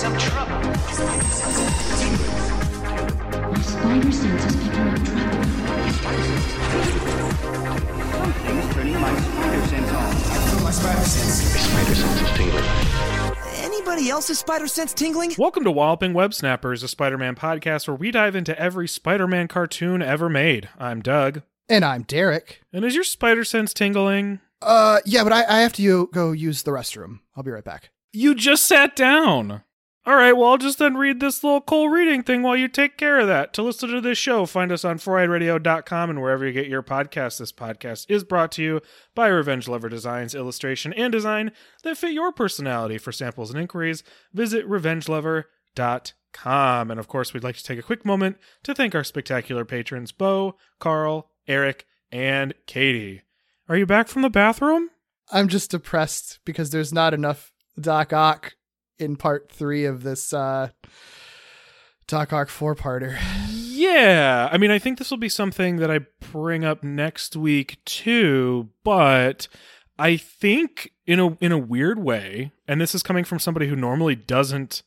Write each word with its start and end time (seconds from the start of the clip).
Some 0.00 0.16
trouble. 0.16 0.56
My 0.56 0.72
spider 3.60 4.10
sense 4.10 4.46
is 4.46 4.56
picking 4.56 4.80
up 4.80 5.04
trouble. 5.04 5.44
Something's 8.16 8.74
turning 8.74 8.98
my 8.98 9.20
spider 9.20 9.66
sense 9.66 9.90
on. 9.90 10.64
My 10.64 10.70
spider 10.70 11.04
sense. 11.04 11.52
My 11.52 11.60
spider 11.60 11.94
sense 11.94 12.22
is 12.22 12.30
tingling. 12.38 12.64
Anybody 13.56 14.08
else's 14.08 14.38
spider 14.38 14.68
sense 14.68 14.94
tingling? 14.94 15.34
Welcome 15.36 15.64
to 15.64 15.70
Walloping 15.70 16.14
Web 16.14 16.32
Snappers, 16.32 16.82
a 16.82 16.88
Spider 16.88 17.18
Man 17.18 17.34
podcast 17.34 17.86
where 17.86 17.94
we 17.94 18.10
dive 18.10 18.34
into 18.34 18.58
every 18.58 18.88
Spider 18.88 19.26
Man 19.26 19.48
cartoon 19.48 20.00
ever 20.00 20.30
made. 20.30 20.70
I'm 20.78 21.02
Doug. 21.02 21.42
And 21.68 21.84
I'm 21.84 22.04
Derek. 22.04 22.62
And 22.72 22.86
is 22.86 22.94
your 22.94 23.04
spider 23.04 23.44
sense 23.44 23.74
tingling? 23.74 24.40
Uh, 24.62 25.00
yeah, 25.04 25.24
but 25.24 25.34
I, 25.34 25.44
I 25.44 25.60
have 25.60 25.74
to 25.74 26.06
go 26.06 26.32
use 26.32 26.62
the 26.62 26.70
restroom. 26.70 27.18
I'll 27.36 27.42
be 27.42 27.50
right 27.50 27.62
back. 27.62 27.90
You 28.14 28.34
just 28.34 28.66
sat 28.66 28.96
down. 28.96 29.62
All 30.06 30.16
right, 30.16 30.32
well, 30.32 30.52
I'll 30.52 30.56
just 30.56 30.78
then 30.78 30.96
read 30.96 31.20
this 31.20 31.44
little 31.44 31.60
cool 31.60 31.90
reading 31.90 32.22
thing 32.22 32.42
while 32.42 32.56
you 32.56 32.68
take 32.68 32.96
care 32.96 33.20
of 33.20 33.26
that. 33.26 33.52
To 33.52 33.62
listen 33.62 33.90
to 33.90 34.00
this 34.00 34.16
show, 34.16 34.46
find 34.46 34.72
us 34.72 34.82
on 34.82 34.98
4eyeradio.com 34.98 36.08
and 36.08 36.22
wherever 36.22 36.46
you 36.46 36.52
get 36.52 36.68
your 36.68 36.82
podcasts. 36.82 37.38
This 37.38 37.52
podcast 37.52 38.06
is 38.08 38.24
brought 38.24 38.50
to 38.52 38.62
you 38.62 38.80
by 39.14 39.28
Revenge 39.28 39.68
Lover 39.68 39.90
Designs, 39.90 40.34
illustration 40.34 40.94
and 40.94 41.12
design 41.12 41.52
that 41.82 41.98
fit 41.98 42.14
your 42.14 42.32
personality. 42.32 42.96
For 42.96 43.12
samples 43.12 43.50
and 43.50 43.60
inquiries, 43.60 44.02
visit 44.32 44.66
revengelover.com. 44.66 46.90
And 46.90 46.98
of 46.98 47.08
course, 47.08 47.34
we'd 47.34 47.44
like 47.44 47.56
to 47.56 47.64
take 47.64 47.78
a 47.78 47.82
quick 47.82 48.06
moment 48.06 48.38
to 48.62 48.74
thank 48.74 48.94
our 48.94 49.04
spectacular 49.04 49.66
patrons, 49.66 50.12
Bo, 50.12 50.56
Carl, 50.78 51.28
Eric, 51.46 51.84
and 52.10 52.54
Katie. 52.66 53.20
Are 53.68 53.76
you 53.76 53.84
back 53.84 54.08
from 54.08 54.22
the 54.22 54.30
bathroom? 54.30 54.88
I'm 55.30 55.48
just 55.48 55.72
depressed 55.72 56.38
because 56.46 56.70
there's 56.70 56.92
not 56.92 57.12
enough 57.12 57.52
Doc 57.78 58.14
Ock 58.14 58.54
in 59.00 59.16
part 59.16 59.50
three 59.50 59.84
of 59.84 60.02
this 60.02 60.32
uh 60.32 60.68
Doc 62.06 62.32
Ock 62.32 62.48
four 62.48 62.74
parter. 62.74 63.18
Yeah, 63.48 64.48
I 64.50 64.58
mean, 64.58 64.70
I 64.70 64.78
think 64.78 64.98
this 64.98 65.10
will 65.10 65.18
be 65.18 65.28
something 65.28 65.76
that 65.76 65.90
I 65.90 66.00
bring 66.32 66.64
up 66.64 66.82
next 66.82 67.36
week 67.36 67.78
too, 67.84 68.68
but 68.84 69.46
I 69.98 70.16
think 70.16 70.90
in 71.06 71.20
a 71.20 71.36
in 71.36 71.52
a 71.52 71.58
weird 71.58 71.98
way, 72.02 72.52
and 72.66 72.80
this 72.80 72.94
is 72.94 73.02
coming 73.02 73.24
from 73.24 73.38
somebody 73.38 73.68
who 73.68 73.76
normally 73.76 74.16
doesn't 74.16 74.82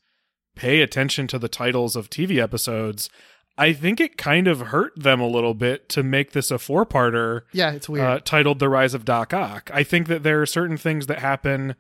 pay 0.56 0.82
attention 0.82 1.28
to 1.28 1.40
the 1.40 1.48
titles 1.50 1.96
of 1.96 2.10
TV 2.10 2.40
episodes, 2.42 3.10
I 3.58 3.74
think 3.74 4.00
it 4.02 4.18
kind 4.18 4.48
of 4.48 4.60
hurt 4.60 4.92
them 4.96 5.20
a 5.22 5.28
little 5.28 5.54
bit 5.56 5.90
to 5.90 6.04
make 6.04 6.34
this 6.34 6.52
a 6.52 6.60
four-parter 6.60 7.42
Yeah, 7.54 7.72
it's 7.72 7.88
weird. 7.90 8.06
uh, 8.06 8.20
titled 8.20 8.60
"The 8.60 8.70
Rise 8.70 8.94
of 8.94 9.06
Doc 9.06 9.34
Ock." 9.34 9.72
I 9.74 9.84
think 9.84 10.08
that 10.08 10.24
there 10.24 10.42
are 10.42 10.46
certain 10.46 10.78
things 10.78 11.08
that 11.08 11.20
happen, 11.20 11.76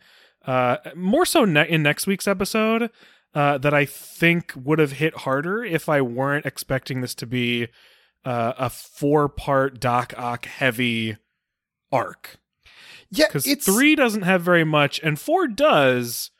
uh, 0.45 0.77
more 0.95 1.25
so 1.25 1.45
ne- 1.45 1.69
in 1.69 1.83
next 1.83 2.07
week's 2.07 2.27
episode, 2.27 2.89
uh, 3.33 3.57
that 3.59 3.73
I 3.73 3.85
think 3.85 4.53
would 4.55 4.79
have 4.79 4.93
hit 4.93 5.17
harder 5.19 5.63
if 5.63 5.89
I 5.89 6.01
weren't 6.01 6.45
expecting 6.45 7.01
this 7.01 7.15
to 7.15 7.25
be 7.25 7.67
uh, 8.25 8.53
a 8.57 8.69
four-part 8.69 9.79
Doc 9.79 10.13
Ock 10.17 10.45
heavy 10.45 11.17
arc. 11.91 12.37
yeah, 13.09 13.27
Because 13.27 13.47
it's 13.47 13.65
three 13.65 13.95
doesn't 13.95 14.23
have 14.23 14.41
very 14.41 14.63
much, 14.63 14.99
and 15.01 15.19
four 15.19 15.47
does, 15.47 16.31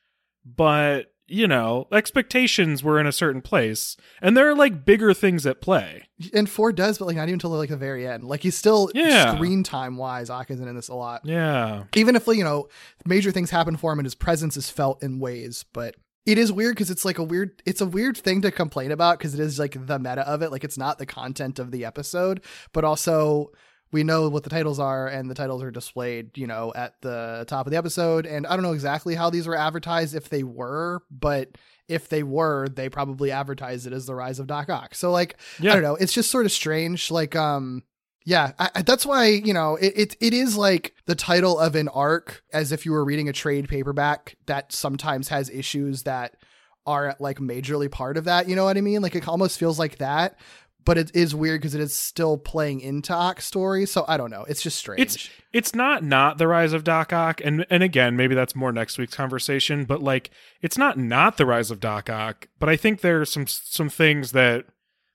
but 0.46 1.13
you 1.28 1.48
know, 1.48 1.88
expectations 1.92 2.84
were 2.84 3.00
in 3.00 3.08
a 3.08 3.12
certain 3.12 3.42
place, 3.42 3.96
and 4.22 4.36
there 4.36 4.50
are 4.50 4.56
like 4.56 4.86
bigger 4.86 5.14
things 5.14 5.46
at 5.46 5.62
play. 5.62 6.04
and 6.34 6.50
four 6.50 6.72
does, 6.72 6.98
but 6.98 7.06
like 7.06 7.16
not 7.16 7.24
even 7.24 7.34
until 7.36 7.50
like 7.52 7.70
the 7.70 7.78
very 7.78 8.08
end. 8.08 8.24
Like 8.24 8.42
he's 8.42 8.58
still 8.58 8.90
Yeah. 8.94 9.36
screen 9.36 9.64
time 9.64 9.98
wise, 9.98 10.30
Ock 10.30 10.52
isn't 10.52 10.68
in 10.68 10.76
this 10.76 10.90
a 10.90 10.94
lot. 10.96 11.22
Yeah. 11.26 11.84
Even 11.96 12.16
if 12.16 12.28
you 12.28 12.44
know 12.44 12.68
major 13.06 13.32
things 13.32 13.50
happen 13.50 13.78
for 13.78 13.92
him 13.94 14.00
and 14.00 14.06
his 14.06 14.16
presence 14.16 14.58
is 14.58 14.70
felt 14.70 15.02
in 15.04 15.20
ways, 15.20 15.66
but 15.74 15.96
it 16.26 16.38
is 16.38 16.52
weird 16.54 16.76
because 16.76 16.90
it's 16.90 17.04
like 17.04 17.18
a 17.18 17.24
weird 17.24 17.62
it's 17.66 17.82
a 17.82 17.86
weird 17.86 18.16
thing 18.16 18.42
to 18.42 18.52
complain 18.52 18.92
about 18.92 19.18
because 19.18 19.34
it 19.34 19.40
is 19.42 19.60
like 19.60 19.76
the 19.88 20.00
meta 20.00 20.26
of 20.28 20.42
it 20.42 20.52
like 20.52 20.64
it's 20.64 20.78
not 20.78 20.98
the 20.98 21.06
content 21.06 21.60
of 21.60 21.70
the 21.72 21.84
episode 21.84 22.42
but 22.72 22.86
also 22.86 23.52
we 23.94 24.04
know 24.04 24.28
what 24.28 24.44
the 24.44 24.50
titles 24.50 24.80
are 24.80 25.08
and 25.08 25.30
the 25.30 25.36
titles 25.36 25.64
are 25.64 25.72
displayed 25.72 26.38
you 26.38 26.48
know 26.48 26.74
at 26.76 26.96
the 27.02 27.46
top 27.48 27.66
of 27.68 27.72
the 27.72 27.78
episode 27.78 28.26
and 28.26 28.46
i 28.48 28.56
don't 28.56 28.64
know 28.64 28.74
exactly 28.74 29.16
how 29.16 29.30
these 29.30 29.48
were 29.48 29.56
advertised 29.56 30.16
if 30.16 30.28
they 30.30 30.44
were 30.44 31.02
but 31.12 31.50
if 31.88 32.10
they 32.10 32.24
were 32.24 32.68
they 32.70 32.90
probably 32.90 33.32
advertised 33.32 33.88
it 33.88 33.94
as 33.94 34.06
the 34.06 34.16
rise 34.16 34.40
of 34.40 34.48
doc 34.48 34.70
ock 34.70 34.96
so 34.96 35.12
like 35.12 35.38
Yeah. 35.60 35.72
i 35.72 35.74
don't 35.76 35.84
know 35.84 35.96
it's 35.96 36.14
just 36.14 36.30
sort 36.32 36.46
of 36.46 36.52
strange 36.52 37.10
like 37.12 37.36
um 37.36 37.84
yeah, 38.26 38.54
I, 38.58 38.70
I- 38.76 38.82
that's 38.84 39.06
why 39.06 39.26
you 39.26 39.54
know 39.54 39.76
it, 39.76 39.92
it. 39.98 40.16
It 40.22 40.34
is 40.34 40.56
like 40.56 40.96
the 41.08 41.14
title 41.14 41.60
of 41.60 41.76
an 41.76 41.90
arc, 41.90 42.42
as 42.54 42.72
if 42.72 42.86
you 42.86 42.94
were 42.94 43.04
reading 43.04 43.28
a 43.28 43.34
trade 43.34 43.68
paperback 43.68 44.38
that 44.46 44.72
sometimes 44.72 45.28
has 45.28 45.50
issues 45.50 46.04
that 46.04 46.38
are 46.86 47.18
like 47.20 47.40
majorly 47.40 47.92
part 47.92 48.16
of 48.16 48.24
that. 48.24 48.48
You 48.48 48.56
know 48.56 48.64
what 48.64 48.78
I 48.78 48.82
mean? 48.82 49.02
Like 49.02 49.16
it 49.16 49.28
almost 49.28 49.60
feels 49.60 49.78
like 49.78 49.98
that, 49.98 50.40
but 50.86 50.98
it 50.98 51.16
is 51.16 51.34
weird 51.34 51.62
because 51.62 51.76
it 51.76 51.82
is 51.82 51.94
still 51.94 52.38
playing 52.38 52.82
into 52.82 53.14
Ock's 53.14 53.46
story. 53.46 53.86
So 53.86 54.06
I 54.08 54.18
don't 54.18 54.30
know. 54.32 54.46
It's 54.48 54.62
just 54.62 54.78
strange. 54.78 55.02
It's 55.02 55.30
it's 55.52 55.76
not 55.76 56.04
not 56.04 56.38
the 56.38 56.48
rise 56.48 56.74
of 56.74 56.84
Doc 56.84 57.14
Ock, 57.14 57.42
and 57.44 57.66
and 57.70 57.84
again 57.84 58.16
maybe 58.16 58.36
that's 58.36 58.56
more 58.56 58.72
next 58.72 58.98
week's 58.98 59.16
conversation. 59.16 59.86
But 59.86 60.02
like 60.02 60.32
it's 60.62 60.78
not 60.78 60.98
not 60.98 61.38
the 61.38 61.46
rise 61.46 61.72
of 61.72 61.80
Doc 61.80 62.10
Ock, 62.10 62.48
but 62.60 62.70
I 62.70 62.76
think 62.76 63.02
there 63.02 63.22
are 63.22 63.26
some 63.26 63.48
some 63.48 63.90
things 63.90 64.32
that 64.32 64.66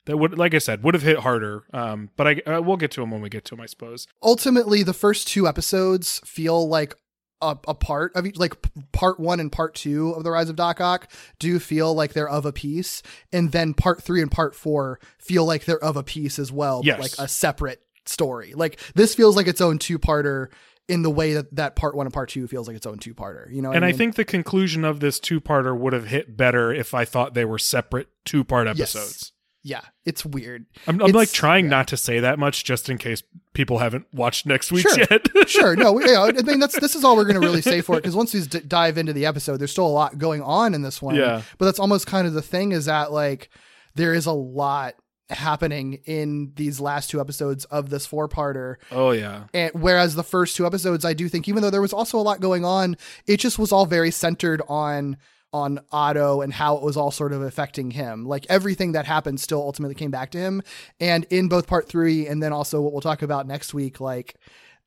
that 0.06 0.17
would 0.17 0.39
like 0.39 0.55
I 0.55 0.59
said 0.59 0.83
would 0.83 0.95
have 0.95 1.03
hit 1.03 1.19
harder. 1.19 1.65
Um, 1.73 2.11
but 2.17 2.27
I 2.27 2.50
uh, 2.50 2.62
we'll 2.62 2.77
get 2.77 2.91
to 2.93 3.00
them 3.00 3.11
when 3.11 3.21
we 3.21 3.29
get 3.29 3.45
to 3.47 3.50
them, 3.56 3.61
I 3.61 3.67
suppose. 3.67 4.06
ultimately 4.23 4.83
the 4.83 4.95
first 4.95 5.29
two 5.29 5.47
episodes 5.47 6.21
feel 6.25 6.69
like 6.69 6.95
a, 7.41 7.56
a 7.69 7.75
part 7.75 8.15
of 8.16 8.26
each 8.26 8.37
like 8.37 8.54
part 8.93 9.21
one 9.21 9.38
and 9.41 9.53
part 9.53 9.75
two 9.75 10.10
of 10.10 10.25
the 10.25 10.31
rise 10.31 10.49
of 10.49 10.56
doc 10.56 10.81
ock 10.81 11.10
do 11.38 11.59
feel 11.59 11.94
like 11.94 12.12
they're 12.12 12.28
of 12.28 12.44
a 12.47 12.53
piece 12.53 13.03
and 13.32 13.53
then 13.53 13.75
part 13.75 14.03
three 14.03 14.21
and 14.22 14.31
part 14.31 14.54
four 14.54 14.99
feel 15.19 15.44
like 15.44 15.65
they're 15.65 15.82
of 15.82 15.97
a 15.97 16.03
piece 16.03 16.38
as 16.38 16.50
well 16.50 16.81
Yes. 16.84 16.97
but 16.97 17.03
like 17.03 17.12
a 17.25 17.28
separate 17.28 17.81
story 18.06 18.54
like 18.54 18.81
this 18.94 19.15
feels 19.15 19.37
like 19.37 19.47
its 19.47 19.60
own 19.60 19.78
two-parter 19.78 20.49
in 20.88 21.03
the 21.03 21.10
way 21.10 21.34
that 21.34 21.54
that 21.54 21.76
part 21.76 21.94
one 21.94 22.06
and 22.06 22.12
part 22.15 22.31
two 22.31 22.49
feels 22.49 22.66
like 22.66 22.76
its 22.76 22.87
own 22.87 22.99
two-parter 22.99 23.53
you 23.53 23.60
know 23.62 23.69
what 23.69 23.76
and 23.76 23.84
I 23.84 23.88
mean? 23.88 23.99
think 23.99 24.15
the 24.16 24.25
conclusion 24.25 24.84
of 24.84 25.00
this 25.00 25.20
two 25.20 25.41
parter 25.41 25.78
would 25.78 25.93
have 25.93 26.06
hit 26.06 26.37
better 26.37 26.72
if 26.72 26.94
I 26.94 27.05
thought 27.05 27.34
they 27.34 27.44
were 27.44 27.59
separate 27.59 28.09
two 28.25 28.43
part 28.44 28.66
Yes. 28.76 29.32
Yeah 29.65 29.81
it's 30.05 30.25
weird 30.25 30.65
I'm, 30.87 31.03
I'm 31.03 31.11
like 31.13 31.31
trying 31.33 31.65
yeah. 31.67 31.71
not 31.71 31.89
to 31.89 31.97
say 31.97 32.21
that 32.21 32.39
much 32.39 32.65
just 32.65 32.89
in 32.89 32.97
case 32.99 33.23
people 33.55 33.79
haven't 33.79 34.07
watched 34.15 34.47
next 34.47 34.71
week 34.71 34.89
Sure. 34.89 34.99
yet. 35.11 35.27
sure 35.49 35.77
no 35.77 35.93
we, 35.93 36.09
yeah, 36.11 36.23
i 36.23 36.43
mean 36.43 36.61
that's 36.61 36.79
this 36.79 36.95
is 36.95 37.05
all 37.05 37.17
we're 37.17 37.25
going 37.25 37.41
to 37.41 37.47
really 37.47 37.61
say 37.63 37.81
for 37.81 37.95
it 37.97 38.03
because 38.03 38.15
once 38.17 38.33
we 38.33 38.43
d- 38.43 38.61
dive 38.61 38.97
into 38.99 39.13
the 39.13 39.27
episode 39.27 39.57
there's 39.59 39.73
still 39.73 39.87
a 39.87 39.89
lot 39.89 40.17
going 40.19 40.43
on 40.43 40.75
in 40.75 40.83
this 40.83 41.03
one 41.03 41.17
Yeah. 41.17 41.43
but 41.59 41.65
that's 41.67 41.79
almost 41.81 42.07
kind 42.07 42.27
of 42.27 42.35
the 42.35 42.43
thing 42.43 42.73
is 42.73 42.85
that 42.85 43.11
like 43.13 43.51
there 43.95 44.15
is 44.15 44.27
a 44.27 44.33
lot 44.33 44.95
happening 45.31 46.01
in 46.07 46.53
these 46.57 46.81
last 46.81 47.11
two 47.11 47.21
episodes 47.21 47.65
of 47.67 47.91
this 47.91 48.07
four-parter 48.07 48.77
oh 48.93 49.11
yeah. 49.11 49.45
and 49.53 49.71
whereas 49.75 50.15
the 50.15 50.23
first 50.25 50.57
two 50.57 50.65
episodes 50.67 51.05
i 51.05 51.13
do 51.13 51.29
think 51.29 51.47
even 51.49 51.63
though 51.63 51.69
there 51.71 51.83
was 51.83 51.93
also 51.93 52.19
a 52.19 52.23
lot 52.23 52.41
going 52.41 52.65
on 52.65 52.97
it 53.27 53.39
just 53.39 53.59
was 53.59 53.71
all 53.71 53.85
very 53.85 54.11
centered 54.11 54.63
on 54.69 55.17
on 55.53 55.81
Otto 55.91 56.43
and 56.43 56.53
how 56.53 56.77
it 56.77 56.83
was 56.83 56.97
all 56.97 57.11
sort 57.11 57.33
of 57.33 57.43
affecting 57.43 57.91
him. 57.91 58.27
Like 58.27 58.47
everything 58.49 58.93
that 58.93 59.06
happened 59.06 59.41
still 59.41 59.61
ultimately 59.61 59.95
came 59.95 60.11
back 60.11 60.31
to 60.33 60.39
him. 60.39 60.62
And 61.00 61.25
in 61.31 61.49
both 61.49 61.67
part 61.67 61.89
three 61.89 62.27
and 62.27 62.43
then 62.43 62.53
also 62.53 62.81
what 62.81 62.93
we'll 62.93 63.00
talk 63.00 63.23
about 63.23 63.47
next 63.47 63.73
week, 63.73 64.00
like 64.00 64.37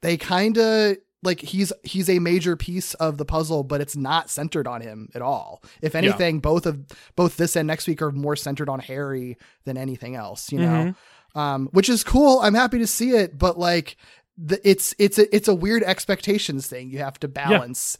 they 0.01 0.17
kind 0.17 0.57
of 0.57 0.97
like 1.23 1.39
he's 1.39 1.71
he's 1.83 2.09
a 2.09 2.19
major 2.19 2.55
piece 2.55 2.93
of 2.95 3.17
the 3.17 3.25
puzzle, 3.25 3.63
but 3.63 3.81
it's 3.81 3.95
not 3.95 4.29
centered 4.29 4.67
on 4.67 4.81
him 4.81 5.09
at 5.13 5.21
all. 5.21 5.61
If 5.81 5.93
anything, 5.95 6.39
both 6.39 6.65
of 6.65 6.79
both 7.15 7.37
this 7.37 7.55
and 7.55 7.67
next 7.67 7.87
week 7.87 8.01
are 8.01 8.11
more 8.11 8.35
centered 8.35 8.69
on 8.69 8.79
Harry 8.79 9.37
than 9.65 9.77
anything 9.77 10.15
else, 10.15 10.51
you 10.51 10.59
know. 10.59 10.95
Um, 11.33 11.69
which 11.71 11.89
is 11.89 12.03
cool. 12.03 12.39
I'm 12.41 12.55
happy 12.55 12.79
to 12.79 12.87
see 12.87 13.11
it, 13.11 13.37
but 13.37 13.57
like 13.57 13.97
the, 14.37 14.59
it's 14.67 14.93
it's 14.97 15.17
a 15.19 15.33
it's 15.35 15.47
a 15.47 15.55
weird 15.55 15.83
expectations 15.83 16.67
thing 16.67 16.89
you 16.89 16.99
have 16.99 17.19
to 17.19 17.27
balance. 17.27 17.97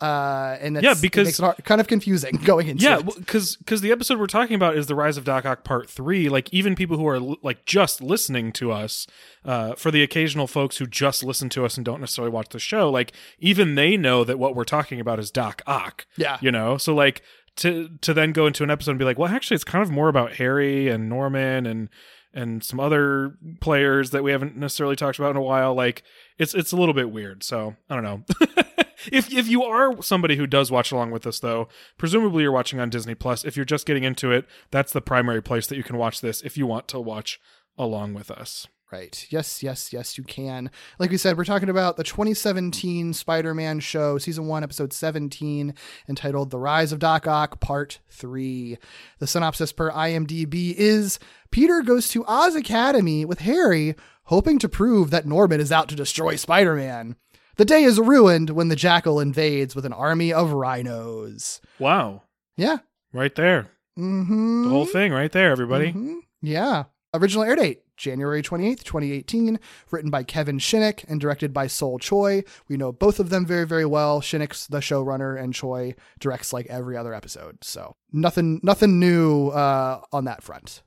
Uh, 0.00 0.58
and 0.60 0.76
that's, 0.76 0.84
Yeah, 0.84 0.92
it 0.92 1.00
because- 1.00 1.26
makes 1.26 1.38
it 1.38 1.42
hard, 1.42 1.64
kind 1.64 1.80
of 1.80 1.86
confusing 1.86 2.36
going 2.44 2.68
into 2.68 2.84
Yeah, 2.84 2.98
it. 2.98 3.06
because 3.16 3.56
because 3.56 3.80
the 3.80 3.92
episode 3.92 4.18
we're 4.18 4.26
talking 4.26 4.54
about 4.54 4.76
is 4.76 4.86
the 4.88 4.94
rise 4.94 5.16
of 5.16 5.24
Doc 5.24 5.46
Ock 5.46 5.64
Part 5.64 5.88
Three. 5.88 6.28
Like 6.28 6.52
even 6.52 6.74
people 6.74 6.98
who 6.98 7.06
are 7.08 7.16
l- 7.16 7.36
like 7.42 7.64
just 7.64 8.02
listening 8.02 8.52
to 8.52 8.72
us, 8.72 9.06
uh, 9.44 9.74
for 9.74 9.90
the 9.90 10.02
occasional 10.02 10.46
folks 10.46 10.76
who 10.76 10.86
just 10.86 11.24
listen 11.24 11.48
to 11.50 11.64
us 11.64 11.76
and 11.78 11.84
don't 11.84 12.00
necessarily 12.00 12.30
watch 12.30 12.50
the 12.50 12.58
show, 12.58 12.90
like 12.90 13.12
even 13.38 13.74
they 13.74 13.96
know 13.96 14.22
that 14.24 14.38
what 14.38 14.54
we're 14.54 14.64
talking 14.64 15.00
about 15.00 15.18
is 15.18 15.30
Doc 15.30 15.62
Ock. 15.66 16.04
Yeah. 16.18 16.36
you 16.42 16.52
know. 16.52 16.76
So 16.76 16.94
like 16.94 17.22
to 17.56 17.88
to 18.02 18.12
then 18.12 18.32
go 18.32 18.46
into 18.46 18.62
an 18.64 18.70
episode 18.70 18.90
and 18.92 18.98
be 18.98 19.06
like, 19.06 19.18
well, 19.18 19.32
actually, 19.32 19.54
it's 19.54 19.64
kind 19.64 19.82
of 19.82 19.90
more 19.90 20.08
about 20.08 20.34
Harry 20.34 20.88
and 20.90 21.08
Norman 21.08 21.64
and 21.64 21.88
and 22.34 22.62
some 22.62 22.78
other 22.80 23.34
players 23.62 24.10
that 24.10 24.22
we 24.22 24.30
haven't 24.30 24.58
necessarily 24.58 24.94
talked 24.94 25.18
about 25.18 25.30
in 25.30 25.36
a 25.38 25.42
while. 25.42 25.74
Like 25.74 26.02
it's 26.38 26.52
it's 26.52 26.72
a 26.72 26.76
little 26.76 26.92
bit 26.92 27.10
weird. 27.10 27.42
So 27.42 27.76
I 27.88 27.94
don't 27.98 28.04
know. 28.04 28.24
if 29.12 29.32
if 29.32 29.48
you 29.48 29.62
are 29.62 30.00
somebody 30.02 30.36
who 30.36 30.46
does 30.46 30.70
watch 30.70 30.92
along 30.92 31.10
with 31.10 31.26
us, 31.26 31.40
though, 31.40 31.68
presumably 31.98 32.42
you're 32.42 32.52
watching 32.52 32.80
on 32.80 32.90
Disney 32.90 33.14
Plus. 33.14 33.44
If 33.44 33.56
you're 33.56 33.64
just 33.64 33.86
getting 33.86 34.04
into 34.04 34.32
it, 34.32 34.46
that's 34.70 34.92
the 34.92 35.00
primary 35.00 35.42
place 35.42 35.66
that 35.66 35.76
you 35.76 35.82
can 35.82 35.96
watch 35.96 36.20
this 36.20 36.42
if 36.42 36.56
you 36.56 36.66
want 36.66 36.88
to 36.88 37.00
watch 37.00 37.40
along 37.78 38.14
with 38.14 38.30
us. 38.30 38.66
Right. 38.92 39.26
Yes, 39.30 39.64
yes, 39.64 39.92
yes, 39.92 40.16
you 40.16 40.22
can. 40.22 40.70
Like 41.00 41.10
we 41.10 41.16
said, 41.16 41.36
we're 41.36 41.44
talking 41.44 41.68
about 41.68 41.96
the 41.96 42.04
2017 42.04 43.14
Spider 43.14 43.52
Man 43.52 43.80
show, 43.80 44.16
season 44.16 44.46
one, 44.46 44.62
episode 44.62 44.92
17, 44.92 45.74
entitled 46.08 46.50
The 46.50 46.60
Rise 46.60 46.92
of 46.92 47.00
Doc 47.00 47.26
Ock, 47.26 47.58
part 47.58 47.98
three. 48.08 48.78
The 49.18 49.26
synopsis 49.26 49.72
per 49.72 49.90
IMDb 49.90 50.72
is 50.72 51.18
Peter 51.50 51.82
goes 51.82 52.08
to 52.10 52.24
Oz 52.26 52.54
Academy 52.54 53.24
with 53.24 53.40
Harry, 53.40 53.96
hoping 54.24 54.60
to 54.60 54.68
prove 54.68 55.10
that 55.10 55.26
Norman 55.26 55.60
is 55.60 55.72
out 55.72 55.88
to 55.88 55.96
destroy 55.96 56.36
Spider 56.36 56.76
Man. 56.76 57.16
The 57.56 57.64
day 57.64 57.84
is 57.84 57.98
ruined 57.98 58.50
when 58.50 58.68
the 58.68 58.76
jackal 58.76 59.18
invades 59.20 59.74
with 59.74 59.86
an 59.86 59.92
army 59.92 60.32
of 60.32 60.52
rhinos. 60.52 61.60
Wow. 61.78 62.22
Yeah. 62.56 62.78
Right 63.12 63.34
there. 63.34 63.70
Mm-hmm. 63.98 64.64
The 64.64 64.68
whole 64.68 64.86
thing 64.86 65.12
right 65.12 65.32
there, 65.32 65.50
everybody. 65.50 65.92
Mhm. 65.92 66.18
Yeah. 66.42 66.84
Original 67.14 67.44
air 67.44 67.56
date 67.56 67.80
January 67.96 68.42
28th, 68.42 68.84
2018. 68.84 69.58
Written 69.90 70.10
by 70.10 70.22
Kevin 70.22 70.58
Shinnick 70.58 71.04
and 71.08 71.18
directed 71.18 71.54
by 71.54 71.66
Sol 71.66 71.98
Choi. 71.98 72.44
We 72.68 72.76
know 72.76 72.92
both 72.92 73.18
of 73.18 73.30
them 73.30 73.46
very, 73.46 73.66
very 73.66 73.86
well. 73.86 74.20
Shinnick's 74.20 74.66
the 74.66 74.80
showrunner, 74.80 75.40
and 75.42 75.54
Choi 75.54 75.94
directs 76.20 76.52
like 76.52 76.66
every 76.66 76.94
other 76.94 77.14
episode. 77.14 77.64
So 77.64 77.96
nothing, 78.12 78.60
nothing 78.62 79.00
new 79.00 79.48
uh, 79.48 80.02
on 80.12 80.26
that 80.26 80.42
front. 80.42 80.82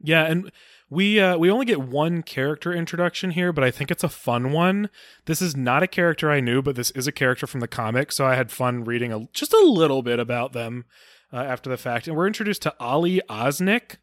Yeah, 0.00 0.24
and 0.26 0.52
we 0.88 1.18
uh, 1.18 1.36
we 1.36 1.50
only 1.50 1.66
get 1.66 1.80
one 1.80 2.22
character 2.22 2.72
introduction 2.72 3.32
here, 3.32 3.52
but 3.52 3.64
I 3.64 3.70
think 3.70 3.90
it's 3.90 4.04
a 4.04 4.08
fun 4.08 4.52
one. 4.52 4.88
This 5.24 5.42
is 5.42 5.56
not 5.56 5.82
a 5.82 5.88
character 5.88 6.30
I 6.30 6.40
knew, 6.40 6.62
but 6.62 6.76
this 6.76 6.90
is 6.92 7.06
a 7.06 7.12
character 7.12 7.46
from 7.46 7.60
the 7.60 7.68
comic, 7.68 8.12
so 8.12 8.24
I 8.24 8.36
had 8.36 8.52
fun 8.52 8.84
reading 8.84 9.12
a, 9.12 9.26
just 9.32 9.52
a 9.52 9.66
little 9.66 10.02
bit 10.02 10.20
about 10.20 10.52
them 10.52 10.84
uh, 11.32 11.38
after 11.38 11.68
the 11.68 11.76
fact. 11.76 12.06
And 12.06 12.16
we're 12.16 12.28
introduced 12.28 12.62
to 12.62 12.74
Ollie 12.78 13.20
Osnick, 13.28 13.96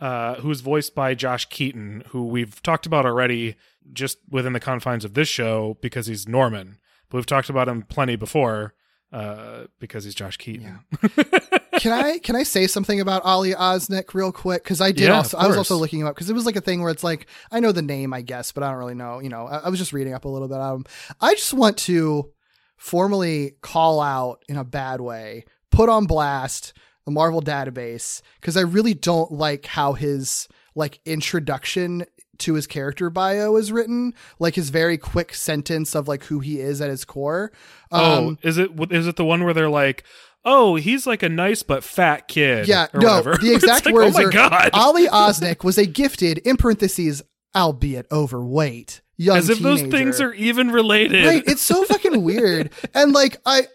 uh, 0.00 0.36
who's 0.36 0.62
voiced 0.62 0.94
by 0.94 1.14
Josh 1.14 1.44
Keaton, 1.46 2.04
who 2.08 2.26
we've 2.26 2.62
talked 2.62 2.86
about 2.86 3.04
already 3.04 3.56
just 3.92 4.18
within 4.28 4.54
the 4.54 4.60
confines 4.60 5.04
of 5.04 5.14
this 5.14 5.28
show 5.28 5.76
because 5.82 6.06
he's 6.06 6.26
Norman. 6.26 6.78
But 7.10 7.18
we've 7.18 7.26
talked 7.26 7.50
about 7.50 7.68
him 7.68 7.82
plenty 7.82 8.16
before 8.16 8.74
uh, 9.12 9.64
because 9.78 10.04
he's 10.04 10.14
Josh 10.14 10.36
Keaton. 10.36 10.80
can 11.80 11.92
I 11.92 12.18
can 12.18 12.36
I 12.36 12.42
say 12.42 12.66
something 12.66 13.00
about 13.00 13.24
Ollie 13.24 13.54
Osnick 13.54 14.12
real 14.12 14.32
quick? 14.32 14.62
Because 14.62 14.82
I 14.82 14.92
did 14.92 15.04
Yeah, 15.04 15.16
also 15.16 15.38
I 15.38 15.46
was 15.46 15.56
also 15.56 15.76
looking 15.76 16.00
him 16.00 16.06
up 16.06 16.14
because 16.14 16.28
it 16.28 16.34
was 16.34 16.44
like 16.44 16.56
a 16.56 16.60
thing 16.60 16.82
where 16.82 16.92
it's 16.92 17.02
like 17.02 17.26
I 17.50 17.58
know 17.58 17.72
the 17.72 17.80
name 17.80 18.12
I 18.12 18.20
guess, 18.20 18.52
but 18.52 18.62
I 18.62 18.68
don't 18.70 18.78
really 18.78 18.94
know. 18.94 19.18
You 19.20 19.30
know, 19.30 19.46
I, 19.46 19.58
I 19.58 19.68
was 19.70 19.78
just 19.78 19.94
reading 19.94 20.12
up 20.12 20.26
a 20.26 20.28
little 20.28 20.46
bit 20.46 20.58
on 20.58 20.76
him. 20.76 20.84
I 21.20 21.34
just 21.34 21.54
want 21.54 21.78
to 21.78 22.30
formally 22.76 23.52
call 23.62 24.00
out 24.00 24.44
in 24.48 24.56
a 24.56 24.64
bad 24.64 25.00
way, 25.00 25.46
put 25.70 25.88
on 25.88 26.06
blast 26.06 26.74
the 27.06 27.10
Marvel 27.10 27.40
database 27.40 28.20
because 28.40 28.56
I 28.58 28.62
really 28.62 28.94
don't 28.94 29.32
like 29.32 29.64
how 29.64 29.94
his 29.94 30.48
like 30.74 31.00
introduction 31.06 32.04
to 32.38 32.54
his 32.54 32.66
character 32.66 33.10
bio 33.10 33.56
is 33.56 33.70
written 33.70 34.14
like 34.38 34.54
his 34.54 34.70
very 34.70 34.96
quick 34.96 35.34
sentence 35.34 35.94
of 35.94 36.08
like 36.08 36.24
who 36.24 36.40
he 36.40 36.58
is 36.58 36.80
at 36.80 36.88
his 36.88 37.04
core 37.04 37.52
Oh, 37.92 38.28
Um, 38.28 38.38
is 38.42 38.56
it 38.56 38.70
is 38.90 39.06
it 39.06 39.16
the 39.16 39.24
one 39.24 39.44
where 39.44 39.52
they're 39.52 39.68
like, 39.68 40.04
"Oh, 40.44 40.76
he's 40.76 41.06
like 41.06 41.22
a 41.22 41.28
nice 41.28 41.62
but 41.62 41.84
fat 41.84 42.28
kid"? 42.28 42.66
Yeah, 42.68 42.86
or 42.92 43.00
no, 43.00 43.08
whatever. 43.08 43.36
the 43.36 43.54
exact 43.54 43.86
like, 43.86 43.94
oh 43.94 43.98
words 43.98 44.16
Oh 44.16 44.20
my 44.22 44.24
are 44.26 44.30
god! 44.30 44.70
Ollie 44.72 45.06
Osnick 45.08 45.64
was 45.64 45.78
a 45.78 45.86
gifted, 45.86 46.38
in 46.38 46.56
parentheses, 46.56 47.22
albeit 47.54 48.06
overweight, 48.12 49.00
young 49.16 49.36
As 49.38 49.48
if 49.50 49.58
those 49.58 49.82
things 49.82 50.20
are 50.20 50.32
even 50.34 50.70
related. 50.70 51.26
right. 51.26 51.42
It's 51.46 51.62
so 51.62 51.84
fucking 51.86 52.22
weird. 52.22 52.70
And 52.94 53.12
like 53.12 53.38
I, 53.44 53.66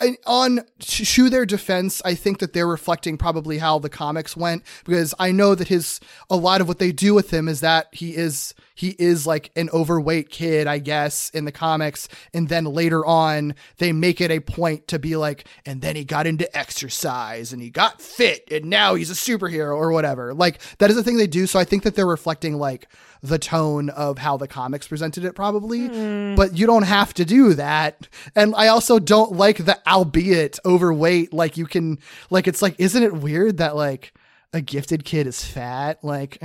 I 0.00 0.16
on 0.26 0.60
to 0.80 1.30
their 1.30 1.46
defense, 1.46 2.02
I 2.04 2.14
think 2.14 2.38
that 2.40 2.52
they're 2.52 2.66
reflecting 2.66 3.16
probably 3.16 3.58
how 3.58 3.78
the 3.78 3.88
comics 3.88 4.36
went 4.36 4.64
because 4.84 5.14
I 5.18 5.32
know 5.32 5.54
that 5.54 5.68
his 5.68 6.00
a 6.28 6.36
lot 6.36 6.60
of 6.60 6.68
what 6.68 6.78
they 6.78 6.92
do 6.92 7.14
with 7.14 7.32
him 7.32 7.48
is 7.48 7.60
that 7.60 7.86
he 7.92 8.14
is 8.16 8.54
he 8.74 8.90
is 8.98 9.26
like 9.26 9.50
an 9.56 9.70
overweight 9.70 10.30
kid, 10.30 10.66
I 10.66 10.78
guess, 10.78 11.30
in 11.30 11.44
the 11.44 11.52
comics, 11.52 12.08
and 12.32 12.48
then 12.48 12.64
later 12.64 13.04
on 13.04 13.54
they 13.78 13.92
make 13.92 14.20
it 14.20 14.30
a 14.30 14.40
point 14.40 14.88
to 14.88 14.98
be 14.98 15.16
like, 15.16 15.46
and 15.66 15.80
then 15.80 15.96
he 15.96 16.04
got 16.04 16.26
into 16.26 16.56
exercise 16.56 17.52
and 17.52 17.62
he 17.62 17.70
got 17.70 18.00
fit 18.00 18.50
and 18.50 18.66
now 18.66 18.94
he's 18.94 19.10
a 19.10 19.14
superhero 19.14 19.76
or 19.76 19.92
whatever. 19.92 20.34
Like 20.34 20.60
that 20.78 20.90
is 20.90 20.96
the 20.96 21.02
thing 21.02 21.16
they 21.16 21.26
do. 21.26 21.46
So 21.46 21.58
I 21.58 21.64
think 21.64 21.82
that 21.82 21.94
they're 21.94 22.06
reflecting 22.06 22.58
like 22.58 22.88
the 23.22 23.38
tone 23.38 23.88
of 23.90 24.18
how 24.18 24.36
the 24.36 24.48
comics 24.48 24.88
presented 24.88 25.24
it 25.24 25.34
probably 25.34 25.86
hmm. 25.86 26.34
but 26.34 26.56
you 26.58 26.66
don't 26.66 26.82
have 26.82 27.14
to 27.14 27.24
do 27.24 27.54
that 27.54 28.08
and 28.34 28.52
i 28.56 28.66
also 28.66 28.98
don't 28.98 29.32
like 29.32 29.64
the 29.64 29.78
albeit 29.88 30.58
overweight 30.64 31.32
like 31.32 31.56
you 31.56 31.64
can 31.64 31.98
like 32.30 32.48
it's 32.48 32.60
like 32.60 32.74
isn't 32.78 33.04
it 33.04 33.14
weird 33.14 33.58
that 33.58 33.76
like 33.76 34.12
a 34.52 34.60
gifted 34.60 35.04
kid 35.04 35.26
is 35.26 35.44
fat 35.44 36.02
like 36.04 36.38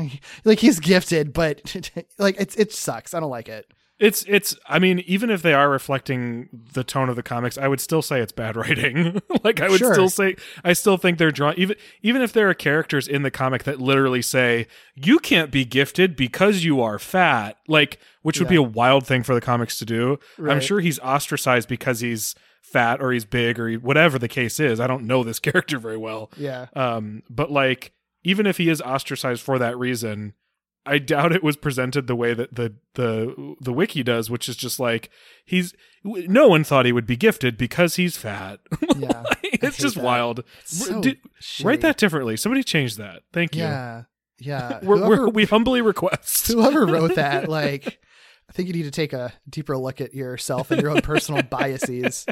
like 0.46 0.60
he's 0.60 0.80
gifted 0.80 1.34
but 1.34 1.76
like 2.18 2.36
it's 2.40 2.56
it 2.56 2.72
sucks 2.72 3.14
i 3.14 3.20
don't 3.20 3.30
like 3.30 3.50
it 3.50 3.66
It's 4.00 4.24
it's. 4.28 4.56
I 4.68 4.78
mean, 4.78 5.00
even 5.08 5.32
if 5.32 5.42
they 5.42 5.56
are 5.56 5.72
reflecting 5.72 6.50
the 6.74 6.84
tone 6.84 7.10
of 7.10 7.16
the 7.16 7.24
comics, 7.24 7.58
I 7.58 7.68
would 7.68 7.80
still 7.82 8.04
say 8.04 8.22
it's 8.22 8.32
bad 8.32 8.56
writing. 8.62 9.24
like 9.44 9.60
I 9.60 9.70
would 9.70 9.80
Sure. 9.80 9.92
still 9.96 10.10
say, 10.10 10.36
I 10.64 10.74
still 10.74 10.98
think 10.98 11.18
they're 11.18 11.32
drawn 11.32 11.56
even 11.58 11.76
even 12.04 12.22
if 12.22 12.32
there 12.32 12.48
are 12.48 12.54
characters 12.54 13.08
in 13.08 13.24
the 13.24 13.32
comic 13.32 13.64
that 13.64 13.82
literally 13.82 14.22
say 14.22 14.68
you 14.94 15.18
can't 15.18 15.50
be 15.50 15.66
gifted 15.66 16.16
because 16.16 16.64
you 16.64 16.80
are 16.80 17.00
fat. 17.00 17.58
Like, 17.68 17.98
which 18.22 18.40
would 18.40 18.50
be 18.50 18.56
a 18.56 18.62
wild 18.62 19.08
thing 19.08 19.24
for 19.24 19.34
the 19.34 19.42
comics 19.42 19.80
to 19.80 19.86
do. 19.86 20.20
I'm 20.38 20.62
sure 20.62 20.80
he's 20.80 21.00
ostracized 21.00 21.68
because 21.68 22.00
he's 22.02 22.36
fat 22.62 23.02
or 23.02 23.12
he's 23.12 23.26
big 23.26 23.60
or 23.60 23.68
he, 23.68 23.78
whatever 23.78 24.20
the 24.20 24.28
case 24.28 24.60
is. 24.60 24.80
I 24.80 24.86
don't 24.86 25.06
know 25.08 25.24
this 25.24 25.40
character 25.40 25.80
very 25.80 25.98
well. 25.98 26.30
yeah 26.38 26.68
Um, 26.76 27.24
but 27.32 27.50
like, 27.50 27.94
even 28.24 28.46
if 28.46 28.58
he 28.58 28.70
is 28.70 28.82
ostracized 28.82 29.42
for 29.42 29.58
that 29.60 29.78
reason, 29.78 30.34
I 30.86 31.00
doubt 31.00 31.34
it 31.34 31.44
was 31.44 31.58
presented 31.58 32.08
the 32.08 32.16
way 32.16 32.34
that 32.34 32.56
the 32.56 32.76
the 32.96 33.56
the 33.60 33.74
wiki 33.74 34.04
does, 34.04 34.30
which 34.30 34.48
is 34.50 34.56
just 34.56 34.80
like 34.80 35.10
he's. 35.46 35.74
No 36.04 36.48
one 36.48 36.64
thought 36.64 36.86
he 36.86 36.92
would 36.94 37.06
be 37.08 37.18
gifted 37.18 37.58
because 37.58 37.96
he's 37.98 38.16
fat. 38.18 38.60
yeah 38.98 39.24
it's 39.44 39.78
just 39.78 39.96
that. 39.96 40.04
wild. 40.04 40.44
so 40.64 41.02
Did- 41.02 41.20
write 41.64 41.82
that 41.82 41.98
differently. 41.98 42.38
Somebody 42.38 42.64
change 42.64 42.96
that. 42.98 43.24
Thank 43.34 43.56
you. 43.56 43.64
yeah 43.64 44.04
yeah 44.40 44.80
We're, 44.84 44.98
whoever, 44.98 45.24
we're, 45.26 45.30
we 45.30 45.46
humbly 45.46 45.82
request. 45.82 46.48
whoever 46.52 46.86
wrote 46.86 47.16
that 47.16 47.50
like 47.50 48.00
i 48.48 48.54
think 48.54 48.68
you 48.68 48.74
need 48.74 48.84
to 48.84 48.92
take 48.92 49.12
a 49.12 49.34
deeper 49.50 49.76
look 49.76 50.00
at 50.00 50.14
yourself 50.14 50.70
and 50.70 50.80
your 50.80 50.92
own 50.92 51.02
personal 51.02 51.42
biases 51.42 52.26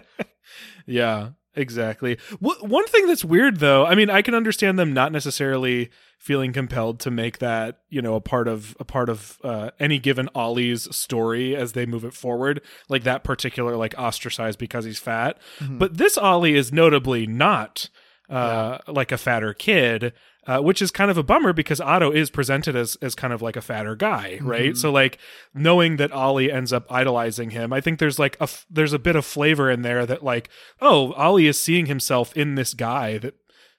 Yeah, 0.85 1.29
exactly. 1.55 2.17
One 2.39 2.87
thing 2.87 3.07
that's 3.07 3.25
weird, 3.25 3.59
though, 3.59 3.85
I 3.85 3.95
mean, 3.95 4.09
I 4.09 4.21
can 4.21 4.33
understand 4.33 4.77
them 4.77 4.93
not 4.93 5.11
necessarily 5.11 5.89
feeling 6.17 6.53
compelled 6.53 6.99
to 7.01 7.11
make 7.11 7.39
that, 7.39 7.79
you 7.89 8.01
know, 8.01 8.15
a 8.15 8.21
part 8.21 8.47
of 8.47 8.75
a 8.79 8.83
part 8.83 9.09
of 9.09 9.37
uh, 9.43 9.71
any 9.79 9.99
given 9.99 10.29
Ollie's 10.33 10.93
story 10.95 11.55
as 11.55 11.73
they 11.73 11.85
move 11.85 12.03
it 12.03 12.13
forward, 12.13 12.61
like 12.89 13.03
that 13.03 13.23
particular 13.23 13.75
like 13.75 13.93
ostracized 13.97 14.59
because 14.59 14.85
he's 14.85 14.99
fat. 14.99 15.37
But 15.77 15.97
this 15.97 16.17
Ollie 16.17 16.55
is 16.55 16.71
notably 16.73 17.27
not 17.27 17.89
uh, 18.29 18.79
like 18.87 19.11
a 19.11 19.17
fatter 19.17 19.53
kid. 19.53 20.13
Uh, 20.47 20.59
which 20.59 20.79
is 20.79 20.91
kind 20.91 21.09
of 21.09 21.17
a 21.17 21.23
bummer 21.23 21.53
because 21.53 21.81
Otto 21.81 22.11
is 22.11 22.29
presented 22.29 22.75
as 22.75 22.95
as 23.01 23.15
kind 23.15 23.33
of 23.33 23.41
like 23.41 23.55
a 23.55 23.61
fatter 23.61 23.95
guy, 23.95 24.37
right? 24.41 24.77
So 24.77 24.91
like 24.91 25.17
knowing 25.55 25.97
that 25.97 26.11
Ollie 26.11 26.51
ends 26.51 26.71
up 26.71 26.85
idolizing 26.91 27.49
him, 27.49 27.73
I 27.73 27.81
think 27.81 27.97
there's 27.97 28.19
like 28.19 28.37
a 28.39 28.43
f- 28.43 28.65
there's 28.69 28.93
a 28.93 28.99
bit 28.99 29.15
of 29.15 29.25
flavor 29.25 29.71
in 29.71 29.81
there 29.81 30.05
that 30.05 30.23
like 30.23 30.49
oh 30.81 31.13
Ollie 31.13 31.47
is 31.47 31.59
seeing 31.59 31.87
himself 31.87 32.31
in 32.37 32.53
this 32.53 32.75
guy 32.75 33.17
that 33.17 33.33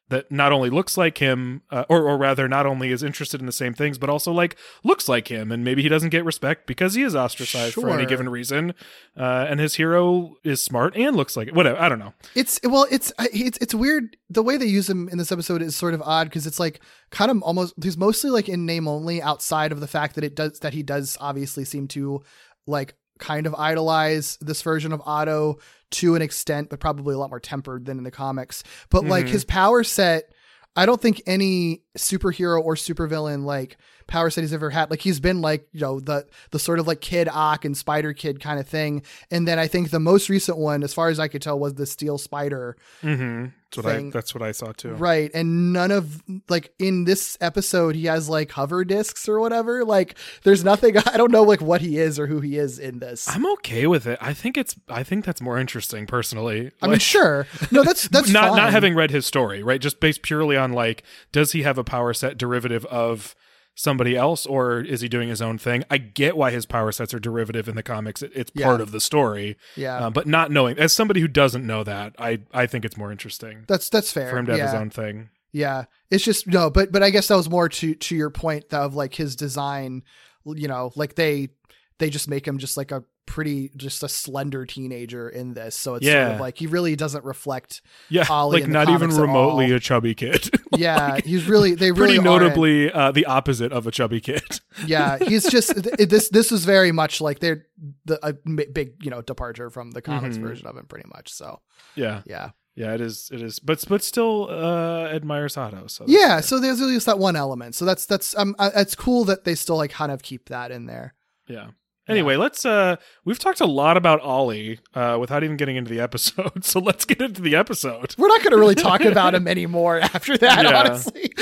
that 0.09 0.31
not 0.31 0.53
only 0.53 0.71
looks 0.71 0.97
like 0.97 1.19
him, 1.19 1.63
uh, 1.71 1.85
or 1.89 2.03
or 2.03 2.17
rather 2.17 2.49
not 2.49 2.67
only 2.67 2.93
is 2.93 3.03
interested 3.03 3.41
in 3.41 3.47
the 3.47 3.53
same 3.53 3.75
things, 3.75 3.99
but 3.99 4.09
also 4.09 4.33
like 4.33 4.57
looks 4.85 5.09
like 5.09 5.29
him, 5.29 5.51
and 5.51 5.65
maybe 5.65 5.83
he 5.83 5.89
doesn't 5.89 6.11
get 6.11 6.25
respect 6.25 6.67
because 6.67 6.95
he 6.95 7.03
is 7.03 7.17
ostracized 7.17 7.75
for 7.75 7.91
any 7.91 8.07
given 8.07 8.29
reason, 8.29 8.75
uh, 9.17 9.47
and 9.49 9.59
his 9.59 9.75
hero 9.75 10.37
is 10.45 10.63
smart 10.63 10.97
and 10.97 11.17
looks 11.17 11.37
like 11.37 11.49
it. 11.49 11.55
Whatever, 11.55 11.81
I 11.81 11.89
don't 11.89 11.99
know. 11.99 12.15
It's 12.35 12.61
well, 12.63 12.87
it's 12.91 13.13
it's 13.19 13.59
it's 13.59 13.75
weird. 13.75 14.17
The 14.31 14.43
way 14.43 14.57
they 14.57 14.67
use 14.67 14.89
him 14.89 15.09
in 15.09 15.19
this 15.19 15.33
episode 15.33 15.63
is 15.63 15.75
sort 15.75 15.95
of 15.95 16.03
odd 16.03 16.29
because 16.29 16.47
it's 16.47 16.61
like 16.61 16.81
kind 17.11 17.31
of 17.31 17.43
almost 17.43 17.75
he's 17.83 17.97
mostly 17.97 18.31
like 18.31 18.49
in 18.49 18.65
name 18.65 18.87
only, 18.87 19.21
outside 19.21 19.73
of 19.73 19.81
the 19.81 19.89
fact 19.89 20.15
that 20.15 20.25
it 20.25 20.37
does 20.37 20.61
that 20.61 20.73
he 20.73 20.83
does 20.83 21.17
obviously 21.21 21.65
seem 21.65 21.89
to 21.89 22.23
like 22.67 22.95
kind 23.19 23.47
of 23.47 23.55
idolize 23.55 24.39
this 24.41 24.63
version 24.63 24.93
of 24.93 25.03
Otto 25.05 25.59
to 25.93 26.15
an 26.15 26.23
extent, 26.23 26.71
but 26.71 26.81
probably 26.81 27.15
a 27.15 27.19
lot 27.19 27.31
more 27.31 27.41
tempered 27.41 27.87
than 27.87 27.99
in 27.99 28.05
the 28.05 28.11
comics. 28.11 28.63
But 28.91 29.05
like 29.05 29.25
mm-hmm. 29.25 29.33
his 29.33 29.45
power 29.45 29.85
set. 29.85 30.33
I 30.79 30.85
don't 30.85 31.01
think 31.01 31.23
any 31.27 31.85
superhero 31.97 32.63
or 32.63 32.75
supervillain 32.75 33.45
like 33.45 33.79
power 34.07 34.31
set 34.31 34.43
he's 34.43 34.53
ever 34.53 34.71
had. 34.71 34.91
Like 34.91 35.01
he's 35.01 35.21
been 35.21 35.41
like, 35.41 35.67
you 35.73 35.81
know, 35.81 36.01
the 36.01 36.27
the 36.51 36.59
sort 36.59 36.79
of 36.79 36.87
like 36.87 37.01
Kid 37.01 37.29
Ock 37.31 37.65
and 37.65 37.77
Spider 37.77 38.13
Kid 38.13 38.41
kind 38.41 38.61
of 38.61 38.67
thing. 38.67 39.03
And 39.31 39.47
then 39.47 39.59
I 39.59 39.67
think 39.67 39.91
the 39.91 40.01
most 40.01 40.29
recent 40.29 40.59
one, 40.59 40.83
as 40.83 40.95
far 40.95 41.09
as 41.09 41.19
I 41.19 41.29
could 41.29 41.43
tell, 41.43 41.59
was 41.59 41.75
the 41.75 41.87
Steel 41.87 42.19
Spider. 42.19 42.77
Mm-hmm. 43.03 43.47
That's 43.71 43.85
what 43.85 43.95
I. 43.95 44.11
That's 44.11 44.35
what 44.35 44.43
I 44.43 44.53
saw 44.53 44.73
too. 44.73 44.95
Right. 44.95 45.31
And 45.35 45.73
none 45.73 45.91
of 45.91 46.23
like 46.49 46.73
in 46.79 47.05
this 47.05 47.37
episode 47.41 47.97
he 47.97 48.07
has 48.07 48.29
like 48.29 48.53
hover 48.53 48.85
discs 48.85 49.29
or 49.29 49.41
whatever. 49.41 49.85
Like 49.85 50.17
there's 50.45 50.65
nothing 50.65 50.97
I 51.07 51.17
don't 51.17 51.33
know 51.33 51.43
like 51.43 51.61
what 51.61 51.81
he 51.81 51.99
is 51.99 52.19
or 52.19 52.27
who 52.27 52.41
he 52.41 52.57
is 52.57 52.79
in 52.79 53.01
this. 53.01 53.29
I'm 53.29 53.47
okay 53.55 53.87
with 53.87 54.07
it. 54.07 54.19
I 54.21 54.35
think 54.35 54.57
it's. 54.57 54.77
I 54.89 55.03
think 55.03 55.25
that's 55.25 55.41
more 55.41 55.59
interesting 55.59 56.07
personally. 56.07 56.71
I 56.81 56.87
mean, 56.87 56.99
sure. 56.99 57.47
No, 57.71 57.83
that's 57.83 58.09
that's 58.09 58.31
not 58.31 58.51
fine. 58.51 58.57
not 58.57 58.73
having 58.73 58.95
read 58.95 59.11
his 59.11 59.27
story, 59.27 59.63
right? 59.63 59.81
Just 59.81 60.01
based 60.01 60.23
purely 60.23 60.57
on 60.57 60.73
like, 60.73 61.03
does 61.33 61.53
he 61.53 61.63
have 61.63 61.77
a 61.77 61.85
power 61.85 62.15
set 62.15 62.39
derivative 62.39 62.85
of 62.87 63.35
somebody 63.77 64.17
else, 64.17 64.45
or 64.47 64.81
is 64.81 65.03
he 65.03 65.09
doing 65.09 65.29
his 65.29 65.41
own 65.41 65.59
thing? 65.59 65.85
I 65.89 65.99
get 65.99 66.37
why 66.37 66.51
his 66.51 66.67
power 66.67 66.91
sets 66.91 67.15
are 67.15 67.21
derivative 67.21 67.69
in 67.69 67.77
the 67.77 67.83
comics; 67.85 68.23
it, 68.23 68.33
it's 68.35 68.51
Yeah. 68.55 68.67
part 68.67 68.81
of 68.81 68.91
the 68.91 69.01
story. 69.01 69.57
Yeah. 69.77 70.07
Uh, 70.07 70.11
but 70.11 70.27
not 70.27 70.51
knowing, 70.51 70.79
as 70.79 70.93
somebody 70.93 71.21
who 71.21 71.29
doesn't 71.29 71.65
know 71.65 71.85
that, 71.85 72.15
I 72.19 72.41
I 72.53 72.67
think 72.67 72.85
it's 72.85 72.97
more 72.97 73.13
interesting 73.13 73.65
That's 73.69 73.89
that's 73.89 74.11
fair. 74.11 74.31
for 74.31 74.39
him 74.39 74.47
to 74.47 74.53
have 74.53 74.59
yeah. 74.59 74.67
his 74.73 74.75
own 74.75 74.91
thing. 74.91 75.29
Yeah, 75.53 75.85
it's 76.11 76.25
just 76.25 76.47
no, 76.49 76.71
but 76.71 76.91
but 76.91 77.03
I 77.05 77.11
guess 77.11 77.29
that 77.29 77.37
was 77.37 77.49
more 77.49 77.69
to 77.69 77.95
to 77.95 78.17
your 78.17 78.31
point 78.31 78.75
of 78.75 78.95
like 78.97 79.15
his 79.15 79.37
design. 79.37 80.03
You 80.45 80.69
know, 80.69 80.93
like 80.97 81.15
they 81.15 81.51
they 81.99 82.11
just 82.11 82.29
make 82.29 82.47
him 82.47 82.59
just 82.59 82.77
like 82.77 82.91
a 82.93 83.05
pretty 83.27 83.71
just 83.77 84.03
a 84.03 84.09
slender 84.09 84.65
teenager 84.65 85.29
in 85.29 85.55
this, 85.55 85.75
so 85.75 85.97
it's 85.97 86.07
sort 86.07 86.17
of 86.35 86.41
like 86.41 86.59
he 86.59 86.67
really 86.67 86.97
doesn't 86.97 87.25
reflect. 87.25 87.83
Yeah, 88.09 88.25
Ollie 88.31 88.61
like 88.63 88.71
not 88.71 88.89
even 88.89 89.11
remotely 89.11 89.73
a 89.73 89.81
chubby 89.81 90.15
kid. 90.15 90.49
Yeah, 90.77 91.19
he's 91.25 91.49
really 91.49 91.75
they 91.75 91.91
Pretty 91.93 92.19
really 92.19 92.29
aren't. 92.29 92.43
notably 92.43 92.93
uh, 92.93 93.11
the 93.13 93.25
opposite 93.27 93.73
of 93.73 93.87
a 93.87 93.91
chubby 93.91 94.21
kid. 94.21 94.43
Yeah, 94.87 95.17
he's 95.19 95.49
just 95.49 95.73
th- 95.75 96.09
this. 96.09 96.29
This 96.29 96.53
is 96.53 96.65
very 96.67 96.93
much 96.93 97.21
like 97.23 97.39
they're 97.39 97.67
the 98.05 98.19
a 98.27 98.35
m- 98.47 98.59
big 98.73 99.03
you 99.03 99.11
know 99.11 99.23
departure 99.23 99.71
from 99.71 99.93
the 99.93 100.03
comics 100.03 100.37
Mhm. 100.37 100.43
version 100.43 100.67
of 100.67 100.77
him, 100.77 100.85
pretty 100.87 101.09
much. 101.15 101.33
So 101.33 101.61
yeah, 101.95 102.21
yeah, 102.27 102.51
yeah, 102.75 102.93
it 102.93 103.01
is. 103.01 103.31
It 103.33 103.41
is, 103.41 103.59
but 103.59 103.83
but 103.89 104.03
still 104.03 104.49
uh, 104.51 105.07
admires 105.07 105.57
Otto. 105.57 105.87
So 105.87 106.05
yeah. 106.07 106.35
fair. 106.35 106.43
So 106.43 106.59
there's 106.61 106.81
at 106.83 106.89
least 106.89 107.07
that 107.07 107.19
one 107.19 107.37
element. 107.37 107.75
So 107.75 107.87
that's 107.87 108.05
that's 108.05 108.37
um 108.37 108.55
uh, 108.59 108.71
it's 108.77 108.95
cool 108.95 109.25
that 109.25 109.45
they 109.45 109.55
still 109.55 109.77
like 109.77 109.93
kind 109.93 110.13
of 110.13 110.23
keep 110.23 110.49
that 110.51 110.71
in 110.71 110.85
there. 110.87 111.15
Yeah. 111.49 111.69
Anyway, 112.09 112.37
let's 112.37 112.65
uh 112.65 112.97
we've 113.25 113.39
talked 113.39 113.61
a 113.61 113.67
lot 113.67 113.97
about 113.97 114.21
Ollie 114.21 114.79
uh 114.95 115.17
without 115.21 115.43
even 115.45 115.57
getting 115.57 115.77
into 115.77 115.91
the 115.91 116.01
episode. 116.01 116.65
So 116.65 116.79
let's 116.81 117.05
get 117.05 117.21
into 117.21 117.43
the 117.43 117.57
episode. 117.57 118.15
We're 118.19 118.29
not 118.29 118.41
going 118.43 118.53
to 118.53 118.59
really 118.59 118.75
talk 118.77 119.01
about 119.05 119.35
him 119.35 119.47
anymore 119.49 119.99
after 120.01 120.37
that, 120.39 120.65
Yeah. 120.65 120.79
honestly. 120.81 121.33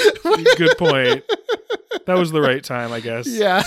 Good 0.57 0.79
point. 0.79 1.25
That 2.07 2.19
was 2.19 2.33
the 2.33 2.41
right 2.43 2.63
time, 2.63 2.93
I 2.93 3.01
guess. 3.01 3.27
yeah. 3.27 3.63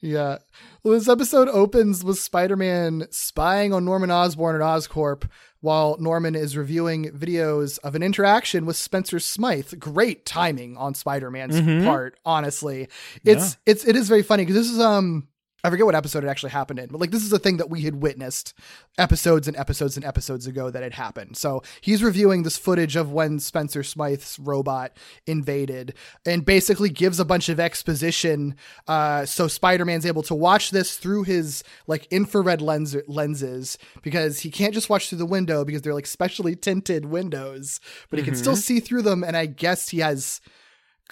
yeah. 0.00 0.38
Well, 0.82 0.94
this 0.94 1.08
episode 1.08 1.48
opens 1.48 2.02
with 2.04 2.18
Spider 2.18 2.56
Man 2.56 3.06
spying 3.10 3.72
on 3.72 3.84
Norman 3.84 4.10
Osborn 4.10 4.56
at 4.56 4.60
Oscorp 4.62 5.28
while 5.62 5.96
Norman 5.98 6.34
is 6.34 6.56
reviewing 6.56 7.06
videos 7.12 7.78
of 7.82 7.94
an 7.94 8.02
interaction 8.02 8.66
with 8.66 8.76
Spencer 8.76 9.18
Smythe. 9.18 9.78
Great 9.78 10.26
timing 10.26 10.76
on 10.76 10.94
Spider 10.94 11.30
Man's 11.30 11.58
Mhm. 11.60 11.84
part, 11.84 12.18
honestly. 12.26 12.88
It's 13.24 13.56
it's 13.64 13.84
it 13.86 13.96
is 13.96 14.08
very 14.08 14.22
funny 14.22 14.42
because 14.44 14.56
this 14.56 14.70
is 14.70 14.78
um 14.78 15.26
I 15.64 15.70
forget 15.70 15.86
what 15.86 15.94
episode 15.94 16.24
it 16.24 16.28
actually 16.28 16.50
happened 16.50 16.80
in, 16.80 16.88
but 16.88 17.00
like 17.00 17.12
this 17.12 17.24
is 17.24 17.32
a 17.32 17.38
thing 17.38 17.58
that 17.58 17.70
we 17.70 17.82
had 17.82 18.02
witnessed 18.02 18.52
episodes 18.98 19.46
and 19.46 19.56
episodes 19.56 19.96
and 19.96 20.04
episodes 20.04 20.48
ago 20.48 20.70
that 20.70 20.82
had 20.82 20.94
happened. 20.94 21.36
So 21.36 21.62
he's 21.80 22.02
reviewing 22.02 22.42
this 22.42 22.56
footage 22.56 22.96
of 22.96 23.12
when 23.12 23.38
Spencer 23.38 23.84
Smythe's 23.84 24.40
robot 24.40 24.96
invaded 25.24 25.94
and 26.26 26.44
basically 26.44 26.88
gives 26.90 27.20
a 27.20 27.24
bunch 27.24 27.48
of 27.48 27.60
exposition. 27.60 28.56
Uh, 28.88 29.24
so 29.24 29.46
Spider 29.46 29.84
Man's 29.84 30.04
able 30.04 30.24
to 30.24 30.34
watch 30.34 30.72
this 30.72 30.96
through 30.96 31.22
his 31.24 31.62
like 31.86 32.06
infrared 32.10 32.60
lens 32.60 32.96
lenses 33.06 33.78
because 34.02 34.40
he 34.40 34.50
can't 34.50 34.74
just 34.74 34.90
watch 34.90 35.08
through 35.08 35.18
the 35.18 35.26
window 35.26 35.64
because 35.64 35.82
they're 35.82 35.94
like 35.94 36.06
specially 36.06 36.56
tinted 36.56 37.06
windows, 37.06 37.78
but 38.10 38.18
he 38.18 38.24
can 38.24 38.34
still 38.34 38.56
see 38.56 38.80
through 38.80 39.02
them. 39.02 39.22
And 39.22 39.36
I 39.36 39.46
guess 39.46 39.90
he 39.90 40.00
has 40.00 40.40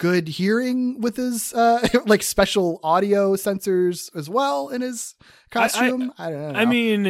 good 0.01 0.27
hearing 0.27 0.99
with 0.99 1.15
his 1.15 1.53
uh 1.53 1.87
like 2.07 2.23
special 2.23 2.79
audio 2.81 3.35
sensors 3.35 4.09
as 4.15 4.27
well 4.27 4.69
in 4.69 4.81
his 4.81 5.13
costume. 5.51 6.11
I, 6.17 6.31
don't 6.31 6.53
know. 6.53 6.59
I 6.59 6.65
mean, 6.65 7.05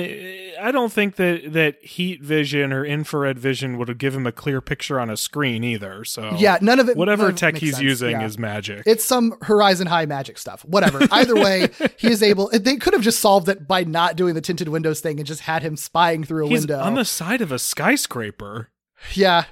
I 0.59 0.71
don't 0.71 0.91
think 0.91 1.15
that 1.15 1.53
that 1.53 1.81
heat 1.85 2.21
vision 2.21 2.73
or 2.73 2.83
infrared 2.83 3.39
vision 3.39 3.77
would 3.77 3.87
have 3.87 3.97
given 3.97 4.21
him 4.21 4.27
a 4.27 4.31
clear 4.33 4.59
picture 4.59 4.99
on 4.99 5.09
a 5.09 5.15
screen 5.15 5.63
either. 5.63 6.03
So 6.03 6.35
yeah, 6.37 6.57
none 6.59 6.81
of 6.81 6.89
it. 6.89 6.97
whatever 6.97 7.27
of 7.29 7.35
it 7.35 7.37
tech 7.37 7.55
he's 7.55 7.75
sense. 7.75 7.83
using 7.83 8.11
Yeah. 8.11 8.25
is 8.25 8.37
magic. 8.37 8.83
It's 8.85 9.05
some 9.05 9.35
Horizon 9.41 9.87
High 9.87 10.05
magic 10.05 10.37
stuff. 10.37 10.65
Whatever. 10.65 10.99
Either 11.11 11.35
way, 11.35 11.69
he 11.97 12.11
is 12.11 12.21
able. 12.21 12.49
They 12.61 12.75
could 12.75 12.93
have 12.93 13.03
just 13.03 13.19
solved 13.21 13.47
it 13.47 13.67
by 13.67 13.85
not 13.85 14.17
doing 14.17 14.33
the 14.35 14.41
tinted 14.41 14.67
windows 14.67 14.99
thing 14.99 15.17
and 15.19 15.25
just 15.25 15.41
had 15.41 15.63
him 15.63 15.77
spying 15.77 16.23
through 16.25 16.45
a 16.47 16.49
he's 16.49 16.61
window. 16.61 16.79
on 16.81 16.95
the 16.95 17.05
side 17.05 17.39
of 17.41 17.51
a 17.53 17.57
skyscraper. 17.59 18.69
yeah, 19.13 19.45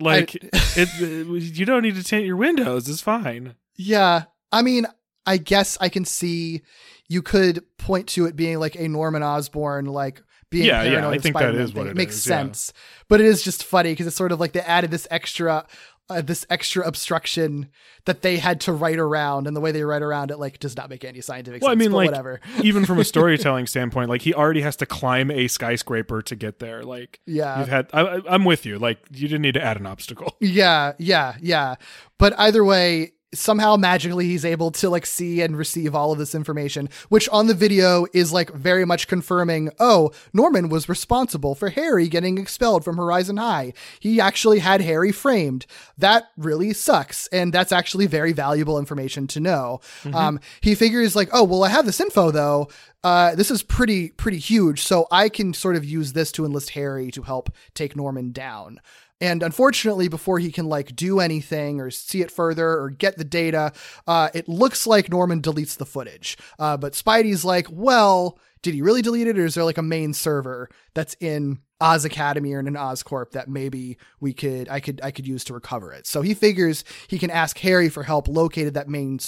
Like 0.00 0.34
it, 0.34 0.88
uh, 1.00 1.32
you 1.34 1.64
don't 1.64 1.82
need 1.82 1.94
to 1.96 2.02
tint 2.04 2.24
your 2.26 2.36
windows. 2.36 2.88
It's 2.88 3.00
fine. 3.02 3.54
yeah. 3.76 4.24
I 4.52 4.62
mean, 4.62 4.86
I 5.26 5.36
guess 5.36 5.78
I 5.80 5.88
can 5.88 6.04
see 6.04 6.62
you 7.08 7.22
could 7.22 7.62
point 7.78 8.08
to 8.08 8.26
it 8.26 8.34
being 8.34 8.58
like 8.58 8.74
a 8.74 8.88
Norman 8.88 9.22
Osborn 9.22 9.84
like 9.86 10.22
being 10.50 10.66
Yeah, 10.66 10.82
yeah, 10.82 10.90
paranoid 10.90 11.14
I 11.14 11.18
think 11.18 11.34
that 11.36 11.40
Spider-Man 11.42 11.62
is 11.62 11.72
what 11.74 11.82
thing. 11.82 11.90
it 11.92 11.96
makes 11.96 12.16
is, 12.16 12.26
yeah. 12.26 12.36
sense. 12.38 12.72
But 13.08 13.20
it 13.20 13.26
is 13.26 13.42
just 13.44 13.62
funny 13.62 13.92
because 13.92 14.08
it's 14.08 14.16
sort 14.16 14.32
of 14.32 14.40
like 14.40 14.52
they 14.52 14.60
added 14.60 14.90
this 14.90 15.06
extra. 15.10 15.66
Uh, 16.10 16.20
this 16.20 16.44
extra 16.50 16.84
obstruction 16.86 17.68
that 18.04 18.22
they 18.22 18.38
had 18.38 18.60
to 18.62 18.72
write 18.72 18.98
around, 18.98 19.46
and 19.46 19.54
the 19.56 19.60
way 19.60 19.70
they 19.70 19.84
write 19.84 20.02
around 20.02 20.30
it 20.32 20.38
like 20.38 20.58
does 20.58 20.76
not 20.76 20.90
make 20.90 21.04
any 21.04 21.20
scientific 21.20 21.62
Well, 21.62 21.70
I 21.70 21.76
mean, 21.76 21.92
like 21.92 22.06
whatever. 22.10 22.40
even 22.62 22.84
from 22.84 22.98
a 22.98 23.04
storytelling 23.14 23.66
standpoint, 23.68 24.08
like 24.08 24.22
he 24.22 24.34
already 24.34 24.62
has 24.62 24.74
to 24.76 24.86
climb 24.86 25.30
a 25.30 25.46
skyscraper 25.48 26.20
to 26.22 26.34
get 26.36 26.58
there. 26.58 26.82
Like 26.82 27.20
Yeah. 27.26 27.60
you've 27.60 27.68
had. 27.68 27.88
I, 27.92 28.00
I- 28.00 28.20
I'm 28.28 28.44
with 28.44 28.66
you. 28.66 28.78
Like 28.78 28.98
you 29.12 29.28
didn't 29.28 29.42
need 29.42 29.54
to 29.54 29.62
add 29.64 29.78
an 29.78 29.86
obstacle. 29.86 30.36
Yeah, 30.40 30.92
yeah, 30.98 31.36
yeah. 31.40 31.76
But 32.18 32.34
either 32.38 32.64
way, 32.64 33.12
somehow 33.32 33.76
magically 33.76 34.26
he's 34.26 34.44
able 34.44 34.70
to 34.72 34.90
like 34.90 35.06
see 35.06 35.40
and 35.40 35.56
receive 35.56 35.94
all 35.94 36.12
of 36.12 36.18
this 36.18 36.34
information, 36.34 36.88
which 37.08 37.28
on 37.28 37.46
the 37.46 37.54
video 37.54 38.06
is 38.12 38.32
like 38.32 38.50
very 38.52 38.84
much 38.84 39.06
confirming, 39.06 39.70
oh, 39.78 40.10
Norman 40.32 40.68
was 40.68 40.88
responsible 40.88 41.54
for 41.54 41.68
Harry 41.68 42.08
getting 42.08 42.38
expelled 42.38 42.84
from 42.84 42.96
Horizon 42.96 43.36
High. 43.36 43.72
He 44.00 44.20
actually 44.20 44.58
had 44.58 44.80
Harry 44.80 45.12
framed. 45.12 45.66
That 45.96 46.30
really 46.36 46.72
sucks. 46.72 47.26
And 47.28 47.52
that's 47.52 47.72
actually 47.72 48.06
very 48.06 48.32
valuable 48.32 48.78
information 48.78 49.26
to 49.28 49.40
know. 49.40 49.80
Um, 50.14 50.40
he 50.60 50.74
figures 50.74 51.14
like, 51.14 51.28
oh, 51.32 51.44
well, 51.44 51.64
I 51.64 51.68
have 51.68 51.86
this 51.86 52.00
info 52.00 52.30
though. 52.30 52.68
Uh, 53.02 53.34
this 53.34 53.50
is 53.50 53.62
pretty, 53.62 54.10
pretty 54.10 54.38
huge. 54.38 54.82
So 54.82 55.06
I 55.10 55.28
can 55.28 55.54
sort 55.54 55.76
of 55.76 55.84
use 55.84 56.12
this 56.12 56.32
to 56.32 56.44
enlist 56.44 56.70
Harry 56.70 57.10
to 57.12 57.22
help 57.22 57.54
take 57.74 57.96
Norman 57.96 58.32
down. 58.32 58.80
And 59.20 59.42
unfortunately, 59.42 60.08
before 60.08 60.38
he 60.38 60.50
can 60.50 60.66
like 60.66 60.96
do 60.96 61.20
anything 61.20 61.80
or 61.80 61.90
see 61.90 62.22
it 62.22 62.30
further 62.30 62.68
or 62.80 62.90
get 62.90 63.18
the 63.18 63.24
data, 63.24 63.72
uh, 64.06 64.30
it 64.34 64.48
looks 64.48 64.86
like 64.86 65.10
Norman 65.10 65.42
deletes 65.42 65.76
the 65.76 65.86
footage. 65.86 66.38
Uh, 66.58 66.76
but 66.76 66.94
Spidey's 66.94 67.44
like, 67.44 67.66
well, 67.70 68.38
did 68.62 68.74
he 68.74 68.82
really 68.82 69.02
delete 69.02 69.26
it, 69.26 69.38
or 69.38 69.44
is 69.46 69.54
there 69.54 69.64
like 69.64 69.78
a 69.78 69.82
main 69.82 70.12
server 70.12 70.68
that's 70.94 71.16
in 71.20 71.60
Oz 71.80 72.04
Academy 72.04 72.52
or 72.52 72.60
in 72.60 72.66
an 72.66 72.74
Oscorp 72.74 73.30
that 73.30 73.48
maybe 73.48 73.96
we 74.20 74.34
could 74.34 74.68
I 74.68 74.80
could 74.80 75.00
I 75.02 75.10
could 75.10 75.26
use 75.26 75.44
to 75.44 75.54
recover 75.54 75.92
it? 75.94 76.06
So 76.06 76.20
he 76.20 76.34
figures 76.34 76.84
he 77.08 77.18
can 77.18 77.30
ask 77.30 77.56
Harry 77.58 77.88
for 77.88 78.02
help 78.02 78.28
located 78.28 78.74
that 78.74 78.86
main 78.88 79.18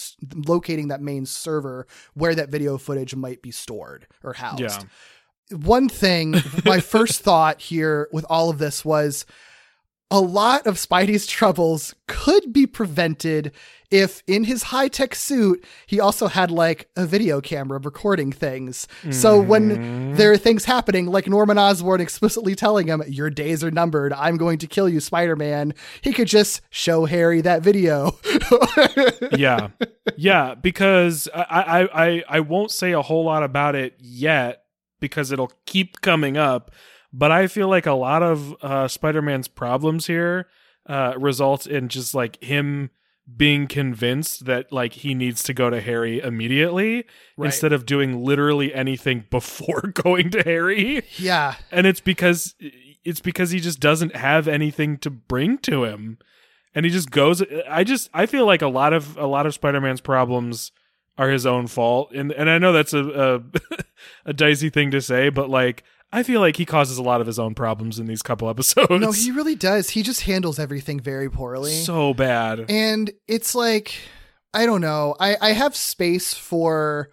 locating 0.46 0.88
that 0.88 1.00
main 1.00 1.24
server 1.24 1.86
where 2.12 2.34
that 2.34 2.50
video 2.50 2.76
footage 2.76 3.14
might 3.16 3.40
be 3.40 3.50
stored 3.50 4.06
or 4.22 4.34
housed 4.34 4.60
Yeah. 4.60 4.78
one 5.50 5.88
thing, 5.88 6.34
my 6.66 6.80
first 6.94 7.22
thought 7.22 7.60
here 7.60 8.08
with 8.12 8.26
all 8.28 8.50
of 8.50 8.58
this 8.58 8.84
was 8.84 9.24
a 10.12 10.20
lot 10.20 10.66
of 10.66 10.76
Spidey's 10.76 11.26
troubles 11.26 11.94
could 12.06 12.52
be 12.52 12.66
prevented 12.66 13.50
if 13.90 14.22
in 14.26 14.44
his 14.44 14.64
high 14.64 14.88
tech 14.88 15.14
suit, 15.14 15.64
he 15.86 16.00
also 16.00 16.26
had 16.26 16.50
like 16.50 16.88
a 16.96 17.06
video 17.06 17.40
camera 17.40 17.78
recording 17.78 18.30
things. 18.30 18.86
So 19.10 19.40
when 19.40 19.70
mm-hmm. 19.70 20.14
there 20.14 20.32
are 20.32 20.36
things 20.36 20.64
happening, 20.66 21.06
like 21.06 21.28
Norman 21.28 21.58
Osborn 21.58 22.00
explicitly 22.00 22.54
telling 22.54 22.88
him, 22.88 23.02
Your 23.06 23.30
days 23.30 23.64
are 23.64 23.70
numbered, 23.70 24.12
I'm 24.12 24.36
going 24.36 24.58
to 24.58 24.66
kill 24.66 24.88
you, 24.88 25.00
Spider 25.00 25.36
Man, 25.36 25.74
he 26.02 26.12
could 26.12 26.28
just 26.28 26.60
show 26.70 27.06
Harry 27.06 27.40
that 27.42 27.62
video. 27.62 28.18
yeah, 29.32 29.68
yeah. 30.16 30.54
Because 30.54 31.28
I, 31.34 31.42
I, 31.42 32.06
I, 32.06 32.24
I 32.28 32.40
won't 32.40 32.70
say 32.70 32.92
a 32.92 33.02
whole 33.02 33.24
lot 33.24 33.42
about 33.42 33.74
it 33.74 33.94
yet 33.98 34.64
because 35.00 35.32
it'll 35.32 35.52
keep 35.66 36.00
coming 36.00 36.36
up. 36.36 36.70
But 37.12 37.30
I 37.30 37.46
feel 37.46 37.68
like 37.68 37.86
a 37.86 37.92
lot 37.92 38.22
of 38.22 38.54
uh, 38.62 38.88
Spider-Man's 38.88 39.48
problems 39.48 40.06
here 40.06 40.46
uh, 40.88 41.14
result 41.18 41.66
in 41.66 41.88
just 41.88 42.14
like 42.14 42.42
him 42.42 42.90
being 43.36 43.66
convinced 43.68 44.46
that 44.46 44.72
like 44.72 44.94
he 44.94 45.14
needs 45.14 45.42
to 45.44 45.54
go 45.54 45.70
to 45.70 45.80
Harry 45.80 46.18
immediately 46.20 47.04
Right. 47.36 47.46
instead 47.46 47.72
of 47.72 47.86
doing 47.86 48.24
literally 48.24 48.74
anything 48.74 49.24
before 49.30 49.80
going 49.94 50.30
to 50.30 50.42
Harry. 50.42 51.02
yeah. 51.16 51.54
And 51.70 51.86
it's 51.86 52.00
because 52.00 52.54
it's 53.04 53.20
because 53.20 53.50
he 53.50 53.60
just 53.60 53.78
doesn't 53.80 54.16
have 54.16 54.48
anything 54.48 54.96
to 54.98 55.10
bring 55.10 55.58
to 55.58 55.84
him. 55.84 56.18
and 56.74 56.84
he 56.86 56.90
just 56.90 57.10
goes. 57.10 57.42
I 57.68 57.84
just 57.84 58.08
I 58.14 58.26
feel 58.26 58.46
like 58.46 58.62
a 58.62 58.68
lot 58.68 58.92
of 58.92 59.16
a 59.18 59.26
lot 59.26 59.44
of 59.46 59.54
Spider 59.54 59.80
Man's 59.80 60.00
problems 60.00 60.72
are 61.18 61.28
his 61.30 61.44
own 61.46 61.66
fault, 61.66 62.10
and 62.14 62.32
and 62.32 62.48
I 62.50 62.58
know 62.58 62.72
that's 62.72 62.92
a 62.94 63.42
a, 63.76 63.80
a 64.30 64.32
dicey 64.32 64.70
thing 64.70 64.90
to 64.92 65.00
say, 65.02 65.28
but 65.28 65.50
like 65.50 65.84
I 66.12 66.22
feel 66.22 66.40
like 66.40 66.56
he 66.56 66.66
causes 66.66 66.98
a 66.98 67.02
lot 67.02 67.20
of 67.22 67.26
his 67.26 67.38
own 67.38 67.54
problems 67.54 67.98
in 67.98 68.06
these 68.06 68.22
couple 68.22 68.48
episodes. 68.50 68.90
No, 68.90 69.12
he 69.12 69.30
really 69.30 69.54
does. 69.54 69.90
He 69.90 70.02
just 70.02 70.22
handles 70.22 70.58
everything 70.58 71.00
very 71.00 71.30
poorly. 71.30 71.72
so 71.72 72.12
bad. 72.14 72.66
and 72.68 73.10
it's 73.26 73.54
like 73.54 73.94
i 74.54 74.66
don't 74.66 74.82
know 74.82 75.14
i 75.18 75.36
i 75.40 75.52
have 75.52 75.74
space 75.74 76.34
for 76.34 77.08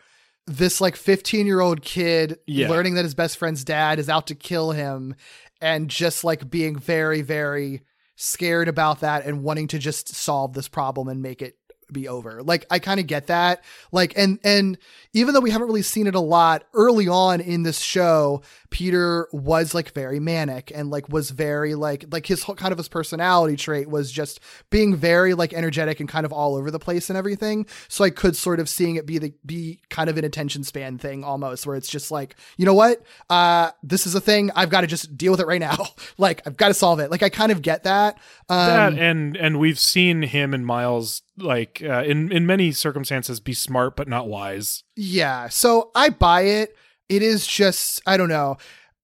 this 0.48 0.82
like 0.82 0.96
15 0.98 1.46
year 1.46 1.62
old 1.62 1.82
kid 1.82 2.38
Yeah. 2.48 2.70
learning 2.70 2.96
that 2.96 3.04
his 3.06 3.16
best 3.16 3.38
friend's 3.38 3.64
dad 3.64 3.98
is 4.00 4.10
out 4.10 4.28
to 4.28 4.36
kill 4.36 4.72
him 4.72 5.16
and 5.62 5.90
just 5.90 6.24
like 6.26 6.50
being 6.50 6.76
very 6.78 7.22
very 7.22 7.82
scared 8.18 8.68
about 8.68 9.00
that 9.02 9.26
and 9.26 9.44
wanting 9.44 9.68
to 9.70 9.80
just 9.80 10.14
solve 10.14 10.52
this 10.54 10.68
problem 10.68 11.08
and 11.08 11.22
make 11.22 11.42
it 11.42 11.56
be 11.92 12.08
over. 12.08 12.42
Like 12.44 12.66
i 12.70 12.80
kind 12.80 13.00
of 13.00 13.08
get 13.08 13.28
that. 13.28 13.64
Like 13.92 14.14
and 14.18 14.40
and 14.44 14.78
even 15.14 15.34
though 15.34 15.40
we 15.40 15.52
haven't 15.52 15.68
really 15.68 15.82
seen 15.82 16.08
it 16.08 16.16
a 16.16 16.20
lot 16.20 16.66
early 16.74 17.08
on 17.08 17.42
in 17.42 17.64
this 17.64 17.80
show 17.80 18.42
peter 18.70 19.28
was 19.32 19.74
like 19.74 19.92
very 19.94 20.20
manic 20.20 20.72
and 20.76 20.92
like 20.92 21.10
was 21.10 21.32
very 21.32 21.74
like 21.74 22.06
like 22.12 22.28
his 22.28 22.44
whole 22.44 22.56
kind 22.56 22.72
of 22.72 22.78
his 22.78 22.88
personality 22.88 23.56
trait 23.56 23.90
was 23.90 24.12
just 24.12 24.40
being 24.70 24.96
very 24.96 25.34
like 25.34 25.54
energetic 25.54 26.00
and 26.00 26.08
kind 26.08 26.26
of 26.26 26.32
all 26.32 26.56
over 26.56 26.70
the 26.70 26.80
place 26.80 27.10
and 27.10 27.18
everything. 27.18 27.66
So 27.88 28.04
i 28.04 28.10
could 28.10 28.36
sort 28.36 28.60
of 28.60 28.70
seeing 28.70 28.96
it 28.96 29.06
be 29.06 29.18
the 29.18 29.34
be 29.46 29.80
kind 29.90 30.10
of 30.10 30.18
an 30.18 30.26
attention 30.26 30.64
span 30.64 30.98
thing 30.98 31.24
almost 31.24 31.66
where 31.66 31.76
it's 31.76 31.90
just 31.90 32.12
like 32.12 32.36
you 32.58 32.66
know 32.66 32.74
what? 32.74 33.02
Uh 33.30 33.72
this 33.84 34.06
is 34.06 34.16
a 34.16 34.22
thing. 34.22 34.52
I've 34.56 34.70
got 34.70 34.82
to 34.82 34.88
just 34.88 35.18
deal 35.18 35.32
with 35.32 35.42
it 35.42 35.48
right 35.48 35.60
now. 35.60 35.78
Like 36.18 36.46
i've 36.46 36.58
got 36.58 36.68
to 36.70 36.74
solve 36.74 37.00
it. 37.00 37.12
Like 37.12 37.24
i 37.24 37.30
kind 37.30 37.52
of 37.52 37.62
get 37.62 37.84
that. 37.84 38.18
Um 38.50 38.96
that 38.96 39.00
and 39.00 39.38
and 39.38 39.60
we've 39.60 39.80
seen 39.80 40.22
him 40.22 40.54
and 40.54 40.66
Miles 40.66 41.22
like 41.42 41.82
uh, 41.84 42.04
in 42.06 42.32
in 42.32 42.46
many 42.46 42.72
circumstances 42.72 43.40
be 43.40 43.54
smart 43.54 43.96
but 43.96 44.08
not 44.08 44.28
wise. 44.28 44.84
Yeah. 44.96 45.50
So 45.50 45.92
I 45.96 46.10
buy 46.10 46.42
it. 46.42 46.76
It 47.08 47.22
is 47.22 47.46
just 47.46 48.02
I 48.06 48.18
don't 48.18 48.30
know. 48.30 48.58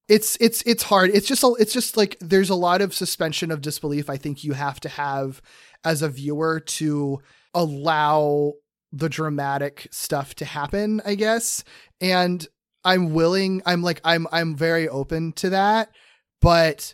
It's 0.07 0.37
it's 0.39 0.61
it's 0.63 0.83
hard. 0.83 1.09
It's 1.11 1.27
just 1.27 1.43
it's 1.59 1.73
just 1.73 1.97
like 1.97 2.17
there's 2.19 2.49
a 2.49 2.55
lot 2.55 2.81
of 2.81 2.93
suspension 2.93 3.51
of 3.51 3.61
disbelief 3.61 4.09
I 4.09 4.17
think 4.17 4.43
you 4.43 4.53
have 4.53 4.79
to 4.81 4.89
have 4.89 5.41
as 5.83 6.01
a 6.01 6.09
viewer 6.09 6.59
to 6.59 7.19
allow 7.53 8.53
the 8.91 9.09
dramatic 9.09 9.87
stuff 9.91 10.35
to 10.35 10.45
happen, 10.45 11.01
I 11.05 11.15
guess. 11.15 11.63
And 11.99 12.45
I'm 12.83 13.13
willing 13.13 13.63
I'm 13.65 13.81
like 13.81 14.01
I'm 14.03 14.27
I'm 14.31 14.55
very 14.55 14.87
open 14.87 15.33
to 15.33 15.49
that, 15.49 15.89
but 16.41 16.93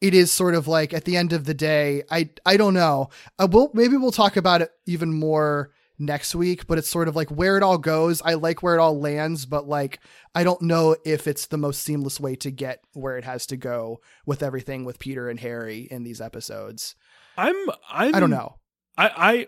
it 0.00 0.14
is 0.14 0.30
sort 0.30 0.54
of 0.54 0.68
like 0.68 0.92
at 0.94 1.04
the 1.04 1.16
end 1.16 1.32
of 1.32 1.44
the 1.44 1.54
day, 1.54 2.02
I 2.10 2.30
I 2.46 2.56
don't 2.56 2.74
know. 2.74 3.10
Uh, 3.38 3.48
we'll 3.50 3.70
maybe 3.74 3.96
we'll 3.96 4.12
talk 4.12 4.36
about 4.36 4.62
it 4.62 4.70
even 4.86 5.12
more 5.12 5.70
next 5.98 6.34
week, 6.34 6.66
but 6.68 6.78
it's 6.78 6.88
sort 6.88 7.08
of 7.08 7.16
like 7.16 7.28
where 7.30 7.56
it 7.56 7.62
all 7.64 7.78
goes. 7.78 8.22
I 8.22 8.34
like 8.34 8.62
where 8.62 8.74
it 8.76 8.80
all 8.80 9.00
lands, 9.00 9.46
but 9.46 9.66
like 9.68 9.98
I 10.34 10.44
don't 10.44 10.62
know 10.62 10.94
if 11.04 11.26
it's 11.26 11.46
the 11.46 11.56
most 11.58 11.82
seamless 11.82 12.20
way 12.20 12.36
to 12.36 12.50
get 12.50 12.80
where 12.92 13.18
it 13.18 13.24
has 13.24 13.46
to 13.46 13.56
go 13.56 14.00
with 14.24 14.42
everything 14.42 14.84
with 14.84 14.98
Peter 15.00 15.28
and 15.28 15.40
Harry 15.40 15.88
in 15.90 16.04
these 16.04 16.20
episodes. 16.20 16.94
I'm 17.36 17.56
I'm 17.90 18.14
I 18.14 18.20
don't 18.20 18.30
know. 18.30 18.56
I 18.96 19.08
I 19.16 19.46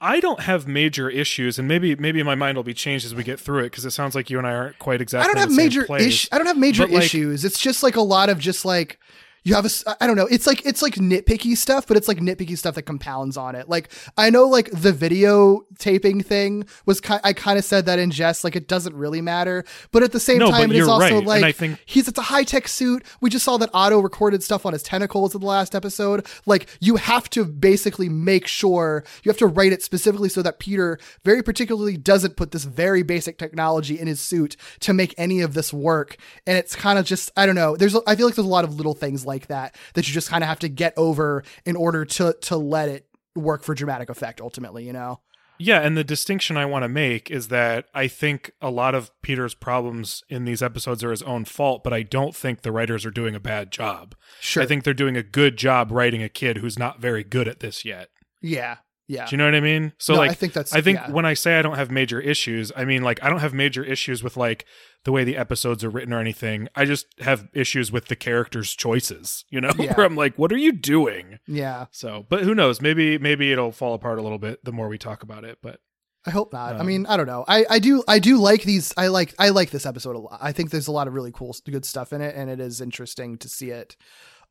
I 0.00 0.20
don't 0.20 0.38
have 0.40 0.68
major 0.68 1.10
issues, 1.10 1.58
and 1.58 1.66
maybe 1.66 1.96
maybe 1.96 2.22
my 2.22 2.36
mind 2.36 2.56
will 2.56 2.62
be 2.62 2.74
changed 2.74 3.04
as 3.04 3.16
we 3.16 3.24
get 3.24 3.40
through 3.40 3.60
it 3.60 3.70
because 3.70 3.84
it 3.84 3.90
sounds 3.90 4.14
like 4.14 4.30
you 4.30 4.38
and 4.38 4.46
I 4.46 4.52
aren't 4.52 4.78
quite 4.78 5.00
exactly. 5.00 5.24
I 5.24 5.32
don't 5.34 5.40
have 5.40 5.48
the 5.48 5.56
same 5.56 5.64
major 5.64 5.96
issues. 5.96 6.28
I 6.30 6.38
don't 6.38 6.46
have 6.46 6.56
major 6.58 6.84
But, 6.84 6.92
like- 6.92 7.02
issues. 7.04 7.44
It's 7.44 7.58
just 7.58 7.82
like 7.82 7.96
a 7.96 8.00
lot 8.00 8.28
of 8.28 8.38
just 8.38 8.64
like 8.64 9.00
you 9.48 9.54
have 9.54 9.64
a 9.64 9.70
i 10.02 10.06
don't 10.06 10.16
know. 10.16 10.26
It's 10.30 10.46
like 10.46 10.64
it's 10.66 10.82
like 10.82 10.94
nitpicky 10.96 11.56
stuff, 11.56 11.86
but 11.86 11.96
it's 11.96 12.08
like 12.08 12.18
nitpicky 12.18 12.56
stuff 12.58 12.74
that 12.74 12.82
compounds 12.82 13.36
on 13.36 13.54
it. 13.54 13.68
Like 13.68 13.88
I 14.16 14.30
know 14.30 14.46
like 14.46 14.70
the 14.70 14.92
video 14.92 15.62
taping 15.78 16.22
thing 16.22 16.64
was 16.86 17.00
ki- 17.00 17.14
I 17.24 17.32
kind 17.32 17.58
of 17.58 17.64
said 17.64 17.86
that 17.86 17.98
in 17.98 18.10
jest 18.10 18.44
like 18.44 18.56
it 18.56 18.68
doesn't 18.68 18.94
really 18.94 19.20
matter, 19.20 19.64
but 19.90 20.02
at 20.02 20.12
the 20.12 20.20
same 20.20 20.38
No, 20.38 20.50
time 20.50 20.70
it 20.70 20.76
is 20.76 20.88
also 20.88 21.00
right, 21.04 21.12
and 21.14 21.26
like 21.26 21.44
I 21.44 21.52
think- 21.52 21.78
he's 21.86 22.08
it's 22.08 22.18
a 22.18 22.22
high-tech 22.22 22.68
suit. 22.68 23.04
We 23.20 23.30
just 23.30 23.44
saw 23.44 23.56
that 23.58 23.70
Otto 23.72 24.00
recorded 24.00 24.42
stuff 24.42 24.66
on 24.66 24.72
his 24.72 24.82
tentacles 24.82 25.34
in 25.34 25.40
the 25.40 25.46
last 25.46 25.74
episode. 25.74 26.26
Like 26.46 26.68
you 26.80 26.96
have 26.96 27.30
to 27.30 27.44
basically 27.44 28.08
make 28.08 28.46
sure 28.46 29.04
you 29.22 29.30
have 29.30 29.38
to 29.38 29.46
write 29.46 29.72
it 29.72 29.82
specifically 29.82 30.28
so 30.28 30.42
that 30.42 30.58
Peter 30.58 30.98
very 31.24 31.42
particularly 31.42 31.96
doesn't 31.96 32.36
put 32.36 32.50
this 32.50 32.64
very 32.64 33.02
basic 33.02 33.38
technology 33.38 33.98
in 33.98 34.06
his 34.08 34.20
suit 34.20 34.56
to 34.80 34.92
make 34.92 35.14
any 35.16 35.40
of 35.40 35.54
this 35.54 35.72
work. 35.72 36.16
And 36.46 36.58
it's 36.58 36.74
kind 36.74 36.98
of 36.98 37.04
just 37.06 37.30
I 37.36 37.46
don't 37.46 37.54
know. 37.54 37.76
There's 37.76 37.94
I 38.06 38.16
feel 38.16 38.26
like 38.26 38.34
there's 38.34 38.46
a 38.46 38.50
lot 38.50 38.64
of 38.64 38.74
little 38.74 38.94
things 38.94 39.24
like 39.24 39.37
that 39.46 39.76
that 39.94 40.08
you 40.08 40.12
just 40.12 40.28
kind 40.28 40.42
of 40.42 40.48
have 40.48 40.58
to 40.58 40.68
get 40.68 40.92
over 40.96 41.44
in 41.64 41.76
order 41.76 42.04
to 42.04 42.36
to 42.42 42.56
let 42.56 42.88
it 42.88 43.06
work 43.36 43.62
for 43.62 43.74
dramatic 43.74 44.10
effect 44.10 44.40
ultimately, 44.40 44.84
you 44.84 44.92
know. 44.92 45.20
Yeah, 45.60 45.80
and 45.80 45.96
the 45.96 46.04
distinction 46.04 46.56
I 46.56 46.66
want 46.66 46.84
to 46.84 46.88
make 46.88 47.32
is 47.32 47.48
that 47.48 47.86
I 47.92 48.06
think 48.06 48.52
a 48.60 48.70
lot 48.70 48.94
of 48.94 49.10
Peter's 49.22 49.54
problems 49.54 50.22
in 50.28 50.44
these 50.44 50.62
episodes 50.62 51.02
are 51.02 51.10
his 51.10 51.22
own 51.22 51.44
fault, 51.46 51.82
but 51.82 51.92
I 51.92 52.02
don't 52.02 52.34
think 52.34 52.62
the 52.62 52.70
writers 52.70 53.04
are 53.04 53.10
doing 53.10 53.34
a 53.34 53.40
bad 53.40 53.72
job. 53.72 54.14
Sure. 54.40 54.62
I 54.62 54.66
think 54.66 54.84
they're 54.84 54.94
doing 54.94 55.16
a 55.16 55.22
good 55.22 55.56
job 55.56 55.90
writing 55.90 56.22
a 56.22 56.28
kid 56.28 56.58
who's 56.58 56.78
not 56.78 57.00
very 57.00 57.24
good 57.24 57.48
at 57.48 57.58
this 57.58 57.84
yet. 57.84 58.10
yeah. 58.40 58.76
Yeah. 59.08 59.24
Do 59.26 59.30
you 59.32 59.38
know 59.38 59.46
what 59.46 59.54
I 59.54 59.60
mean? 59.60 59.94
So 59.98 60.12
No, 60.12 60.18
like 60.20 60.30
I 60.30 60.34
think 60.34 60.52
that's- 60.52 60.74
I 60.74 60.80
think 60.82 60.98
yeah. 60.98 61.10
when 61.10 61.24
I 61.24 61.32
say 61.34 61.58
I 61.58 61.62
don't 61.62 61.76
have 61.76 61.90
major 61.90 62.20
issues, 62.20 62.70
I 62.76 62.84
mean 62.84 63.02
like 63.02 63.22
I 63.22 63.30
don't 63.30 63.40
have 63.40 63.54
major 63.54 63.82
issues 63.82 64.22
with 64.22 64.36
like 64.36 64.66
the 65.04 65.12
way 65.12 65.24
the 65.24 65.36
episodes 65.36 65.82
are 65.82 65.88
written 65.88 66.12
or 66.12 66.20
anything. 66.20 66.68
I 66.76 66.84
just 66.84 67.06
have 67.20 67.48
issues 67.54 67.90
with 67.90 68.06
the 68.08 68.16
characters' 68.16 68.74
choices, 68.74 69.44
you 69.48 69.60
know? 69.60 69.70
Yeah. 69.78 69.94
Where 69.94 70.04
I'm 70.04 70.14
like, 70.16 70.36
what 70.36 70.52
are 70.52 70.58
you 70.58 70.72
doing? 70.72 71.38
yeah. 71.46 71.86
So, 71.90 72.26
but 72.28 72.42
who 72.42 72.54
knows? 72.54 72.80
Maybe 72.82 73.16
maybe 73.18 73.50
it'll 73.50 73.72
fall 73.72 73.94
apart 73.94 74.18
a 74.18 74.22
little 74.22 74.38
bit 74.38 74.64
the 74.64 74.72
more 74.72 74.88
we 74.88 74.98
talk 74.98 75.22
about 75.22 75.42
it, 75.44 75.58
but 75.62 75.80
I 76.26 76.30
hope 76.30 76.52
not. 76.52 76.74
I 76.76 76.80
Um, 76.80 76.86
mean, 76.86 77.06
I 77.06 77.16
don't 77.16 77.26
know. 77.28 77.44
I, 77.48 77.64
I 77.70 77.78
do 77.78 78.02
I 78.06 78.18
do 78.18 78.36
like 78.36 78.62
these. 78.64 78.92
I 78.98 79.06
like 79.06 79.34
I 79.38 79.48
like 79.48 79.70
this 79.70 79.86
episode 79.86 80.16
a 80.16 80.18
lot. 80.18 80.38
I 80.42 80.52
think 80.52 80.68
there's 80.70 80.88
a 80.88 80.92
lot 80.92 81.08
of 81.08 81.14
really 81.14 81.32
cool, 81.32 81.56
good 81.64 81.86
stuff 81.86 82.12
in 82.12 82.20
it, 82.20 82.34
and 82.36 82.50
it 82.50 82.60
is 82.60 82.82
interesting 82.82 83.38
to 83.38 83.48
see 83.48 83.70
it 83.70 83.96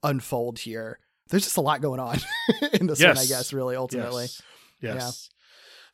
unfold 0.02 0.60
here. 0.60 1.00
There's 1.30 1.44
just 1.44 1.58
a 1.58 1.62
lot 1.62 1.82
going 1.82 2.00
on 2.00 2.18
in 2.74 2.88
this 2.88 3.00
one, 3.04 3.18
I 3.18 3.26
guess. 3.26 3.54
Really, 3.54 3.76
ultimately, 3.76 4.28
Yes. 4.82 4.96
Yes. 4.96 5.30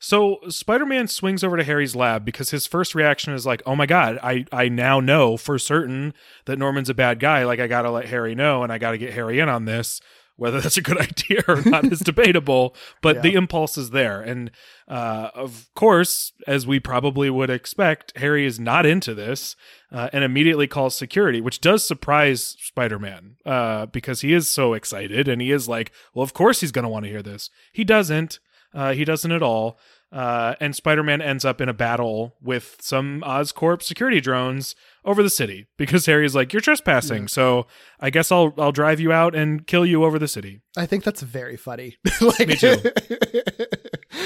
So 0.00 0.36
Spider-Man 0.50 1.08
swings 1.08 1.42
over 1.42 1.56
to 1.56 1.64
Harry's 1.64 1.96
lab 1.96 2.26
because 2.26 2.50
his 2.50 2.66
first 2.66 2.94
reaction 2.94 3.32
is 3.32 3.46
like, 3.46 3.62
"Oh 3.64 3.74
my 3.74 3.86
god, 3.86 4.18
I 4.22 4.44
I 4.52 4.68
now 4.68 5.00
know 5.00 5.38
for 5.38 5.58
certain 5.58 6.12
that 6.44 6.58
Norman's 6.58 6.90
a 6.90 6.94
bad 6.94 7.20
guy. 7.20 7.44
Like 7.44 7.58
I 7.58 7.66
got 7.66 7.82
to 7.82 7.90
let 7.90 8.04
Harry 8.06 8.34
know 8.34 8.62
and 8.62 8.70
I 8.70 8.76
got 8.76 8.90
to 8.90 8.98
get 8.98 9.14
Harry 9.14 9.40
in 9.40 9.48
on 9.48 9.64
this." 9.64 10.00
Whether 10.36 10.60
that's 10.60 10.76
a 10.76 10.82
good 10.82 10.98
idea 11.10 11.42
or 11.46 11.62
not 11.62 11.84
is 11.84 12.00
debatable, 12.00 12.74
but 13.02 13.16
Yeah. 13.16 13.22
the 13.22 13.34
impulse 13.34 13.78
is 13.78 13.90
there. 13.90 14.20
And 14.20 14.50
uh, 14.88 15.30
of 15.34 15.68
course, 15.74 16.32
as 16.46 16.66
we 16.66 16.80
probably 16.80 17.30
would 17.30 17.50
expect, 17.50 18.12
Harry 18.16 18.44
is 18.44 18.58
not 18.58 18.84
into 18.84 19.14
this 19.14 19.54
uh, 19.92 20.08
and 20.12 20.24
immediately 20.24 20.66
calls 20.66 20.94
security, 20.96 21.40
which 21.40 21.60
does 21.60 21.86
surprise 21.86 22.56
Spider 22.58 22.98
Man 22.98 23.36
uh, 23.46 23.86
because 23.86 24.22
he 24.22 24.32
is 24.32 24.48
so 24.48 24.72
excited 24.74 25.28
and 25.28 25.40
he 25.40 25.52
is 25.52 25.68
like, 25.68 25.92
well, 26.14 26.24
of 26.24 26.34
course 26.34 26.60
he's 26.60 26.72
going 26.72 26.82
to 26.82 26.88
want 26.88 27.04
to 27.04 27.10
hear 27.10 27.22
this. 27.22 27.48
He 27.72 27.84
doesn't. 27.84 28.40
Uh, 28.74 28.92
he 28.92 29.04
doesn't 29.04 29.30
at 29.30 29.42
all. 29.42 29.78
Uh, 30.14 30.54
and 30.60 30.76
Spider 30.76 31.02
Man 31.02 31.20
ends 31.20 31.44
up 31.44 31.60
in 31.60 31.68
a 31.68 31.72
battle 31.74 32.36
with 32.40 32.76
some 32.80 33.20
Oscorp 33.26 33.82
security 33.82 34.20
drones 34.20 34.76
over 35.04 35.24
the 35.24 35.28
city 35.28 35.66
because 35.76 36.06
Harry's 36.06 36.36
like, 36.36 36.52
"You're 36.52 36.62
trespassing, 36.62 37.26
so 37.26 37.66
I 37.98 38.10
guess 38.10 38.30
I'll 38.30 38.54
I'll 38.56 38.70
drive 38.70 39.00
you 39.00 39.10
out 39.10 39.34
and 39.34 39.66
kill 39.66 39.84
you 39.84 40.04
over 40.04 40.20
the 40.20 40.28
city." 40.28 40.60
I 40.76 40.86
think 40.86 41.02
that's 41.02 41.20
very 41.20 41.56
funny. 41.56 41.96
like, 42.20 42.46
Me 42.46 42.54
too. 42.56 42.76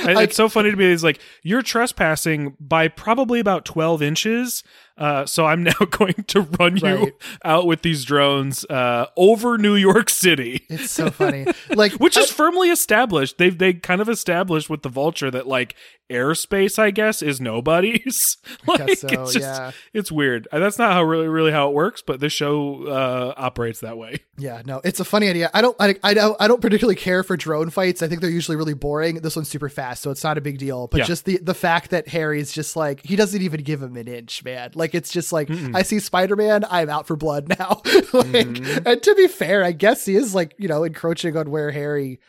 Like- 0.05 0.29
it's 0.29 0.37
so 0.37 0.48
funny 0.51 0.70
to 0.70 0.77
me. 0.77 0.90
He's 0.90 1.03
like, 1.03 1.20
"You're 1.42 1.62
trespassing 1.62 2.55
by 2.61 2.88
probably 2.88 3.40
about 3.40 3.64
12 3.64 4.03
inches, 4.03 4.62
uh, 4.99 5.25
so 5.27 5.47
I'm 5.47 5.63
now 5.65 5.73
going 5.91 6.25
to 6.29 6.41
run 6.43 6.77
you 6.77 6.83
Right. 6.89 7.13
out 7.45 7.67
with 7.67 7.83
these 7.83 8.05
drones 8.05 8.65
uh, 8.67 9.07
over 9.17 9.57
New 9.59 9.75
York 9.75 10.11
City." 10.11 10.65
It's 10.69 10.91
so 10.91 11.11
funny. 11.11 11.47
Like, 11.71 11.93
which 12.01 12.17
is 12.17 12.31
firmly 12.31 12.71
established. 12.71 13.39
They've 13.39 13.57
they 13.57 13.73
kind 13.75 14.01
of 14.01 14.09
established 14.09 14.69
with 14.69 14.83
the 14.83 14.89
vulture 14.89 15.31
that 15.31 15.47
like 15.47 15.75
airspace, 16.11 16.79
I 16.79 16.91
guess, 16.91 17.23
is 17.23 17.41
nobody's. 17.41 18.37
like 18.67 18.87
guess 18.87 19.01
so, 19.01 19.09
it's 19.09 19.33
just 19.35 19.41
yeah. 19.41 19.71
it's 19.93 20.11
weird. 20.11 20.49
Uh, 20.51 20.59
That's 20.59 20.79
not 20.79 20.93
how 20.93 21.03
really 21.05 21.29
really 21.29 21.53
how 21.53 21.69
it 21.69 21.75
works, 21.75 22.03
but 22.03 22.21
this 22.21 22.33
show 22.33 22.87
uh, 22.87 23.35
operates 23.37 23.81
that 23.81 23.97
way. 23.99 24.19
Yeah, 24.39 24.63
no, 24.65 24.81
it's 24.85 25.01
a 25.01 25.05
funny 25.05 25.29
idea. 25.29 25.51
I 25.53 25.61
don't, 25.61 25.77
I, 25.81 25.97
I 26.05 26.15
don't, 26.15 26.37
I 26.41 26.47
don't 26.47 26.61
particularly 26.61 26.95
care 26.95 27.23
for 27.25 27.37
drone 27.37 27.71
fights. 27.71 28.03
I 28.03 28.09
think 28.09 28.21
they're 28.21 28.31
usually 28.31 28.57
really 28.57 28.73
boring. 28.75 29.17
This 29.17 29.35
one's 29.35 29.49
super 29.49 29.69
fast, 29.69 30.01
so 30.01 30.11
it's 30.13 30.23
not 30.23 30.39
a 30.39 30.41
big 30.41 30.59
deal. 30.59 30.87
But 30.87 30.99
Yeah. 30.99 31.05
just 31.05 31.25
the 31.25 31.39
the 31.39 31.55
fact 31.55 31.91
that 31.91 32.09
Harry's 32.09 32.53
just 32.53 32.77
like 32.77 33.05
he 33.05 33.17
doesn't 33.17 33.43
even 33.43 33.63
give 33.63 33.83
him 33.83 33.97
an 33.97 34.09
inch, 34.09 34.45
man. 34.45 34.71
Like 34.75 34.88
it's 34.94 35.11
just 35.11 35.33
like 35.33 35.51
I 35.74 35.83
see 35.83 35.98
Spider 36.01 36.37
Man, 36.37 36.64
I'm 36.70 36.88
out 36.90 37.07
for 37.07 37.16
blood 37.16 37.48
now. 37.59 37.81
like, 38.12 38.48
Mm-hmm. 38.48 38.87
and 38.87 39.03
to 39.03 39.14
be 39.14 39.29
fair, 39.29 39.64
I 39.64 39.72
guess 39.72 40.05
he 40.05 40.16
is 40.16 40.35
like 40.35 40.55
you 40.59 40.68
know 40.68 40.85
encroaching 40.85 41.37
on 41.37 41.51
where 41.51 41.70
Harry 41.70 42.20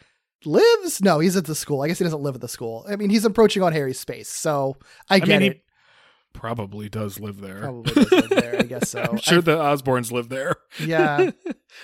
lives. 0.46 1.02
No, 1.02 1.20
he's 1.20 1.36
at 1.36 1.46
the 1.46 1.56
school. 1.56 1.82
I 1.82 1.88
guess 1.88 1.98
he 2.00 2.04
doesn't 2.04 2.22
live 2.22 2.36
at 2.36 2.42
the 2.42 2.48
school. 2.48 2.86
I 2.90 2.96
mean, 2.96 3.10
he's 3.10 3.26
approaching 3.26 3.64
on 3.64 3.74
Harry's 3.74 4.00
space, 4.00 4.30
so 4.30 4.78
I 5.10 5.20
get 5.20 5.42
mean, 5.42 5.52
it. 5.54 5.64
Probably 6.34 6.90
does 6.90 7.20
live 7.20 7.42
there. 7.42 7.60
Probably 7.62 7.94
does 7.94 8.12
live 8.12 8.30
there. 8.30 8.56
I 8.60 8.64
guess 8.64 8.90
so. 8.92 9.02
I'm 9.02 9.18
sure 9.18 9.42
the 9.42 9.58
Osborns 9.58 10.12
live 10.12 10.30
there. 10.30 10.56
Yeah. 10.84 11.32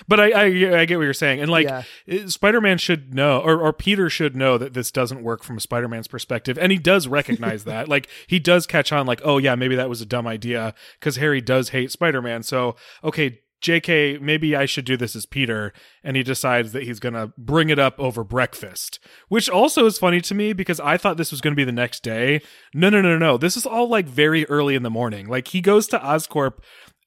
But 0.08 0.18
I, 0.18 0.30
I 0.32 0.44
I 0.80 0.84
get 0.84 0.96
what 0.96 1.04
you're 1.04 1.14
saying, 1.14 1.40
and 1.40 1.48
like 1.48 1.68
Yeah. 1.68 2.26
Spider 2.26 2.60
Man 2.60 2.76
should 2.76 3.14
know, 3.14 3.38
or 3.38 3.60
or 3.60 3.72
Peter 3.72 4.10
should 4.10 4.34
know 4.34 4.58
that 4.58 4.74
this 4.74 4.90
doesn't 4.90 5.22
work 5.22 5.44
from 5.44 5.60
Spider 5.60 5.86
Man's 5.86 6.08
perspective, 6.08 6.58
and 6.58 6.72
he 6.72 6.78
does 6.78 7.06
recognize 7.06 7.62
that. 7.66 7.88
Like 7.88 8.08
he 8.26 8.40
does 8.40 8.66
catch 8.66 8.90
on, 8.90 9.06
like 9.06 9.20
oh 9.24 9.38
yeah, 9.38 9.54
maybe 9.54 9.76
that 9.76 9.88
was 9.88 10.00
a 10.00 10.04
dumb 10.06 10.26
idea 10.26 10.74
because 10.98 11.14
Harry 11.16 11.40
does 11.40 11.68
hate 11.68 11.92
Spider 11.92 12.20
Man. 12.20 12.42
So 12.42 12.74
okay, 13.04 13.38
J.K., 13.66 14.18
maybe 14.22 14.54
I 14.54 14.64
should 14.64 14.84
do 14.84 14.96
this 14.96 15.16
as 15.16 15.26
Peter, 15.26 15.72
and 16.04 16.16
he 16.16 16.22
decides 16.22 16.70
that 16.70 16.84
he's 16.84 17.00
gonna 17.00 17.32
bring 17.36 17.68
it 17.68 17.80
up 17.80 17.98
over 17.98 18.22
breakfast, 18.22 19.00
which 19.28 19.48
also 19.50 19.86
is 19.86 19.98
funny 19.98 20.20
to 20.20 20.34
me 20.36 20.52
because 20.52 20.78
I 20.78 20.96
thought 20.96 21.16
this 21.16 21.32
was 21.32 21.40
gonna 21.40 21.56
be 21.56 21.64
the 21.64 21.72
next 21.72 22.04
day. 22.04 22.40
No, 22.72 22.88
no, 22.90 23.00
no, 23.02 23.18
no. 23.18 23.36
This 23.36 23.56
is 23.56 23.66
all 23.66 23.88
like 23.88 24.06
very 24.06 24.46
early 24.46 24.76
in 24.76 24.84
the 24.84 24.90
morning. 24.90 25.26
Like 25.26 25.48
he 25.48 25.60
goes 25.60 25.88
to 25.88 25.98
Oscorp 25.98 26.58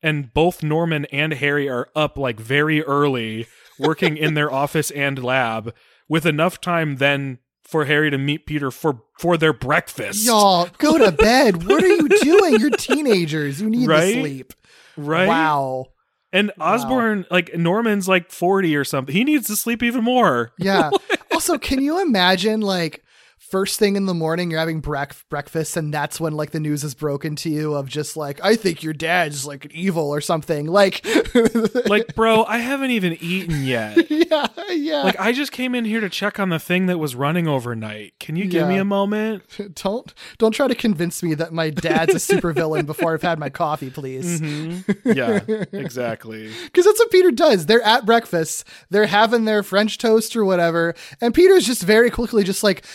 and 0.03 0.33
both 0.33 0.61
Norman 0.61 1.05
and 1.13 1.33
Harry 1.35 1.69
are 1.69 1.87
up 1.95 2.17
like 2.17 2.41
very 2.41 2.83
early, 2.83 3.47
working 3.79 4.17
in 4.17 4.33
their 4.33 4.51
office 4.63 4.91
and 4.91 5.23
lab, 5.23 5.73
with 6.09 6.25
enough 6.25 6.59
time 6.59 6.97
then 6.97 7.37
for 7.63 7.85
Harry 7.85 8.09
to 8.09 8.17
meet 8.17 8.45
Peter 8.45 8.69
for 8.69 9.03
for 9.17 9.37
their 9.37 9.53
breakfast. 9.53 10.25
Y'all, 10.25 10.67
go 10.77 10.97
to 10.97 11.11
bed. 11.13 11.65
What 11.67 11.81
are 11.83 11.87
you 11.87 12.09
doing? 12.21 12.59
You're 12.59 12.69
teenagers. 12.71 13.61
You 13.61 13.69
need 13.69 13.87
Right? 13.87 14.13
to 14.15 14.19
sleep. 14.21 14.53
right? 14.97 15.27
Wow. 15.27 15.85
And 16.31 16.51
Osborn, 16.59 17.25
like 17.31 17.55
Norman's 17.55 18.07
like 18.07 18.31
forty 18.31 18.75
or 18.75 18.83
something. 18.83 19.13
He 19.13 19.23
needs 19.23 19.47
to 19.47 19.55
sleep 19.55 19.81
even 19.81 20.03
more. 20.03 20.51
Yeah. 20.57 20.91
also, 21.31 21.57
can 21.57 21.81
you 21.81 22.01
imagine 22.01 22.61
like 22.61 23.03
first 23.49 23.79
thing 23.79 23.95
in 23.95 24.05
the 24.05 24.13
morning 24.13 24.51
you're 24.51 24.59
having 24.59 24.79
breakfast 24.79 25.75
and 25.75 25.93
that's 25.93 26.19
when 26.19 26.33
like 26.33 26.51
the 26.51 26.59
news 26.59 26.83
is 26.83 26.93
broken 26.93 27.35
to 27.35 27.49
you 27.49 27.73
of 27.73 27.87
just 27.87 28.15
like 28.15 28.39
I 28.43 28.55
think 28.55 28.83
your 28.83 28.93
dad's 28.93 29.45
like 29.45 29.71
evil 29.71 30.09
or 30.09 30.21
something. 30.21 30.67
Like 30.67 31.05
Like, 31.85 32.15
bro, 32.15 32.43
I 32.45 32.59
haven't 32.59 32.91
even 32.91 33.17
eaten 33.19 33.63
yet. 33.63 34.09
yeah, 34.09 34.47
yeah. 34.69 35.03
Like, 35.03 35.19
I 35.19 35.31
just 35.31 35.51
came 35.51 35.75
in 35.75 35.85
here 35.85 35.99
to 35.99 36.09
check 36.09 36.39
on 36.39 36.49
the 36.49 36.59
thing 36.59 36.87
that 36.87 36.97
was 36.97 37.15
running 37.15 37.47
overnight. 37.47 38.13
Can 38.19 38.35
you 38.35 38.45
give 38.45 38.67
me 38.67 38.77
a 38.77 38.85
moment? 38.85 39.43
don't 39.75 40.13
don't 40.37 40.51
try 40.51 40.67
to 40.67 40.75
convince 40.75 41.23
me 41.23 41.33
that 41.35 41.53
my 41.53 41.69
dad's 41.69 42.13
a 42.13 42.35
supervillain 42.35 42.85
before 42.85 43.13
I've 43.13 43.21
had 43.21 43.39
my 43.39 43.49
coffee, 43.49 43.89
please. 43.89 44.41
Mm-hmm. 44.41 45.11
Yeah, 45.11 45.39
exactly. 45.71 46.51
Because 46.65 46.85
that's 46.85 46.99
what 46.99 47.11
Peter 47.11 47.31
does. 47.31 47.65
They're 47.65 47.81
at 47.81 48.05
breakfast, 48.05 48.65
they're 48.89 49.07
having 49.07 49.45
their 49.45 49.63
French 49.63 49.97
toast 49.97 50.35
or 50.35 50.45
whatever, 50.45 50.95
and 51.21 51.33
Peter's 51.33 51.65
just 51.65 51.83
very 51.83 52.09
quickly 52.09 52.43
just 52.43 52.63
like, 52.63 52.85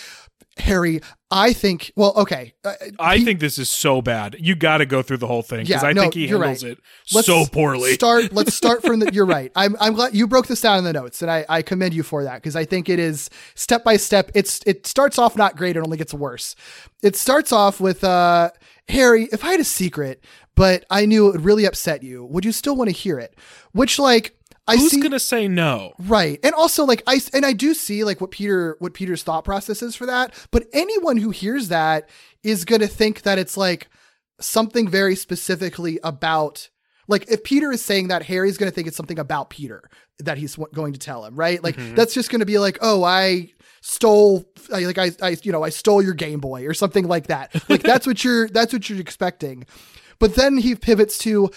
Harry, 0.59 1.01
I 1.31 1.53
think. 1.53 1.93
Well, 1.97 2.13
okay, 2.17 2.55
uh, 2.65 2.75
I 2.99 3.19
Pe- 3.19 3.25
think 3.25 3.41
this 3.41 3.59
is 3.59 3.69
so 3.69 4.01
bad. 4.01 4.37
You 4.39 4.55
got 4.55 4.79
to 4.79 4.87
go 4.87 5.03
through 5.03 5.17
the 5.17 5.27
whole 5.27 5.43
thing 5.43 5.65
because 5.65 5.83
Yeah, 5.83 5.89
I 5.89 5.93
no, 5.93 6.03
think 6.03 6.15
he 6.15 6.29
handles 6.29 6.63
right. 6.63 6.73
it 6.73 6.79
let's 7.13 7.27
so 7.27 7.45
poorly. 7.47 7.95
Start. 7.95 8.33
Let's 8.33 8.55
start 8.63 8.83
from 8.83 9.01
the. 9.01 9.13
You're 9.13 9.27
right. 9.27 9.51
I'm. 9.57 9.77
I'm 9.81 9.95
glad 9.95 10.15
you 10.15 10.27
broke 10.29 10.47
this 10.47 10.61
down 10.61 10.79
in 10.79 10.85
the 10.85 10.93
notes, 10.93 11.23
and 11.23 11.31
I, 11.31 11.45
I 11.49 11.63
commend 11.63 11.93
you 11.95 12.03
for 12.03 12.23
that 12.25 12.37
because 12.37 12.55
I 12.57 12.65
think 12.65 12.89
it 12.89 12.99
is 12.99 13.31
step 13.55 13.83
by 13.85 13.97
step. 13.97 14.31
It's. 14.35 14.61
It 14.67 14.87
starts 14.87 15.19
off 15.19 15.37
not 15.37 15.57
great. 15.57 15.77
It 15.77 15.81
only 15.81 15.97
gets 15.97 16.15
worse. 16.15 16.55
It 17.03 17.17
starts 17.17 17.51
off 17.53 17.81
with 17.81 18.05
uh, 18.05 18.51
Harry. 18.89 19.25
If 19.33 19.45
I 19.45 19.51
had 19.53 19.61
a 19.61 19.65
secret, 19.65 20.25
but 20.55 20.85
I 20.89 21.05
knew 21.07 21.29
it 21.29 21.33
would 21.33 21.45
really 21.45 21.65
upset 21.65 22.03
you, 22.05 22.25
would 22.27 22.45
you 22.45 22.53
still 22.53 22.77
want 22.77 22.89
to 22.91 22.97
hear 22.97 23.19
it? 23.19 23.37
Which 23.73 23.99
like 23.99 24.37
I 24.67 24.77
Who's 24.77 24.93
see. 24.93 25.01
gonna 25.01 25.21
say 25.21 25.47
no? 25.47 25.93
Right. 25.99 26.41
And 26.43 26.55
also 26.55 26.85
like 26.85 27.03
I 27.07 27.21
and 27.33 27.45
I 27.45 27.53
do 27.53 27.75
see 27.75 28.05
like 28.05 28.21
what 28.21 28.31
Peter 28.31 28.77
what 28.79 28.95
Peter's 28.95 29.23
thought 29.23 29.45
process 29.45 29.83
is 29.83 29.95
for 29.95 30.07
that, 30.07 30.35
but 30.51 30.67
anyone 30.73 31.19
who 31.19 31.31
hears 31.31 31.69
that 31.69 32.09
is 32.43 32.65
going 32.65 32.81
to 32.81 32.87
think 32.87 33.23
that 33.23 33.39
it's 33.39 33.57
like 33.57 33.89
something 34.41 34.89
very 34.89 35.17
specifically 35.17 35.99
about 36.03 36.69
like 37.09 37.31
if 37.31 37.45
Peter 37.45 37.71
is 37.73 37.85
saying 37.85 38.09
that 38.09 38.23
Harry's 38.23 38.57
going 38.57 38.71
to 38.71 38.75
think 38.75 38.89
it's 38.89 38.97
something 38.97 39.19
about 39.19 39.51
Peter 39.51 39.89
that 40.21 40.39
he's 40.39 40.57
going 40.73 40.93
to 40.93 40.99
tell 40.99 41.25
him, 41.25 41.37
right? 41.37 41.63
Like 41.63 41.77
mm-hmm. 41.77 41.95
that's 41.95 42.15
just 42.15 42.31
going 42.31 42.41
to 42.41 42.47
be 42.47 42.59
like, 42.59 42.79
"Oh, 42.81 43.03
I 43.03 43.53
stole 43.83 44.45
I, 44.73 44.81
like 44.81 44.99
I 44.99 45.11
I 45.21 45.37
you 45.43 45.53
know, 45.53 45.63
I 45.63 45.71
stole 45.71 46.03
your 46.03 46.15
Game 46.15 46.41
Boy 46.41 46.67
or 46.67 46.75
something 46.75 47.07
like 47.07 47.27
that." 47.27 47.55
Like 47.69 47.83
that's 47.83 48.07
what 48.07 48.25
you're 48.25 48.49
that's 48.49 48.73
what 48.73 48.89
you're 48.89 49.01
expecting. 49.01 49.67
But 50.19 50.35
then 50.37 50.59
he 50.59 50.75
pivots 50.75 51.19
to 51.19 51.51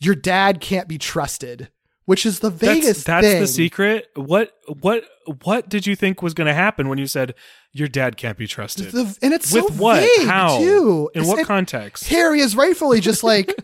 your 0.00 0.14
dad 0.14 0.60
can't 0.60 0.88
be 0.88 0.98
trusted, 0.98 1.70
which 2.06 2.24
is 2.26 2.40
the 2.40 2.50
That's, 2.50 3.04
that's 3.04 3.26
thing. 3.26 3.40
the 3.40 3.46
secret. 3.46 4.08
What 4.16 4.52
what 4.80 5.04
what 5.42 5.68
did 5.68 5.86
you 5.86 5.94
think 5.94 6.22
was 6.22 6.34
going 6.34 6.46
to 6.46 6.54
happen 6.54 6.88
when 6.88 6.98
you 6.98 7.06
said 7.06 7.34
your 7.72 7.88
dad 7.88 8.16
can't 8.16 8.38
be 8.38 8.46
trusted? 8.46 8.92
The- 8.92 9.16
and 9.22 9.34
it's 9.34 9.52
With 9.52 9.66
so 9.66 9.72
what? 9.82 10.00
vague 10.00 10.26
How? 10.26 10.58
too. 10.58 11.10
In 11.14 11.20
It's- 11.20 11.28
what 11.30 11.40
it- 11.40 11.46
context? 11.46 12.08
Harry 12.08 12.40
is 12.40 12.56
rightfully 12.56 13.00
just 13.00 13.22
like, 13.32 13.54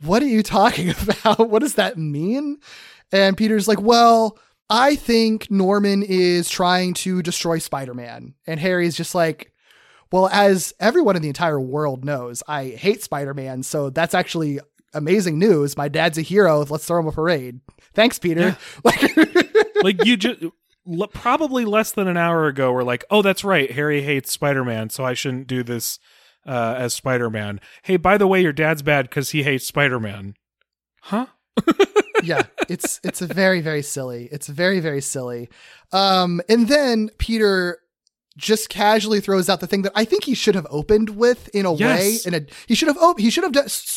what 0.00 0.22
are 0.22 0.26
you 0.28 0.42
talking 0.42 0.90
about? 1.02 1.50
What 1.50 1.60
does 1.60 1.74
that 1.74 1.98
mean? 1.98 2.58
And 3.12 3.36
Peter's 3.36 3.68
like, 3.68 3.80
well, 3.80 4.38
I 4.68 4.96
think 4.96 5.48
Norman 5.50 6.02
is 6.02 6.48
trying 6.48 6.94
to 6.94 7.22
destroy 7.22 7.58
Spider-Man. 7.58 8.34
And 8.48 8.58
Harry's 8.58 8.96
just 8.96 9.14
like, 9.14 9.52
well, 10.10 10.28
as 10.32 10.72
everyone 10.80 11.14
in 11.16 11.22
the 11.22 11.28
entire 11.28 11.60
world 11.60 12.04
knows, 12.04 12.42
I 12.48 12.70
hate 12.70 13.02
Spider-Man. 13.02 13.62
So 13.62 13.90
that's 13.90 14.12
actually 14.14 14.58
amazing 14.96 15.38
news. 15.38 15.76
My 15.76 15.88
dad's 15.88 16.18
a 16.18 16.22
hero. 16.22 16.64
Let's 16.64 16.86
throw 16.86 17.00
him 17.00 17.06
a 17.06 17.12
parade. 17.12 17.60
Thanks, 17.94 18.18
Peter. 18.18 18.56
Like, 18.84 19.16
like 19.82 20.04
you 20.04 20.16
just 20.16 20.42
l- 20.42 21.08
probably 21.08 21.64
less 21.64 21.92
than 21.92 22.08
an 22.08 22.16
hour 22.16 22.46
ago 22.46 22.72
were 22.72 22.84
like, 22.84 23.04
"Oh, 23.10 23.22
that's 23.22 23.44
right. 23.44 23.70
Harry 23.70 24.02
hates 24.02 24.32
Spider-Man, 24.32 24.90
so 24.90 25.04
I 25.04 25.14
shouldn't 25.14 25.46
do 25.46 25.62
this 25.62 25.98
uh, 26.46 26.74
as 26.78 26.94
Spider-Man." 26.94 27.60
Hey, 27.82 27.96
by 27.96 28.18
the 28.18 28.26
way, 28.26 28.40
your 28.42 28.52
dad's 28.52 28.82
bad 28.82 29.10
cuz 29.10 29.30
he 29.30 29.42
hates 29.42 29.66
Spider-Man. 29.66 30.34
Huh? 31.02 31.26
yeah, 32.22 32.42
it's 32.68 33.00
it's 33.02 33.22
a 33.22 33.26
very 33.26 33.60
very 33.60 33.82
silly. 33.82 34.28
It's 34.32 34.46
very 34.46 34.80
very 34.80 35.00
silly. 35.00 35.48
Um, 35.92 36.40
and 36.48 36.68
then 36.68 37.10
Peter 37.18 37.78
just 38.36 38.68
casually 38.68 39.20
throws 39.20 39.48
out 39.48 39.60
the 39.60 39.66
thing 39.66 39.82
that 39.82 39.92
I 39.94 40.04
think 40.04 40.24
he 40.24 40.34
should 40.34 40.54
have 40.54 40.66
opened 40.70 41.10
with 41.10 41.48
in 41.54 41.64
a 41.66 41.74
Yes. 41.74 41.98
way. 41.98 42.18
In 42.26 42.34
a 42.34 42.46
he 42.66 42.74
should 42.74 42.88
have 42.88 42.98
op- 42.98 43.18
he 43.18 43.30
should 43.30 43.44
have 43.44 43.54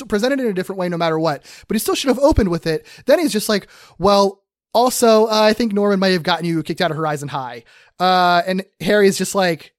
presented 0.07 0.39
it 0.39 0.45
in 0.45 0.51
a 0.51 0.53
different 0.53 0.79
way 0.79 0.87
no 0.89 0.97
matter 0.97 1.19
what. 1.19 1.43
But 1.67 1.75
he 1.75 1.79
still 1.79 1.95
should 1.95 2.07
have 2.09 2.19
opened 2.19 2.49
with 2.49 2.65
it. 2.67 2.85
Then 3.05 3.19
he's 3.19 3.33
just 3.33 3.49
like, 3.49 3.67
well. 3.97 4.43
Also, 4.71 5.25
uh, 5.25 5.29
I 5.31 5.53
think 5.53 5.73
Norman 5.73 5.99
might 5.99 6.09
have 6.09 6.21
gotten 6.21 6.45
you 6.45 6.61
kicked 6.61 6.79
out 6.79 6.91
of 6.91 6.95
Horizon 6.97 7.27
High. 7.27 7.63
Uh, 7.99 8.43
and 8.45 8.63
Harry's 8.79 9.17
just 9.17 9.33
like, 9.33 9.73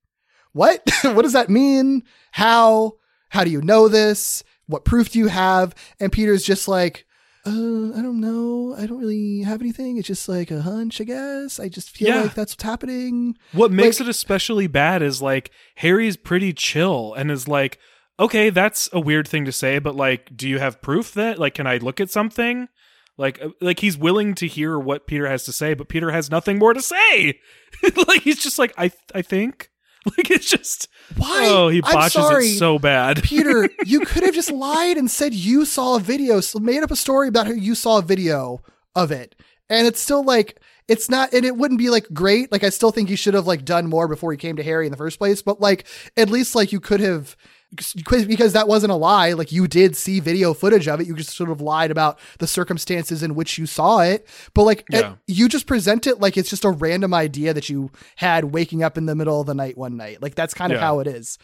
what? 0.53 0.83
what 1.03 1.23
does 1.23 1.35
that 1.35 1.49
mean? 1.49 2.03
How? 2.33 2.95
How 3.29 3.45
do 3.45 3.51
you 3.51 3.63
know 3.63 3.87
this? 3.87 4.43
What 4.67 4.85
proof 4.85 5.11
do 5.13 5.21
you 5.21 5.29
have? 5.29 5.77
And 6.01 6.11
Peter's 6.11 6.43
just 6.43 6.67
like, 6.67 7.07
uh, 7.51 7.99
I 7.99 8.03
don't 8.03 8.21
know. 8.21 8.75
I 8.79 8.87
don't 8.87 8.99
really 9.01 9.43
have 9.43 9.61
anything. 9.61 9.97
It's 9.99 10.09
just 10.09 10.29
like 10.29 10.51
a 10.51 10.63
hunch, 10.63 11.01
I 11.01 11.05
guess. 11.05 11.59
I 11.61 11.69
just 11.69 11.91
feel 11.91 12.09
Yeah. 12.09 12.23
like 12.23 12.35
that's 12.35 12.53
what's 12.55 12.63
happening. 12.65 13.37
What 13.53 13.71
makes 13.73 14.01
Like- 14.01 14.09
it 14.09 14.11
especially 14.11 14.67
bad 14.67 15.03
is 15.03 15.21
like 15.23 15.51
Harry's 15.77 16.17
pretty 16.17 16.53
chill 16.53 17.15
and 17.15 17.31
is 17.31 17.47
like, 17.49 17.79
"Okay, 18.19 18.51
that's 18.51 18.89
a 18.93 19.01
weird 19.01 19.27
thing 19.29 19.45
to 19.45 19.53
say, 19.53 19.79
but 19.79 19.95
like, 19.97 20.37
do 20.37 20.49
you 20.49 20.59
have 20.59 20.83
proof 20.83 21.13
that 21.15 21.39
like 21.39 21.55
can 21.55 21.67
I 21.67 21.77
look 21.79 22.01
at 22.01 22.11
something?" 22.11 22.69
Like 23.19 23.41
uh, 23.43 23.51
like 23.61 23.81
he's 23.81 23.99
willing 23.99 24.35
to 24.37 24.47
hear 24.47 24.79
what 24.79 25.07
Peter 25.07 25.27
has 25.29 25.45
to 25.45 25.53
say, 25.53 25.75
but 25.75 25.89
Peter 25.89 26.11
has 26.11 26.31
nothing 26.31 26.59
more 26.59 26.73
to 26.73 26.81
say. 26.83 27.39
like 28.09 28.23
he's 28.23 28.43
just 28.43 28.59
like, 28.59 28.73
"I 28.79 28.91
I 29.15 29.23
think." 29.23 29.69
Like 30.17 30.31
it's 30.31 30.49
just 30.49 30.89
Why? 31.17 31.47
Oh, 31.49 31.69
he 31.69 31.81
botches 31.81 32.13
sorry. 32.13 32.47
it 32.47 32.59
so 32.59 32.79
bad. 32.79 33.23
Peter, 33.23 33.69
you 33.85 34.01
could 34.01 34.23
have 34.23 34.35
just 34.35 34.51
lied 34.51 34.97
and 34.97 35.11
said 35.11 35.35
you 35.35 35.65
saw 35.65 35.97
a 35.97 36.01
video, 36.01 36.41
so 36.41 36.59
made 36.59 36.83
up 36.83 36.91
a 36.91 36.97
story 36.97 37.29
about 37.29 37.47
how 37.47 37.53
you 37.53 37.75
saw 37.75 37.99
a 37.99 38.03
video 38.03 38.63
of 38.95 39.11
it. 39.11 39.35
And 39.69 39.87
it's 39.87 40.01
still 40.01 40.25
like 40.25 40.61
it's 40.89 41.09
not 41.09 41.33
and 41.33 41.45
it 41.45 41.57
wouldn't 41.57 41.79
be 41.79 41.91
like 41.91 42.07
great. 42.13 42.51
Like 42.51 42.65
I 42.65 42.71
still 42.71 42.91
think 42.91 43.11
you 43.11 43.17
should 43.17 43.35
have 43.35 43.47
like 43.47 43.65
done 43.65 43.87
more 43.87 44.09
before 44.09 44.33
he 44.33 44.39
came 44.39 44.57
to 44.57 44.63
Harry 44.63 44.87
in 44.87 44.91
the 44.91 44.99
first 44.99 45.19
place, 45.19 45.43
but 45.43 45.61
like 45.61 45.87
at 46.17 46.31
least 46.31 46.55
like 46.55 46.73
you 46.73 46.81
could 46.81 47.01
have 47.01 47.37
because 47.75 48.53
that 48.55 48.67
wasn't 48.69 48.93
a 48.93 48.97
lie. 48.97 49.33
Like 49.33 49.53
you 49.53 49.69
did 49.69 49.97
see 49.97 50.19
video 50.21 50.53
footage 50.55 50.89
of 50.89 51.01
it. 51.01 51.07
You 51.07 51.15
just 51.15 51.37
sort 51.37 51.51
of 51.51 51.61
lied 51.61 51.91
about 51.91 52.19
the 52.39 52.47
circumstances 52.47 53.23
in 53.23 53.35
which 53.35 53.59
you 53.59 53.67
saw 53.67 54.01
it. 54.01 54.27
But 54.55 54.65
like 54.65 54.85
it- 54.91 55.07
you 55.27 55.49
just 55.49 55.67
present 55.67 56.07
it 56.07 56.21
like 56.21 56.37
it's 56.37 56.51
just 56.51 56.65
a 56.65 56.71
random 56.71 57.15
idea 57.15 57.55
that 57.55 57.69
you 57.69 57.91
had 58.17 58.47
waking 58.47 58.83
up 58.83 58.99
in 58.99 59.07
the 59.07 59.15
middle 59.15 59.41
of 59.41 59.47
the 59.47 59.55
night 59.55 59.79
one 59.79 59.97
night. 59.97 60.21
Like 60.21 60.35
that's 60.35 60.55
kind 60.55 60.73
of 60.73 60.79
Yeah. 60.79 60.87
how 60.87 61.01
it 61.01 61.07
is. 61.07 61.39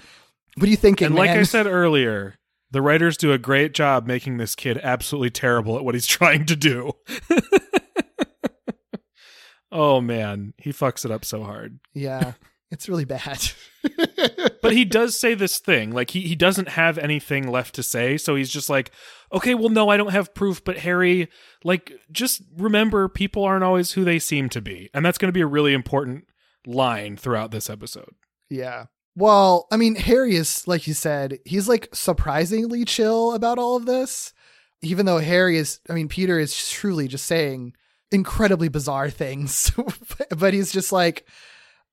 What 0.56 0.66
are 0.66 0.70
you 0.70 0.76
thinking? 0.76 1.06
And 1.06 1.14
like 1.14 1.30
man? 1.30 1.38
I 1.38 1.42
said 1.44 1.66
earlier, 1.66 2.34
the 2.70 2.82
writers 2.82 3.16
do 3.16 3.32
a 3.32 3.38
great 3.38 3.72
job 3.74 4.06
making 4.06 4.38
this 4.38 4.54
kid 4.56 4.78
absolutely 4.82 5.30
terrible 5.30 5.76
at 5.76 5.84
what 5.84 5.94
he's 5.94 6.06
trying 6.18 6.44
to 6.46 6.56
do. 6.56 6.92
oh 9.72 10.00
man, 10.00 10.54
he 10.58 10.70
fucks 10.72 11.04
it 11.04 11.10
up 11.10 11.24
so 11.24 11.42
hard. 11.42 11.78
Yeah, 11.94 12.32
it's 12.70 12.88
really 12.88 13.04
bad. 13.04 13.50
But 14.62 14.72
he 14.72 14.84
does 14.84 15.16
say 15.16 15.34
this 15.34 15.60
thing, 15.60 15.92
like 15.92 16.10
he 16.10 16.22
he 16.22 16.34
doesn't 16.34 16.70
have 16.70 16.98
anything 16.98 17.48
left 17.48 17.76
to 17.76 17.84
say, 17.84 18.16
so 18.16 18.34
he's 18.34 18.50
just 18.50 18.68
like, 18.68 18.90
"Okay, 19.32 19.54
well 19.54 19.68
no, 19.68 19.88
I 19.90 19.96
don't 19.96 20.10
have 20.10 20.34
proof, 20.34 20.64
but 20.64 20.78
Harry, 20.78 21.28
like 21.62 21.92
just 22.10 22.42
remember 22.56 23.08
people 23.08 23.44
aren't 23.44 23.62
always 23.62 23.92
who 23.92 24.02
they 24.02 24.18
seem 24.18 24.48
to 24.48 24.60
be." 24.60 24.90
And 24.92 25.06
that's 25.06 25.18
going 25.18 25.28
to 25.28 25.32
be 25.32 25.40
a 25.40 25.46
really 25.46 25.72
important 25.72 26.24
line 26.66 27.16
throughout 27.16 27.52
this 27.52 27.70
episode. 27.70 28.14
yeah. 28.50 28.86
Well, 29.14 29.68
I 29.70 29.76
mean, 29.76 29.94
Harry 29.94 30.34
is, 30.34 30.66
like 30.66 30.86
you 30.88 30.92
said, 30.94 31.38
he's 31.44 31.68
like 31.68 31.88
surprisingly 31.94 32.84
chill 32.84 33.32
about 33.34 33.58
all 33.58 33.76
of 33.76 33.86
this. 33.86 34.32
Even 34.82 35.06
though 35.06 35.18
Harry 35.18 35.56
is, 35.56 35.78
I 35.88 35.94
mean, 35.94 36.08
Peter 36.08 36.38
is 36.40 36.68
truly 36.68 37.06
just 37.08 37.24
saying 37.24 37.72
incredibly 38.10 38.68
bizarre 38.68 39.10
things. 39.10 39.70
but 40.36 40.52
he's 40.52 40.70
just 40.72 40.92
like, 40.92 41.26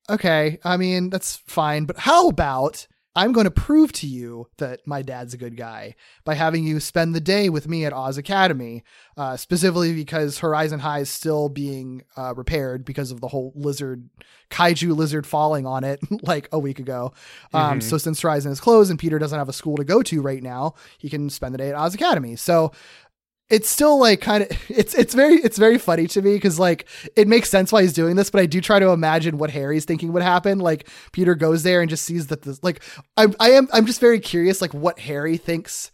okay, 0.10 0.60
I 0.63 0.78
mean, 0.78 1.10
that's 1.10 1.36
fine. 1.36 1.86
But 1.86 1.98
how 2.00 2.28
about 2.30 2.88
I'm 3.16 3.32
going 3.32 3.44
to 3.44 3.52
prove 3.52 3.92
to 3.94 4.08
you 4.08 4.48
that 4.58 4.88
my 4.88 5.04
dad's 5.04 5.36
a 5.36 5.38
good 5.38 5.56
guy 5.56 5.94
by 6.26 6.34
having 6.34 6.63
you 6.63 6.80
spend 6.80 7.13
the 7.13 7.20
day 7.22 7.48
with 7.48 7.68
me 7.68 7.86
at 7.86 7.94
Oz 7.94 8.18
Academy, 8.18 8.84
uh, 9.18 9.38
specifically 9.38 9.94
because 9.94 10.39
Horizon 10.39 10.80
High 10.80 11.02
is 11.02 11.10
still 11.12 11.48
being 11.48 12.02
uh, 12.18 12.34
repaired 12.36 12.84
because 12.84 13.12
of 13.12 13.22
the 13.22 13.28
whole 13.28 13.54
lizard, 13.56 14.10
kaiju 14.50 14.96
lizard 14.98 15.28
falling 15.28 15.68
on 15.68 15.84
it 15.84 16.00
like 16.24 16.50
a 16.52 16.58
week 16.58 16.80
ago. 16.80 17.13
Um, 17.54 17.82
So 17.82 18.00
since 18.00 18.20
Horizon 18.20 18.52
is 18.52 18.60
closed 18.60 18.89
and 18.89 18.98
Peter 18.98 19.20
doesn't 19.20 19.38
have 19.38 19.50
a 19.50 19.54
school 19.54 19.78
to 19.78 19.84
go 19.84 20.02
to 20.02 20.22
right 20.24 20.42
now, 20.42 20.74
he 20.98 21.08
can 21.08 21.30
spend 21.30 21.54
the 21.54 21.60
day 21.60 21.70
at 21.70 21.76
Oz 21.76 21.94
Academy. 21.94 22.36
So 22.36 22.72
it's 23.49 23.69
still 23.69 23.99
like 23.99 24.21
kind 24.21 24.43
of 24.43 24.49
it's 24.69 24.93
it's 24.93 25.13
very 25.13 25.36
it's 25.36 25.58
very 25.58 25.77
funny 25.77 26.08
to 26.08 26.21
me 26.21 26.34
because 26.36 26.60
like 26.60 26.88
it 27.15 27.27
makes 27.27 27.49
sense 27.49 27.71
why 27.71 27.82
he's 27.82 27.93
doing 27.93 28.15
this 28.15 28.29
but 28.29 28.41
i 28.41 28.45
do 28.45 28.62
try 28.62 28.79
to 28.79 28.89
imagine 28.89 29.38
what 29.38 29.49
harry's 29.49 29.86
thinking 29.86 30.12
would 30.13 30.23
happen. 30.23 30.60
Like 30.60 30.88
peter 31.12 31.36
goes 31.36 31.63
there 31.63 31.82
and 31.82 31.89
just 31.89 32.06
sees 32.06 32.27
that 32.27 32.41
this 32.41 32.63
like 32.63 32.84
i 33.17 33.27
i 33.39 33.51
am 33.51 33.67
i'm 33.73 33.86
just 33.86 33.99
very 33.99 34.19
curious 34.19 34.62
like 34.62 34.73
what 34.73 34.99
harry 34.99 35.38
thinks 35.38 35.91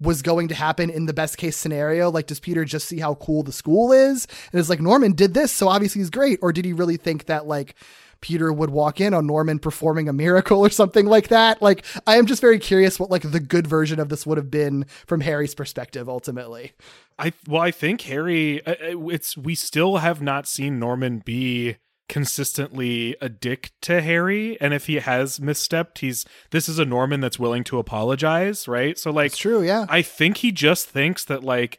was 0.00 0.22
going 0.22 0.48
to 0.48 0.54
happen 0.54 0.88
in 0.88 1.04
the 1.04 1.12
best 1.12 1.36
case 1.36 1.56
scenario. 1.56 2.10
Like 2.10 2.26
does 2.26 2.40
peter 2.40 2.64
just 2.64 2.88
see 2.88 2.98
how 2.98 3.14
cool 3.16 3.42
the 3.42 3.52
school 3.52 3.92
is? 3.92 4.26
And 4.52 4.58
it's 4.58 4.70
like 4.70 4.80
norman 4.80 5.12
did 5.12 5.34
this 5.34 5.52
so 5.52 5.68
obviously 5.68 6.00
he's 6.00 6.10
great. 6.10 6.38
Or 6.42 6.52
did 6.52 6.64
he 6.64 6.72
really 6.72 6.96
think 6.96 7.26
that 7.26 7.46
like 7.46 7.74
Peter 8.20 8.52
would 8.52 8.70
walk 8.70 9.00
in 9.00 9.14
on 9.14 9.26
Norman 9.26 9.58
performing 9.58 10.08
a 10.08 10.12
miracle 10.12 10.60
or 10.60 10.70
something 10.70 11.06
like 11.06 11.28
that. 11.28 11.60
Like, 11.62 11.84
I 12.06 12.16
am 12.16 12.26
just 12.26 12.40
very 12.40 12.58
curious 12.58 12.98
what 12.98 13.10
like 13.10 13.30
the 13.30 13.40
good 13.40 13.66
version 13.66 13.98
of 14.00 14.08
this 14.08 14.26
would 14.26 14.38
have 14.38 14.50
been 14.50 14.84
from 15.06 15.20
Harry's 15.20 15.54
perspective 15.54 16.08
ultimately. 16.08 16.72
I 17.18 17.32
well, 17.46 17.62
I 17.62 17.70
think 17.70 18.02
Harry. 18.02 18.64
uh, 18.66 18.72
uh, 18.72 19.08
It's 19.08 19.36
we 19.36 19.54
still 19.54 19.98
have 19.98 20.22
not 20.22 20.46
seen 20.46 20.78
Norman 20.78 21.18
be 21.24 21.76
consistently 22.08 23.16
a 23.20 23.28
dick 23.28 23.70
to 23.82 24.00
Harry, 24.02 24.60
and 24.60 24.74
if 24.74 24.86
he 24.86 24.96
has 24.96 25.38
misstepped, 25.38 25.98
he's 25.98 26.26
this 26.50 26.68
is 26.68 26.78
a 26.78 26.84
Norman 26.84 27.20
that's 27.20 27.38
willing 27.38 27.64
to 27.64 27.78
apologize, 27.78 28.66
right? 28.66 28.98
So 28.98 29.10
like, 29.10 29.26
It's 29.26 29.38
true, 29.38 29.62
yeah. 29.62 29.86
I 29.88 30.02
think 30.02 30.38
he 30.38 30.52
just 30.52 30.88
thinks 30.88 31.24
that 31.26 31.44
like 31.44 31.78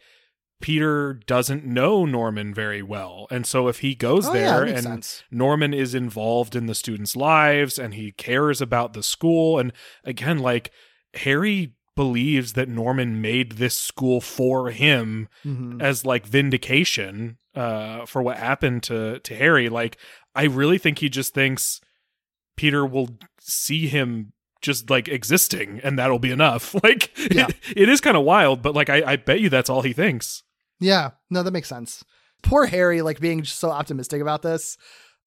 Peter 0.62 1.14
doesn't 1.26 1.66
know 1.66 2.06
Norman 2.06 2.54
very 2.54 2.82
well. 2.84 3.28
And 3.32 3.46
so 3.46 3.68
if 3.68 3.80
he 3.80 3.96
goes 3.96 4.28
Oh, 4.28 4.34
there 4.34 4.66
makes 4.66 4.78
and 4.78 4.84
sense. 4.84 5.24
Norman 5.32 5.74
is 5.74 5.94
involved 5.96 6.56
in 6.56 6.68
the 6.68 6.76
students' 6.76 7.16
lives 7.16 7.78
and 7.80 7.94
he 7.94 8.12
cares 8.12 8.62
about 8.62 8.94
the 8.94 9.04
school 9.04 9.60
and 9.60 9.74
again 10.04 10.40
like 10.40 10.72
Harry 11.16 11.74
believes 11.96 12.54
that 12.54 12.70
Norman 12.70 13.22
made 13.22 13.54
this 13.54 13.76
school 13.76 14.22
for 14.22 14.70
him 14.72 15.28
Mhm. 15.46 15.82
as 15.82 16.06
like 16.06 16.26
vindication 16.26 17.38
uh 17.56 18.06
for 18.06 18.22
what 18.22 18.38
happened 18.38 18.82
to 18.84 19.20
to 19.20 19.36
Harry 19.36 19.68
like 19.68 19.98
I 20.34 20.44
really 20.46 20.78
think 20.78 21.00
he 21.00 21.10
just 21.10 21.34
thinks 21.34 21.82
Peter 22.56 22.86
will 22.86 23.10
see 23.42 23.88
him 23.88 24.32
just 24.62 24.90
like 24.90 25.08
existing 25.10 25.82
and 25.84 25.98
that'll 26.00 26.20
be 26.20 26.32
enough 26.32 26.74
like 26.84 27.12
Yeah. 27.32 27.48
it 27.76 27.90
is 27.90 28.00
kind 28.00 28.16
of 28.16 28.24
wild 28.24 28.62
but 28.62 28.74
like 28.76 28.90
I, 28.90 29.04
I 29.14 29.16
bet 29.18 29.42
you 29.42 29.50
that's 29.50 29.70
all 29.70 29.82
he 29.82 29.92
thinks 29.94 30.44
Yeah, 30.82 31.12
no, 31.30 31.44
that 31.44 31.52
makes 31.52 31.70
sense. 31.70 32.04
Poor 32.44 32.66
Harry, 32.66 33.02
like 33.02 33.20
being 33.22 33.44
just 33.44 33.60
so 33.60 33.70
optimistic 33.70 34.22
about 34.22 34.42
this. 34.42 34.78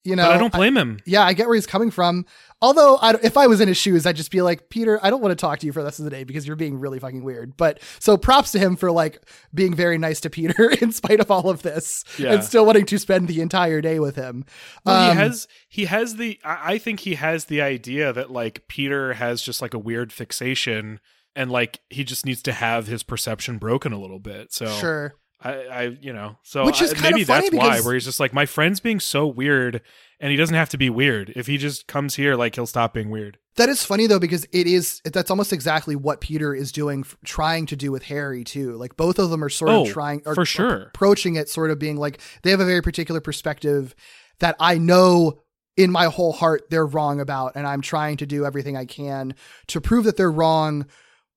You 0.06 0.16
know, 0.16 0.24
but 0.24 0.32
I 0.34 0.38
don't 0.38 0.52
blame 0.52 0.76
him 0.76 0.98
yeah, 1.06 1.22
I 1.22 1.32
get 1.32 1.46
where 1.46 1.54
he's 1.54 1.66
coming 1.66 1.90
from. 1.90 2.26
Although, 2.60 2.96
I, 2.96 3.14
if 3.22 3.38
I 3.38 3.46
was 3.46 3.62
in 3.62 3.68
his 3.68 3.78
shoes, 3.78 4.04
I'd 4.04 4.16
just 4.16 4.30
be 4.30 4.42
like, 4.42 4.68
Peter, 4.68 5.00
I 5.02 5.08
don't 5.08 5.22
want 5.22 5.32
to 5.32 5.36
talk 5.36 5.60
to 5.60 5.66
you 5.66 5.72
for 5.72 5.80
the 5.80 5.86
rest 5.86 5.98
of 5.98 6.04
the 6.04 6.10
day 6.10 6.24
because 6.24 6.46
you're 6.46 6.56
being 6.56 6.78
really 6.78 6.98
fucking 6.98 7.24
weird. 7.24 7.56
But 7.56 7.80
so 8.00 8.18
props 8.18 8.52
to 8.52 8.58
him 8.58 8.76
for 8.76 8.90
like 8.92 9.26
being 9.54 9.72
very 9.74 9.96
nice 9.96 10.20
to 10.20 10.28
Peter 10.28 10.68
in 10.82 10.92
spite 10.92 11.20
of 11.20 11.30
all 11.30 11.48
of 11.48 11.62
this 11.62 12.04
Yeah. 12.18 12.34
and 12.34 12.44
still 12.44 12.66
wanting 12.66 12.84
to 12.84 12.98
spend 12.98 13.28
the 13.28 13.40
entire 13.40 13.80
day 13.80 13.98
with 13.98 14.14
him. 14.16 14.44
Well, 14.84 15.10
Um, 15.10 15.16
he 15.16 15.22
has 15.22 15.48
he 15.70 15.84
has 15.86 16.16
the 16.16 16.38
I 16.44 16.74
I 16.74 16.78
think 16.78 17.00
he 17.00 17.14
has 17.14 17.46
the 17.46 17.62
idea 17.62 18.12
that 18.12 18.30
like 18.30 18.68
Peter 18.68 19.14
has 19.14 19.40
just 19.40 19.62
like 19.62 19.72
a 19.72 19.78
weird 19.78 20.12
fixation 20.12 21.00
and 21.34 21.50
like 21.50 21.80
he 21.88 22.04
just 22.04 22.26
needs 22.26 22.42
to 22.42 22.52
have 22.52 22.88
his 22.88 23.02
perception 23.02 23.56
broken 23.56 23.94
a 23.94 23.98
little 23.98 24.20
bit. 24.20 24.52
So 24.52 24.66
Sure. 24.66 25.14
I, 25.44 25.52
I 25.52 25.82
you 26.00 26.12
know 26.12 26.36
so 26.42 26.64
Which 26.64 26.80
is 26.82 26.94
I- 26.94 27.00
maybe 27.10 27.24
funny 27.24 27.50
that's 27.50 27.54
why 27.56 27.68
because- 27.70 27.84
where 27.84 27.94
he's 27.94 28.04
just 28.04 28.18
like 28.20 28.32
my 28.32 28.46
friend's 28.46 28.80
being 28.80 28.98
so 29.00 29.26
weird 29.26 29.82
and 30.20 30.30
he 30.30 30.36
doesn't 30.36 30.54
have 30.56 30.70
to 30.70 30.78
be 30.78 30.88
weird 30.88 31.32
if 31.36 31.46
he 31.46 31.58
just 31.58 31.86
comes 31.86 32.14
here 32.14 32.34
like 32.34 32.54
he'll 32.54 32.66
stop 32.66 32.94
being 32.94 33.10
weird. 33.10 33.38
That 33.56 33.68
is 33.68 33.84
funny 33.84 34.06
though 34.06 34.18
because 34.18 34.46
it 34.52 34.66
is 34.66 35.00
that's 35.04 35.30
almost 35.30 35.52
exactly 35.52 35.94
what 35.96 36.20
Peter 36.20 36.54
is 36.54 36.72
doing, 36.72 37.04
trying 37.24 37.66
to 37.66 37.76
do 37.76 37.92
with 37.92 38.04
Harry 38.04 38.42
too. 38.42 38.72
Like 38.76 38.96
both 38.96 39.18
of 39.18 39.30
them 39.30 39.44
are 39.44 39.48
sort 39.50 39.70
Oh, 39.70 39.82
of 39.82 39.88
trying, 39.92 40.22
are, 40.26 40.34
for 40.34 40.44
sure. 40.46 40.84
approaching 40.94 41.36
it 41.36 41.48
sort 41.48 41.70
of 41.70 41.78
being 41.78 41.96
like 41.96 42.20
they 42.42 42.50
have 42.50 42.60
a 42.60 42.64
very 42.64 42.82
particular 42.82 43.20
perspective 43.20 43.94
that 44.40 44.56
I 44.58 44.78
know 44.78 45.40
in 45.76 45.90
my 45.90 46.06
whole 46.06 46.32
heart 46.32 46.62
they're 46.70 46.86
wrong 46.86 47.20
about, 47.20 47.52
and 47.56 47.66
I'm 47.66 47.80
trying 47.80 48.16
to 48.18 48.26
do 48.26 48.44
everything 48.46 48.76
I 48.76 48.84
can 48.86 49.34
to 49.68 49.80
prove 49.80 50.04
that 50.04 50.16
they're 50.16 50.30
wrong 50.32 50.86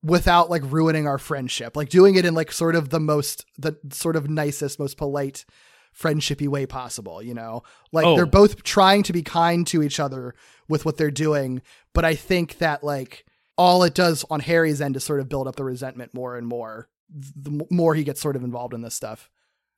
without 0.02 0.48
like 0.50 0.62
ruining 0.64 1.06
our 1.06 1.18
friendship. 1.18 1.76
Like 1.76 1.88
doing 1.88 2.14
it 2.14 2.24
in 2.24 2.34
like 2.34 2.52
sort 2.52 2.74
of 2.74 2.90
the 2.90 3.00
most 3.00 3.44
the 3.58 3.76
sort 3.90 4.16
of 4.16 4.28
nicest, 4.30 4.78
most 4.78 4.96
polite 4.96 5.44
friendshipy 5.98 6.46
way 6.48 6.66
possible, 6.66 7.22
you 7.22 7.34
know? 7.34 7.62
Like 7.92 8.06
Oh. 8.06 8.14
they're 8.14 8.26
both 8.26 8.62
trying 8.62 9.02
to 9.04 9.12
be 9.12 9.22
kind 9.22 9.66
to 9.68 9.82
each 9.82 9.98
other 9.98 10.34
with 10.68 10.84
what 10.84 10.96
they're 10.96 11.10
doing, 11.10 11.62
but 11.92 12.04
I 12.04 12.14
think 12.14 12.58
that 12.58 12.84
like 12.84 13.24
all 13.56 13.82
it 13.82 13.94
does 13.94 14.24
on 14.30 14.40
Harry's 14.40 14.80
end 14.80 14.96
is 14.96 15.02
sort 15.02 15.18
of 15.20 15.28
build 15.28 15.48
up 15.48 15.56
the 15.56 15.64
resentment 15.64 16.14
more 16.14 16.36
and 16.36 16.46
more 16.46 16.88
the 17.10 17.66
more 17.70 17.94
he 17.94 18.04
gets 18.04 18.20
sort 18.20 18.36
of 18.36 18.44
involved 18.44 18.74
in 18.74 18.82
this 18.82 18.94
stuff. 18.94 19.30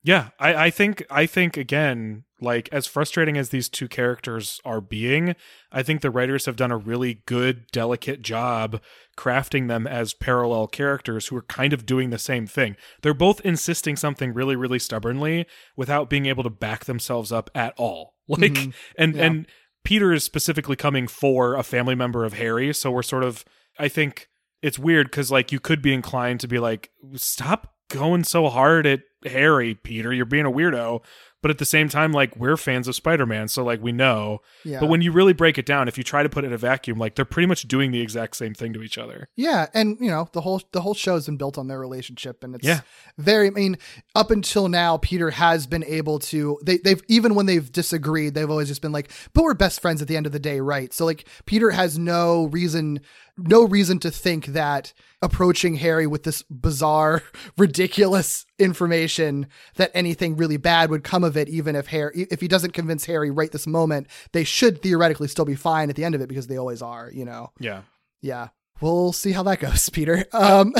Yeah, 0.02 0.30
I, 0.38 0.54
I 0.66 0.70
think 0.70 1.04
I 1.10 1.26
think 1.26 1.56
again, 1.58 2.24
like 2.40 2.70
as 2.72 2.86
frustrating 2.86 3.36
as 3.36 3.50
these 3.50 3.68
two 3.68 3.86
characters 3.86 4.58
are 4.64 4.80
being, 4.80 5.36
I 5.70 5.82
think 5.82 6.00
the 6.00 6.10
writers 6.10 6.46
have 6.46 6.56
done 6.56 6.70
a 6.70 6.78
really 6.78 7.22
good, 7.26 7.66
delicate 7.70 8.22
job 8.22 8.80
crafting 9.18 9.68
them 9.68 9.86
as 9.86 10.14
parallel 10.14 10.66
characters 10.68 11.26
who 11.26 11.36
are 11.36 11.42
kind 11.42 11.74
of 11.74 11.84
doing 11.84 12.08
the 12.08 12.18
same 12.18 12.46
thing. 12.46 12.76
They're 13.02 13.12
both 13.12 13.42
insisting 13.42 13.96
something 13.96 14.32
really, 14.32 14.56
really 14.56 14.78
stubbornly 14.78 15.44
without 15.76 16.08
being 16.08 16.24
able 16.24 16.44
to 16.44 16.50
back 16.50 16.86
themselves 16.86 17.30
up 17.30 17.50
at 17.54 17.74
all. 17.76 18.14
Like 18.30 18.52
Mhm. 18.52 18.74
and 18.96 19.16
Yeah. 19.16 19.24
and 19.24 19.46
Peter 19.84 20.12
is 20.12 20.24
specifically 20.24 20.76
coming 20.76 21.08
for 21.08 21.56
a 21.56 21.62
family 21.62 21.94
member 21.94 22.24
of 22.24 22.34
Harry, 22.34 22.72
so 22.72 22.90
we're 22.90 23.02
sort 23.02 23.24
of 23.24 23.44
I 23.78 23.88
think 23.88 24.28
it's 24.62 24.78
weird 24.78 25.10
because 25.10 25.30
like 25.30 25.52
you 25.52 25.60
could 25.60 25.82
be 25.82 25.92
inclined 25.92 26.40
to 26.40 26.48
be 26.48 26.58
like, 26.58 26.90
stop 27.16 27.74
going 27.90 28.24
so 28.24 28.48
hard 28.48 28.87
at 28.87 29.03
Harry, 29.24 29.74
Peter. 29.74 30.12
You're 30.12 30.24
being 30.24 30.46
a 30.46 30.50
weirdo. 30.50 31.03
But 31.42 31.50
at 31.50 31.57
the 31.57 31.64
same 31.64 31.88
time, 31.88 32.12
like 32.12 32.37
we're 32.37 32.59
fans 32.59 32.87
of 32.87 32.94
Spider-Man, 32.94 33.48
so 33.48 33.64
like 33.64 33.81
we 33.83 33.92
know. 33.92 34.42
Yeah. 34.62 34.79
But 34.79 34.90
when 34.90 35.00
you 35.00 35.11
really 35.11 35.33
break 35.33 35.57
it 35.57 35.64
down, 35.64 35.88
if 35.88 35.96
you 35.96 36.05
try 36.05 36.22
to 36.22 36.29
put 36.29 36.44
it 36.44 36.48
in 36.48 36.53
a 36.53 36.59
vacuum, 36.59 36.98
like 36.98 37.14
they're 37.14 37.24
pretty 37.24 37.46
much 37.46 37.62
doing 37.62 37.92
the 37.92 38.00
exact 38.03 38.37
same 38.37 38.53
thing 38.53 38.74
to 38.74 38.83
each 38.83 38.98
other. 38.98 39.31
Yeah, 39.37 39.68
and 39.72 39.96
you 40.00 40.11
know 40.11 40.29
the 40.33 40.42
whole 40.42 40.61
the 40.72 40.83
whole 40.83 40.92
show's 40.92 41.24
been 41.24 41.38
built 41.38 41.57
on 41.57 41.66
their 41.66 41.79
relationship, 41.79 42.44
and 42.44 42.55
it's 42.57 42.66
Yeah. 42.66 42.81
very. 43.16 43.46
I 43.46 43.53
mean, 43.53 43.79
up 44.14 44.31
until 44.31 44.68
now, 44.68 44.98
Peter 44.98 45.31
has 45.31 45.66
been 45.66 45.85
able 45.85 46.18
to. 46.18 46.59
They 46.62 46.76
they've 46.76 47.00
even 47.09 47.35
when 47.35 47.46
they've 47.46 47.72
disagreed, 47.72 48.35
they've 48.35 48.50
always 48.50 48.68
just 48.68 48.83
been 48.83 48.92
like, 48.92 49.11
"But 49.33 49.44
we're 49.44 49.55
best 49.55 49.81
friends 49.81 50.03
at 50.03 50.09
the 50.09 50.18
end 50.18 50.26
of 50.26 50.33
the 50.33 50.38
day, 50.38 50.61
right?" 50.61 50.92
So 50.92 51.07
like, 51.07 51.26
Peter 51.46 51.70
has 51.70 51.98
no 51.98 52.48
reason, 52.48 53.00
no 53.46 53.66
reason 53.66 53.98
to 54.00 54.11
think 54.11 54.46
that 54.46 54.92
approaching 55.22 55.74
Harry 55.76 56.07
with 56.07 56.22
this 56.24 56.42
bizarre, 56.50 57.22
ridiculous 57.59 58.46
information 58.59 59.46
that 59.76 59.90
anything 59.94 60.37
really 60.37 60.57
bad 60.57 60.90
would 60.90 61.05
come 61.05 61.24
of 61.24 61.37
it, 61.37 61.48
even 61.48 61.76
if 61.76 61.88
Harry, 61.88 62.26
if 62.31 62.40
he 62.40 62.48
doesn't 62.48 62.72
convince 62.72 63.05
Harry 63.07 63.31
right 63.31 63.50
this 63.53 63.66
moment, 63.66 64.07
they 64.33 64.44
should 64.44 64.83
theoretically 64.83 65.29
still 65.29 65.44
be 65.44 65.55
fine 65.55 65.90
at 65.90 65.96
the 65.96 66.05
end 66.05 66.14
of 66.14 66.20
it 66.20 66.29
because 66.29 66.46
they 66.46 66.57
always 66.57 66.83
are, 66.83 67.11
you 67.12 67.24
know. 67.24 67.50
Yeah. 67.59 67.83
Yeah. 68.22 68.48
We'll 68.81 69.12
see 69.12 69.33
how 69.33 69.42
that 69.42 69.61
goes, 69.61 69.88
Peter. 69.90 70.24
Um 70.33 70.72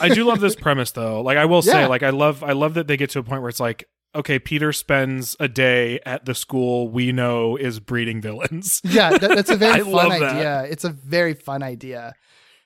I 0.00 0.08
do 0.08 0.24
love 0.24 0.40
this 0.46 0.56
premise 0.56 0.90
though. 0.92 1.20
Like 1.20 1.36
I 1.36 1.44
will 1.44 1.60
say, 1.62 1.82
Yeah. 1.82 1.86
like 1.86 2.02
I 2.02 2.10
love 2.10 2.42
I 2.42 2.52
love 2.52 2.74
that 2.74 2.86
they 2.86 2.96
get 2.96 3.10
to 3.10 3.18
a 3.18 3.22
point 3.22 3.42
where 3.42 3.50
it's 3.50 3.60
like, 3.60 3.88
okay, 4.14 4.38
Peter 4.38 4.72
spends 4.72 5.36
a 5.40 5.48
day 5.48 6.00
at 6.04 6.24
the 6.24 6.34
school 6.34 6.88
we 6.88 7.12
know 7.12 7.56
is 7.56 7.80
breeding 7.80 8.20
villains. 8.20 8.80
yeah, 8.84 9.10
that, 9.10 9.28
that's 9.34 9.50
a 9.50 9.56
very 9.56 9.80
fun 9.92 10.12
idea. 10.12 10.66
It's 10.68 10.84
a 10.84 10.90
very 10.90 11.34
fun 11.34 11.62
idea. 11.62 12.14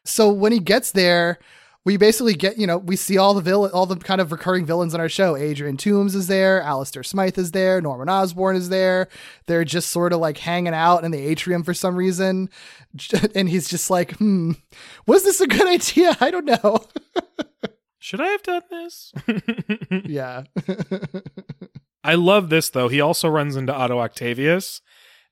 So 0.04 0.32
when 0.32 0.52
he 0.52 0.60
gets 0.60 0.92
there, 0.92 1.38
we 1.84 1.96
basically 1.96 2.34
get, 2.34 2.58
you 2.58 2.66
know, 2.66 2.78
we 2.78 2.96
see 2.96 3.16
all 3.16 3.32
the 3.32 3.40
villain, 3.40 3.70
all 3.72 3.86
the 3.86 3.94
kind 3.94 4.20
of 4.20 4.32
recurring 4.32 4.66
villains 4.66 4.92
on 4.92 5.00
our 5.00 5.08
show. 5.08 5.36
Adrian 5.36 5.76
Toomes 5.76 6.16
is 6.16 6.26
there, 6.26 6.60
Alistair 6.62 7.04
Smythe 7.04 7.38
is 7.38 7.52
there, 7.52 7.80
Norman 7.80 8.08
Osborn 8.08 8.56
is 8.56 8.70
there. 8.70 9.08
They're 9.46 9.64
just 9.64 9.90
sort 9.90 10.12
of 10.12 10.18
like 10.18 10.36
hanging 10.36 10.74
out 10.74 11.04
in 11.04 11.12
the 11.12 11.24
atrium 11.24 11.62
for 11.62 11.74
some 11.74 11.94
reason. 11.94 12.50
And 13.34 13.48
he's 13.48 13.68
just 13.68 13.90
like, 13.90 14.16
hmm, 14.16 14.52
was 15.06 15.22
this 15.22 15.42
a 15.42 15.46
good 15.46 15.66
idea? 15.68 16.16
I 16.18 16.30
don't 16.30 16.46
know. 16.46 16.80
Should 18.06 18.20
I 18.20 18.28
have 18.28 18.42
done 18.44 18.62
this? 18.70 19.12
yeah. 20.04 20.44
I 22.04 22.14
love 22.14 22.50
this 22.50 22.70
though. 22.70 22.86
He 22.86 23.00
also 23.00 23.28
runs 23.28 23.56
into 23.56 23.74
Otto 23.74 23.98
Octavius, 23.98 24.80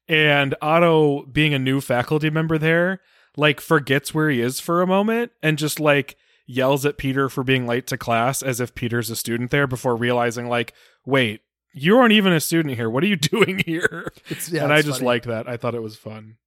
and 0.09 0.57
Otto 0.61 1.25
being 1.27 1.55
a 1.55 1.59
new 1.61 1.81
faculty 1.81 2.31
member 2.31 2.59
there, 2.59 3.01
like 3.37 3.61
forgets 3.61 4.13
where 4.13 4.29
he 4.29 4.41
is 4.41 4.59
for 4.59 4.83
a 4.83 4.89
moment 4.89 5.31
and 5.41 5.57
just 5.57 5.79
like 5.79 6.17
yells 6.47 6.85
at 6.85 6.99
Peter 6.99 7.29
for 7.29 7.45
being 7.45 7.65
late 7.65 7.87
to 7.87 7.97
class 7.97 8.43
as 8.43 8.59
if 8.59 8.75
Peter's 8.75 9.09
a 9.09 9.15
student 9.15 9.53
there 9.53 9.69
before 9.69 9.95
realizing 9.95 10.49
like, 10.49 10.75
wait, 11.07 11.43
you 11.73 11.97
aren't 11.97 12.11
even 12.11 12.33
a 12.33 12.41
student 12.41 12.75
here. 12.75 12.91
What 12.91 13.05
are 13.05 13.07
you 13.07 13.15
doing 13.35 13.63
here? 13.65 14.13
It's, 14.27 14.51
yeah, 14.51 14.65
and 14.65 14.73
I 14.73 14.83
just 14.83 14.99
funny. 14.99 15.07
liked 15.07 15.27
that. 15.27 15.49
I 15.49 15.59
thought 15.59 15.77
it 15.77 15.83
was 15.83 15.95
fun. 15.95 16.39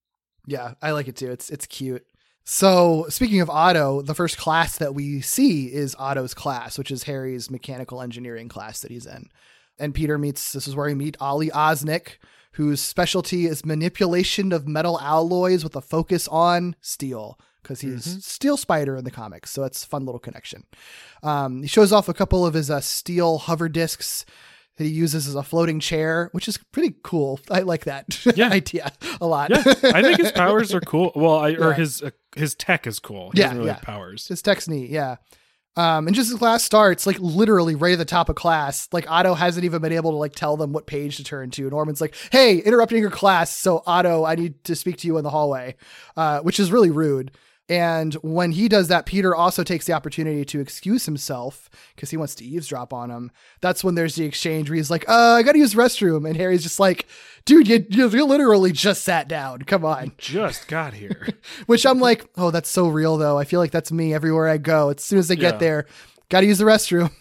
Yeah, 0.45 0.73
I 0.81 0.91
like 0.91 1.07
it 1.07 1.15
too. 1.15 1.31
It's 1.31 1.49
it's 1.49 1.67
cute. 1.67 2.05
So 2.49 3.07
speaking 3.09 3.41
of 3.41 3.49
Otto, 3.49 4.01
the 4.01 4.15
first 4.15 4.37
class 4.37 4.77
that 4.77 4.95
we 4.95 5.19
see 5.19 5.65
is 5.65 5.97
Otto's 5.99 6.33
class, 6.33 6.77
which 6.77 6.91
is 6.91 7.03
Harry's 7.03 7.51
mechanical 7.51 8.01
engineering 8.01 8.47
class 8.47 8.79
that 8.79 8.89
he's 8.89 9.05
in. 9.05 9.27
And 9.77 9.93
Peter 9.93 10.17
meets 10.17 10.53
this 10.53 10.65
is 10.65 10.73
where 10.73 10.87
we 10.87 10.95
meet 10.95 11.17
Ollie 11.19 11.49
Osnick, 11.49 12.19
whose 12.53 12.79
specialty 12.79 13.47
is 13.47 13.65
manipulation 13.65 14.53
of 14.53 14.65
metal 14.65 14.97
alloys 15.01 15.61
with 15.61 15.75
a 15.75 15.81
focus 15.81 16.25
on 16.29 16.77
steel. 16.79 17.37
Because 17.61 17.81
he's 17.81 18.23
Steel 18.23 18.55
Spider 18.55 18.95
in 18.95 19.03
the 19.03 19.11
comics, 19.11 19.51
so 19.51 19.65
it's 19.65 19.83
a 19.83 19.87
fun 19.87 20.05
little 20.05 20.17
connection. 20.17 20.63
Um, 21.23 21.63
he 21.63 21.67
shows 21.67 21.91
off 21.91 22.07
a 22.07 22.13
couple 22.13 22.45
of 22.45 22.53
his 22.53 22.71
uh, 22.71 22.79
steel 22.79 23.39
hover 23.39 23.67
discs 23.67 24.25
that 24.77 24.83
he 24.83 24.89
uses 24.89 25.27
as 25.27 25.35
a 25.35 25.43
floating 25.43 25.79
chair, 25.79 26.29
which 26.31 26.47
is 26.47 26.57
pretty 26.71 26.95
cool. 27.03 27.39
I 27.51 27.61
like 27.61 27.85
that 27.85 28.25
Yeah. 28.35 28.49
idea 28.49 28.91
a 29.19 29.27
lot. 29.27 29.49
Yeah, 29.49 29.63
I 29.93 30.01
think 30.01 30.19
his 30.19 30.31
powers 30.31 30.73
are 30.73 30.81
cool. 30.93 31.11
Well, 31.15 31.35
I, 31.37 31.51
or 31.55 31.69
Yeah. 31.69 31.73
his 31.75 32.01
uh, 32.01 32.11
his 32.35 32.55
tech 32.55 32.87
is 32.87 32.99
cool. 32.99 33.31
He 33.31 33.39
Yeah, 33.41 33.53
really 33.53 33.67
yeah. 33.67 33.79
powers. 33.81 34.27
His 34.27 34.41
tech's 34.41 34.67
neat, 34.67 34.89
yeah. 34.89 35.17
Um, 35.75 36.07
and 36.07 36.15
just 36.15 36.31
as 36.31 36.39
class 36.39 36.63
starts, 36.63 37.05
like 37.05 37.19
literally 37.19 37.75
right 37.75 37.93
at 37.93 37.99
the 37.99 38.05
top 38.05 38.29
of 38.29 38.35
class, 38.35 38.87
like 38.91 39.05
Otto 39.11 39.35
hasn't 39.35 39.63
even 39.63 39.79
been 39.79 39.91
able 39.91 40.09
to 40.09 40.17
like 40.17 40.33
tell 40.33 40.57
them 40.57 40.73
what 40.73 40.87
page 40.87 41.17
to 41.17 41.23
turn 41.23 41.51
to. 41.51 41.69
Norman's 41.69 42.01
like, 42.01 42.15
"Hey, 42.31 42.57
interrupting 42.57 42.99
your 42.99 43.11
class, 43.11 43.51
so 43.55 43.83
Otto, 43.85 44.25
I 44.25 44.33
need 44.33 44.63
to 44.63 44.75
speak 44.75 44.97
to 44.97 45.07
you 45.07 45.17
in 45.19 45.23
the 45.23 45.29
hallway," 45.29 45.75
uh, 46.15 46.39
which 46.39 46.59
is 46.59 46.71
really 46.71 46.89
rude. 46.89 47.29
And 47.69 48.13
when 48.15 48.53
he 48.53 48.69
does 48.69 48.87
that, 48.87 49.05
Peter 49.05 49.35
also 49.35 49.63
takes 49.63 49.85
the 49.85 49.93
opportunity 49.93 50.45
to 50.45 50.61
excuse 50.61 51.05
himself 51.05 51.69
because 51.95 52.09
he 52.09 52.17
wants 52.17 52.33
to 52.35 52.45
eavesdrop 52.45 52.93
on 52.93 53.11
him. 53.11 53.29
That's 53.59 53.83
when 53.83 53.95
there's 53.95 54.15
the 54.15 54.23
exchange 54.23 54.69
where 54.69 54.77
he's 54.77 54.89
like, 54.89 55.07
uh, 55.09 55.33
I 55.33 55.43
gotta 55.43 55.57
use 55.57 55.73
the 55.73 55.81
restroom. 55.81 56.25
And 56.25 56.37
Harry's 56.37 56.63
just 56.63 56.79
like, 56.79 57.07
dude, 57.45 57.67
you, 57.67 57.85
you, 57.89 58.09
you 58.09 58.25
literally 58.25 58.71
just 58.71 59.03
sat 59.03 59.27
down. 59.27 59.63
Come 59.63 59.83
on. 59.83 60.13
Just 60.17 60.69
got 60.69 60.93
here. 60.93 61.27
Which 61.65 61.85
I'm 61.85 61.99
like, 61.99 62.25
oh, 62.37 62.51
that's 62.51 62.69
so 62.69 62.87
real 62.87 63.17
though. 63.17 63.37
I 63.37 63.43
feel 63.43 63.59
like 63.59 63.71
that's 63.71 63.91
me 63.91 64.13
everywhere 64.13 64.47
I 64.47 64.57
go. 64.57 64.89
As 64.89 65.03
soon 65.03 65.19
as 65.19 65.29
I 65.29 65.35
get 65.35 65.59
there, 65.59 65.87
gotta 66.29 66.45
use 66.45 66.59
the 66.59 66.65
restroom. 66.65 67.11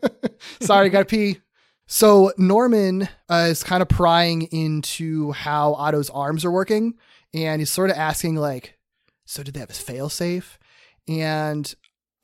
Sorry, 0.62 0.88
gotta 0.88 1.04
pee. 1.04 1.40
So 1.86 2.32
Norman 2.38 3.08
uh, 3.28 3.48
is 3.50 3.64
kind 3.64 3.82
of 3.82 3.88
prying 3.88 4.42
into 4.42 5.32
how 5.32 5.74
Otto's 5.74 6.08
arms 6.08 6.44
are 6.44 6.50
working, 6.50 6.94
and 7.34 7.60
he's 7.60 7.72
sort 7.72 7.90
of 7.90 7.96
asking 7.96 8.36
like, 8.36 8.78
"So 9.30 9.42
did 9.42 9.54
they 9.54 9.60
have 9.60 9.70
a 9.70 9.74
failsafe?" 9.74 10.58
And 11.08 11.72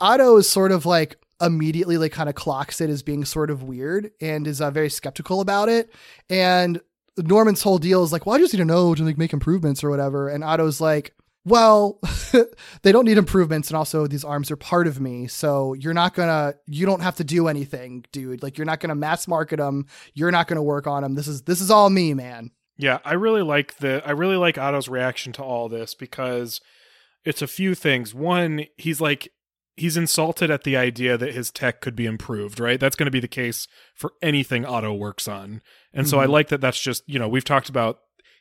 Otto 0.01 0.37
is 0.37 0.49
sort 0.49 0.73
of 0.73 0.87
like 0.87 1.17
immediately 1.41 1.99
like 1.99 2.13
kind 2.13 2.29
of 2.29 2.35
clocks 2.35 2.81
it 2.81 2.91
as 2.91 3.03
being 3.03 3.25
sort 3.25 3.51
of 3.51 3.63
weird 3.63 4.11
and 4.21 4.47
is 4.47 4.61
uh, 4.61 4.71
very 4.71 4.89
skeptical 4.89 5.41
about 5.41 5.69
it. 5.69 5.93
And 6.31 6.81
Norman's 7.19 7.63
whole 7.63 7.79
deal 7.79 8.05
is 8.05 8.13
like, 8.13 8.27
well, 8.27 8.37
I 8.37 8.39
just 8.39 8.53
need 8.53 8.59
to 8.59 8.65
know 8.65 8.95
to 8.95 9.03
like 9.03 9.19
make 9.19 9.33
improvements 9.33 9.83
or 9.83 9.91
whatever. 9.91 10.29
And 10.29 10.45
Otto's 10.45 10.81
like, 10.81 11.15
well, 11.45 12.01
they 12.83 12.93
don't 12.93 13.05
need 13.05 13.19
improvements. 13.19 13.69
And 13.69 13.77
also 13.77 14.07
these 14.07 14.25
arms 14.25 14.51
are 14.51 14.57
part 14.57 14.87
of 14.87 15.01
me. 15.01 15.27
So 15.27 15.75
you're 15.75 15.95
not 15.95 16.15
gonna, 16.15 16.55
you 16.67 16.87
don't 16.87 17.03
have 17.03 17.17
to 17.17 17.25
do 17.25 17.49
anything, 17.49 18.05
dude. 18.13 18.43
Like 18.43 18.59
you're 18.59 18.67
not 18.67 18.81
gonna 18.81 18.95
mass 18.95 19.29
market 19.29 19.59
them. 19.59 19.87
You're 20.15 20.33
not 20.33 20.49
gonna 20.49 20.63
work 20.63 20.87
on 20.87 21.03
them. 21.03 21.15
This 21.15 21.29
is, 21.29 21.43
this 21.43 21.61
is 21.61 21.71
all 21.71 21.89
me, 21.89 22.15
man. 22.15 22.51
Yeah, 22.79 22.99
I 23.05 23.15
really 23.15 23.43
like 23.43 23.79
the 23.79 24.07
I 24.07 24.11
really 24.11 24.37
like 24.37 24.59
Otto's 24.59 24.89
reaction 24.89 25.33
to 25.35 25.43
all 25.43 25.71
this 25.71 25.95
because 25.95 26.61
it's 27.27 27.43
a 27.43 27.47
few 27.47 27.75
things. 27.75 28.15
One, 28.15 28.65
he's 28.77 29.01
like 29.01 29.29
he's 29.77 29.99
insulted 29.99 30.51
at 30.51 30.65
the 30.65 30.75
idea 30.75 31.19
that 31.19 31.35
his 31.35 31.51
tech 31.51 31.83
could 31.83 31.95
be 31.95 32.07
improved, 32.07 32.59
right? 32.59 32.81
That's 32.81 32.97
going 32.97 33.05
to 33.09 33.11
be 33.11 33.21
the 33.21 33.29
case 33.29 33.69
for 33.95 34.13
anything 34.23 34.65
Otto 34.65 34.95
works 34.95 35.29
on. 35.29 35.61
And 35.93 36.09
so 36.09 36.19
I 36.19 36.25
Mhm. 36.27 36.31
like 36.31 36.49
that 36.49 36.63
that's 36.63 36.81
just, 36.81 37.03
you 37.07 37.19
know, 37.19 37.29
we've 37.29 37.45
talked 37.45 37.69
about 37.69 37.99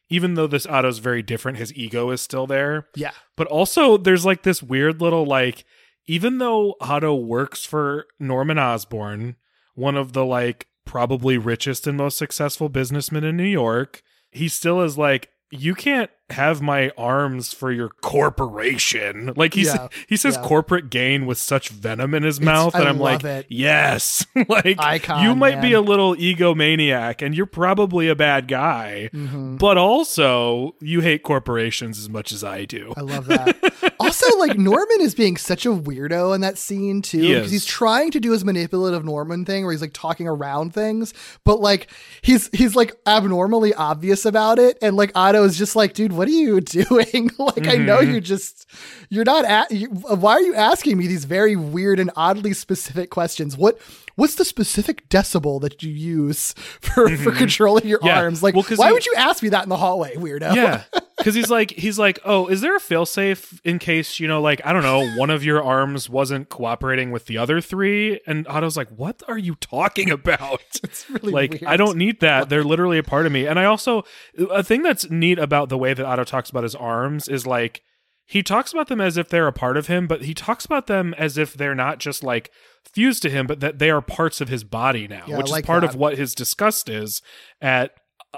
even 0.07 0.35
though 0.35 0.47
this 0.47 0.65
Otto's 0.67 0.99
very 0.99 1.21
different, 1.23 1.57
his 1.57 1.73
ego 1.73 2.11
is 2.11 2.21
still 2.21 2.47
there. 2.47 2.87
Yeah. 2.95 3.11
But 3.35 3.47
also 3.47 3.97
there's 3.97 4.23
like 4.25 4.43
this 4.43 4.63
weird 4.63 5.01
little 5.01 5.25
like 5.25 5.65
even 6.07 6.37
though 6.37 6.75
Otto 6.79 7.15
works 7.15 7.65
for 7.65 8.05
Norman 8.19 8.57
Osborn, 8.59 9.35
one 9.73 9.97
of 9.97 10.13
the 10.13 10.23
like 10.23 10.67
probably 10.85 11.37
richest 11.37 11.85
and 11.87 11.97
most 11.97 12.17
successful 12.17 12.69
businessmen 12.69 13.23
in 13.25 13.35
New 13.35 13.43
York, 13.43 14.03
he 14.31 14.47
still 14.47 14.81
is 14.81 14.97
like 14.97 15.31
you 15.51 15.75
can't 15.75 16.11
have 16.31 16.61
my 16.61 16.89
arms 16.97 17.53
for 17.53 17.71
your 17.71 17.89
corporation. 18.01 19.31
Like 19.35 19.53
he 19.53 19.63
Yeah, 19.65 19.87
he 20.07 20.17
says 20.17 20.35
yeah. 20.35 20.47
corporate 20.47 20.89
gain 20.89 21.25
with 21.25 21.37
such 21.37 21.69
venom 21.69 22.13
in 22.13 22.23
his 22.23 22.41
mouth 22.41 22.75
I 22.75 22.79
and 22.79 22.89
I'm 22.89 22.99
like, 22.99 23.23
it. 23.23 23.45
yes. 23.49 24.25
like 24.49 24.77
Icon, 24.79 25.23
you 25.23 25.35
might 25.35 25.61
be 25.61 25.73
a 25.73 25.81
little 25.81 26.15
egomaniac 26.15 27.21
and 27.23 27.35
you're 27.35 27.45
probably 27.45 28.07
a 28.09 28.15
bad 28.15 28.47
guy. 28.47 29.09
Mhm. 29.13 29.59
But 29.59 29.77
also, 29.77 30.75
you 30.81 31.01
hate 31.01 31.23
corporations 31.23 31.99
as 31.99 32.09
much 32.09 32.31
as 32.31 32.43
I 32.43 32.65
do. 32.65 32.93
I 32.97 33.01
love 33.01 33.27
that. 33.27 33.93
also, 33.99 34.37
like 34.39 34.57
Norman 34.57 35.01
is 35.01 35.13
being 35.15 35.37
such 35.37 35.65
a 35.65 35.69
weirdo 35.69 36.33
in 36.35 36.41
that 36.41 36.57
scene 36.57 37.01
too, 37.01 37.19
He 37.21 37.27
because 37.33 37.45
is. 37.47 37.51
he's 37.51 37.65
trying 37.65 38.11
to 38.11 38.19
do 38.19 38.31
his 38.31 38.43
manipulative 38.43 39.05
Norman 39.05 39.45
thing, 39.45 39.63
where 39.63 39.71
he's 39.73 39.81
like 39.81 39.93
talking 39.93 40.27
around 40.27 40.73
things, 40.73 41.13
but 41.43 41.59
like 41.59 41.91
he's 42.21 42.49
he's 42.51 42.75
like 42.75 42.93
abnormally 43.07 43.73
obvious 43.75 44.25
about 44.25 44.57
it, 44.59 44.77
and 44.81 44.95
like 44.97 45.11
Otto 45.15 45.43
is 45.43 45.57
just 45.57 45.75
like, 45.75 45.93
dude, 45.93 46.14
what 46.17 46.27
are 46.27 46.31
you 46.31 46.61
doing? 46.79 47.29
like, 47.39 47.67
I 47.67 47.75
know 47.77 47.99
Mhm. 47.99 48.13
you 48.13 48.21
just 48.21 48.65
you're 49.09 49.23
not 49.25 49.45
at. 49.45 49.71
You, 49.71 49.87
why 49.89 50.33
are 50.33 50.41
you 50.41 50.55
asking 50.55 50.97
me 50.97 51.07
these 51.07 51.25
very 51.25 51.55
weird 51.55 51.99
and 51.99 52.11
oddly 52.15 52.53
specific 52.53 53.09
questions? 53.09 53.57
What 53.57 53.79
What's 54.15 54.35
the 54.35 54.45
specific 54.45 55.09
decibel 55.09 55.59
that 55.61 55.83
you 55.83 55.91
use 55.91 56.53
for, 56.81 57.09
for 57.17 57.31
controlling 57.33 57.85
your 57.85 57.99
Mm-hmm. 57.99 58.07
Yeah. 58.07 58.21
arms? 58.21 58.41
Like, 58.41 58.55
Well, 58.55 58.63
why 58.75 58.87
he- 58.87 58.93
would 58.93 59.05
you 59.05 59.13
ask 59.17 59.43
me 59.43 59.49
that 59.49 59.63
in 59.63 59.69
the 59.69 59.77
hallway, 59.77 60.15
weirdo? 60.15 60.55
yeah 60.55 60.83
because 61.17 61.33
he's 61.35 61.49
like 61.49 61.71
he's 61.71 61.97
like 61.97 62.19
oh 62.25 62.47
is 62.47 62.61
there 62.61 62.75
a 62.75 62.79
failsafe 62.79 63.59
in 63.63 63.79
case 63.79 64.19
you 64.19 64.27
know 64.27 64.41
like 64.41 64.59
i 64.65 64.73
don't 64.73 64.83
know 64.83 65.07
one 65.17 65.29
of 65.29 65.43
your 65.45 65.63
arms 65.63 66.09
wasn't 66.09 66.49
cooperating 66.49 67.11
with 67.11 67.25
the 67.25 67.37
other 67.37 67.61
three? 67.61 68.19
And 68.27 68.47
otto's 68.47 68.75
like 68.77 68.89
what 68.89 69.23
are 69.27 69.37
you 69.37 69.55
talking 69.55 70.09
about? 70.11 70.61
It's 70.83 71.09
really 71.09 71.31
like 71.31 71.51
weird. 71.51 71.63
i 71.65 71.77
don't 71.77 71.97
need 71.97 72.19
that. 72.19 72.49
They're 72.49 72.63
literally 72.63 72.97
a 72.97 73.03
part 73.03 73.25
of 73.25 73.31
me. 73.31 73.45
And 73.47 73.57
i 73.59 73.65
also 73.65 74.03
a 74.49 74.63
thing 74.63 74.81
that's 74.83 75.09
neat 75.09 75.39
about 75.39 75.69
the 75.69 75.77
way 75.77 75.93
that 75.93 76.05
otto 76.05 76.23
talks 76.23 76.49
about 76.49 76.63
his 76.63 76.75
arms 76.75 77.27
is 77.27 77.47
like 77.47 77.81
he 78.27 78.41
talks 78.41 78.73
about 78.73 78.87
them 78.87 78.99
as 78.99 79.17
if 79.17 79.29
they're 79.29 79.47
a 79.47 79.53
part 79.53 79.77
of 79.77 79.87
him 79.87 80.07
but 80.07 80.23
he 80.23 80.33
talks 80.33 80.65
about 80.65 80.87
them 80.87 81.13
as 81.17 81.37
if 81.37 81.53
they're 81.53 81.75
not 81.75 81.99
just 81.99 82.23
like 82.23 82.51
fused 82.93 83.21
to 83.21 83.29
him 83.29 83.45
but 83.47 83.59
that 83.61 83.79
they 83.79 83.89
are 83.89 84.01
parts 84.01 84.41
of 84.41 84.49
his 84.49 84.63
body 84.63 85.07
now 85.07 85.23
Yeah, 85.27 85.37
which 85.37 85.49
like 85.49 85.63
is 85.63 85.67
part 85.67 85.81
that. 85.81 85.91
of 85.91 85.95
what 85.95 86.17
his 86.17 86.33
disgust 86.35 86.89
is 86.89 87.21
at 87.61 87.91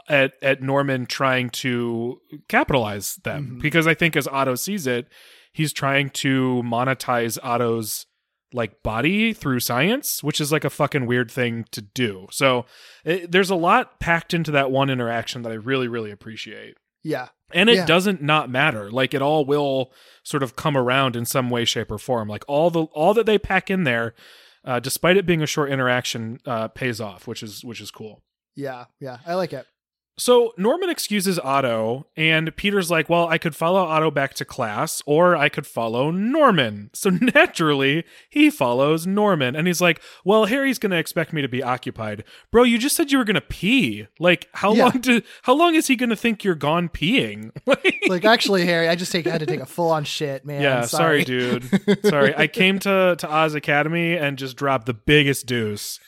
at 0.09 0.33
at 0.41 0.61
Norman 0.61 1.05
trying 1.05 1.49
to 1.51 2.19
capitalize 2.47 3.15
them 3.23 3.55
Mhm. 3.57 3.61
because 3.61 3.87
I 3.87 3.93
think 3.93 4.15
as 4.15 4.27
Otto 4.27 4.55
sees 4.55 4.87
it, 4.87 5.07
he's 5.53 5.73
trying 5.73 6.09
to 6.11 6.61
monetize 6.65 7.37
Otto's 7.43 8.05
like 8.53 8.81
body 8.81 9.33
through 9.33 9.59
science, 9.59 10.23
which 10.23 10.39
is 10.39 10.51
like 10.53 10.63
a 10.63 10.69
fucking 10.69 11.05
weird 11.05 11.29
thing 11.29 11.65
to 11.71 11.81
do. 11.81 12.27
So 12.31 12.65
it, 13.03 13.29
there's 13.31 13.49
a 13.49 13.55
lot 13.55 13.99
packed 13.99 14.33
into 14.33 14.51
that 14.51 14.71
one 14.71 14.89
interaction 14.89 15.41
that 15.41 15.51
I 15.51 15.55
really 15.55 15.87
really 15.89 16.11
appreciate. 16.11 16.75
Yeah. 17.03 17.27
And 17.53 17.69
it 17.69 17.75
Yeah. 17.77 17.85
doesn't 17.85 18.21
not 18.21 18.49
matter. 18.49 18.89
Like 18.91 19.13
it 19.13 19.21
all 19.21 19.45
will 19.45 19.91
sort 20.23 20.43
of 20.43 20.55
come 20.55 20.75
around 20.77 21.15
in 21.15 21.25
some 21.25 21.49
way, 21.49 21.65
shape, 21.65 21.91
or 21.91 21.97
form. 21.97 22.27
Like 22.27 22.43
all 22.47 22.69
the 22.69 22.83
all 22.93 23.13
that 23.13 23.25
they 23.25 23.37
pack 23.37 23.69
in 23.69 23.83
there, 23.83 24.13
uh, 24.65 24.79
despite 24.79 25.17
it 25.17 25.25
being 25.25 25.41
a 25.41 25.47
short 25.47 25.69
interaction, 25.69 26.39
uh, 26.45 26.67
pays 26.69 26.99
off, 27.01 27.27
which 27.27 27.43
is 27.43 27.63
which 27.65 27.79
is 27.81 27.91
cool. 27.91 28.21
Yeah. 28.55 28.85
Yeah. 28.99 29.17
I 29.25 29.35
like 29.35 29.53
it. 29.53 29.65
So 30.19 30.53
Norman 30.57 30.89
excuses 30.89 31.37
Otto, 31.37 32.07
and 32.17 32.55
Peter's 32.55 32.89
like, 32.89 33.07
Well, 33.07 33.27
I 33.27 33.37
could 33.37 33.55
follow 33.55 33.81
Otto 33.81 34.09
back 34.09 34.33
to 34.35 34.45
class, 34.45 35.01
or 35.05 35.35
I 35.35 35.47
could 35.47 35.67
follow 35.67 36.11
Norman. 36.11 36.89
So 36.97 37.11
naturally, 37.11 38.03
he 38.27 38.49
follows 38.49 39.05
Norman. 39.05 39.55
And 39.55 39.67
he's 39.67 39.79
like, 39.79 40.01
Well, 40.25 40.45
Harry's 40.45 40.79
gonna 40.79 40.95
expect 40.95 41.31
me 41.33 41.41
to 41.43 41.47
be 41.47 41.61
occupied. 41.61 42.23
Bro, 42.51 42.63
you 42.63 42.79
just 42.79 42.95
said 42.95 43.11
you 43.11 43.19
were 43.19 43.23
gonna 43.23 43.41
pee. 43.41 44.07
Like, 44.19 44.49
how 44.53 44.73
Yeah. 44.73 44.85
long 44.85 44.99
do 45.01 45.21
how 45.43 45.53
long 45.53 45.75
is 45.75 45.85
he 45.87 45.95
gonna 45.95 46.15
think 46.15 46.43
you're 46.43 46.55
gone 46.55 46.89
peeing? 46.89 47.51
Like, 48.09 48.23
actually, 48.25 48.65
Harry, 48.65 48.87
I 48.87 48.95
just 48.95 49.11
take 49.11 49.27
I 49.27 49.31
had 49.31 49.41
to 49.41 49.45
take 49.45 49.59
a 49.59 49.65
full 49.65 49.91
on 49.91 50.03
shit, 50.05 50.45
man. 50.45 50.61
yeah, 50.61 50.81
sorry, 50.85 51.23
sorry, 51.23 51.23
dude. 51.25 52.05
sorry. 52.05 52.33
I 52.35 52.47
came 52.47 52.79
to, 52.79 53.15
to 53.19 53.29
Oz 53.31 53.53
Academy 53.53 54.15
and 54.15 54.37
just 54.37 54.55
dropped 54.55 54.85
the 54.85 54.93
biggest 54.93 55.45
deuce. 55.45 55.99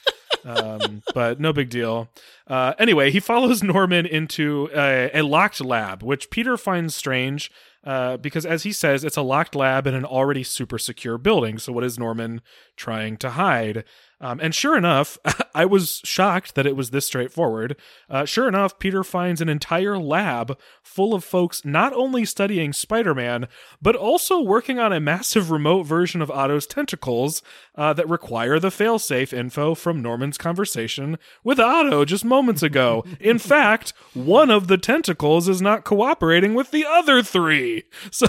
Um, 0.45 1.03
but 1.13 1.39
no 1.39 1.53
big 1.53 1.69
deal. 1.69 2.09
Uh, 2.47 2.73
anyway, 2.79 3.11
he 3.11 3.19
follows 3.19 3.61
Norman 3.63 4.05
into 4.05 4.69
a, 4.75 5.11
a 5.13 5.21
locked 5.21 5.61
lab, 5.61 6.03
which 6.03 6.29
Peter 6.29 6.57
finds 6.57 6.95
strange 6.95 7.51
uh, 7.83 8.17
because, 8.17 8.45
as 8.45 8.63
he 8.63 8.73
says, 8.73 9.03
it's 9.03 9.17
a 9.17 9.21
locked 9.21 9.55
lab 9.55 9.87
in 9.87 9.95
an 9.95 10.03
already 10.03 10.43
super 10.43 10.77
secure 10.77 11.17
building. 11.17 11.57
So, 11.57 11.71
what 11.71 11.83
is 11.83 11.97
Norman 11.97 12.41
trying 12.75 13.17
to 13.17 13.31
hide? 13.31 13.85
Um, 14.21 14.39
and 14.41 14.53
sure 14.53 14.77
enough, 14.77 15.17
I 15.55 15.63
was 15.65 16.01
shocked 16.03 16.55
that 16.55 16.65
it 16.65 16.75
was 16.75 16.89
this 16.89 17.05
straightforward. 17.05 17.77
Uh, 18.09 18.25
sure 18.25 18.49
enough, 18.49 18.79
Peter 18.79 19.03
finds 19.03 19.39
an 19.39 19.47
entire 19.47 19.97
lab 19.97 20.59
full 20.83 21.13
of 21.13 21.23
folks 21.23 21.63
not 21.63 21.93
only 21.93 22.25
studying 22.25 22.73
Spider 22.73 23.15
Man, 23.15 23.47
but 23.81 23.95
also 23.95 24.41
working 24.41 24.77
on 24.77 24.91
a 24.91 24.99
massive 24.99 25.49
remote 25.49 25.83
version 25.83 26.21
of 26.21 26.29
Otto's 26.29 26.67
tentacles 26.67 27.41
uh, 27.79 27.93
that 27.93 28.09
require 28.09 28.59
the 28.59 28.67
failsafe 28.69 29.31
info 29.31 29.73
from 29.73 30.01
Norman's 30.01 30.37
conversation 30.37 31.17
with 31.45 31.61
Otto 31.61 32.03
just 32.03 32.25
moments 32.25 32.61
ago. 32.61 33.05
In 33.21 33.39
fact, 33.39 33.93
one 34.13 34.51
of 34.51 34.67
the 34.67 34.77
tentacles 34.77 35.47
is 35.47 35.61
not 35.61 35.85
cooperating 35.85 36.53
with 36.53 36.71
the 36.71 36.85
other 36.85 37.23
three. 37.23 37.83
So 38.11 38.27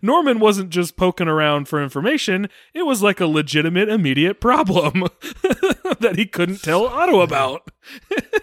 Norman 0.00 0.40
wasn't 0.40 0.70
just 0.70 0.96
poking 0.96 1.28
around 1.28 1.68
for 1.68 1.82
information, 1.82 2.48
it 2.72 2.86
was 2.86 3.02
like 3.02 3.20
a 3.20 3.26
legitimate 3.26 3.90
immediate 3.90 4.40
problem 4.40 5.02
that 5.42 6.14
he 6.16 6.24
couldn't 6.24 6.62
tell 6.62 6.86
Otto 6.86 7.20
about. 7.20 7.70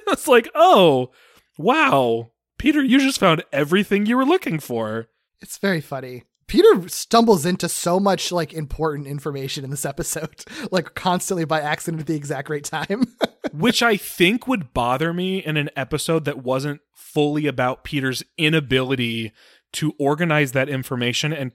it's 0.08 0.28
like, 0.28 0.50
oh, 0.54 1.10
wow. 1.58 2.32
Peter, 2.60 2.84
you 2.84 3.00
just 3.00 3.20
found 3.20 3.44
everything 3.52 4.06
you 4.06 4.18
were 4.18 4.26
looking 4.26 4.60
for. 4.60 5.08
It's 5.42 5.58
very 5.58 5.82
funny. 5.82 6.26
Peter 6.48 6.88
stumbles 6.88 7.46
into 7.46 7.68
so 7.68 8.00
much 8.00 8.32
like 8.32 8.54
important 8.54 9.08
information 9.08 9.64
in 9.64 9.70
this 9.70 9.86
episode, 9.86 10.44
like 10.72 10.96
constantly 10.96 11.46
by 11.46 11.62
accident 11.62 12.02
at 12.02 12.08
the 12.08 12.16
exact 12.16 12.50
right 12.50 12.64
time. 12.64 13.16
which 13.54 13.84
I 13.84 13.98
think 13.98 14.48
would 14.48 14.74
bother 14.74 15.14
me 15.14 15.40
in 15.40 15.58
an 15.58 15.70
episode 15.76 16.26
that 16.26 16.44
wasn't 16.44 16.82
fully 16.94 17.48
about 17.48 17.84
Peter's 17.84 18.24
inability 18.38 19.32
to 19.74 19.94
organize 20.00 20.54
that 20.54 20.70
information 20.70 21.34
and 21.34 21.52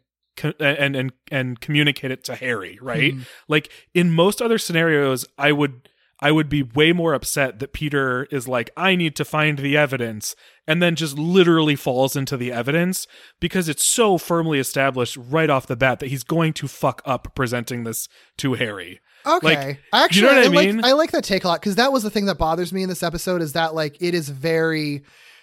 and 0.58 0.96
and 0.96 1.12
and 1.30 1.60
communicate 1.60 2.10
it 2.10 2.24
to 2.24 2.34
Harry, 2.34 2.78
right? 2.80 3.14
Hmm. 3.14 3.22
Like 3.48 3.70
in 3.94 4.10
most 4.10 4.40
other 4.40 4.58
scenarios, 4.58 5.26
I 5.38 5.52
would 5.52 5.88
I 6.22 6.30
would 6.30 6.48
be 6.48 6.62
way 6.62 6.92
more 6.92 7.14
upset 7.14 7.58
that 7.58 7.72
Peter 7.72 8.28
is 8.30 8.46
like, 8.46 8.70
I 8.76 8.94
need 8.94 9.16
to 9.16 9.24
find 9.24 9.58
the 9.58 9.76
evidence, 9.76 10.36
and 10.68 10.80
then 10.80 10.94
just 10.94 11.18
literally 11.18 11.74
falls 11.74 12.14
into 12.14 12.36
the 12.36 12.52
evidence 12.52 13.08
because 13.40 13.68
it's 13.68 13.84
so 13.84 14.18
firmly 14.18 14.60
established 14.60 15.16
right 15.16 15.50
off 15.50 15.66
the 15.66 15.74
bat 15.74 15.98
that 15.98 16.06
he's 16.10 16.22
going 16.22 16.52
to 16.54 16.68
fuck 16.68 17.02
up 17.04 17.34
presenting 17.34 17.82
this 17.82 18.08
to 18.38 18.54
Harry. 18.54 19.00
Okay. 19.26 19.66
Like, 19.66 19.80
Actually, 19.92 20.20
you 20.20 20.26
know 20.26 20.34
what 20.36 20.44
I 20.44 20.48
like, 20.48 20.66
mean? 20.66 20.84
I 20.84 20.92
like 20.92 21.10
that 21.10 21.24
take 21.24 21.42
a 21.42 21.48
lot 21.48 21.60
because 21.60 21.74
that 21.74 21.92
was 21.92 22.04
the 22.04 22.10
thing 22.10 22.26
that 22.26 22.38
bothers 22.38 22.72
me 22.72 22.84
in 22.84 22.88
this 22.88 23.02
episode 23.02 23.42
is 23.42 23.54
that 23.54 23.74
like 23.74 24.00
it 24.00 24.14
is 24.14 24.28
very 24.28 25.02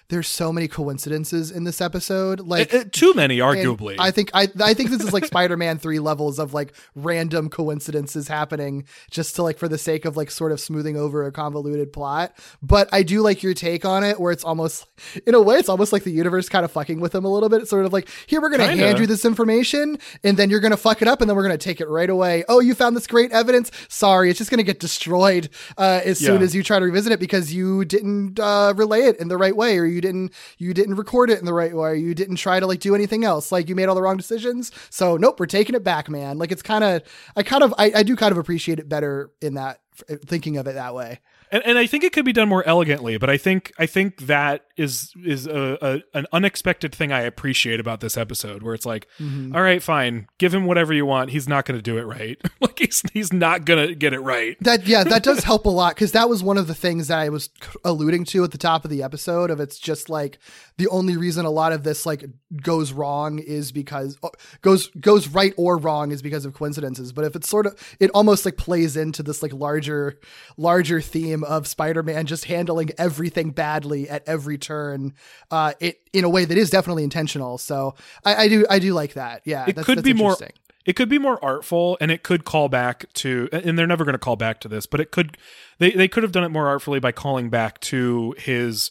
there's 0.10 0.28
so 0.28 0.52
many 0.52 0.68
coincidences 0.68 1.52
in 1.52 1.64
this 1.64 1.80
episode. 1.82 2.40
Like 2.40 2.74
Uh, 2.74 2.80
uh, 2.80 2.84
too 2.92 3.14
many, 3.14 3.38
arguably. 3.38 3.96
I 4.00 4.10
think 4.12 4.32
I 4.34 4.48
I 4.60 4.74
think 4.74 4.90
this 4.90 5.02
is 5.02 5.14
like 5.14 5.26
Spider-Man 5.34 5.78
3 5.78 6.00
levels 6.00 6.40
of 6.40 6.54
like 6.54 6.74
random 6.96 7.50
coincidences 7.50 8.28
happening 8.28 8.86
just 9.12 9.36
to 9.36 9.44
like 9.44 9.60
for 9.60 9.68
the 9.68 9.78
sake 9.78 10.06
of 10.06 10.18
like 10.18 10.32
sort 10.32 10.52
of 10.52 10.60
smoothing 10.60 10.98
over 10.98 11.26
a 11.26 11.32
convoluted 11.32 11.94
plot. 11.94 12.36
But 12.62 12.90
I 12.92 13.04
do 13.04 13.22
like 13.22 13.44
your 13.44 13.54
take 13.54 13.86
on 13.86 14.04
it 14.04 14.20
where 14.20 14.32
it's 14.32 14.44
almost 14.44 14.88
in 15.28 15.36
a 15.36 15.42
way 15.42 15.58
it's 15.58 15.70
almost 15.70 15.94
like 15.94 16.04
the 16.04 16.12
universe 16.12 16.50
kind 16.50 16.66
of 16.66 16.72
fucking 16.72 17.00
with 17.00 17.12
them 17.12 17.24
a 17.24 17.30
little 17.30 17.50
bit. 17.50 17.62
It's 17.62 17.70
sort 17.70 17.86
of 17.86 17.94
like 17.94 18.10
here 18.26 18.42
we're 18.42 18.50
going 18.50 18.62
to 18.62 18.68
Kinda. 18.68 18.84
hand 18.84 19.00
you 19.00 19.06
this 19.06 19.26
information 19.26 20.00
and 20.24 20.38
then 20.38 20.50
you're 20.50 20.60
going 20.60 20.72
to 20.72 20.78
fuck 20.78 21.04
it 21.04 21.08
up 21.08 21.22
and 21.22 21.30
then 21.30 21.38
we're 21.38 21.48
going 21.48 21.58
to 21.58 21.64
take 21.64 21.82
it 21.82 21.88
right 21.88 22.10
away. 22.10 22.44
Oh, 22.50 22.60
you 22.60 22.74
found 22.74 22.96
this 22.96 23.06
great 23.06 23.32
evidence. 23.32 23.72
Sorry, 23.90 24.32
it's 24.32 24.40
just 24.40 24.50
going 24.50 24.58
to 24.58 24.64
get 24.64 24.80
destroyed 24.80 25.50
uh, 25.78 26.02
as 26.04 26.18
soon 26.18 26.42
as 26.42 26.56
you 26.56 26.64
try 26.64 26.80
to 26.80 26.86
revisit 26.86 27.12
it 27.12 27.20
because 27.20 27.54
you 27.54 27.86
didn't 27.86 28.40
uh, 28.40 28.74
relay 28.76 29.02
it 29.02 29.18
in 29.18 29.28
the 29.28 29.38
right 29.38 29.56
way 29.56 29.78
or 29.78 29.86
you 29.86 29.99
didn't 30.02 30.34
you 30.58 30.74
didn't 30.74 30.96
record 30.96 31.30
it 31.30 31.40
in 31.40 31.46
the 31.46 31.54
right 31.54 31.76
way. 31.76 31.98
You 31.98 32.14
didn't 32.14 32.38
try 32.38 32.60
to 32.60 32.68
like 32.68 32.80
do 32.80 32.96
anything 32.96 33.24
else. 33.24 33.52
Like 33.52 33.70
you 33.70 33.76
made 33.76 33.88
all 33.88 33.96
the 33.96 34.02
wrong 34.02 34.18
decisions. 34.18 34.72
So 34.90 35.18
nope 35.18 35.40
we're 35.40 35.46
taking 35.46 35.76
it 35.76 35.84
back 35.84 36.10
man. 36.10 36.38
Like 36.38 36.52
it's 36.52 36.62
kind 36.62 36.84
of 36.84 37.04
i 37.36 37.44
kind 37.44 37.64
of 37.64 37.74
I, 37.78 37.92
I 37.96 38.04
do 38.04 38.16
kind 38.16 38.32
of 38.32 38.38
appreciate 38.38 38.80
it 38.80 38.90
better 38.90 39.32
in 39.42 39.56
that 39.56 39.82
thinking 40.26 40.58
of 40.58 40.68
it 40.68 40.74
that 40.74 40.96
way 40.96 41.20
and, 41.52 41.64
and 41.66 41.78
I 41.78 41.86
think 41.88 42.04
it 42.04 42.14
could 42.14 42.26
be 42.26 42.34
done 42.34 42.50
more 42.50 42.64
elegantly, 42.68 43.18
but 43.18 43.30
I 43.30 43.38
think 43.38 43.72
I 43.80 43.86
think 43.86 44.28
that 44.28 44.66
is 44.78 45.14
is 45.26 45.48
a, 45.48 45.78
a 45.82 46.18
an 46.18 46.26
unexpected 46.32 46.94
thing 46.94 47.12
I 47.12 47.22
appreciate 47.22 47.80
about 47.80 48.00
this 48.02 48.18
episode, 48.18 48.64
where 48.64 48.74
it's 48.74 48.86
like, 48.86 49.08
Mm-hmm. 49.20 49.56
all 49.56 49.62
right, 49.62 49.82
fine, 49.84 50.28
give 50.38 50.54
him 50.54 50.66
whatever 50.66 50.94
you 50.94 51.06
want. 51.06 51.32
He's 51.32 51.48
not 51.48 51.66
going 51.66 51.78
to 51.78 51.82
do 51.82 51.98
it 51.98 52.04
right. 52.04 52.40
like 52.62 52.80
he's 52.80 53.04
he's 53.14 53.34
not 53.34 53.66
going 53.66 53.88
to 53.88 53.96
get 53.96 54.14
it 54.14 54.20
right. 54.20 54.56
that 54.62 54.88
yeah 54.88 55.04
that 55.04 55.24
does 55.24 55.44
help 55.44 55.66
a 55.66 55.70
lot 55.70 55.96
because 55.96 56.14
that 56.14 56.30
was 56.30 56.42
one 56.44 56.58
of 56.58 56.68
the 56.68 56.74
things 56.76 57.08
that 57.10 57.20
i 57.20 57.30
was 57.30 57.50
alluding 57.84 58.24
to 58.26 58.44
at 58.44 58.52
the 58.52 58.58
top 58.58 58.84
of 58.86 58.92
the 58.92 59.04
episode 59.04 59.50
of 59.52 59.60
it's 59.60 59.78
just 59.78 60.10
like 60.10 60.40
the 60.78 60.88
only 60.88 61.18
reason 61.18 61.46
a 61.46 61.50
lot 61.50 61.72
of 61.74 61.84
this 61.84 62.06
like 62.06 62.24
goes 62.62 62.92
wrong 62.94 63.40
is 63.40 63.72
because 63.72 64.18
oh, 64.24 64.32
goes 64.62 64.88
goes 65.00 65.28
right 65.28 65.54
or 65.58 65.78
wrong 65.78 66.12
is 66.12 66.22
because 66.22 66.46
of 66.46 66.54
coincidences 66.54 67.12
but 67.12 67.26
if 67.26 67.36
it's 67.36 67.50
sort 67.50 67.66
of 67.66 67.76
it 68.00 68.10
almost 68.12 68.46
like 68.46 68.58
plays 68.58 68.96
into 68.96 69.22
this 69.24 69.42
like 69.44 69.54
larger 69.54 70.18
larger 70.58 71.02
theme 71.02 71.39
of 71.44 71.68
spider-man 71.68 72.26
just 72.26 72.46
handling 72.46 72.90
everything 72.98 73.52
badly 73.52 74.10
at 74.10 74.28
every 74.28 74.58
turn 74.58 75.14
uh 75.52 75.74
it 75.80 76.00
in 76.14 76.24
a 76.24 76.30
way 76.30 76.46
that 76.46 76.58
is 76.58 76.70
definitely 76.70 77.04
intentional 77.04 77.58
so 77.58 77.96
i, 78.26 78.36
I 78.44 78.48
do 78.48 78.66
i 78.70 78.80
do 78.80 78.94
like 78.94 79.14
that 79.14 79.42
yeah 79.46 79.66
It 79.68 79.76
that's, 79.76 79.86
could 79.86 80.00
that's 80.00 80.06
be 80.06 80.14
more. 80.14 80.38
It 80.86 80.96
could 80.96 81.10
be 81.10 81.20
more 81.20 81.44
artful, 81.44 81.98
and 82.02 82.10
it 82.10 82.24
could 82.24 82.46
call 82.46 82.68
back 82.68 83.12
to. 83.16 83.48
And 83.52 83.78
they're 83.78 83.86
never 83.86 84.06
going 84.06 84.14
to 84.14 84.20
call 84.20 84.38
back 84.38 84.60
to 84.62 84.68
this, 84.68 84.86
but 84.86 85.00
it 85.00 85.12
could. 85.12 85.38
They 85.78 85.92
they 85.92 86.08
could 86.08 86.24
have 86.24 86.32
done 86.32 86.44
it 86.44 86.50
more 86.50 86.68
artfully 86.68 87.00
by 87.00 87.12
calling 87.12 87.50
back 87.50 87.80
to 87.82 88.34
his 88.40 88.90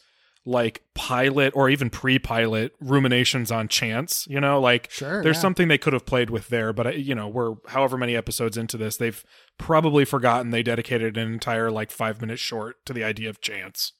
like 0.49 0.83
pilot 0.95 1.53
or 1.55 1.69
even 1.69 1.91
pre-pilot 1.91 2.73
ruminations 2.81 3.53
on 3.53 3.69
chance 3.69 4.27
you 4.31 4.41
know 4.41 4.59
like 4.59 4.91
Sure, 4.91 5.23
there's 5.23 5.37
yeah. 5.37 5.43
something 5.43 5.69
they 5.69 5.77
could 5.77 5.93
have 5.93 6.07
played 6.07 6.31
with 6.31 6.49
there 6.49 6.73
but 6.73 6.99
you 6.99 7.15
know 7.15 7.29
we're 7.29 7.57
however 7.69 7.99
many 7.99 8.17
episodes 8.17 8.57
into 8.57 8.79
this 8.79 8.97
they've 8.97 9.23
probably 9.59 10.07
forgotten 10.07 10.51
they 10.51 10.63
dedicated 10.63 11.19
an 11.19 11.31
entire 11.33 11.71
like 11.71 11.91
five 11.91 12.21
minute 12.21 12.39
short 12.39 12.77
to 12.87 12.93
the 12.95 13.05
idea 13.05 13.29
of 13.29 13.41
chance. 13.41 13.93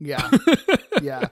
Yeah. 0.00 0.30
Yeah. 1.02 1.28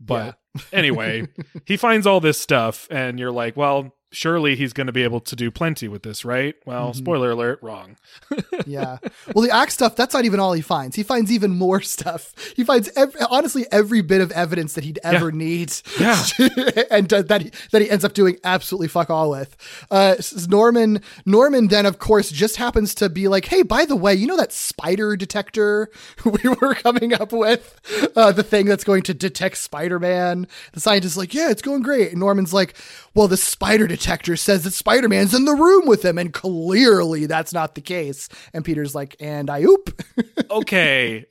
But 0.00 0.38
anyway 0.72 1.28
he 1.66 1.76
finds 1.76 2.06
all 2.06 2.18
this 2.18 2.40
stuff 2.40 2.88
and 2.90 3.18
you're 3.18 3.30
like 3.30 3.56
well 3.56 3.94
surely 4.12 4.54
he's 4.56 4.72
going 4.72 4.86
to 4.86 4.92
be 4.92 5.02
able 5.02 5.20
to 5.20 5.34
do 5.34 5.50
plenty 5.50 5.88
with 5.88 6.02
this 6.02 6.24
right 6.24 6.54
well 6.66 6.90
Mm-hmm. 6.90 6.98
spoiler 6.98 7.30
alert 7.32 7.58
wrong 7.62 7.96
yeah. 8.66 8.98
Well, 9.34 9.44
the 9.44 9.50
axe 9.54 9.74
stuff, 9.74 9.96
that's 9.96 10.14
not 10.14 10.24
even 10.24 10.40
all 10.40 10.52
he 10.52 10.60
finds. 10.62 10.96
He 10.96 11.02
finds 11.02 11.30
even 11.32 11.50
more 11.52 11.80
stuff. 11.96 12.34
He 12.56 12.64
finds 12.64 12.88
ev- 12.96 13.14
honestly 13.30 13.66
every 13.70 14.00
bit 14.02 14.20
of 14.20 14.30
evidence 14.32 14.74
that 14.74 14.84
he'd 14.84 14.98
ever 15.02 15.32
need. 15.32 15.72
Yeah. 16.00 16.22
and 16.90 17.08
that, 17.08 17.40
he, 17.42 17.50
that 17.70 17.82
he 17.82 17.90
ends 17.90 18.04
up 18.04 18.12
doing 18.14 18.38
absolutely 18.44 18.88
fuck 18.88 19.10
all 19.10 19.30
with. 19.30 19.56
Uh, 19.90 20.16
Norman, 20.48 21.00
Norman 21.26 21.68
then, 21.68 21.86
of 21.86 21.98
course, 21.98 22.30
just 22.30 22.56
happens 22.56 22.94
to 22.96 23.08
be 23.08 23.28
like, 23.28 23.46
hey, 23.46 23.62
by 23.62 23.84
the 23.84 23.96
way, 23.96 24.14
you 24.14 24.26
know 24.26 24.36
that 24.36 24.52
spider 24.52 25.16
detector 25.16 25.90
we 26.24 26.48
were 26.60 26.74
coming 26.74 27.12
up 27.14 27.32
with? 27.32 27.80
Uh, 28.16 28.32
the 28.32 28.42
thing 28.42 28.66
that's 28.66 28.84
going 28.84 29.02
to 29.04 29.14
detect 29.14 29.58
Spider 29.58 29.98
Man? 29.98 30.46
The 30.72 30.80
scientist's 30.80 31.16
like, 31.16 31.34
yeah, 31.34 31.50
it's 31.50 31.62
going 31.62 31.82
great. 31.82 32.10
And 32.10 32.20
Norman's 32.20 32.52
like, 32.54 32.76
well, 33.14 33.28
the 33.28 33.36
spider 33.36 33.86
detector 33.86 34.36
says 34.36 34.64
that 34.64 34.72
Spider 34.72 35.08
Man's 35.08 35.34
in 35.34 35.44
the 35.44 35.54
room 35.54 35.86
with 35.86 36.04
him. 36.04 36.18
And 36.18 36.32
clearly 36.32 37.26
that's 37.26 37.52
not 37.52 37.74
the 37.74 37.80
case. 37.80 38.28
And 38.52 38.64
Peter's 38.64 38.94
like, 38.94 39.16
and 39.20 39.50
I 39.50 39.62
oop. 39.62 40.02
okay 40.52 41.24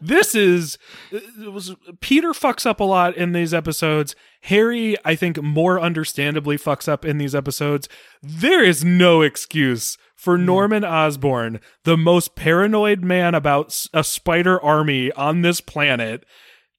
this 0.00 0.34
is 0.34 0.78
was 1.46 1.74
peter 2.00 2.30
fucks 2.30 2.66
up 2.66 2.80
a 2.80 2.84
lot 2.84 3.16
in 3.16 3.32
these 3.32 3.54
episodes 3.54 4.14
harry 4.42 4.96
i 5.04 5.14
think 5.14 5.42
more 5.42 5.80
understandably 5.80 6.56
fucks 6.56 6.88
up 6.88 7.04
in 7.04 7.18
these 7.18 7.34
episodes 7.34 7.88
there 8.22 8.62
is 8.62 8.84
no 8.84 9.22
excuse 9.22 9.96
for 10.14 10.36
hmm. 10.36 10.44
norman 10.44 10.84
osborn 10.84 11.60
the 11.84 11.96
most 11.96 12.34
paranoid 12.34 13.02
man 13.02 13.34
about 13.34 13.86
a 13.92 14.04
spider 14.04 14.62
army 14.62 15.10
on 15.12 15.42
this 15.42 15.60
planet 15.60 16.24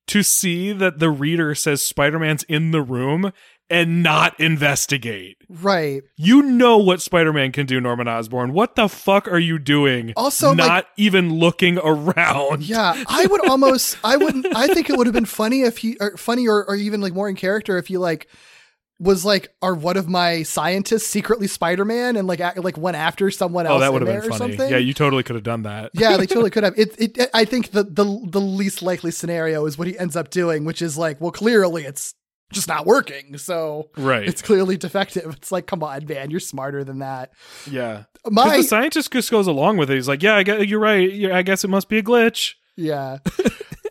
to 0.08 0.24
see 0.24 0.72
that 0.72 1.00
the 1.00 1.10
reader 1.10 1.54
says 1.54 1.82
spider-man's 1.82 2.44
in 2.44 2.72
the 2.72 2.82
room 2.82 3.32
and 3.70 4.02
not 4.04 4.40
investigate 4.40 5.38
right. 5.50 6.02
you 6.16 6.42
know 6.42 6.78
what 6.78 7.02
Spider-Man 7.02 7.52
can 7.52 7.66
do, 7.66 7.80
Norman 7.80 8.08
Osborn. 8.08 8.54
What 8.54 8.76
the 8.76 8.88
fuck 8.90 9.28
are 9.28 9.40
you 9.40 9.60
doing? 9.60 10.14
Also, 10.16 10.54
not 10.54 10.68
like- 10.70 10.88
even 10.98 11.34
looking 11.40 11.78
around. 11.78 12.64
Yeah, 12.64 13.04
I 13.08 13.26
would 13.28 13.48
almost, 13.50 13.98
I 14.04 14.18
wouldn't, 14.18 14.48
I 14.56 14.68
think 14.68 14.90
it 14.90 14.98
would 14.98 15.08
have 15.08 15.14
been 15.14 15.26
funny 15.26 15.62
if 15.62 15.78
he, 15.80 15.98
or 16.00 16.18
funny 16.18 16.48
or, 16.48 16.66
or 16.68 16.76
even 16.76 17.02
like 17.02 17.14
more 17.14 17.30
in 17.30 17.36
character 17.36 17.78
if 17.78 17.88
he 17.88 17.98
like 17.98 18.28
was 19.02 19.24
like, 19.24 19.54
are 19.62 19.76
one 19.76 19.96
of 19.96 20.10
my 20.10 20.44
scientists 20.44 21.08
secretly 21.08 21.48
Spider 21.48 21.86
Man 21.86 22.18
and 22.18 22.28
like, 22.28 22.40
like 22.58 22.78
went 22.78 22.98
after 22.98 23.32
someone 23.32 23.66
else 23.66 23.78
Oh, 23.78 23.80
that 23.80 23.94
would 23.94 24.02
have 24.06 24.22
been 24.24 24.30
funny. 24.30 24.54
something. 24.56 24.70
Yeah, 24.70 24.78
you 24.78 24.94
totally 24.94 25.24
could 25.24 25.36
have 25.36 25.44
done 25.44 25.64
that. 25.64 25.92
yeah, 25.94 26.18
they 26.18 26.26
totally 26.26 26.50
could 26.52 26.64
have. 26.66 26.78
It, 26.78 26.96
it, 27.18 27.30
I 27.34 27.46
think 27.46 27.72
the, 27.72 27.84
the, 27.84 28.04
the 28.28 28.42
least 28.42 28.82
likely 28.82 29.12
scenario 29.12 29.66
is 29.66 29.78
what 29.78 29.88
he 29.88 29.98
ends 29.98 30.18
up 30.18 30.30
doing, 30.30 30.66
which 30.66 30.82
is 30.82 30.98
like, 30.98 31.22
well, 31.22 31.32
clearly 31.32 31.86
it's 31.86 32.14
just 32.52 32.68
not 32.68 32.86
working. 32.86 33.38
So 33.38 33.90
Right. 33.98 34.28
it's 34.28 34.42
clearly 34.42 34.78
defective. 34.78 35.26
It's 35.38 35.52
like, 35.52 35.68
come 35.68 35.84
on, 35.84 36.06
man, 36.06 36.32
you're 36.32 36.40
smarter 36.40 36.84
than 36.84 37.00
that. 37.00 37.32
Yeah. 37.70 38.04
My- 38.30 38.58
the 38.58 38.64
scientist 38.64 39.12
just 39.12 39.32
goes 39.32 39.48
along 39.48 39.78
with 39.78 39.90
it. 39.90 39.96
He's 39.96 40.08
like, 40.08 40.24
yeah, 40.24 40.36
I 40.36 40.44
guess, 40.44 40.66
you're 40.66 40.80
right. 40.80 41.12
Yeah, 41.12 41.36
I 41.38 41.42
guess 41.42 41.64
it 41.64 41.70
must 41.70 41.90
be 41.90 41.98
a 42.00 42.04
glitch. 42.04 42.56
Yeah. 42.76 43.18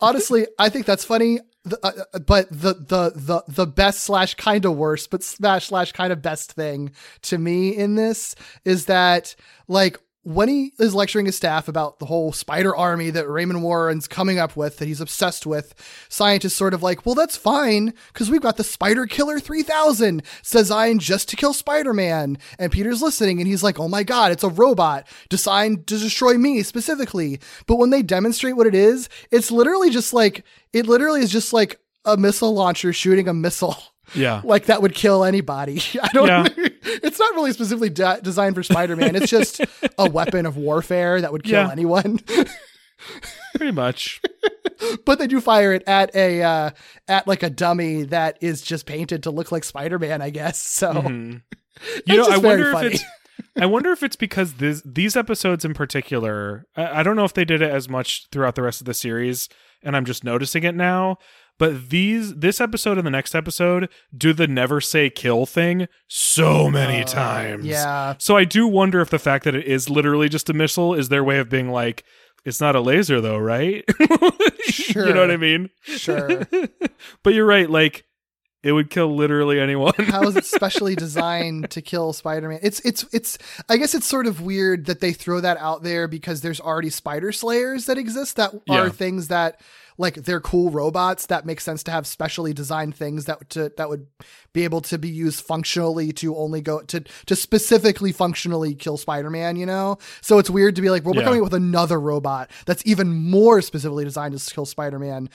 Honestly, 0.01 0.47
I 0.57 0.69
think 0.69 0.85
that's 0.85 1.03
funny. 1.03 1.39
The, 1.65 1.77
uh, 1.83 1.91
uh, 2.13 2.19
but 2.19 2.47
the 2.49 2.73
the 2.73 3.11
the 3.15 3.43
the 3.49 3.67
best 3.67 3.99
slash 4.03 4.33
kind 4.35 4.63
of 4.63 4.77
worst, 4.77 5.11
but 5.11 5.23
slash 5.23 5.67
slash 5.67 5.91
kind 5.91 6.13
of 6.13 6.21
best 6.21 6.53
thing 6.53 6.91
to 7.23 7.37
me 7.37 7.75
in 7.75 7.95
this 7.95 8.33
is 8.63 8.85
that 8.85 9.35
like 9.67 9.99
when 10.23 10.49
he 10.49 10.73
is 10.79 10.93
lecturing 10.93 11.25
his 11.25 11.37
staff 11.37 11.67
about 11.67 11.99
the 11.99 12.05
whole 12.05 12.33
spider 12.33 12.75
army 12.75 13.09
that 13.09 13.29
Raymond 13.29 13.63
Warren's 13.63 14.07
coming 14.07 14.37
up 14.37 14.55
with, 14.55 14.77
that 14.77 14.87
he's 14.87 14.99
obsessed 14.99 15.45
with, 15.45 15.73
scientists 16.09 16.55
sort 16.55 16.73
of 16.73 16.83
like, 16.83 17.05
well, 17.05 17.15
that's 17.15 17.37
fine 17.37 17.93
because 18.11 18.29
we've 18.29 18.41
got 18.41 18.57
the 18.57 18.63
Spider 18.63 19.05
Killer 19.05 19.39
3000 19.39 20.21
designed 20.51 20.99
just 20.99 21.29
to 21.29 21.35
kill 21.37 21.53
Spider 21.53 21.93
Man. 21.93 22.37
And 22.57 22.71
Peter's 22.71 23.01
listening 23.01 23.39
and 23.39 23.47
he's 23.47 23.63
like, 23.63 23.79
oh 23.79 23.87
my 23.87 24.03
God, 24.03 24.31
it's 24.31 24.43
a 24.43 24.49
robot 24.49 25.07
designed 25.29 25.87
to 25.87 25.97
destroy 25.97 26.37
me 26.37 26.63
specifically. 26.63 27.39
But 27.65 27.77
when 27.77 27.89
they 27.89 28.01
demonstrate 28.01 28.57
what 28.57 28.67
it 28.67 28.75
is, 28.75 29.07
it's 29.31 29.51
literally 29.51 29.89
just 29.89 30.13
like, 30.13 30.43
it 30.73 30.85
literally 30.85 31.21
is 31.21 31.31
just 31.31 31.53
like 31.53 31.79
a 32.03 32.17
missile 32.17 32.53
launcher 32.53 32.91
shooting 32.91 33.27
a 33.27 33.33
missile. 33.33 33.77
Yeah. 34.15 34.41
Like 34.43 34.65
that 34.65 34.81
would 34.81 34.93
kill 34.95 35.23
anybody. 35.23 35.81
I 36.01 36.07
don't. 36.09 36.27
Yeah. 36.27 36.47
It's 36.57 37.19
not 37.19 37.35
really 37.35 37.51
specifically 37.53 37.89
de- 37.89 38.19
designed 38.21 38.55
for 38.55 38.63
Spider-Man. 38.63 39.15
It's 39.15 39.29
just 39.29 39.61
a 39.97 40.09
weapon 40.09 40.45
of 40.45 40.57
warfare 40.57 41.21
that 41.21 41.31
would 41.31 41.43
kill 41.43 41.63
Yeah. 41.65 41.71
anyone. 41.71 42.19
Pretty 43.55 43.71
much. 43.71 44.21
but 45.05 45.19
they 45.19 45.27
do 45.27 45.39
fire 45.41 45.73
it 45.73 45.83
at 45.87 46.13
a 46.15 46.41
uh, 46.41 46.69
at 47.07 47.27
like 47.27 47.43
a 47.43 47.49
dummy 47.49 48.03
that 48.03 48.37
is 48.41 48.61
just 48.61 48.85
painted 48.85 49.23
to 49.23 49.31
look 49.31 49.51
like 49.51 49.63
Spider-Man, 49.63 50.21
I 50.21 50.29
guess. 50.29 50.59
So 50.61 50.93
Mhm. 50.93 51.41
It's 51.81 52.01
You 52.07 52.17
know, 52.17 52.27
I 52.29 52.37
wonder 52.37 52.71
if 52.73 52.93
it's 52.93 53.03
I 53.59 53.65
wonder 53.65 53.91
if 53.93 54.03
it's 54.03 54.17
because 54.17 54.55
this, 54.55 54.81
these 54.85 55.15
episodes 55.15 55.63
in 55.63 55.73
particular, 55.73 56.65
I, 56.75 56.99
I 56.99 57.03
don't 57.03 57.15
know 57.15 57.23
if 57.23 57.33
they 57.33 57.45
did 57.45 57.61
it 57.61 57.71
as 57.71 57.87
much 57.87 58.27
throughout 58.31 58.55
the 58.55 58.61
rest 58.61 58.81
of 58.81 58.85
the 58.85 58.93
series, 58.93 59.47
and 59.81 59.95
I'm 59.95 60.03
just 60.05 60.23
noticing 60.25 60.63
it 60.63 60.75
now. 60.75 61.17
But 61.59 61.89
these, 61.89 62.33
this 62.35 62.59
episode 62.59 62.97
and 62.97 63.05
the 63.05 63.11
next 63.11 63.35
episode 63.35 63.89
do 64.17 64.33
the 64.33 64.47
never 64.47 64.81
say 64.81 65.11
kill 65.11 65.45
thing 65.45 65.87
so 66.07 66.71
many 66.71 67.03
times. 67.05 67.65
Uh, 67.65 67.69
yeah. 67.69 68.15
So 68.17 68.35
I 68.35 68.45
do 68.45 68.65
wonder 68.67 69.01
if 69.01 69.11
the 69.11 69.19
fact 69.19 69.43
that 69.43 69.53
it 69.53 69.65
is 69.65 69.89
literally 69.89 70.29
just 70.29 70.49
a 70.49 70.53
missile 70.53 70.95
is 70.95 71.09
their 71.09 71.23
way 71.23 71.37
of 71.37 71.49
being 71.49 71.69
like, 71.69 72.03
it's 72.45 72.59
not 72.61 72.75
a 72.75 72.81
laser 72.81 73.21
though, 73.21 73.37
right? 73.37 73.83
Sure. 74.61 75.05
you 75.07 75.13
know 75.13 75.21
what 75.21 75.29
I 75.31 75.37
mean? 75.37 75.69
Sure. 75.83 76.47
but 77.23 77.33
you're 77.35 77.45
right. 77.45 77.69
Like, 77.69 78.05
it 78.61 78.73
would 78.73 78.89
kill 78.89 79.15
literally 79.15 79.57
anyone. 79.59 79.93
How 79.97 80.23
is 80.23 80.35
it 80.35 80.43
specially 80.45 80.93
designed 80.95 81.69
to 81.71 81.81
kill 81.81 82.11
Spider-Man? 82.11 82.59
It's 82.61 82.81
it's 82.81 83.05
it's 83.13 83.37
I 83.69 83.77
guess 83.77 83.95
it's 83.95 84.05
sort 84.05 84.27
of 84.27 84.41
weird 84.41 84.87
that 84.87 84.99
they 84.99 85.13
throw 85.13 85.39
that 85.39 85.55
out 85.57 85.81
there 85.83 86.09
because 86.09 86.41
there's 86.41 86.59
already 86.59 86.89
spider 86.89 87.31
slayers 87.31 87.85
that 87.85 87.97
exist 87.97 88.35
that 88.35 88.53
Yeah. 88.67 88.81
are 88.81 88.89
things 88.89 89.29
that 89.29 89.61
like 89.99 90.15
they're 90.15 90.39
cool 90.41 90.71
robots 90.71 91.27
that 91.27 91.45
make 91.45 91.59
sense 91.61 91.83
to 91.83 91.91
have 91.91 92.07
specially 92.07 92.53
designed 92.53 92.95
things 92.95 93.25
that 93.25 93.49
to 93.51 93.71
that 93.77 93.89
would 93.89 94.07
be 94.53 94.63
able 94.63 94.81
to 94.81 94.97
be 94.97 95.09
used 95.09 95.41
functionally 95.45 96.11
to 96.13 96.35
only 96.35 96.61
go 96.61 96.81
to 96.81 97.01
to 97.27 97.35
specifically 97.35 98.11
functionally 98.11 98.73
kill 98.73 98.97
Spider-Man, 98.97 99.55
you 99.57 99.65
know? 99.67 99.97
So 100.21 100.39
it's 100.39 100.49
weird 100.49 100.75
to 100.77 100.81
be 100.81 100.89
like, 100.89 101.03
well, 101.05 101.13
we're 101.13 101.19
Yeah. 101.21 101.25
coming 101.25 101.41
up 101.41 101.43
with 101.51 101.53
another 101.53 101.99
robot 101.99 102.49
that's 102.65 102.81
even 102.85 103.13
more 103.13 103.61
specifically 103.61 104.05
designed 104.05 104.39
to 104.39 104.53
kill 104.53 104.65
Spider-Man 104.65 105.29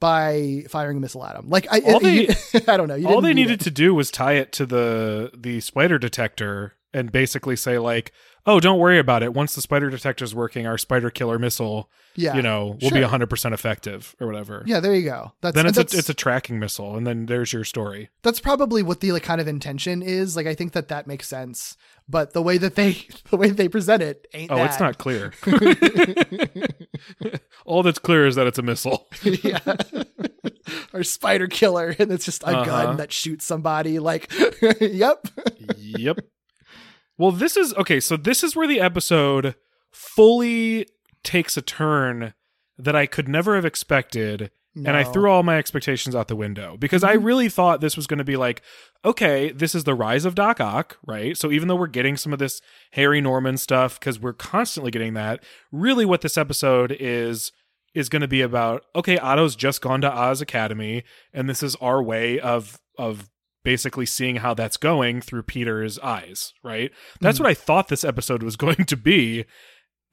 by 0.00 0.62
firing 0.68 0.98
a 0.98 1.00
missile 1.00 1.24
at 1.24 1.36
him. 1.36 1.48
Like 1.48 1.66
I 1.70 1.80
All 1.80 2.00
they- 2.08 2.28
I 2.68 2.76
don't 2.76 2.88
know. 2.88 2.94
You 2.94 3.08
all 3.08 3.20
they 3.20 3.28
need 3.34 3.42
needed 3.42 3.60
it. 3.60 3.64
to 3.64 3.70
do 3.70 3.94
was 3.94 4.10
tie 4.10 4.34
it 4.34 4.52
to 4.52 4.66
the 4.66 5.30
the 5.36 5.60
spider 5.60 5.98
detector 5.98 6.74
and 6.96 7.12
basically 7.12 7.56
say 7.56 7.78
like 7.78 8.12
oh 8.46 8.60
don't 8.60 8.78
worry 8.78 8.98
about 8.98 9.22
it 9.22 9.34
once 9.34 9.54
the 9.54 9.60
spider 9.60 9.90
detector's 9.90 10.34
working 10.34 10.66
our 10.66 10.78
spider 10.78 11.10
killer 11.10 11.38
missile 11.38 11.90
yeah. 12.14 12.34
you 12.34 12.42
know 12.42 12.78
will 12.80 12.88
Sure. 12.88 12.98
be 12.98 13.04
100% 13.04 13.52
effective 13.52 14.14
or 14.20 14.26
whatever 14.26 14.62
Yeah, 14.66 14.80
there 14.80 14.94
you 14.94 15.04
go. 15.04 15.32
That's 15.42 15.54
then 15.54 15.66
it's 15.66 15.76
that's, 15.76 15.94
a, 15.94 15.98
it's 15.98 16.08
a 16.08 16.14
tracking 16.14 16.58
missile 16.58 16.96
and 16.96 17.06
then 17.06 17.26
there's 17.26 17.52
your 17.52 17.64
story 17.64 18.08
that's 18.22 18.40
probably 18.40 18.82
what 18.82 19.00
the 19.00 19.12
like 19.12 19.22
kind 19.22 19.40
of 19.40 19.48
intention 19.48 20.02
is. 20.02 20.36
Like 20.36 20.46
I 20.46 20.54
think 20.54 20.72
that 20.72 20.88
that 20.88 21.06
makes 21.06 21.28
sense, 21.28 21.76
but 22.08 22.32
the 22.32 22.42
way 22.42 22.56
that 22.58 22.74
they 22.76 22.92
the 23.30 23.36
way 23.36 23.50
they 23.50 23.68
present 23.68 24.02
it 24.02 24.26
ain't. 24.32 24.50
oh 24.50 24.56
that. 24.56 24.66
it's 24.70 24.80
not 24.80 24.96
clear 24.98 25.32
all 27.66 27.82
that's 27.82 27.98
clear 27.98 28.26
is 28.26 28.36
that 28.36 28.46
it's 28.46 28.58
a 28.58 28.62
missile 28.62 29.06
yeah. 29.22 29.58
or 30.92 31.02
spider 31.02 31.46
killer, 31.46 31.94
and 31.98 32.10
it's 32.10 32.24
just 32.24 32.42
a 32.42 32.46
Uh-huh. 32.46 32.64
gun 32.64 32.96
that 32.96 33.12
shoots 33.12 33.44
somebody. 33.44 33.98
Like, 33.98 34.32
yep. 34.80 35.26
yep. 35.76 36.18
Well, 37.18 37.32
this 37.32 37.56
is 37.56 37.74
okay. 37.74 38.00
So 38.00 38.16
this 38.16 38.42
is 38.42 38.54
where 38.54 38.68
the 38.68 38.80
episode 38.80 39.54
fully 39.92 40.86
takes 41.22 41.56
a 41.56 41.62
turn 41.62 42.34
that 42.78 42.94
I 42.94 43.06
could 43.06 43.28
never 43.28 43.54
have 43.54 43.64
expected, 43.64 44.50
and 44.74 44.90
I 44.90 45.04
threw 45.04 45.30
all 45.30 45.42
my 45.42 45.56
expectations 45.56 46.14
out 46.14 46.28
the 46.28 46.36
window 46.36 46.76
because 46.76 47.02
I 47.02 47.16
mm-hmm. 47.16 47.24
really 47.24 47.48
thought 47.48 47.80
this 47.80 47.96
was 47.96 48.06
going 48.06 48.18
to 48.18 48.24
be 48.24 48.36
like, 48.36 48.60
okay, 49.04 49.50
this 49.50 49.74
is 49.74 49.84
the 49.84 49.94
rise 49.94 50.26
of 50.26 50.34
Doc 50.34 50.60
Ock, 50.60 50.98
right? 51.06 51.34
So 51.34 51.50
even 51.50 51.68
though 51.68 51.76
we're 51.76 51.86
getting 51.86 52.18
some 52.18 52.34
of 52.34 52.38
this 52.38 52.60
Harry 52.92 53.22
Norman 53.22 53.56
stuff 53.56 53.98
because 53.98 54.20
we're 54.20 54.34
constantly 54.34 54.90
getting 54.90 55.14
that, 55.14 55.42
really 55.72 56.04
what 56.04 56.20
this 56.20 56.36
episode 56.36 56.94
is 56.98 57.52
is 57.94 58.10
going 58.10 58.20
to 58.20 58.28
be 58.28 58.42
about 58.42 58.84
okay 58.94 59.16
otto's 59.16 59.56
just 59.56 59.80
gone 59.80 60.02
to 60.02 60.12
oz 60.12 60.42
academy 60.42 61.02
and 61.32 61.48
this 61.48 61.62
is 61.62 61.74
our 61.76 62.02
way 62.02 62.38
of 62.38 62.78
of 62.98 63.30
basically 63.66 64.06
seeing 64.06 64.36
how 64.36 64.54
that's 64.54 64.76
going 64.76 65.20
through 65.20 65.42
peter's 65.42 65.98
eyes 65.98 66.54
right? 66.62 66.92
That's 67.20 67.38
hmm. 67.38 67.44
what 67.44 67.50
i 67.50 67.54
thought 67.54 67.88
this 67.88 68.04
episode 68.04 68.42
was 68.44 68.56
going 68.64 68.84
to 68.84 68.96
be. 68.96 69.44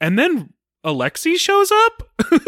And 0.01 0.17
then 0.17 0.53
alexi 0.83 1.37
shows 1.37 1.71
up? 1.71 2.03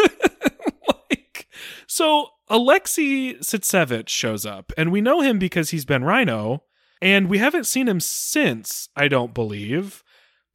Like 0.88 1.48
so 1.88 2.30
alexi 2.50 3.38
sytsevich 3.40 4.10
shows 4.10 4.46
up 4.46 4.72
and 4.78 4.92
we 4.92 5.00
know 5.00 5.22
him 5.22 5.38
because 5.38 5.70
he's 5.70 5.86
been 5.86 6.04
rhino 6.04 6.64
and 7.02 7.30
we 7.30 7.38
haven't 7.38 7.66
seen 7.66 7.88
him 7.88 8.00
since 8.00 8.90
i 8.96 9.08
don't 9.08 9.34
believe. 9.36 10.04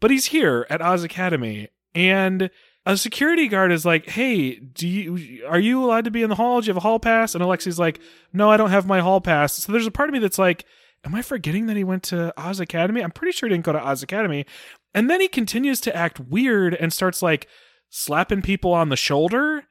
But 0.00 0.10
he's 0.10 0.26
here 0.26 0.66
at 0.68 0.82
oz 0.82 1.04
academy 1.04 1.68
and 1.94 2.50
a 2.86 2.96
security 2.96 3.48
guard 3.48 3.72
is 3.72 3.84
like, 3.84 4.08
"Hey, 4.08 4.54
do 4.54 4.88
you 4.88 5.44
are 5.46 5.58
you 5.58 5.84
allowed 5.84 6.04
to 6.04 6.10
be 6.10 6.22
in 6.22 6.30
the 6.30 6.36
hall? 6.36 6.60
Do 6.60 6.66
you 6.66 6.70
have 6.70 6.78
a 6.78 6.80
hall 6.80 6.98
pass?" 6.98 7.34
And 7.34 7.44
Alexi's 7.44 7.78
like, 7.78 8.00
"No, 8.32 8.50
I 8.50 8.56
don't 8.56 8.70
have 8.70 8.86
my 8.86 9.00
hall 9.00 9.20
pass." 9.20 9.54
So 9.54 9.72
there's 9.72 9.86
a 9.86 9.90
part 9.90 10.08
of 10.08 10.12
me 10.12 10.18
that's 10.18 10.38
like, 10.38 10.64
"Am 11.04 11.14
I 11.14 11.22
forgetting 11.22 11.66
that 11.66 11.76
he 11.76 11.84
went 11.84 12.02
to 12.04 12.32
Oz 12.36 12.60
Academy? 12.60 13.02
I'm 13.02 13.10
pretty 13.10 13.32
sure 13.32 13.48
he 13.48 13.54
didn't 13.54 13.66
go 13.66 13.72
to 13.72 13.86
Oz 13.86 14.02
Academy." 14.02 14.46
And 14.94 15.08
then 15.10 15.20
he 15.20 15.28
continues 15.28 15.80
to 15.82 15.94
act 15.94 16.20
weird 16.20 16.74
and 16.74 16.92
starts 16.92 17.22
like 17.22 17.46
slapping 17.90 18.42
people 18.42 18.72
on 18.72 18.88
the 18.88 18.96
shoulder. 18.96 19.64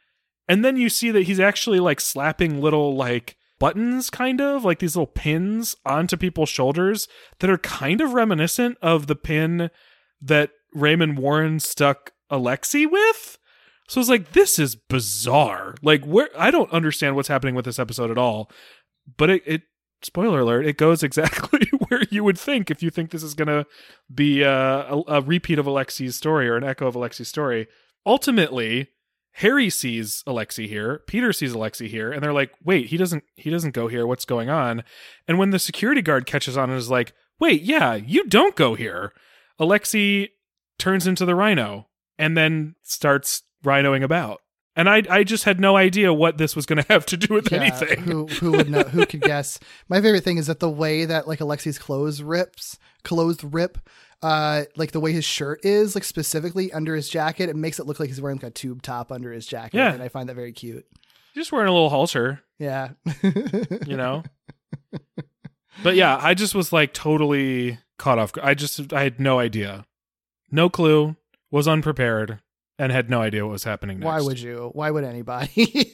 And 0.47 0.64
then 0.64 0.78
you 0.78 0.89
see 0.89 1.12
that 1.12 1.24
he's 1.24 1.39
actually 1.39 1.80
like 1.80 1.99
slapping 1.99 2.62
little 2.62 2.95
like 2.95 3.36
buttons 3.60 4.10
kind 4.10 4.39
of 4.39 4.64
like 4.64 4.80
these 4.80 4.95
little 4.95 5.07
pins 5.07 5.76
onto 5.86 6.16
people's 6.16 6.49
shoulders 6.49 7.07
that 7.39 7.49
are 7.49 7.57
kind 7.57 8.01
of 8.01 8.14
reminiscent 8.14 8.78
of 8.82 9.07
the 9.07 9.16
pin 9.16 9.70
that 10.22 10.51
Raymond 10.74 11.20
Warren 11.20 11.60
stuck 11.60 12.14
Alexi 12.32 12.90
with. 12.90 13.38
So 13.88 14.00
it's 14.00 14.10
like 14.10 14.34
this 14.34 14.60
is 14.60 14.76
bizarre. 14.76 15.76
Like 15.82 16.06
where 16.06 16.30
I 16.38 16.52
don't 16.52 16.72
understand 16.72 17.16
what's 17.16 17.28
happening 17.28 17.56
with 17.56 17.66
this 17.66 17.80
episode 17.80 18.12
at 18.12 18.18
all. 18.18 18.52
But 19.18 19.32
it, 19.32 19.44
it 19.46 19.62
spoiler 20.04 20.42
alert, 20.42 20.66
it 20.66 20.78
goes 20.78 21.04
exactly 21.04 21.68
where 21.88 22.04
you 22.12 22.24
would 22.24 22.38
think 22.38 22.70
if 22.70 22.84
you 22.84 22.90
think 22.90 23.12
this 23.12 23.24
is 23.24 23.34
going 23.34 23.48
to 23.48 23.66
be 24.14 24.44
uh, 24.44 24.96
a, 24.96 25.04
a 25.08 25.22
repeat 25.22 25.60
of 25.60 25.66
Alexi's 25.66 26.16
story 26.16 26.48
or 26.48 26.56
an 26.56 26.64
echo 26.64 26.88
of 26.88 26.96
Alexi's 26.96 27.28
story. 27.28 27.68
Ultimately, 28.06 28.90
Harry 29.34 29.70
sees 29.70 30.24
Alexi 30.28 30.68
here, 30.68 31.02
Peter 31.08 31.34
sees 31.34 31.54
Alexi 31.54 31.88
here, 31.88 32.12
and 32.12 32.22
they're 32.22 32.34
like, 32.34 32.52
"Wait, 32.64 32.88
he 32.88 32.98
doesn't 32.98 33.24
he 33.36 33.50
doesn't 33.50 33.74
go 33.74 33.88
here. 33.88 34.06
What's 34.06 34.26
going 34.26 34.50
on?" 34.50 34.84
And 35.28 35.38
when 35.38 35.50
the 35.50 35.60
security 35.60 36.02
guard 36.02 36.26
catches 36.26 36.58
on 36.58 36.70
and 36.70 36.78
is 36.78 36.90
like, 36.90 37.14
"Wait, 37.40 37.62
yeah, 37.62 37.96
you 37.96 38.28
don't 38.28 38.56
go 38.56 38.76
here." 38.76 39.14
Alexi 39.60 40.30
turns 40.78 41.06
into 41.06 41.26
the 41.26 41.36
rhino 41.36 41.89
and 42.20 42.38
then 42.38 42.76
starts 42.84 43.42
rhinoing 43.66 44.04
about. 44.04 44.42
And 44.76 44.88
I 44.88 45.02
I 45.10 45.24
just 45.24 45.44
had 45.46 45.60
no 45.60 45.76
idea 45.76 46.14
what 46.14 46.38
this 46.38 46.56
was 46.56 46.66
going 46.68 46.78
to 46.84 46.94
have 46.94 47.06
to 47.08 47.18
do 47.18 47.34
with 47.34 47.52
Yeah, 47.52 47.62
anything. 47.62 48.02
Who 48.04 48.28
who 48.28 48.52
would 48.52 48.70
know? 48.70 48.84
Who 48.84 49.06
could 49.08 49.22
guess? 49.22 49.60
My 49.90 50.00
favorite 50.02 50.24
thing 50.24 50.38
is 50.38 50.46
that 50.48 50.60
the 50.60 50.70
way 50.70 51.06
that 51.06 51.28
like 51.28 51.40
Alexi's 51.40 51.80
clothes 51.80 52.22
rips, 52.22 52.78
clothes 53.04 53.44
rip, 53.44 53.78
uh, 54.22 54.66
like 54.78 54.92
the 54.92 55.00
way 55.00 55.12
his 55.12 55.26
shirt 55.26 55.66
is, 55.66 55.96
like 55.96 56.04
specifically 56.04 56.72
under 56.72 56.96
his 56.96 57.10
jacket, 57.10 57.50
it 57.50 57.56
makes 57.56 57.80
it 57.80 57.88
look 57.88 58.00
like 58.00 58.10
he's 58.10 58.22
wearing 58.22 58.38
like 58.38 58.44
a 58.44 58.52
tube 58.52 58.82
top 58.84 59.12
under 59.12 59.32
his 59.34 59.46
jacket, 59.48 59.78
Yeah. 59.78 59.92
and 59.94 60.04
I 60.04 60.08
find 60.10 60.30
that 60.30 60.36
very 60.36 60.52
cute. 60.54 60.86
just 61.34 61.52
wearing 61.52 61.68
a 61.68 61.74
little 61.74 61.90
halter, 61.90 62.42
Yeah, 62.60 62.90
you 63.86 63.98
know. 63.98 64.24
but 65.84 65.96
yeah, 65.96 66.18
I 66.22 66.34
just 66.34 66.56
was 66.56 66.72
like 66.74 66.94
totally 66.94 67.80
caught 67.98 68.20
off. 68.20 68.32
I 68.42 68.54
just 68.54 68.94
I 68.94 69.04
had 69.04 69.20
no 69.20 69.40
idea, 69.40 69.86
no 70.52 70.70
clue, 70.70 71.16
was 71.52 71.68
unprepared, 71.68 72.39
and 72.78 72.91
had 72.91 73.10
no 73.10 73.22
idea 73.22 73.45
what 73.45 73.52
was 73.52 73.64
happening. 73.64 74.00
Next. 74.00 74.06
Why 74.06 74.22
would 74.22 74.39
you? 74.39 74.72
Why 74.74 74.91
would 74.91 75.04
anybody? 75.04 75.93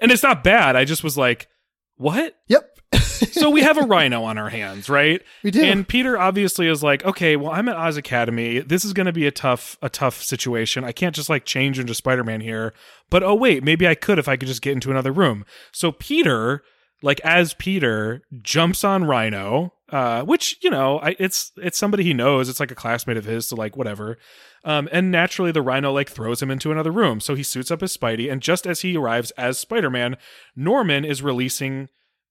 and 0.00 0.12
it's 0.12 0.22
not 0.22 0.44
bad. 0.44 0.76
I 0.76 0.84
just 0.84 1.02
was 1.02 1.16
like, 1.16 1.48
what? 1.96 2.34
yep. 2.48 2.76
So 2.92 3.50
we 3.50 3.62
have 3.62 3.78
a 3.78 3.82
rhino 3.86 4.24
on 4.24 4.38
our 4.38 4.48
hands, 4.48 4.88
right? 4.88 5.22
we 5.42 5.50
do. 5.50 5.62
And 5.62 5.86
Peter 5.88 6.18
obviously 6.18 6.68
is 6.68 6.82
like, 6.82 7.04
okay, 7.04 7.36
well, 7.36 7.50
I'm 7.50 7.68
at 7.68 7.76
Oz 7.76 7.96
Academy. 7.96 8.60
This 8.60 8.84
is 8.84 8.92
going 8.92 9.06
to 9.06 9.12
be 9.12 9.26
a 9.26 9.30
tough, 9.30 9.78
a 9.82 9.88
tough 9.88 10.22
situation. 10.22 10.84
I 10.84 10.92
can't 10.92 11.14
just 11.14 11.28
like 11.28 11.44
change 11.44 11.78
into 11.78 11.94
Spider-Man 11.94 12.40
here. 12.40 12.72
But 13.10 13.22
oh 13.22 13.34
wait, 13.34 13.64
maybe 13.64 13.88
I 13.88 13.94
could 13.94 14.18
if 14.18 14.28
I 14.28 14.36
could 14.36 14.48
just 14.48 14.62
get 14.62 14.72
into 14.72 14.90
another 14.90 15.12
room. 15.12 15.44
So 15.72 15.92
Peter, 15.92 16.62
like 17.02 17.20
as 17.20 17.54
Peter, 17.54 18.22
jumps 18.42 18.84
on 18.84 19.04
Rhino, 19.04 19.72
uh, 19.90 20.22
which 20.22 20.58
you 20.62 20.70
know, 20.70 20.98
I, 20.98 21.16
it's 21.18 21.52
it's 21.56 21.78
somebody 21.78 22.04
he 22.04 22.14
knows. 22.14 22.48
It's 22.48 22.60
like 22.60 22.70
a 22.70 22.76
classmate 22.76 23.16
of 23.16 23.24
his, 23.24 23.48
so 23.48 23.56
like 23.56 23.76
whatever. 23.76 24.18
Um, 24.64 24.88
and 24.90 25.12
naturally, 25.12 25.52
the 25.52 25.62
Rhino 25.62 25.92
like 25.92 26.10
throws 26.10 26.42
him 26.42 26.50
into 26.50 26.72
another 26.72 26.90
room. 26.90 27.20
So 27.20 27.34
he 27.34 27.42
suits 27.42 27.70
up 27.70 27.82
as 27.82 27.96
Spidey, 27.96 28.30
and 28.30 28.42
just 28.42 28.66
as 28.66 28.80
he 28.80 28.96
arrives 28.96 29.30
as 29.32 29.58
Spider 29.58 29.90
Man, 29.90 30.16
Norman 30.56 31.04
is 31.04 31.22
releasing 31.22 31.88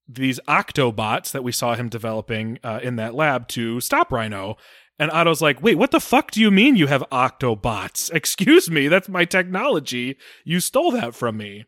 these 0.08 0.39
Octobots 0.47 1.32
that 1.32 1.43
we 1.43 1.51
saw 1.51 1.76
him 1.76 1.89
developing 1.89 2.60
uh, 2.64 2.80
in 2.84 2.95
that 2.97 3.16
lab 3.16 3.47
to 3.49 3.80
stop 3.80 4.12
Rhino. 4.12 4.58
And 4.97 5.12
Otto's 5.12 5.41
like, 5.41 5.62
wait, 5.62 5.76
what 5.76 5.91
the 5.91 5.99
fuck 5.99 6.32
do 6.32 6.39
you 6.39 6.51
mean 6.51 6.76
you 6.76 6.88
have 6.88 7.03
Octobots? 7.12 8.12
Excuse 8.14 8.70
me, 8.70 8.88
that's 8.88 9.10
my 9.10 9.26
technology. 9.26 10.18
You 10.43 10.60
stole 10.60 10.91
that 10.91 11.16
from 11.16 11.38
me. 11.38 11.66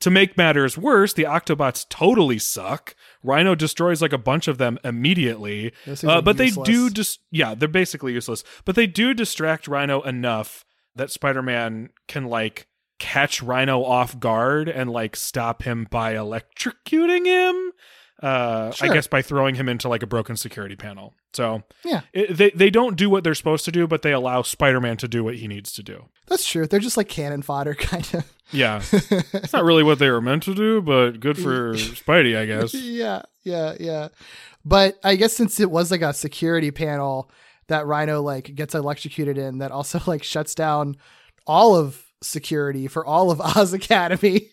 To 0.00 0.10
make 0.10 0.36
matters 0.36 0.78
worse, 0.78 1.12
the 1.12 1.24
Octobots 1.24 1.86
totally 1.88 2.38
suck. 2.38 2.94
Rhino 3.22 3.54
destroys 3.54 4.00
like 4.00 4.12
a 4.12 4.18
bunch 4.18 4.48
of 4.48 4.58
them 4.58 4.78
immediately. 4.84 5.72
Uh, 6.10 6.20
but 6.22 6.36
they 6.38 6.50
do 6.66 6.90
just 6.90 7.20
yeah, 7.30 7.54
they're 7.54 7.68
basically 7.68 8.12
useless. 8.12 8.42
But 8.64 8.76
they 8.76 8.86
do 8.86 9.14
distract 9.14 9.68
Rhino 9.68 10.00
enough 10.02 10.64
that 10.96 11.10
Spider-Man 11.10 11.90
can 12.08 12.26
like 12.26 12.66
catch 12.98 13.42
Rhino 13.42 13.82
off 13.82 14.18
guard 14.20 14.68
and 14.68 14.90
like 14.90 15.16
stop 15.16 15.62
him 15.62 15.86
by 15.90 16.14
electrocuting 16.14 17.24
him. 17.26 17.72
Uh, 18.22 18.70
Sure. 18.72 18.90
I 18.90 18.94
guess 18.94 19.06
by 19.06 19.22
throwing 19.22 19.54
him 19.54 19.68
into 19.68 19.88
like 19.88 20.02
a 20.02 20.06
broken 20.06 20.36
security 20.36 20.76
panel. 20.76 21.14
So 21.32 21.62
Yeah. 21.84 22.02
it, 22.12 22.36
they 22.36 22.50
they 22.50 22.70
don't 22.70 22.96
do 22.96 23.08
what 23.08 23.24
they're 23.24 23.34
supposed 23.34 23.64
to 23.64 23.72
do, 23.72 23.86
but 23.86 24.02
they 24.02 24.12
allow 24.12 24.42
Spider-Man 24.42 24.96
to 24.98 25.08
do 25.08 25.24
what 25.24 25.36
he 25.36 25.48
needs 25.48 25.72
to 25.72 25.82
do. 25.82 26.06
That's 26.26 26.46
true. 26.46 26.66
They're 26.66 26.80
just 26.80 26.96
like 26.96 27.08
cannon 27.08 27.42
fodder, 27.42 27.74
kind 27.90 28.06
of. 28.14 28.24
Yeah, 28.52 28.82
it's 28.92 29.52
not 29.52 29.64
really 29.64 29.82
what 29.84 29.98
they 30.00 30.10
were 30.10 30.20
meant 30.20 30.42
to 30.44 30.54
do, 30.54 30.82
but 30.82 31.20
good 31.20 31.38
for 31.38 31.74
Spidey, 31.74 32.36
I 32.36 32.46
guess. 32.46 32.74
yeah, 32.74 33.22
yeah, 33.44 33.74
yeah. 33.80 34.08
But 34.64 34.98
I 35.04 35.16
guess 35.16 35.32
since 35.32 35.58
it 35.60 35.70
was 35.70 35.90
like 35.90 36.02
a 36.02 36.12
security 36.12 36.70
panel 36.72 37.30
that 37.68 37.86
Rhino 37.86 38.20
like 38.20 38.54
gets 38.54 38.74
electrocuted 38.74 39.38
in, 39.38 39.58
that 39.58 39.70
also 39.70 40.00
like 40.06 40.22
shuts 40.24 40.54
down 40.54 40.96
all 41.46 41.74
of 41.76 42.04
security 42.22 42.86
for 42.88 43.06
all 43.06 43.30
of 43.30 43.40
Oz 43.40 43.72
Academy. 43.72 44.50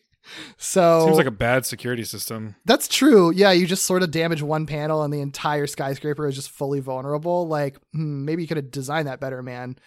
So 0.58 1.06
Seems 1.06 1.18
like 1.18 1.26
a 1.28 1.32
bad 1.32 1.66
security 1.66 2.04
system. 2.04 2.56
that's 2.66 2.88
true. 2.88 3.32
Yeah, 3.32 3.52
you 3.52 3.66
just 3.68 3.86
sort 3.86 4.04
of 4.04 4.12
damage 4.12 4.42
one 4.42 4.66
panel 4.66 5.04
and 5.04 5.14
the 5.14 5.22
entire 5.22 5.68
skyscraper 5.68 6.28
is 6.28 6.36
just 6.36 6.50
fully 6.50 6.80
vulnerable. 6.80 7.48
Like, 7.48 7.78
hmm, 7.94 8.26
maybe 8.26 8.42
you 8.42 8.48
could 8.48 8.58
have 8.58 8.72
designed 8.72 9.08
that 9.08 9.20
better, 9.20 9.42
man. 9.44 9.78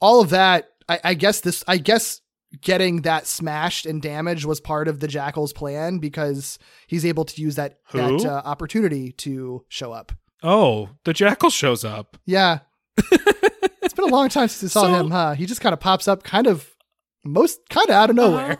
All 0.00 0.20
of 0.20 0.30
that, 0.30 0.70
I, 0.88 1.00
I 1.04 1.14
guess 1.14 1.40
this, 1.40 1.62
I 1.68 1.76
guess 1.78 2.20
getting 2.60 3.02
that 3.02 3.26
smashed 3.26 3.86
and 3.86 4.02
damaged 4.02 4.44
was 4.44 4.60
part 4.60 4.86
of 4.88 5.00
the 5.00 5.08
Jackal's 5.08 5.52
plan 5.52 5.98
because 5.98 6.58
he's 6.86 7.06
able 7.06 7.24
to 7.24 7.40
use 7.40 7.54
that 7.54 7.78
Who? 7.92 7.98
that 8.18 8.28
uh, 8.28 8.42
opportunity 8.44 9.12
to 9.12 9.64
show 9.68 9.92
up. 9.92 10.12
Oh, 10.42 10.90
the 11.04 11.12
Jackal 11.12 11.50
shows 11.50 11.84
up. 11.84 12.16
Yeah, 12.26 12.58
it's 12.98 13.94
been 13.94 14.04
a 14.08 14.12
long 14.12 14.28
time 14.28 14.48
since 14.48 14.76
I 14.76 14.80
saw 14.80 14.86
So- 14.88 14.94
him. 14.94 15.10
Huh? 15.10 15.32
He 15.34 15.46
just 15.46 15.60
kind 15.60 15.72
of 15.72 15.80
pops 15.80 16.08
up, 16.08 16.24
kind 16.24 16.46
of 16.46 16.68
most 17.24 17.60
kind 17.70 17.88
of 17.88 17.94
out 17.94 18.10
of 18.10 18.16
nowhere. 18.16 18.52
Uh-huh. 18.52 18.56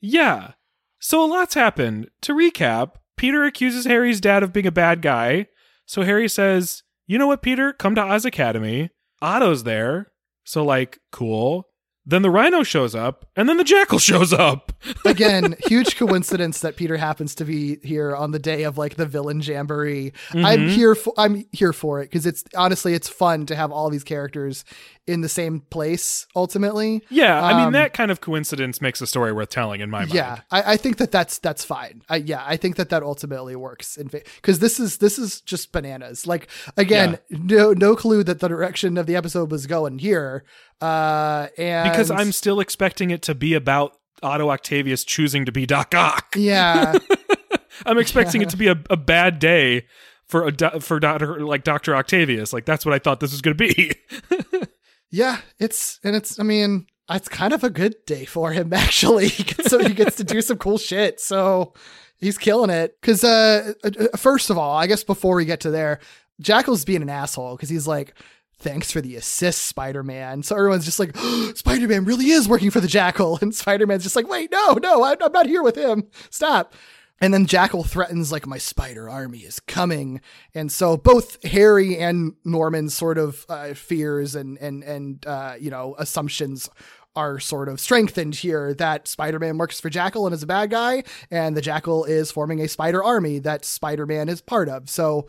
Yeah. 0.00 0.52
So 0.98 1.24
a 1.24 1.26
lot's 1.26 1.54
happened. 1.54 2.10
To 2.22 2.34
recap, 2.34 2.92
Peter 3.16 3.44
accuses 3.44 3.86
Harry's 3.86 4.20
dad 4.20 4.42
of 4.42 4.52
being 4.52 4.66
a 4.66 4.72
bad 4.72 5.02
guy. 5.02 5.46
So 5.86 6.02
Harry 6.02 6.28
says, 6.28 6.82
You 7.06 7.18
know 7.18 7.26
what, 7.26 7.42
Peter? 7.42 7.72
Come 7.72 7.94
to 7.94 8.02
Oz 8.02 8.24
Academy. 8.24 8.90
Otto's 9.22 9.64
there. 9.64 10.12
So, 10.44 10.64
like, 10.64 10.98
cool. 11.12 11.70
Then 12.06 12.22
the 12.22 12.30
rhino 12.30 12.62
shows 12.62 12.94
up, 12.94 13.26
and 13.36 13.48
then 13.48 13.56
the 13.58 13.64
jackal 13.64 13.98
shows 14.00 14.32
up. 14.32 14.72
Again, 15.04 15.54
huge 15.66 15.96
coincidence 15.96 16.60
that 16.60 16.76
Peter 16.76 16.96
happens 16.96 17.34
to 17.36 17.44
be 17.44 17.78
here 17.82 18.16
on 18.16 18.30
the 18.30 18.38
day 18.38 18.64
of 18.64 18.78
like 18.78 18.96
the 18.96 19.06
villain 19.06 19.40
jamboree. 19.40 20.12
Mm-hmm. 20.30 20.44
I'm 20.44 20.68
here 20.68 20.94
for 20.94 21.12
I'm 21.18 21.44
here 21.52 21.72
for 21.72 22.00
it 22.00 22.06
because 22.06 22.26
it's 22.26 22.42
honestly 22.56 22.94
it's 22.94 23.08
fun 23.08 23.46
to 23.46 23.54
have 23.54 23.70
all 23.70 23.90
these 23.90 24.02
characters 24.02 24.64
in 25.06 25.22
the 25.22 25.28
same 25.28 25.60
place 25.60 26.26
ultimately. 26.36 27.02
Yeah, 27.10 27.42
I 27.42 27.54
mean, 27.56 27.66
Um, 27.66 27.72
that 27.72 27.92
kind 27.92 28.10
of 28.10 28.20
coincidence 28.20 28.80
makes 28.80 29.00
a 29.00 29.06
story 29.06 29.32
worth 29.32 29.48
telling 29.48 29.80
in 29.80 29.90
my 29.90 30.00
mind. 30.00 30.14
Yeah, 30.14 30.40
I, 30.50 30.74
I 30.74 30.76
think 30.76 30.98
that 30.98 31.10
that's 31.10 31.38
that's 31.38 31.64
fine. 31.64 32.02
I, 32.08 32.16
yeah, 32.16 32.44
I 32.46 32.56
think 32.56 32.76
that 32.76 32.90
that 32.90 33.02
ultimately 33.02 33.56
works 33.56 33.96
in 33.96 34.08
because 34.08 34.58
this 34.60 34.78
is 34.78 34.98
this 34.98 35.18
is 35.18 35.40
just 35.40 35.72
bananas. 35.72 36.26
Like 36.26 36.48
again, 36.76 37.18
no 37.30 37.72
no 37.72 37.96
clue 37.96 38.22
that 38.24 38.40
the 38.40 38.48
direction 38.48 38.96
of 38.98 39.06
the 39.06 39.16
episode 39.16 39.50
was 39.50 39.66
going 39.66 39.98
here. 39.98 40.44
Uh, 40.80 41.48
and 41.58 41.90
Because 41.90 42.10
I'm 42.10 42.32
still 42.32 42.60
expecting 42.60 43.10
it 43.10 43.22
to 43.22 43.34
be 43.34 43.54
about 43.54 43.96
Otto 44.22 44.50
Octavius 44.50 45.04
choosing 45.04 45.44
to 45.46 45.52
be 45.52 45.66
Doc 45.66 45.94
Ock. 45.94 46.34
yeah. 46.36 46.98
I'm 47.86 47.98
expecting 47.98 48.42
it 48.42 48.50
to 48.50 48.56
be 48.58 48.68
a, 48.68 48.76
a 48.90 48.96
bad 48.96 49.38
day 49.38 49.86
for 50.26 50.46
a 50.46 50.80
for 50.80 51.00
Doctor 51.00 51.44
like 51.44 51.64
Doctor 51.64 51.96
Octavius. 51.96 52.52
Like 52.52 52.64
that's 52.66 52.84
what 52.84 52.94
I 52.94 52.98
thought 52.98 53.20
this 53.20 53.32
was 53.32 53.40
going 53.40 53.56
to 53.56 53.66
be. 53.66 53.92
Yeah, 55.10 55.40
it's 55.58 55.98
and 56.04 56.14
it's. 56.14 56.38
I 56.38 56.42
mean, 56.42 56.86
it's 57.10 57.28
kind 57.28 57.52
of 57.52 57.64
a 57.64 57.70
good 57.70 57.94
day 58.06 58.24
for 58.24 58.52
him 58.52 58.72
actually. 58.72 59.28
So 59.30 59.78
he 59.78 59.94
gets 59.94 60.16
to 60.16 60.24
do 60.24 60.40
some 60.40 60.58
cool 60.58 60.78
shit. 60.78 61.20
So 61.20 61.74
he's 62.18 62.38
killing 62.38 62.70
it. 62.70 62.96
Because 63.00 63.24
uh, 63.24 63.72
uh, 63.84 64.16
first 64.16 64.50
of 64.50 64.58
all, 64.58 64.76
I 64.76 64.86
guess 64.86 65.02
before 65.04 65.34
we 65.36 65.44
get 65.44 65.60
to 65.60 65.70
there, 65.70 66.00
Jackal's 66.40 66.84
being 66.84 67.02
an 67.02 67.10
asshole 67.10 67.56
because 67.56 67.68
he's 67.68 67.86
like. 67.86 68.14
Thanks 68.62 68.92
for 68.92 69.00
the 69.00 69.16
assist, 69.16 69.62
Spider 69.62 70.02
Man. 70.02 70.42
So 70.42 70.54
everyone's 70.54 70.84
just 70.84 70.98
like, 71.00 71.16
Spider 71.54 71.88
Man 71.88 72.04
really 72.04 72.26
is 72.28 72.46
working 72.46 72.70
for 72.70 72.80
the 72.80 72.88
Jackal. 72.88 73.38
And 73.40 73.54
Spider 73.54 73.86
Man's 73.86 74.02
just 74.02 74.16
like, 74.16 74.28
wait, 74.28 74.50
no, 74.52 74.74
no, 74.74 75.02
I- 75.02 75.16
I'm 75.18 75.32
not 75.32 75.46
here 75.46 75.62
with 75.62 75.76
him. 75.76 76.08
Stop. 76.28 76.74
And 77.20 77.34
then 77.34 77.44
Jackal 77.44 77.84
threatens, 77.84 78.32
like, 78.32 78.46
my 78.46 78.56
spider 78.58 79.08
army 79.08 79.40
is 79.40 79.60
coming. 79.60 80.20
And 80.54 80.72
so 80.72 80.96
both 80.96 81.42
Harry 81.44 81.98
and 81.98 82.34
Norman's 82.44 82.94
sort 82.94 83.18
of 83.18 83.44
uh, 83.48 83.74
fears 83.74 84.34
and, 84.34 84.56
and, 84.58 84.82
and 84.82 85.26
uh, 85.26 85.54
you 85.60 85.70
know, 85.70 85.94
assumptions 85.98 86.70
are 87.16 87.38
sort 87.38 87.68
of 87.68 87.80
strengthened 87.80 88.36
here 88.36 88.72
that 88.74 89.08
Spider 89.08 89.38
Man 89.38 89.58
works 89.58 89.80
for 89.80 89.90
Jackal 89.90 90.26
and 90.26 90.34
is 90.34 90.42
a 90.42 90.46
bad 90.46 90.70
guy, 90.70 91.02
and 91.30 91.56
the 91.56 91.60
Jackal 91.60 92.04
is 92.04 92.30
forming 92.30 92.60
a 92.60 92.68
spider 92.68 93.02
army 93.02 93.40
that 93.40 93.64
Spider 93.64 94.06
Man 94.06 94.28
is 94.28 94.40
part 94.40 94.68
of. 94.68 94.88
So 94.88 95.28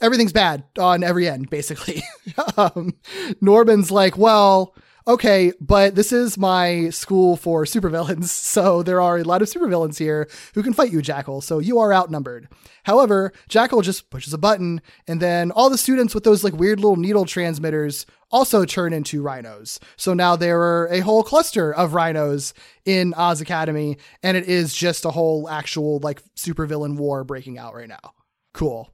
everything's 0.00 0.32
bad 0.32 0.64
on 0.78 1.02
every 1.02 1.28
end, 1.28 1.50
basically. 1.50 2.02
um, 2.56 2.94
Norman's 3.40 3.90
like, 3.90 4.16
well, 4.16 4.74
okay, 5.10 5.52
but 5.60 5.96
this 5.96 6.12
is 6.12 6.38
my 6.38 6.88
school 6.90 7.36
for 7.36 7.64
supervillains, 7.64 8.24
so 8.28 8.82
there 8.82 9.00
are 9.00 9.18
a 9.18 9.24
lot 9.24 9.42
of 9.42 9.48
supervillains 9.48 9.98
here 9.98 10.28
who 10.54 10.62
can 10.62 10.72
fight 10.72 10.92
you, 10.92 11.02
Jackal, 11.02 11.40
so 11.40 11.58
you 11.58 11.78
are 11.78 11.92
outnumbered. 11.92 12.48
However, 12.84 13.32
Jackal 13.48 13.82
just 13.82 14.10
pushes 14.10 14.32
a 14.32 14.38
button, 14.38 14.80
and 15.08 15.20
then 15.20 15.50
all 15.50 15.68
the 15.68 15.78
students 15.78 16.14
with 16.14 16.24
those 16.24 16.44
like 16.44 16.54
weird 16.54 16.78
little 16.78 16.96
needle 16.96 17.24
transmitters 17.24 18.06
also 18.30 18.64
turn 18.64 18.92
into 18.92 19.22
rhinos. 19.22 19.80
So 19.96 20.14
now 20.14 20.36
there 20.36 20.60
are 20.60 20.88
a 20.92 21.00
whole 21.00 21.24
cluster 21.24 21.74
of 21.74 21.94
rhinos 21.94 22.54
in 22.84 23.12
Oz 23.14 23.40
Academy, 23.40 23.98
and 24.22 24.36
it 24.36 24.48
is 24.48 24.74
just 24.74 25.04
a 25.04 25.10
whole 25.10 25.48
actual 25.48 25.98
like 25.98 26.22
supervillain 26.36 26.96
war 26.96 27.24
breaking 27.24 27.58
out 27.58 27.74
right 27.74 27.88
now. 27.88 28.14
Cool. 28.52 28.90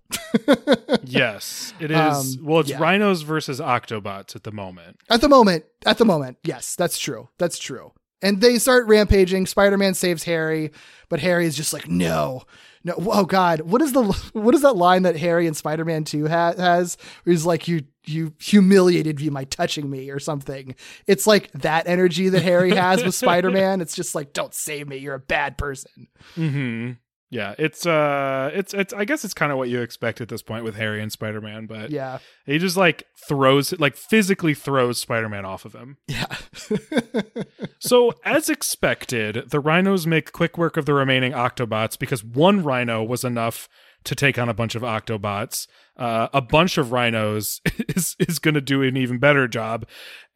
yes, 1.05 1.73
it 1.81 1.91
is. 1.91 2.37
Um, 2.39 2.45
well, 2.45 2.61
it's 2.61 2.71
yeah. 2.71 2.79
rhinos 2.79 3.23
versus 3.23 3.59
Octobots 3.59 4.37
at 4.37 4.43
the 4.43 4.53
moment. 4.53 4.99
At 5.09 5.23
the 5.23 5.29
moment, 5.29 5.65
at 5.87 5.99
the 5.99 6.05
moment, 6.05 6.39
yes, 6.43 6.75
that's 6.77 6.99
true. 6.99 7.29
That's 7.39 7.59
true. 7.59 7.93
And 8.23 8.41
they 8.41 8.59
start 8.59 8.87
rampaging. 8.87 9.47
Spider-Man 9.47 9.95
saves 9.95 10.25
Harry, 10.25 10.73
but 11.09 11.21
Harry 11.21 11.47
is 11.47 11.57
just 11.57 11.73
like, 11.73 11.89
no, 11.89 12.43
no. 12.85 12.95
Oh 12.99 13.25
God, 13.25 13.63
what 13.63 13.81
is 13.83 13.93
the 13.93 14.05
what 14.33 14.55
is 14.55 14.63
that 14.63 14.77
line 14.77 15.03
that 15.03 15.17
Harry 15.17 15.47
and 15.47 15.57
Spider-Man 15.57 16.05
Two 16.05 16.29
ha- 16.29 16.55
has? 16.57 16.97
Where 17.25 17.33
he's 17.33 17.47
like, 17.47 17.67
you 17.67 17.83
you 18.05 18.35
humiliated 18.39 19.21
me 19.21 19.29
by 19.31 19.45
touching 19.45 19.91
me 19.91 20.11
or 20.11 20.19
something. 20.19 20.75
It's 21.07 21.27
like 21.27 21.51
that 21.53 21.87
energy 21.87 22.29
that 22.29 22.43
Harry 22.43 22.75
has 22.75 23.03
with 23.03 23.15
Spider-Man. 23.17 23.81
It's 23.81 23.97
just 23.97 24.15
like, 24.15 24.33
don't 24.33 24.55
save 24.55 24.87
me. 24.89 24.99
You're 24.99 25.15
a 25.15 25.21
bad 25.21 25.59
person. 25.59 26.09
Hmm. 26.35 26.93
Yeah, 27.37 27.55
it's 27.59 27.85
uh, 27.85 28.51
it's 28.55 28.73
it's. 28.73 28.95
I 28.95 29.05
guess 29.05 29.25
it's 29.25 29.35
kind 29.35 29.53
of 29.53 29.59
what 29.59 29.69
you 29.69 29.83
expect 29.83 30.23
at 30.23 30.29
this 30.31 30.41
point 30.41 30.65
with 30.65 30.75
Harry 30.77 31.03
and 31.03 31.13
Spider 31.13 31.43
Man, 31.43 31.67
but 31.67 31.91
Yeah, 31.91 32.19
he 32.47 32.57
just 32.59 32.79
like 32.79 33.05
throws, 33.29 33.79
like 33.79 33.95
physically 33.95 34.55
throws 34.55 34.99
Spider 34.99 35.29
Man 35.29 35.45
off 35.45 35.67
of 35.67 35.75
him. 35.75 35.99
yeah. 36.09 36.27
So, 37.79 38.13
as 38.25 38.49
expected, 38.49 39.51
the 39.51 39.61
rhinos 39.61 40.07
make 40.07 40.33
quick 40.33 40.57
work 40.57 40.77
of 40.77 40.87
the 40.87 40.95
remaining 40.95 41.33
Octobots 41.33 41.99
because 41.99 42.25
one 42.25 42.63
rhino 42.63 43.05
was 43.05 43.23
enough 43.23 43.69
to 44.05 44.15
take 44.15 44.39
on 44.39 44.49
a 44.49 44.55
bunch 44.55 44.75
of 44.75 44.83
Octobots. 44.83 45.67
Uh, 45.97 46.29
a 46.33 46.41
bunch 46.41 46.79
of 46.79 46.91
rhinos 46.93 47.61
is 47.89 48.17
is 48.19 48.39
going 48.39 48.55
to 48.55 48.61
do 48.61 48.83
an 48.83 48.97
even 48.97 49.19
better 49.19 49.47
job. 49.47 49.87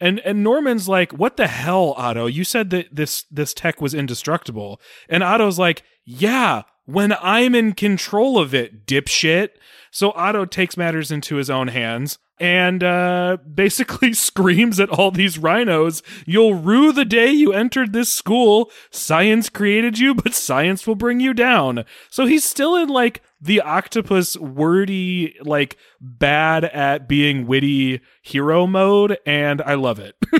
And 0.01 0.21
and 0.21 0.45
Norman's 0.45 0.89
like, 0.89 1.13
"What 1.13 1.37
the 1.37 1.47
hell, 1.47 1.95
Otto? 1.97 2.27
You 2.27 2.45
said 2.45 2.71
that 2.71 2.95
this 2.95 3.25
this 3.31 3.55
tech 3.55 3.81
was 3.81 3.95
indestructible." 3.95 4.81
And 5.09 5.23
Otto's 5.23 5.59
like, 5.59 5.83
"Yeah, 6.05 6.63
when 6.93 7.15
I'm 7.21 7.55
in 7.55 7.73
control 7.73 8.39
of 8.39 8.55
it, 8.55 8.87
dipshit." 8.87 9.51
So 9.91 10.13
Otto 10.13 10.45
takes 10.45 10.77
matters 10.77 11.11
into 11.11 11.37
his 11.37 11.51
own 11.51 11.69
hands. 11.69 12.19
and 12.39 12.83
uh, 12.83 13.37
basically 13.55 14.13
screams 14.29 14.81
at 14.81 14.89
all 14.89 15.11
these 15.11 15.37
rhinos, 15.39 16.03
You'll 16.25 16.55
rue 16.55 16.91
the 16.91 17.05
day 17.05 17.31
you 17.31 17.53
entered 17.53 17.93
this 17.93 18.11
school. 18.11 18.71
Science 18.91 19.51
created 19.51 19.99
you, 19.99 20.15
but 20.15 20.33
science 20.35 20.87
will 20.87 20.95
bring 20.95 21.21
you 21.21 21.35
down. 21.35 21.85
So 22.09 22.25
he's 22.27 22.45
still 22.45 22.77
in 22.77 22.89
like 22.89 23.23
the 23.43 23.61
octopus 23.61 24.37
wordy, 24.39 25.35
like 25.43 25.77
bad 26.01 26.65
at 26.65 27.09
being 27.09 27.47
witty 27.47 28.01
hero 28.23 28.67
mode, 28.67 29.19
and 29.27 29.61
I 29.63 29.75
love 29.75 29.99
it. 29.99 30.15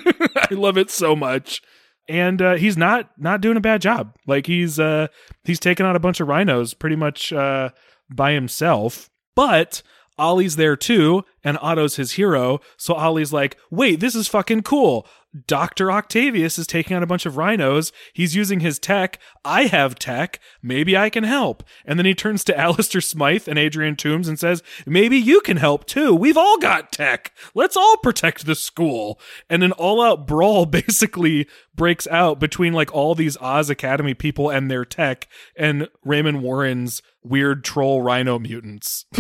I 0.51 0.55
love 0.55 0.79
it 0.79 0.91
so 0.91 1.15
much. 1.15 1.63
And 2.11 2.43
uh, 2.43 2.55
he's 2.55 2.77
not 2.77 3.11
not 3.17 3.41
doing 3.41 3.57
a 3.57 3.61
bad 3.61 3.81
job. 3.81 4.17
Like 4.27 4.47
he's 4.47 4.81
uh, 4.81 5.07
he's 5.45 5.61
taken 5.61 5.87
out 5.87 5.95
a 5.95 6.01
bunch 6.01 6.19
of 6.19 6.27
rhinos 6.27 6.75
pretty 6.75 6.97
much 6.97 7.33
uh, 7.33 7.71
by 8.13 8.33
himself. 8.33 9.09
But 9.37 9.83
Ollie's 10.19 10.57
there 10.57 10.77
too, 10.77 11.25
and 11.45 11.57
Otto's 11.63 11.97
his 11.97 12.13
hero. 12.13 12.61
So 12.77 12.95
Ollie's 12.95 13.33
like, 13.33 13.57
wait, 13.71 14.01
this 14.01 14.17
is 14.17 14.27
fucking 14.27 14.63
cool. 14.63 15.07
Dr. 15.47 15.93
Octavius 15.93 16.59
is 16.59 16.67
taking 16.67 16.97
out 16.97 17.03
a 17.05 17.07
bunch 17.07 17.25
of 17.25 17.37
rhinos. 17.37 17.93
He's 18.13 18.35
using 18.35 18.61
his 18.61 18.81
tech. 18.81 19.19
I 19.45 19.65
have 19.67 19.95
tech. 19.95 20.41
Maybe 20.61 20.97
I 20.97 21.09
can 21.09 21.23
help. 21.23 21.63
And 21.85 21.99
then 21.99 22.07
he 22.07 22.15
turns 22.15 22.43
to 22.45 22.59
Alistair 22.59 23.01
Smythe 23.01 23.47
and 23.49 23.59
Adrian 23.59 23.95
Toomes 23.95 24.27
and 24.27 24.39
says, 24.39 24.63
maybe 24.87 25.17
you 25.17 25.41
can 25.41 25.57
help 25.57 25.87
too. 25.87 26.15
We've 26.15 26.37
all 26.37 26.59
got 26.59 26.91
tech. 26.91 27.33
Let's 27.55 27.77
all 27.77 27.97
protect 27.99 28.45
the 28.45 28.57
school. 28.57 29.21
And 29.49 29.63
an 29.63 29.71
all 29.73 30.03
out 30.03 30.27
brawl 30.27 30.67
basically 30.71 31.47
breaks 31.77 32.09
out 32.09 32.41
between 32.41 32.73
like 32.73 32.93
all 32.93 33.15
these 33.15 33.37
Oz 33.39 33.71
Academy 33.71 34.15
people 34.15 34.51
and 34.51 34.69
their 34.71 34.85
tech 34.85 35.29
and 35.57 35.89
Raymond 36.05 36.43
Warren's 36.43 37.03
weird 37.23 37.63
troll 37.63 38.03
rhino 38.03 38.39
mutants. 38.39 39.05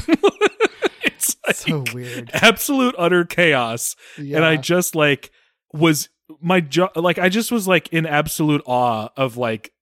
it's 1.02 1.36
like 1.46 1.54
So 1.56 1.84
weird. 1.94 2.30
absolute 2.32 2.94
utter 2.98 3.24
chaos 3.24 3.94
and 4.18 4.44
I 4.44 4.56
just 4.56 4.94
like 4.94 5.30
was 5.72 6.08
my 6.40 6.60
jo- 6.60 6.90
like 6.96 7.18
I 7.18 7.28
just 7.28 7.50
was 7.52 7.66
like 7.68 7.88
in 7.92 8.06
absolute 8.06 8.62
awe 8.66 9.08
of 9.16 9.36
like 9.36 9.72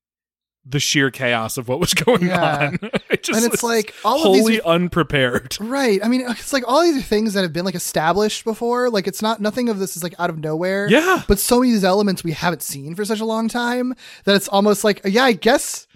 the 0.64 0.80
sheer 0.80 1.10
chaos 1.10 1.56
of 1.56 1.66
what 1.68 1.80
was 1.80 1.94
going 2.06 2.26
Yeah. 2.26 2.68
on. 2.68 2.78
And 3.30 3.44
it's 3.44 3.62
like, 3.62 3.94
all 4.04 4.38
of 4.38 4.46
these 4.46 4.60
unprepared. 4.60 5.56
Right. 5.60 6.00
I 6.02 6.08
mean, 6.08 6.22
it's 6.22 6.52
like 6.52 6.64
all 6.66 6.82
these 6.82 6.96
are 6.96 7.02
things 7.02 7.34
that 7.34 7.42
have 7.42 7.52
been 7.52 7.64
like 7.66 7.74
established 7.74 8.44
before. 8.44 8.88
Like 8.90 9.06
it's 9.06 9.20
not 9.20 9.40
nothing 9.40 9.68
of 9.68 9.78
this 9.80 9.96
is 9.96 10.02
like 10.02 10.14
out 10.18 10.30
of 10.30 10.38
nowhere. 10.38 10.88
Yeah. 10.88 11.24
But 11.28 11.38
so 11.38 11.58
many 11.58 11.70
of 11.72 11.74
these 11.74 11.84
elements 11.84 12.22
we 12.24 12.32
haven't 12.32 12.62
seen 12.62 12.94
for 12.94 13.04
such 13.04 13.20
a 13.20 13.24
long 13.26 13.48
time 13.48 13.92
that 14.24 14.34
it's 14.36 14.48
almost 14.48 14.84
like, 14.84 15.00
yeah, 15.04 15.24
I 15.24 15.32
guess 15.32 15.86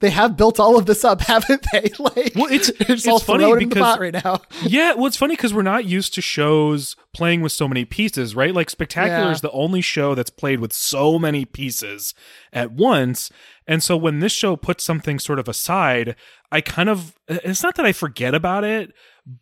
they 0.00 0.10
have 0.10 0.36
built 0.36 0.58
all 0.58 0.76
of 0.78 0.86
this 0.86 1.04
up, 1.04 1.20
haven't 1.32 1.64
they? 1.72 1.90
Like, 1.98 2.32
Well, 2.34 2.46
it's- 2.50 2.70
it's 2.80 3.06
all 3.06 3.18
funny 3.18 3.44
throwing 3.44 3.62
in 3.62 3.68
the 3.68 3.74
because- 3.74 3.84
pot 3.92 4.00
right 4.00 4.12
now. 4.24 4.40
yeah, 4.62 4.94
well, 4.94 5.06
it's 5.06 5.16
funny 5.16 5.36
because 5.36 5.52
we're 5.54 5.62
not 5.62 5.84
used 5.84 6.14
to 6.14 6.20
shows 6.22 6.96
playing 7.12 7.40
with 7.42 7.52
so 7.52 7.68
many 7.68 7.84
pieces, 7.84 8.34
right? 8.34 8.54
Like 8.54 8.70
Spectacular 8.70 9.26
Yeah. 9.26 9.30
is 9.32 9.40
the 9.42 9.50
only 9.50 9.80
show 9.82 10.14
that's 10.14 10.30
played 10.30 10.60
with 10.60 10.72
so 10.72 11.18
many 11.18 11.44
pieces 11.44 12.14
at 12.52 12.72
once. 12.72 13.30
And 13.66 13.82
so 13.82 13.96
when 13.96 14.20
this 14.20 14.32
show 14.32 14.56
puts 14.56 14.82
something 14.84 15.18
sort 15.18 15.38
of 15.38 15.48
aside, 15.48 16.16
I 16.50 16.60
kind 16.60 16.88
of, 16.88 17.14
uh, 17.28 17.38
it's 17.44 17.62
not 17.62 17.74
that 17.76 17.86
I 17.86 17.92
forget 17.92 18.34
about 18.34 18.64
it, 18.64 18.92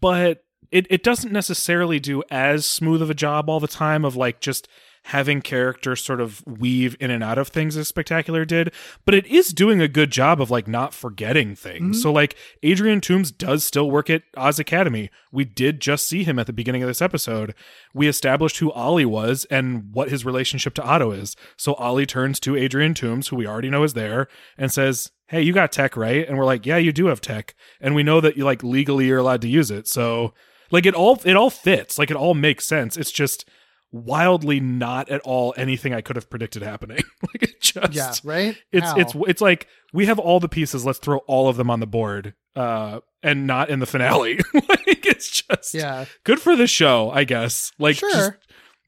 but 0.00 0.44
it, 0.70 0.86
it 0.90 1.02
doesn't 1.02 1.32
necessarily 1.32 1.98
do 2.00 2.22
as 2.30 2.66
smooth 2.66 3.00
of 3.00 3.08
a 3.08 3.14
job 3.14 3.48
all 3.48 3.60
the 3.60 3.68
time 3.68 4.04
of 4.04 4.16
like 4.16 4.40
just 4.40 4.68
having 5.04 5.40
characters 5.40 6.02
sort 6.04 6.20
of 6.20 6.42
weave 6.46 6.96
in 7.00 7.10
and 7.10 7.22
out 7.22 7.38
of 7.38 7.48
things 7.48 7.76
as 7.76 7.88
spectacular 7.88 8.44
did 8.44 8.72
but 9.04 9.14
it 9.14 9.26
is 9.26 9.52
doing 9.52 9.80
a 9.80 9.88
good 9.88 10.10
job 10.10 10.40
of 10.40 10.50
like 10.50 10.68
not 10.68 10.94
forgetting 10.94 11.54
things. 11.54 11.96
Mm-hmm. 11.96 12.02
So 12.02 12.12
like 12.12 12.36
adrian 12.62 13.00
toomes 13.00 13.36
does 13.36 13.64
still 13.64 13.90
work 13.90 14.10
at 14.10 14.22
oz 14.36 14.58
academy. 14.58 15.10
We 15.32 15.44
did 15.44 15.80
just 15.80 16.06
see 16.06 16.24
him 16.24 16.38
at 16.38 16.46
the 16.46 16.52
beginning 16.52 16.82
of 16.82 16.88
this 16.88 17.02
episode. 17.02 17.54
We 17.94 18.08
established 18.08 18.58
who 18.58 18.72
ollie 18.72 19.04
was 19.04 19.44
and 19.46 19.92
what 19.92 20.10
his 20.10 20.24
relationship 20.24 20.74
to 20.74 20.82
otto 20.82 21.10
is. 21.10 21.36
So 21.56 21.74
ollie 21.74 22.06
turns 22.06 22.40
to 22.40 22.56
adrian 22.56 22.94
toomes 22.94 23.28
who 23.28 23.36
we 23.36 23.46
already 23.46 23.70
know 23.70 23.84
is 23.84 23.94
there 23.94 24.28
and 24.56 24.72
says 24.72 25.10
hey 25.28 25.42
you 25.42 25.52
got 25.52 25.72
tech 25.72 25.96
right? 25.96 26.28
And 26.28 26.38
we're 26.38 26.44
like 26.44 26.66
yeah 26.66 26.76
you 26.76 26.92
do 26.92 27.06
have 27.06 27.20
tech. 27.20 27.54
And 27.80 27.94
we 27.94 28.02
know 28.02 28.20
that 28.20 28.36
you 28.36 28.44
like 28.44 28.62
legally 28.62 29.06
you're 29.06 29.18
allowed 29.18 29.42
to 29.42 29.48
use 29.48 29.70
it. 29.70 29.86
So 29.88 30.34
like 30.70 30.86
it 30.86 30.94
all 30.94 31.20
it 31.24 31.36
all 31.36 31.50
fits. 31.50 31.98
Like 31.98 32.10
it 32.10 32.16
all 32.16 32.34
makes 32.34 32.66
sense. 32.66 32.96
It's 32.96 33.12
just 33.12 33.48
wildly 33.90 34.60
not 34.60 35.08
at 35.08 35.20
all 35.22 35.54
anything 35.56 35.94
I 35.94 36.00
could 36.00 36.16
have 36.16 36.28
predicted 36.28 36.62
happening. 36.62 36.98
like 37.22 37.42
it 37.42 37.60
just 37.60 37.94
Yeah. 37.94 38.12
Right. 38.30 38.56
it's 38.72 38.86
How? 38.86 38.96
it's 38.98 39.12
it's 39.26 39.40
like 39.40 39.66
we 39.92 40.06
have 40.06 40.18
all 40.18 40.40
the 40.40 40.48
pieces, 40.48 40.84
let's 40.84 40.98
throw 40.98 41.18
all 41.26 41.48
of 41.48 41.56
them 41.56 41.70
on 41.70 41.80
the 41.80 41.86
board. 41.86 42.34
Uh 42.54 43.00
and 43.22 43.46
not 43.46 43.70
in 43.70 43.78
the 43.80 43.86
finale. 43.86 44.38
like 44.54 45.06
it's 45.06 45.42
just 45.42 45.74
yeah. 45.74 46.04
good 46.24 46.40
for 46.40 46.54
the 46.56 46.66
show, 46.66 47.10
I 47.10 47.24
guess. 47.24 47.72
Like 47.78 47.96
Sure. 47.96 48.10
just 48.10 48.32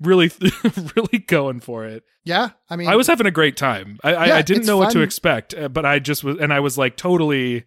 really 0.01 0.31
really 0.97 1.19
going 1.19 1.61
for 1.61 1.85
it. 1.87 2.05
Yeah. 2.25 2.51
I 2.69 2.77
mean, 2.77 2.89
I 2.89 2.97
was 2.97 3.07
having 3.07 3.27
a 3.27 3.31
great 3.31 3.57
time. 3.57 3.99
I 4.05 4.15
I, 4.15 4.27
Yeah, 4.27 4.37
I 4.37 4.43
didn't 4.43 4.61
it's 4.61 4.67
know 4.69 4.77
what 4.77 4.93
to 4.93 5.01
expect, 5.01 5.55
uh, 5.55 5.69
but 5.69 5.87
I 5.87 5.99
just 5.99 6.23
was 6.23 6.37
and 6.39 6.53
I 6.53 6.61
was 6.61 6.77
like 6.77 6.97
totally 6.97 7.65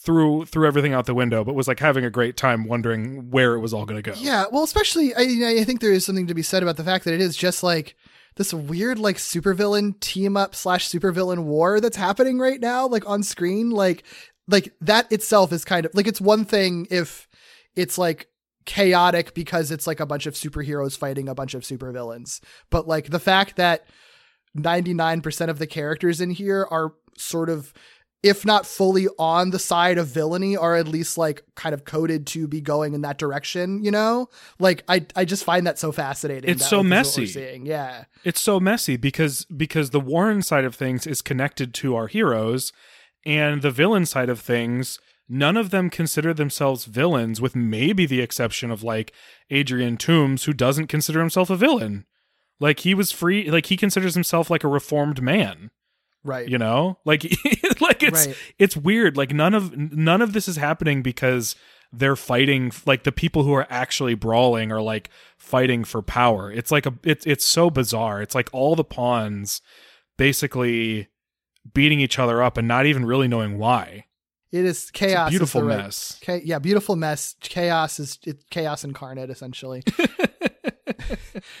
threw 0.00 0.44
threw 0.44 0.66
everything 0.66 0.92
out 0.92 1.06
the 1.06 1.14
window, 1.14 1.44
but 1.44 1.54
was 1.54 1.68
like 1.68 1.80
having 1.80 2.04
a 2.04 2.10
great 2.10 2.36
time 2.36 2.64
wondering 2.64 3.30
where 3.30 3.54
it 3.54 3.60
was 3.60 3.74
all 3.74 3.84
going 3.84 4.00
to 4.00 4.10
go. 4.10 4.16
Yeah, 4.18 4.44
well, 4.50 4.62
especially 4.62 5.14
I, 5.14 5.58
I 5.60 5.64
think 5.64 5.80
there 5.80 5.92
is 5.92 6.04
something 6.06 6.28
to 6.28 6.34
be 6.34 6.42
said 6.42 6.62
about 6.62 6.76
the 6.76 6.84
fact 6.84 7.04
that 7.04 7.14
it 7.14 7.20
is 7.20 7.36
just 7.36 7.62
like 7.62 7.96
this 8.36 8.54
weird 8.54 8.98
like 8.98 9.16
supervillain 9.16 9.98
team 10.00 10.36
up 10.36 10.54
slash 10.54 10.88
supervillain 10.88 11.44
war 11.44 11.80
that's 11.80 11.96
happening 11.96 12.38
right 12.38 12.60
now, 12.60 12.86
like 12.86 13.08
on 13.08 13.22
screen. 13.22 13.70
Like, 13.70 14.04
like 14.46 14.72
that 14.80 15.10
itself 15.12 15.52
is 15.52 15.64
kind 15.64 15.84
of 15.84 15.94
like 15.94 16.06
it's 16.06 16.20
one 16.20 16.44
thing 16.44 16.86
if 16.90 17.28
it's 17.74 17.98
like 17.98 18.28
chaotic 18.64 19.34
because 19.34 19.70
it's 19.70 19.86
like 19.86 19.98
a 19.98 20.06
bunch 20.06 20.26
of 20.26 20.34
superheroes 20.34 20.96
fighting 20.96 21.28
a 21.28 21.34
bunch 21.34 21.54
of 21.54 21.62
supervillains, 21.62 22.40
but 22.70 22.86
like 22.86 23.10
the 23.10 23.18
fact 23.18 23.56
that 23.56 23.86
ninety 24.54 24.94
nine 24.94 25.20
percent 25.22 25.50
of 25.50 25.58
the 25.58 25.66
characters 25.66 26.20
in 26.20 26.30
here 26.30 26.66
are 26.70 26.92
sort 27.16 27.50
of 27.50 27.74
if 28.22 28.44
not 28.44 28.66
fully 28.66 29.06
on 29.18 29.50
the 29.50 29.58
side 29.58 29.96
of 29.96 30.08
villainy 30.08 30.56
or 30.56 30.74
at 30.74 30.88
least 30.88 31.16
like 31.16 31.44
kind 31.54 31.72
of 31.72 31.84
coded 31.84 32.26
to 32.26 32.48
be 32.48 32.60
going 32.60 32.94
in 32.94 33.02
that 33.02 33.18
direction, 33.18 33.82
you 33.82 33.90
know? 33.90 34.28
Like 34.58 34.82
I 34.88 35.06
I 35.14 35.24
just 35.24 35.44
find 35.44 35.66
that 35.66 35.78
so 35.78 35.92
fascinating. 35.92 36.50
It's 36.50 36.62
that, 36.62 36.68
so 36.68 36.82
messy. 36.82 37.60
Yeah. 37.62 38.04
it's 38.24 38.40
so 38.40 38.58
messy 38.58 38.96
because 38.96 39.44
because 39.44 39.90
the 39.90 40.00
Warren 40.00 40.42
side 40.42 40.64
of 40.64 40.74
things 40.74 41.06
is 41.06 41.22
connected 41.22 41.72
to 41.74 41.94
our 41.94 42.08
heroes 42.08 42.72
and 43.24 43.62
the 43.62 43.70
villain 43.70 44.06
side 44.06 44.28
of 44.28 44.40
things 44.40 44.98
none 45.28 45.56
of 45.56 45.70
them 45.70 45.90
consider 45.90 46.32
themselves 46.32 46.86
villains 46.86 47.40
with 47.40 47.54
maybe 47.54 48.06
the 48.06 48.20
exception 48.20 48.70
of 48.70 48.82
like 48.82 49.12
Adrian 49.50 49.96
Toomes 49.96 50.44
who 50.44 50.52
doesn't 50.52 50.86
consider 50.86 51.20
himself 51.20 51.50
a 51.50 51.56
villain 51.56 52.06
like 52.58 52.80
he 52.80 52.94
was 52.94 53.12
free 53.12 53.50
like 53.50 53.66
he 53.66 53.76
considers 53.76 54.14
himself 54.14 54.50
like 54.50 54.64
a 54.64 54.68
reformed 54.68 55.22
man 55.22 55.70
Right. 56.28 56.48
you 56.48 56.58
know? 56.58 56.98
Like 57.04 57.24
like 57.80 58.02
it's 58.02 58.26
Right. 58.26 58.36
it's 58.58 58.76
weird. 58.76 59.16
Like 59.16 59.32
none 59.32 59.54
of 59.54 59.76
none 59.76 60.22
of 60.22 60.32
this 60.34 60.46
is 60.46 60.56
happening 60.56 61.02
because 61.02 61.56
they're 61.90 62.16
fighting 62.16 62.70
like 62.84 63.04
the 63.04 63.12
people 63.12 63.44
who 63.44 63.54
are 63.54 63.66
actually 63.70 64.14
brawling 64.14 64.70
are 64.70 64.82
like 64.82 65.08
fighting 65.38 65.84
for 65.84 66.02
power. 66.02 66.52
It's 66.52 66.70
like 66.70 66.84
a 66.86 66.94
it's 67.02 67.26
it's 67.26 67.46
so 67.46 67.70
bizarre. 67.70 68.20
It's 68.20 68.34
like 68.34 68.50
all 68.52 68.76
the 68.76 68.84
pawns 68.84 69.62
basically 70.18 71.08
beating 71.72 72.00
each 72.00 72.18
other 72.18 72.42
up 72.42 72.56
and 72.56 72.68
not 72.68 72.86
even 72.86 73.04
really 73.06 73.28
knowing 73.28 73.56
why 73.58 74.04
It 74.50 74.64
is 74.64 74.90
chaos. 74.90 75.30
beautiful 75.30 75.62
right- 75.62 75.78
mess. 75.78 76.18
Cha- 76.22 76.40
yeah, 76.42 76.58
beautiful 76.58 76.96
mess. 76.96 77.36
Chaos 77.40 78.00
is 78.00 78.18
it, 78.26 78.48
chaos 78.50 78.82
incarnate, 78.84 79.30
essentially. 79.30 79.82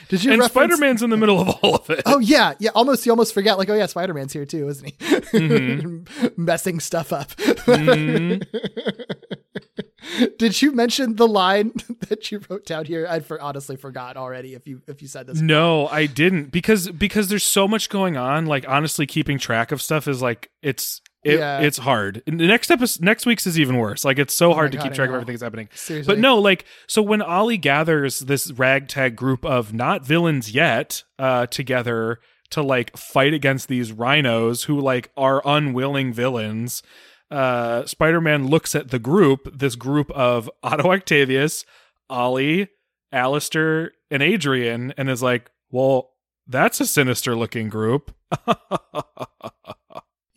Did 0.08 0.24
you 0.24 0.32
and 0.32 0.40
reference- 0.40 0.52
spider-man's 0.72 1.02
in 1.02 1.10
the 1.10 1.16
middle 1.16 1.40
of 1.40 1.48
all 1.62 1.76
of 1.76 1.88
it 1.90 2.02
Oh 2.06 2.18
yeah, 2.18 2.54
yeah. 2.58 2.70
Almost 2.74 3.04
you 3.06 3.12
almost 3.12 3.34
forget. 3.34 3.58
Like, 3.58 3.68
oh 3.68 3.74
yeah, 3.74 3.86
Spider 3.86 4.14
Man's 4.14 4.32
here 4.32 4.46
too, 4.46 4.68
isn't 4.68 4.86
he? 4.86 4.92
Mm-hmm. 4.92 6.32
Messing 6.42 6.80
stuff 6.80 7.12
up. 7.12 7.30
Did 10.38 10.62
you 10.62 10.72
mention 10.72 11.16
the 11.16 11.28
line 11.28 11.72
that 12.08 12.32
you 12.32 12.40
wrote 12.48 12.64
down 12.64 12.86
here? 12.86 13.06
I 13.08 13.20
for, 13.20 13.40
honestly 13.40 13.76
forgot 13.76 14.16
already. 14.16 14.54
If 14.54 14.66
you 14.66 14.80
if 14.86 15.02
you 15.02 15.08
said 15.08 15.26
this, 15.26 15.40
No, 15.40 15.86
I 15.88 16.06
didn't 16.06 16.50
because 16.50 16.88
because 16.90 17.28
there's 17.28 17.44
so 17.44 17.68
much 17.68 17.88
going 17.90 18.16
on. 18.16 18.46
Like 18.46 18.66
honestly, 18.68 19.06
keeping 19.06 19.38
track 19.38 19.72
of 19.72 19.82
stuff 19.82 20.08
is 20.08 20.22
like 20.22 20.50
it's 20.62 21.02
it, 21.28 21.38
Yeah. 21.38 21.60
it's 21.60 21.78
hard. 21.78 22.22
And 22.26 22.38
the 22.40 22.46
next 22.46 22.70
episode, 22.70 23.02
next 23.04 23.26
week's 23.26 23.46
is 23.46 23.58
even 23.58 23.76
worse. 23.76 24.04
Like 24.04 24.18
it's 24.18 24.34
so 24.34 24.52
hard 24.54 24.72
to 24.72 24.78
God, 24.78 24.84
keep 24.84 24.92
track 24.94 25.08
of 25.08 25.14
everything 25.14 25.34
that's 25.34 25.42
happening. 25.42 25.68
Seriously. 25.74 26.14
But 26.14 26.20
no, 26.20 26.38
like 26.38 26.64
so 26.86 27.02
when 27.02 27.22
Ollie 27.22 27.58
gathers 27.58 28.20
this 28.20 28.50
ragtag 28.52 29.16
group 29.16 29.44
of 29.44 29.72
not 29.74 30.04
villains 30.04 30.50
yet 30.52 31.02
uh, 31.18 31.46
together 31.46 32.20
to 32.50 32.62
like 32.62 32.96
fight 32.96 33.34
against 33.34 33.68
these 33.68 33.92
rhinos 33.92 34.64
who 34.64 34.80
like 34.80 35.10
are 35.16 35.42
unwilling 35.44 36.12
villains. 36.12 36.82
Uh, 37.30 37.84
Spider-Man 37.84 38.46
looks 38.48 38.74
at 38.74 38.88
the 38.88 38.98
group, 38.98 39.50
this 39.58 39.76
group 39.76 40.10
of 40.12 40.50
Otto 40.62 40.90
Octavius, 40.92 41.66
Ollie, 42.08 42.68
Alistair, 43.12 43.92
and 44.10 44.22
Adrian, 44.22 44.94
and 44.96 45.10
is 45.10 45.22
like, 45.22 45.50
"Well, 45.70 46.12
that's 46.46 46.80
a 46.80 46.86
sinister 46.86 47.36
looking 47.36 47.68
group." 47.68 48.14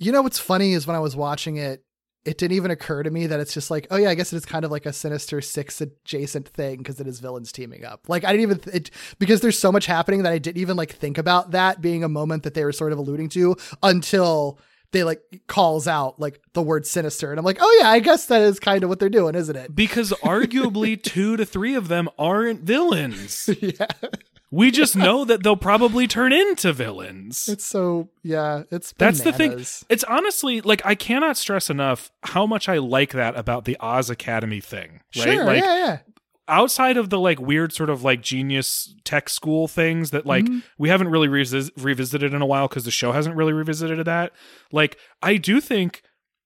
You 0.02 0.12
know 0.12 0.24
what's 0.24 0.39
funny 0.39 0.74
is 0.74 0.88
when 0.88 0.95
I 0.95 0.99
was 0.99 1.16
watching 1.16 1.58
it, 1.58 1.86
it 2.26 2.39
didn't 2.39 2.58
even 2.58 2.72
occur 2.72 3.04
to 3.04 3.12
me 3.12 3.28
that 3.28 3.39
it's 3.39 3.54
just 3.54 3.70
like, 3.70 3.86
oh 3.91 3.97
yeah, 3.97 4.10
I 4.10 4.16
guess 4.16 4.34
it 4.34 4.38
is 4.38 4.45
kind 4.45 4.66
of 4.66 4.72
like 4.72 4.88
a 4.88 4.93
Sinister 4.93 5.41
Six 5.41 5.80
adjacent 5.80 6.47
thing 6.47 6.80
because 6.80 6.99
it 6.99 7.06
is 7.06 7.20
villains 7.20 7.52
teaming 7.52 7.86
up. 7.86 8.10
Like 8.10 8.26
I 8.26 8.32
didn't 8.32 8.41
even 8.41 8.60
th- 8.60 8.76
it, 8.76 8.91
because 9.20 9.41
there's 9.41 9.60
so 9.60 9.72
much 9.72 9.86
happening 9.86 10.24
that 10.24 10.34
I 10.34 10.39
didn't 10.39 10.60
even 10.60 10.76
like 10.76 10.91
think 10.91 11.20
about 11.20 11.52
that 11.52 11.82
being 11.82 12.04
a 12.04 12.10
moment 12.10 12.41
that 12.43 12.56
they 12.56 12.66
were 12.66 12.72
sort 12.72 12.93
of 12.93 12.97
alluding 12.97 13.30
to 13.30 13.56
until 13.84 14.60
they 14.91 15.04
like 15.04 15.22
calls 15.47 15.88
out 15.88 16.20
like 16.20 16.41
the 16.54 16.64
word 16.64 16.88
sinister, 16.88 17.30
and 17.30 17.38
I'm 17.38 17.45
like, 17.45 17.60
oh 17.62 17.78
yeah, 17.80 17.89
I 17.89 17.99
guess 17.99 18.26
that 18.26 18.41
is 18.41 18.60
kind 18.60 18.84
of 18.84 18.89
what 18.89 18.99
they're 18.99 19.08
doing, 19.08 19.36
isn't 19.36 19.56
it? 19.56 19.76
Because 19.76 20.12
arguably 20.24 21.02
two 21.04 21.38
to 21.38 21.45
three 21.45 21.76
of 21.76 21.89
them 21.89 22.10
aren't 22.18 22.62
villains. 22.62 23.49
yeah, 23.62 23.86
We 24.54 24.70
just 24.70 24.97
know 24.97 25.24
that 25.26 25.43
they'll 25.43 25.56
probably 25.56 26.08
turn 26.08 26.34
into 26.34 26.74
villains. 26.74 27.47
it's 27.49 27.66
so 27.66 28.10
yeah, 28.22 28.64
it's 28.70 28.93
That's 28.97 29.22
the 29.22 29.32
thing. 29.32 29.54
It's 29.89 30.04
honestly 30.04 30.60
like 30.62 30.82
I 30.86 30.93
cannot 30.93 31.38
stress 31.38 31.70
enough 31.70 32.12
how 32.24 32.45
much 32.45 32.68
I 32.68 32.78
like 32.78 33.12
that 33.14 33.38
about 33.38 33.64
the 33.66 33.78
Oz 33.80 34.10
Academy 34.10 34.60
thing. 34.60 35.02
Right? 35.16 35.24
Sure, 35.24 35.45
like 35.45 35.64
yeah, 35.64 35.78
yeah. 35.78 35.97
outside 36.49 36.97
of 36.97 37.10
the 37.10 37.18
like 37.20 37.39
weird 37.39 37.72
sort 37.72 37.89
of 37.89 38.04
like 38.04 38.22
genius 38.22 38.93
tech 39.06 39.30
school 39.30 39.70
things 39.70 40.12
that 40.12 40.26
like 40.26 40.43
Mm-hmm. 40.45 40.60
we 40.78 40.89
haven't 40.89 41.08
really 41.10 41.30
revis- 41.30 41.72
revisited 41.78 42.34
in 42.34 42.41
a 42.41 42.45
while 42.45 42.68
because 42.68 42.84
the 42.84 42.91
show 42.91 43.14
hasn't 43.14 43.38
really 43.38 43.54
revisited 43.54 44.06
that. 44.06 44.34
Like 44.72 44.97
I 45.22 45.38
do 45.38 45.62
think 45.62 46.04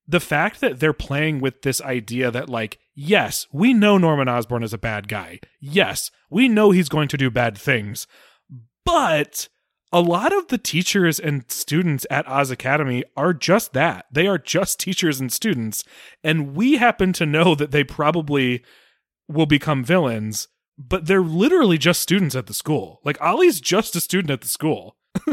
the 0.08 0.20
fact 0.20 0.60
that 0.60 0.80
they're 0.80 0.92
playing 0.92 1.40
with 1.40 1.62
this 1.62 1.80
idea 1.80 2.30
that 2.30 2.48
like 2.48 2.78
yes, 2.94 3.46
we 3.52 3.72
know 3.72 3.98
Norman 3.98 4.28
Osborn 4.28 4.62
is 4.62 4.72
a 4.72 4.78
bad 4.78 5.08
guy. 5.08 5.40
Yes, 5.60 6.10
we 6.30 6.48
know 6.48 6.70
he's 6.70 6.88
going 6.88 7.08
to 7.08 7.16
do 7.16 7.30
bad 7.30 7.56
things. 7.56 8.06
But 8.84 9.48
a 9.92 10.00
lot 10.00 10.32
of 10.32 10.48
the 10.48 10.58
teachers 10.58 11.18
and 11.18 11.50
students 11.50 12.06
at 12.10 12.26
Oz 12.28 12.50
Academy 12.50 13.04
are 13.16 13.32
just 13.32 13.72
that. 13.72 14.06
They 14.10 14.26
are 14.26 14.38
just 14.38 14.80
teachers 14.80 15.20
and 15.20 15.32
students. 15.32 15.84
And 16.24 16.54
we 16.54 16.76
happen 16.76 17.12
to 17.14 17.26
know 17.26 17.54
that 17.54 17.70
they 17.70 17.84
probably 17.84 18.64
will 19.28 19.46
become 19.46 19.84
villains, 19.84 20.48
but 20.78 21.06
they're 21.06 21.20
literally 21.22 21.78
just 21.78 22.00
students 22.00 22.34
at 22.34 22.46
the 22.46 22.54
school. 22.54 23.00
Like 23.04 23.20
Ollie's 23.20 23.60
just 23.60 23.96
a 23.96 24.00
student 24.00 24.30
at 24.30 24.40
the 24.40 24.48
school. 24.48 24.96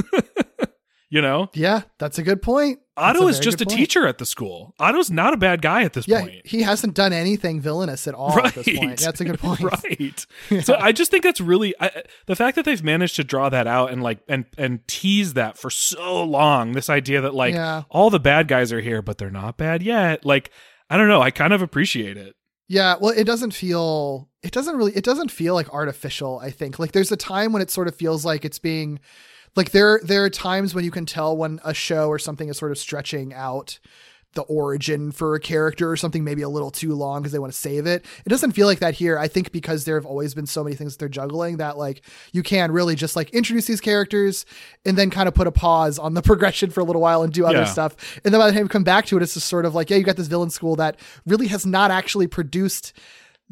you 1.13 1.21
know? 1.21 1.49
Yeah, 1.53 1.81
that's 1.99 2.17
a 2.17 2.23
good 2.23 2.41
point. 2.41 2.79
That's 2.97 3.17
Otto 3.17 3.27
is 3.27 3.39
just 3.39 3.61
a 3.61 3.65
point. 3.65 3.77
teacher 3.77 4.07
at 4.07 4.17
the 4.17 4.25
school. 4.25 4.73
Otto's 4.79 5.11
not 5.11 5.33
a 5.33 5.37
bad 5.37 5.61
guy 5.61 5.83
at 5.83 5.93
this 5.93 6.07
Yeah, 6.07 6.21
point. 6.21 6.45
he 6.45 6.63
hasn't 6.63 6.95
done 6.95 7.13
anything 7.13 7.61
villainous 7.61 8.07
at 8.07 8.13
all 8.15 8.35
right. 8.35 8.45
at 8.57 8.65
this 8.65 8.77
point. 8.77 8.99
That's 8.99 9.21
a 9.21 9.25
good 9.25 9.39
point. 9.39 9.61
right. 9.61 10.25
So 10.63 10.75
I 10.75 10.91
just 10.91 11.11
think 11.11 11.23
that's 11.23 11.39
really 11.41 11.75
I, 11.79 12.03
the 12.25 12.35
fact 12.35 12.55
that 12.55 12.65
they've 12.65 12.83
managed 12.83 13.15
to 13.17 13.23
draw 13.23 13.49
that 13.49 13.67
out 13.67 13.91
and 13.91 14.01
like 14.01 14.19
and 14.27 14.45
and 14.57 14.87
tease 14.87 15.33
that 15.35 15.57
for 15.57 15.69
so 15.69 16.23
long. 16.23 16.71
This 16.73 16.89
idea 16.89 17.21
that 17.21 17.33
like 17.35 17.53
Yeah. 17.53 17.83
all 17.89 18.09
the 18.09 18.19
bad 18.19 18.47
guys 18.47 18.73
are 18.73 18.81
here, 18.81 19.01
but 19.03 19.17
they're 19.19 19.29
not 19.31 19.55
bad 19.57 19.83
yet. 19.83 20.25
Like 20.25 20.49
I 20.89 20.97
don't 20.97 21.07
know. 21.07 21.21
I 21.21 21.29
kind 21.31 21.53
of 21.53 21.61
appreciate 21.61 22.17
it. 22.17 22.35
Yeah, 22.69 22.95
well, 22.99 23.13
it 23.15 23.25
doesn't 23.25 23.51
feel 23.55 24.29
it 24.41 24.51
doesn't 24.51 24.75
really 24.77 24.93
it 24.95 25.03
doesn't 25.03 25.29
feel 25.31 25.53
like 25.55 25.69
artificial, 25.73 26.39
I 26.39 26.49
think. 26.51 26.79
Like 26.79 26.91
there's 26.91 27.11
a 27.11 27.17
time 27.17 27.53
when 27.53 27.61
it 27.61 27.69
sort 27.71 27.87
of 27.87 27.95
feels 27.95 28.23
like 28.25 28.45
it's 28.45 28.59
being 28.59 28.99
like 29.55 29.71
there 29.71 29.99
there 30.03 30.23
are 30.23 30.29
times 30.29 30.73
when 30.75 30.83
you 30.85 30.91
can 30.91 31.05
tell 31.05 31.35
when 31.37 31.59
a 31.63 31.73
show 31.73 32.07
or 32.09 32.19
something 32.19 32.49
is 32.49 32.57
sort 32.57 32.71
of 32.71 32.77
stretching 32.77 33.33
out 33.33 33.79
the 34.35 34.41
origin 34.43 35.11
for 35.11 35.35
a 35.35 35.39
character 35.39 35.91
or 35.91 35.95
something 35.95 36.23
maybe 36.23 36.41
a 36.41 36.49
little 36.49 36.71
too 36.71 36.95
long 36.95 37.21
because 37.21 37.31
they 37.31 37.37
want 37.37 37.53
to 37.53 37.59
save 37.59 37.85
it. 37.85 38.03
It 38.25 38.29
doesn't 38.29 38.53
feel 38.53 38.65
like 38.65 38.79
that 38.79 38.95
here. 38.95 39.19
I 39.19 39.27
think 39.27 39.51
because 39.51 39.85
there 39.85 39.93
have 39.93 40.07
always 40.07 40.33
been 40.33 40.47
so 40.47 40.63
many 40.63 40.75
things 40.75 40.93
that 40.93 40.99
they're 40.99 41.07
juggling 41.07 41.57
that 41.57 41.77
like 41.77 42.01
you 42.31 42.41
can 42.41 42.71
really 42.71 42.95
just 42.95 43.15
like 43.15 43.29
introduce 43.29 43.67
these 43.67 43.79
characters 43.79 44.43
and 44.87 44.97
then 44.97 45.11
kind 45.11 45.27
of 45.27 45.35
put 45.35 45.45
a 45.45 45.51
pause 45.51 45.99
on 45.99 46.15
the 46.15 46.21
progression 46.31 46.71
for 46.71 46.79
a 46.79 46.83
little 46.83 46.99
while 47.01 47.21
and 47.21 47.31
do 47.31 47.45
other 47.45 47.59
Yeah. 47.59 47.65
stuff. 47.65 47.95
And 48.25 48.33
then 48.33 48.41
by 48.41 48.47
the 48.47 48.53
time 48.53 48.63
you 48.63 48.69
come 48.69 48.83
back 48.83 49.05
to 49.05 49.17
it, 49.17 49.21
it's 49.21 49.35
just 49.35 49.47
sort 49.47 49.65
of 49.67 49.75
like, 49.75 49.91
yeah, 49.91 49.97
you 49.97 50.03
got 50.03 50.15
this 50.17 50.25
villain 50.25 50.49
school 50.49 50.75
that 50.77 50.95
really 51.27 51.45
has 51.49 51.63
not 51.63 51.91
actually 51.91 52.25
produced 52.25 52.91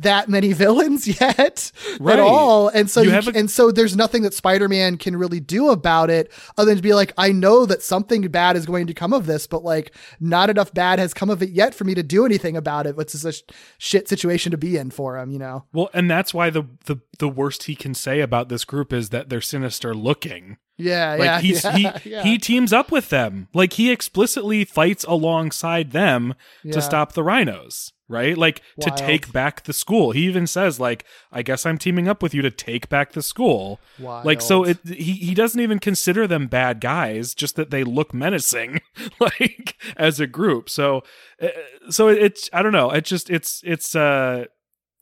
that 0.01 0.29
many 0.29 0.53
villains 0.63 1.07
yet 1.07 1.71
Right. 1.99 2.13
at 2.13 2.19
all. 2.19 2.67
And 2.69 2.89
so 2.89 3.01
You 3.01 3.11
you 3.11 3.17
a- 3.17 3.31
and 3.37 3.49
so 3.49 3.71
there's 3.71 3.95
nothing 3.95 4.21
that 4.23 4.33
Spider-Man 4.33 4.97
can 4.97 5.15
really 5.15 5.39
do 5.39 5.69
about 5.69 6.09
it 6.09 6.31
other 6.57 6.69
than 6.69 6.77
to 6.77 6.81
be 6.83 6.93
like, 6.93 7.13
I 7.17 7.31
know 7.31 7.65
that 7.65 7.81
something 7.81 8.21
bad 8.29 8.55
is 8.55 8.65
going 8.65 8.87
to 8.87 8.93
come 8.93 9.13
of 9.13 9.25
this, 9.25 9.47
but 9.47 9.63
like 9.63 9.95
not 10.19 10.49
enough 10.49 10.73
bad 10.73 10.99
has 10.99 11.13
come 11.13 11.29
of 11.29 11.41
it 11.41 11.49
yet 11.49 11.73
for 11.75 11.83
me 11.83 11.95
to 11.95 12.03
do 12.03 12.25
anything 12.25 12.55
about 12.57 12.85
it, 12.87 12.95
which 12.95 13.13
is 13.15 13.25
a 13.25 13.31
sh- 13.33 13.41
shit 13.77 14.07
situation 14.09 14.51
to 14.51 14.57
be 14.57 14.77
in 14.77 14.91
for 14.91 15.17
him, 15.17 15.31
you 15.31 15.39
know? 15.39 15.65
Well, 15.73 15.89
and 15.93 16.09
that's 16.09 16.33
why 16.33 16.49
the 16.49 16.63
the 16.85 16.97
the 17.19 17.29
worst 17.29 17.63
he 17.63 17.75
can 17.75 17.93
say 17.93 18.19
about 18.21 18.49
this 18.49 18.65
group 18.65 18.91
is 18.93 19.09
that 19.09 19.29
they're 19.29 19.41
sinister 19.41 19.93
looking. 19.93 20.57
Yeah, 20.77 21.11
Like 21.11 21.25
yeah, 21.25 21.39
he's 21.41 21.63
yeah, 21.63 21.71
he 21.99 22.09
yeah. 22.09 22.23
he 22.23 22.37
teams 22.39 22.73
up 22.73 22.91
with 22.91 23.09
them. 23.09 23.47
Like 23.53 23.73
he 23.73 23.91
explicitly 23.91 24.65
fights 24.65 25.03
alongside 25.03 25.91
them 25.91 26.33
Yeah. 26.63 26.73
to 26.73 26.81
stop 26.81 27.13
the 27.13 27.23
rhinos, 27.23 27.93
right? 28.11 28.37
Like 28.37 28.61
to 28.81 28.91
take 28.95 29.31
back 29.31 29.63
the 29.63 29.73
school. 29.73 30.11
He 30.11 30.25
even 30.27 30.45
says 30.45 30.79
like 30.79 31.05
I 31.31 31.41
guess 31.41 31.65
I'm 31.65 31.77
teaming 31.77 32.07
up 32.07 32.21
with 32.21 32.33
you 32.33 32.41
to 32.41 32.51
take 32.51 32.89
back 32.89 33.13
the 33.13 33.21
school. 33.21 33.79
Like 34.25 34.41
so 34.41 34.63
it 34.63 34.79
he 34.85 35.13
he 35.13 35.33
doesn't 35.33 35.59
even 35.59 35.79
consider 35.79 36.27
them 36.27 36.47
bad 36.47 36.81
guys, 36.81 37.33
just 37.33 37.55
that 37.55 37.71
they 37.71 37.83
look 37.83 38.13
menacing 38.13 38.81
like 39.19 39.75
as 39.97 40.19
a 40.19 40.27
group. 40.27 40.69
So 40.69 41.03
uh, 41.41 41.47
so 41.89 42.07
it's 42.09 42.49
I 42.53 42.61
don't 42.61 42.73
know. 42.73 42.91
It 42.91 43.05
just 43.05 43.29
it's 43.29 43.61
it's 43.65 43.95
uh 43.95 44.45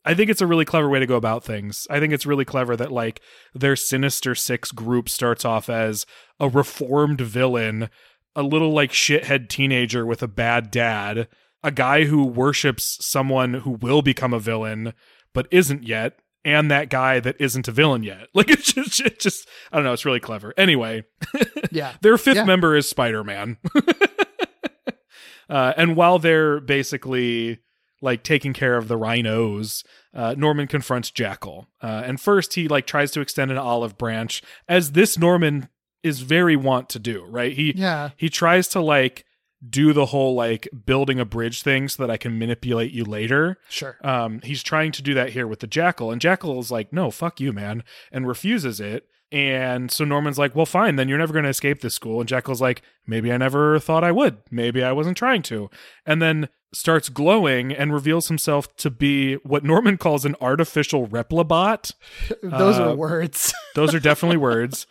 I 0.05 0.13
think 0.13 0.29
it's 0.29 0.41
a 0.41 0.47
really 0.47 0.65
clever 0.65 0.89
way 0.89 0.99
to 0.99 1.05
go 1.05 1.15
about 1.15 1.43
things. 1.43 1.85
I 1.89 1.99
think 1.99 2.13
it's 2.13 2.25
really 2.25 2.45
clever 2.45 2.75
that 2.75 2.91
like 2.91 3.21
their 3.53 3.75
Sinister 3.75 4.33
Six 4.33 4.71
group 4.71 5.09
starts 5.09 5.43
off 5.43 5.69
as 5.69 6.05
a 6.39 6.47
reformed 6.47 7.21
villain, 7.21 7.89
a 8.35 8.43
little 8.43 8.71
like 8.71 8.91
shithead 8.91 9.49
teenager 9.49 10.05
with 10.05 10.23
a 10.23 10.27
bad 10.27 10.71
dad, 10.71 11.27
a 11.63 11.71
guy 11.71 12.05
who 12.05 12.25
worships 12.25 12.97
someone 13.05 13.53
who 13.55 13.71
will 13.71 14.01
become 14.01 14.33
a 14.33 14.39
villain 14.39 14.93
but 15.33 15.47
isn't 15.51 15.83
yet, 15.83 16.19
and 16.45 16.71
that 16.71 16.89
guy 16.89 17.19
that 17.19 17.35
isn't 17.39 17.67
a 17.67 17.71
villain 17.71 18.01
yet. 18.03 18.27
Like 18.33 18.49
it's 18.49 18.73
just, 18.73 18.99
it's 19.01 19.23
just 19.23 19.47
I 19.71 19.75
don't 19.77 19.83
know. 19.85 19.93
It's 19.93 20.05
really 20.05 20.19
clever. 20.19 20.53
Anyway, 20.57 21.03
yeah. 21.71 21.93
their 22.01 22.17
fifth 22.17 22.37
Yeah. 22.37 22.45
member 22.45 22.75
is 22.75 22.87
Spider 22.89 23.23
Man. 23.23 23.57
uh, 25.49 25.73
and 25.77 25.95
while 25.95 26.19
they're 26.19 26.59
basically 26.59 27.59
like 28.01 28.23
taking 28.23 28.53
care 28.53 28.77
of 28.77 28.87
the 28.87 28.95
rhinos, 28.97 29.83
uh, 30.13 30.33
Norman 30.37 30.67
confronts 30.67 31.11
Jackal. 31.11 31.67
Uh, 31.81 32.03
and 32.05 32.19
first, 32.19 32.53
he 32.53 32.67
like 32.67 32.87
tries 32.87 33.11
to 33.11 33.21
extend 33.21 33.51
an 33.51 33.57
olive 33.57 33.97
branch, 33.97 34.41
as 34.67 34.93
this 34.93 35.17
Norman 35.17 35.67
is 36.01 36.21
very 36.21 36.55
want 36.55 36.87
to 36.89 36.99
do. 36.99 37.25
Right? 37.25 37.51
He 37.53 37.73
Yeah. 37.75 38.11
he 38.15 38.29
tries 38.29 38.67
to 38.69 38.79
like 38.79 39.25
do 39.67 39.93
the 39.93 40.07
whole 40.07 40.35
like 40.35 40.69
building 40.85 41.19
a 41.19 41.25
bridge 41.25 41.61
thing 41.61 41.87
so 41.87 42.03
that 42.03 42.11
I 42.11 42.17
can 42.17 42.37
manipulate 42.39 42.91
you 42.91 43.03
later. 43.03 43.57
Sure. 43.69 43.97
Um, 44.03 44.41
he's 44.43 44.63
trying 44.63 44.91
to 44.93 45.01
do 45.01 45.13
that 45.13 45.31
here 45.31 45.47
with 45.47 45.59
the 45.59 45.67
Jackal, 45.67 46.11
and 46.11 46.21
Jackal 46.21 46.59
is 46.59 46.71
like, 46.71 46.93
"No, 46.93 47.11
fuck 47.11 47.39
you, 47.39 47.51
man," 47.51 47.83
and 48.11 48.27
refuses 48.27 48.79
it. 48.79 49.07
And 49.31 49.91
so 49.91 50.05
Norman's 50.05 50.39
like, 50.39 50.55
"Well, 50.55 50.65
fine, 50.65 50.95
then 50.95 51.07
you're 51.07 51.17
never 51.17 51.33
going 51.33 51.43
to 51.43 51.49
escape 51.49 51.81
this 51.81 51.93
school." 51.93 52.19
And 52.19 52.29
Jackal's 52.29 52.61
like, 52.61 52.81
"Maybe 53.05 53.31
I 53.31 53.37
never 53.37 53.79
thought 53.79 54.03
I 54.03 54.11
would. 54.11 54.37
Maybe 54.49 54.83
I 54.83 54.91
wasn't 54.91 55.17
trying 55.17 55.43
to." 55.43 55.69
And 56.05 56.21
then 56.21 56.49
starts 56.71 57.09
glowing 57.09 57.71
and 57.71 57.93
reveals 57.93 58.27
himself 58.27 58.75
to 58.77 58.89
be 58.89 59.35
what 59.37 59.63
Norman 59.63 59.97
calls 59.97 60.25
an 60.25 60.35
artificial 60.39 61.07
replibot. 61.07 61.93
Those 62.43 62.77
uh, 62.79 62.91
are 62.91 62.95
words. 62.95 63.53
Those 63.75 63.93
are 63.93 63.99
definitely 63.99 64.37
words. 64.37 64.87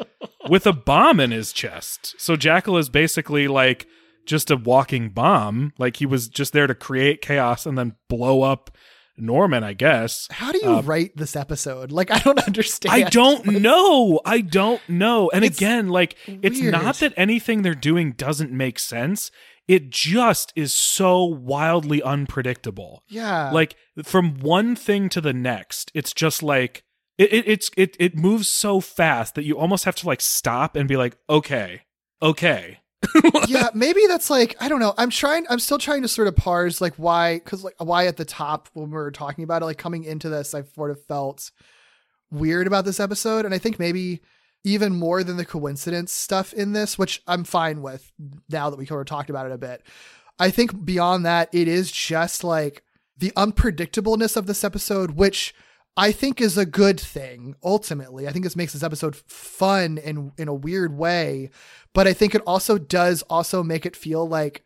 With 0.49 0.67
a 0.67 0.73
bomb 0.73 1.21
in 1.21 1.31
his 1.31 1.53
chest. 1.53 2.15
So 2.19 2.37
Jackal 2.37 2.77
is 2.79 2.89
basically 2.89 3.49
like 3.49 3.87
just 4.29 4.51
a 4.53 4.57
walking 4.57 5.09
bomb. 5.09 5.73
Like 5.79 5.97
he 5.97 6.07
was 6.07 6.29
just 6.29 6.53
there 6.53 6.69
to 6.69 6.75
create 6.75 7.21
chaos 7.23 7.67
and 7.67 7.77
then 7.77 7.97
blow 8.09 8.43
up 8.43 8.77
Norman, 9.17 9.65
I 9.65 9.73
guess. 9.73 10.29
How 10.31 10.53
do 10.53 10.61
you 10.63 10.79
write 10.81 11.17
this 11.17 11.35
episode? 11.35 11.91
Like, 11.91 12.13
I 12.13 12.21
don't 12.21 12.39
understand. 12.47 12.93
uh, 12.93 13.07
I 13.07 13.11
don't 13.11 13.45
know. 13.63 14.21
I 14.25 14.41
don't 14.43 14.81
know. 14.89 15.29
And 15.31 15.45
again, 15.45 15.89
like 15.89 16.15
it's 16.29 16.61
not 16.61 16.97
that 17.01 17.15
anything 17.17 17.63
they're 17.63 17.75
doing 17.75 18.13
doesn't 18.13 18.53
make 18.53 18.79
sense. 18.79 19.33
It 19.67 19.91
just 19.91 20.53
is 20.57 20.73
so 20.73 21.25
wildly 21.25 22.01
unpredictable. 22.03 23.03
Yeah. 23.09 23.51
like 23.51 23.75
from 24.05 24.39
one 24.39 24.77
thing 24.77 25.09
to 25.11 25.21
the 25.21 25.33
next 25.33 25.91
it's 25.95 26.13
just 26.15 26.43
like 26.43 26.85
it, 27.19 27.33
it 27.33 27.49
it's 27.49 27.71
it 27.77 27.97
it 27.99 28.17
moves 28.17 28.47
so 28.49 28.81
fast 28.81 29.35
that 29.35 29.43
you 29.45 29.59
almost 29.59 29.85
have 29.85 29.97
to 29.97 30.07
like 30.07 30.21
stop 30.21 30.77
and 30.77 30.89
be 30.89 30.97
like 30.97 31.17
okay 31.29 31.83
okay 32.23 32.79
yeah, 33.49 33.69
maybe 33.75 34.01
that's 34.09 34.29
like 34.29 34.57
I 34.61 34.69
don't 34.69 34.81
know. 34.81 34.95
I'm 34.99 35.11
trying. 35.11 35.47
I'm 35.49 35.61
still 35.61 35.79
trying 35.79 36.03
to 36.03 36.09
sort 36.09 36.29
of 36.29 36.37
parse 36.37 36.81
like 36.81 36.95
why, 36.97 37.35
because 37.35 37.65
like 37.65 37.77
why 37.79 38.07
at 38.07 38.17
the 38.17 38.25
top 38.25 38.69
when 38.73 38.91
we 38.91 38.97
were 38.97 39.11
talking 39.11 39.45
about 39.45 39.63
it, 39.63 39.67
like 39.67 39.79
coming 39.79 40.05
into 40.05 40.29
this, 40.29 40.55
I 40.55 40.63
sort 40.63 40.91
of 40.91 41.03
felt 41.05 41.51
weird 42.31 42.67
about 42.67 42.85
this 42.85 43.01
episode, 43.01 43.45
and 43.45 43.55
I 43.55 43.59
think 43.59 43.79
maybe 43.79 44.21
even 44.65 44.95
more 44.95 45.23
than 45.23 45.37
the 45.37 45.45
coincidence 45.45 46.13
stuff 46.13 46.53
in 46.53 46.73
this, 46.73 46.99
which 46.99 47.23
I'm 47.27 47.45
fine 47.45 47.83
with 47.83 48.13
now 48.51 48.71
that 48.71 48.79
we 48.79 48.87
sort 48.87 49.01
of 49.01 49.07
talked 49.07 49.31
about 49.31 49.47
it 49.47 49.53
a 49.53 49.59
bit. 49.59 49.83
I 50.39 50.51
think 50.51 50.85
beyond 50.85 51.25
that, 51.25 51.49
it 51.53 51.69
is 51.69 51.91
just 51.91 52.43
like 52.45 52.83
the 53.17 53.31
unpredictableness 53.33 54.37
of 54.37 54.47
this 54.47 54.65
episode, 54.65 55.13
which 55.13 55.55
I 55.99 56.13
think 56.13 56.41
is 56.41 56.57
a 56.57 56.65
good 56.65 57.01
thing 57.01 57.57
ultimately. 57.63 58.29
I 58.29 58.33
think 58.33 58.45
this 58.45 58.55
makes 58.55 58.73
this 58.73 58.85
episode 58.85 59.17
fun 59.17 59.99
in 59.99 60.31
in 60.39 60.47
a 60.47 60.55
weird 60.55 60.97
way, 60.97 61.51
but 61.93 62.07
I 62.07 62.13
think 62.13 62.37
it 62.37 62.43
also 62.47 62.79
does 62.79 63.23
also 63.23 63.65
make 63.65 63.85
it 63.85 63.97
feel 63.97 64.27
like 64.27 64.63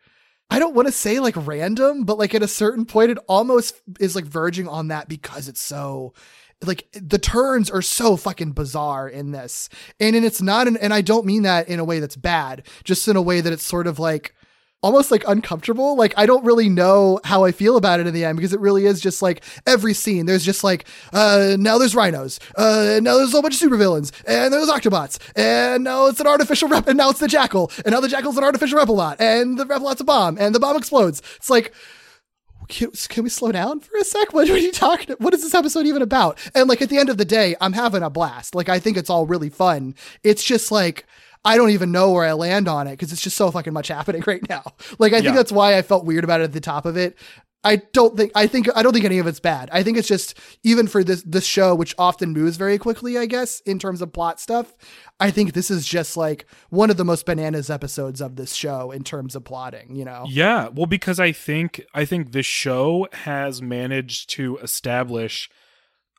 I 0.51 0.59
don't 0.59 0.75
want 0.75 0.87
to 0.87 0.91
say 0.91 1.19
like 1.19 1.33
random, 1.35 2.03
but 2.03 2.19
like 2.19 2.35
at 2.35 2.43
a 2.43 2.47
certain 2.47 2.85
point, 2.85 3.09
it 3.09 3.17
almost 3.27 3.81
is 3.99 4.15
like 4.15 4.25
verging 4.25 4.67
on 4.67 4.89
that 4.89 5.09
because 5.09 5.47
it's 5.47 5.59
so 5.61 6.13
like 6.63 6.87
the 6.93 7.17
turns 7.17 7.71
are 7.71 7.81
so 7.81 8.15
fucking 8.15 8.51
bizarre 8.51 9.09
in 9.09 9.31
this. 9.31 9.69
And 9.99 10.15
and 10.15 10.23
it's 10.23 10.41
not 10.41 10.67
an 10.67 10.77
and 10.77 10.93
I 10.93 11.01
don't 11.01 11.25
mean 11.25 11.41
that 11.43 11.67
in 11.67 11.79
a 11.79 11.83
way 11.83 11.99
that's 11.99 12.15
bad, 12.15 12.67
just 12.83 13.07
in 13.07 13.15
a 13.15 13.23
way 13.23 13.41
that 13.41 13.51
it's 13.51 13.65
sort 13.65 13.87
of 13.87 13.97
like 13.97 14.35
almost 14.83 15.09
like 15.09 15.23
uncomfortable. 15.27 15.95
Like 15.95 16.13
I 16.17 16.25
don't 16.25 16.45
really 16.45 16.69
know 16.69 17.19
how 17.23 17.45
I 17.45 17.51
feel 17.51 17.77
about 17.77 17.99
it 17.99 18.05
in 18.05 18.13
the 18.13 18.25
end 18.25 18.35
because 18.35 18.53
it 18.53 18.59
really 18.59 18.85
is 18.85 19.01
just 19.01 19.21
like 19.21 19.43
every 19.65 19.93
scene. 19.93 20.25
There's 20.25 20.45
just 20.45 20.63
like 20.63 20.85
uh 21.13 21.55
now 21.57 21.77
there's 21.77 21.95
rhinos, 21.95 22.39
uh 22.55 22.99
now 23.01 23.15
there's 23.15 23.29
a 23.29 23.31
whole 23.31 23.41
bunch 23.41 23.59
of 23.61 23.71
supervillains, 23.71 24.11
and 24.27 24.53
there's 24.53 24.69
Octobots, 24.69 25.17
and 25.35 25.83
now 25.83 26.07
it's 26.07 26.19
an 26.19 26.27
artificial 26.27 26.67
rep, 26.67 26.87
and 26.87 26.97
now 26.97 27.09
it's 27.09 27.19
the 27.19 27.27
Jackal, 27.27 27.71
and 27.85 27.93
now 27.93 28.01
the 28.01 28.07
Jackal's 28.07 28.37
an 28.37 28.43
artificial 28.43 28.77
Replibot, 28.77 29.15
and 29.19 29.57
the 29.57 29.65
Replibot's 29.65 30.01
a 30.01 30.03
bomb, 30.03 30.37
and 30.39 30.53
the 30.53 30.59
bomb 30.59 30.77
explodes. 30.77 31.21
It's 31.37 31.49
like. 31.49 31.73
Can, 32.69 32.91
can 33.09 33.25
we 33.25 33.29
slow 33.29 33.51
down 33.51 33.81
for 33.81 33.97
a 33.97 34.05
sec? 34.05 34.33
What 34.33 34.49
are 34.49 34.57
you 34.57 34.71
talking? 34.71 35.17
What 35.19 35.33
is 35.33 35.43
this 35.43 35.53
episode 35.53 35.85
even 35.85 36.01
about? 36.01 36.39
And 36.55 36.69
like 36.69 36.81
at 36.81 36.87
the 36.87 36.97
end 36.97 37.09
of 37.09 37.17
the 37.17 37.25
day, 37.25 37.57
I'm 37.59 37.73
having 37.73 38.01
a 38.01 38.09
blast. 38.09 38.55
Like 38.55 38.69
I 38.69 38.79
think 38.79 38.95
it's 38.95 39.09
all 39.09 39.25
really 39.25 39.49
fun. 39.49 39.95
It's 40.23 40.45
just 40.45 40.71
like 40.71 41.05
I 41.45 41.57
don't 41.57 41.71
even 41.71 41.91
know 41.91 42.11
where 42.11 42.25
I 42.25 42.33
land 42.33 42.67
on 42.67 42.87
it 42.87 42.91
because 42.91 43.11
it's 43.11 43.21
just 43.21 43.35
so 43.37 43.51
fucking 43.51 43.73
much 43.73 43.89
happening 43.89 44.23
right 44.27 44.47
now. 44.49 44.63
Like 44.99 45.13
I 45.13 45.17
think 45.17 45.25
Yeah. 45.27 45.31
that's 45.35 45.51
why 45.51 45.77
I 45.77 45.81
felt 45.81 46.05
weird 46.05 46.23
about 46.23 46.41
it 46.41 46.45
at 46.45 46.53
the 46.53 46.61
top 46.61 46.85
of 46.85 46.97
it. 46.97 47.17
I 47.65 47.77
don't 47.77 48.17
think 48.17 48.33
I 48.35 48.45
think 48.45 48.67
I 48.75 48.83
don't 48.83 48.91
think 48.91 49.05
any 49.05 49.19
of 49.19 49.27
it's 49.27 49.39
bad. 49.39 49.69
I 49.71 49.83
think 49.83 49.97
it's 49.97 50.07
just 50.07 50.37
even 50.63 50.85
for 50.85 51.01
this 51.01 51.23
this 51.23 51.45
show, 51.45 51.73
which 51.75 51.95
often 51.97 52.33
moves 52.33 52.57
very 52.57 52.77
quickly, 52.77 53.17
I 53.17 53.25
guess, 53.25 53.61
in 53.61 53.79
terms 53.79 54.01
of 54.01 54.11
plot 54.11 54.41
stuff. 54.41 54.73
I 55.21 55.31
think 55.31 55.53
this 55.53 55.71
is 55.71 55.85
just 55.85 56.17
like 56.17 56.45
one 56.71 56.89
of 56.89 56.97
the 56.97 57.05
most 57.05 57.25
bananas 57.25 57.69
episodes 57.69 58.19
of 58.19 58.35
this 58.35 58.53
show 58.53 58.91
in 58.91 59.05
terms 59.05 59.33
of 59.33 59.45
plotting, 59.45 59.95
you 59.95 60.03
know? 60.03 60.25
Yeah, 60.27 60.67
well, 60.73 60.87
because 60.87 61.21
I 61.21 61.31
think 61.31 61.81
I 61.93 62.03
think 62.03 62.33
this 62.33 62.45
show 62.45 63.07
has 63.13 63.61
managed 63.61 64.29
to 64.31 64.57
establish 64.57 65.49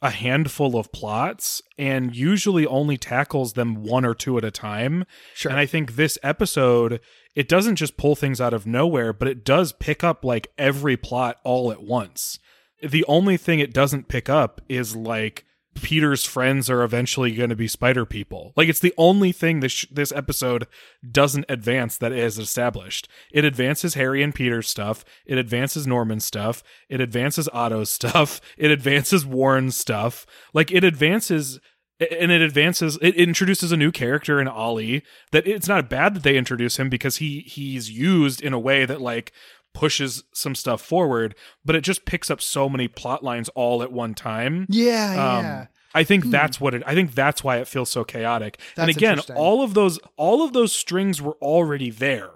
a 0.04 0.10
handful 0.10 0.76
of 0.76 0.92
plots 0.92 1.62
and 1.78 2.14
usually 2.14 2.66
only 2.66 2.98
tackles 2.98 3.54
them 3.54 3.82
one 3.82 4.04
or 4.04 4.14
two 4.14 4.36
at 4.36 4.44
a 4.44 4.50
time. 4.50 5.06
Sure. 5.34 5.50
And 5.50 5.58
I 5.58 5.64
think 5.64 5.96
this 5.96 6.18
episode 6.22 7.00
it 7.34 7.48
doesn't 7.48 7.76
just 7.76 7.96
pull 7.96 8.14
things 8.14 8.38
out 8.38 8.52
of 8.52 8.66
nowhere, 8.66 9.14
but 9.14 9.26
it 9.26 9.44
does 9.44 9.72
pick 9.72 10.04
up 10.04 10.22
like 10.22 10.52
every 10.58 10.96
plot 10.98 11.38
all 11.42 11.72
at 11.72 11.82
once. 11.82 12.38
The 12.82 13.04
only 13.08 13.38
thing 13.38 13.60
it 13.60 13.72
doesn't 13.72 14.08
pick 14.08 14.28
up 14.28 14.60
is 14.68 14.94
like 14.94 15.46
Peter's 15.74 16.24
friends 16.24 16.70
are 16.70 16.82
eventually 16.82 17.34
going 17.34 17.50
to 17.50 17.56
be 17.56 17.68
spider 17.68 18.04
people. 18.04 18.52
Like 18.56 18.68
it's 18.68 18.80
the 18.80 18.94
only 18.96 19.32
thing 19.32 19.60
this 19.60 19.72
sh- 19.72 19.86
this 19.90 20.12
episode 20.12 20.66
doesn't 21.08 21.46
advance 21.48 21.96
that 21.98 22.12
is 22.12 22.38
established. 22.38 23.08
It 23.32 23.44
advances 23.44 23.94
Harry 23.94 24.22
and 24.22 24.34
Peter's 24.34 24.68
stuff. 24.68 25.04
It 25.26 25.38
advances 25.38 25.86
Norman's 25.86 26.24
stuff. 26.24 26.62
It 26.88 27.00
advances 27.00 27.48
Otto's 27.52 27.90
stuff. 27.90 28.40
It 28.56 28.70
advances 28.70 29.26
Warren's 29.26 29.76
stuff. 29.76 30.26
Like 30.52 30.70
it 30.70 30.84
advances 30.84 31.60
and 32.00 32.32
it 32.32 32.42
advances 32.42 32.98
it 33.00 33.14
introduces 33.14 33.70
a 33.72 33.76
new 33.76 33.92
character 33.92 34.40
in 34.40 34.48
Ollie 34.48 35.02
that 35.30 35.46
it's 35.46 35.68
not 35.68 35.88
bad 35.88 36.14
that 36.14 36.22
they 36.22 36.36
introduce 36.36 36.78
him 36.78 36.88
because 36.88 37.16
he 37.16 37.40
he's 37.40 37.90
used 37.90 38.42
in 38.42 38.52
a 38.52 38.58
way 38.58 38.84
that 38.84 39.00
like 39.00 39.32
pushes 39.74 40.22
some 40.32 40.54
stuff 40.54 40.80
forward 40.80 41.34
but 41.64 41.76
it 41.76 41.82
just 41.82 42.04
picks 42.06 42.30
up 42.30 42.40
so 42.40 42.68
many 42.68 42.88
plot 42.88 43.22
lines 43.22 43.48
all 43.50 43.82
at 43.82 43.92
one 43.92 44.14
time 44.14 44.66
Yeah, 44.70 45.10
um, 45.10 45.44
yeah. 45.44 45.66
I 45.96 46.02
think 46.02 46.24
that's 46.26 46.60
what 46.60 46.74
it. 46.74 46.82
I 46.86 46.94
think 46.94 47.14
that's 47.14 47.44
why 47.44 47.58
it 47.58 47.68
feels 47.68 47.88
so 47.88 48.02
chaotic. 48.02 48.58
and 48.76 48.90
again, 48.90 49.20
all 49.36 49.62
of 49.62 49.74
those, 49.74 50.00
all 50.16 50.42
of 50.44 50.52
those 50.52 50.72
strings 50.72 51.22
were 51.22 51.36
already 51.40 51.88
there. 51.90 52.30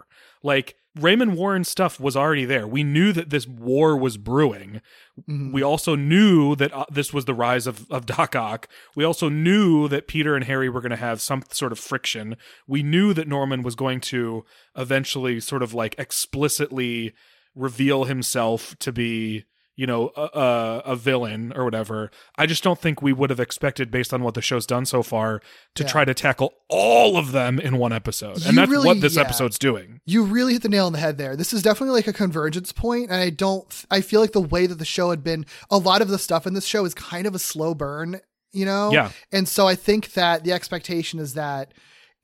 Like 0.45 0.77
Raymond 1.01 1.37
Warren 1.37 1.65
stuff 1.65 1.99
was 1.99 2.17
already 2.17 2.45
there. 2.45 2.67
We 2.67 2.83
knew 2.83 3.13
that 3.13 3.31
this 3.31 3.47
war 3.47 3.97
was 3.97 4.17
brewing. 4.17 4.81
Mm-hmm. 5.21 5.53
We 5.53 5.63
also 5.63 5.95
knew 5.95 6.55
that 6.57 6.73
uh, 6.73 6.87
this 6.91 7.13
was 7.13 7.25
the 7.25 7.35
rise 7.35 7.67
of 7.67 7.91
of 7.91 8.07
Doc 8.07 8.35
Ock. 8.37 8.69
We 8.95 9.05
also 9.05 9.29
knew 9.29 9.89
that 9.89 10.09
Peter 10.09 10.35
and 10.35 10.45
Harry 10.45 10.69
were 10.69 10.81
going 10.81 10.91
to 10.91 10.97
have 10.97 11.21
some 11.21 11.43
sort 11.51 11.73
of 11.73 11.79
friction. 11.79 12.37
We 12.67 12.83
knew 12.83 13.15
that 13.15 13.29
Norman 13.29 13.63
was 13.63 13.75
going 13.75 14.01
to 14.03 14.45
eventually 14.77 15.41
sort 15.41 15.63
of 15.63 15.75
like 15.75 15.95
explicitly 15.99 17.15
reveal 17.55 18.05
himself 18.05 18.77
to 18.79 18.93
be 18.93 19.45
you 19.79 19.87
know 19.87 20.11
a, 20.17 20.83
a, 20.85 20.97
villain 20.97 21.53
or 21.55 21.65
whatever 21.65 22.11
i 22.37 22.45
just 22.47 22.65
don't 22.65 22.81
think 22.81 23.01
we 23.01 23.13
would 23.13 23.31
have 23.31 23.39
expected 23.39 23.91
based 23.93 24.13
on 24.13 24.25
what 24.25 24.35
the 24.35 24.43
show's 24.43 24.67
done 24.67 24.85
so 24.85 25.05
far 25.05 25.41
to 25.77 25.85
Yeah. 25.85 25.89
try 25.89 26.05
to 26.05 26.13
tackle 26.15 26.53
all 26.69 27.17
of 27.17 27.31
them 27.31 27.61
in 27.61 27.79
one 27.79 27.93
episode 27.93 28.41
You 28.43 28.49
and 28.49 28.59
that's 28.59 28.71
really- 28.71 28.87
what 28.89 29.01
this 29.01 29.15
yeah. 29.15 29.23
episode's 29.23 29.57
doing 29.59 30.01
You 30.05 30.25
really 30.25 30.55
hit 30.55 30.63
the 30.63 30.69
nail 30.69 30.87
on 30.87 30.93
the 30.93 30.99
head 30.99 31.17
there. 31.17 31.37
This 31.37 31.53
is 31.53 31.63
definitely 31.63 31.95
like 31.95 32.09
a 32.09 32.13
convergence 32.13 32.73
point. 32.73 32.89
point, 32.89 33.11
and 33.11 33.21
I 33.21 33.31
don't. 33.31 33.85
I 33.91 34.01
feel 34.01 34.21
like 34.21 34.33
the 34.33 34.41
way 34.41 34.67
that 34.67 34.79
the 34.79 34.85
show 34.85 35.11
had 35.11 35.23
been, 35.23 35.45
a 35.71 35.79
lot 35.79 36.01
of 36.03 36.09
the 36.09 36.19
stuff 36.19 36.47
in 36.47 36.55
this 36.55 36.65
show 36.65 36.85
is 36.85 36.95
kind 36.95 37.27
of 37.27 37.35
a 37.35 37.39
slow 37.39 37.75
burn, 37.75 38.21
you 38.53 38.65
know. 38.65 38.91
Yeah. 38.93 39.11
And 39.31 39.47
so 39.49 39.69
I 39.69 39.75
think 39.75 40.13
that 40.15 40.43
the 40.45 40.53
expectation 40.53 41.19
is 41.21 41.35
that 41.35 41.73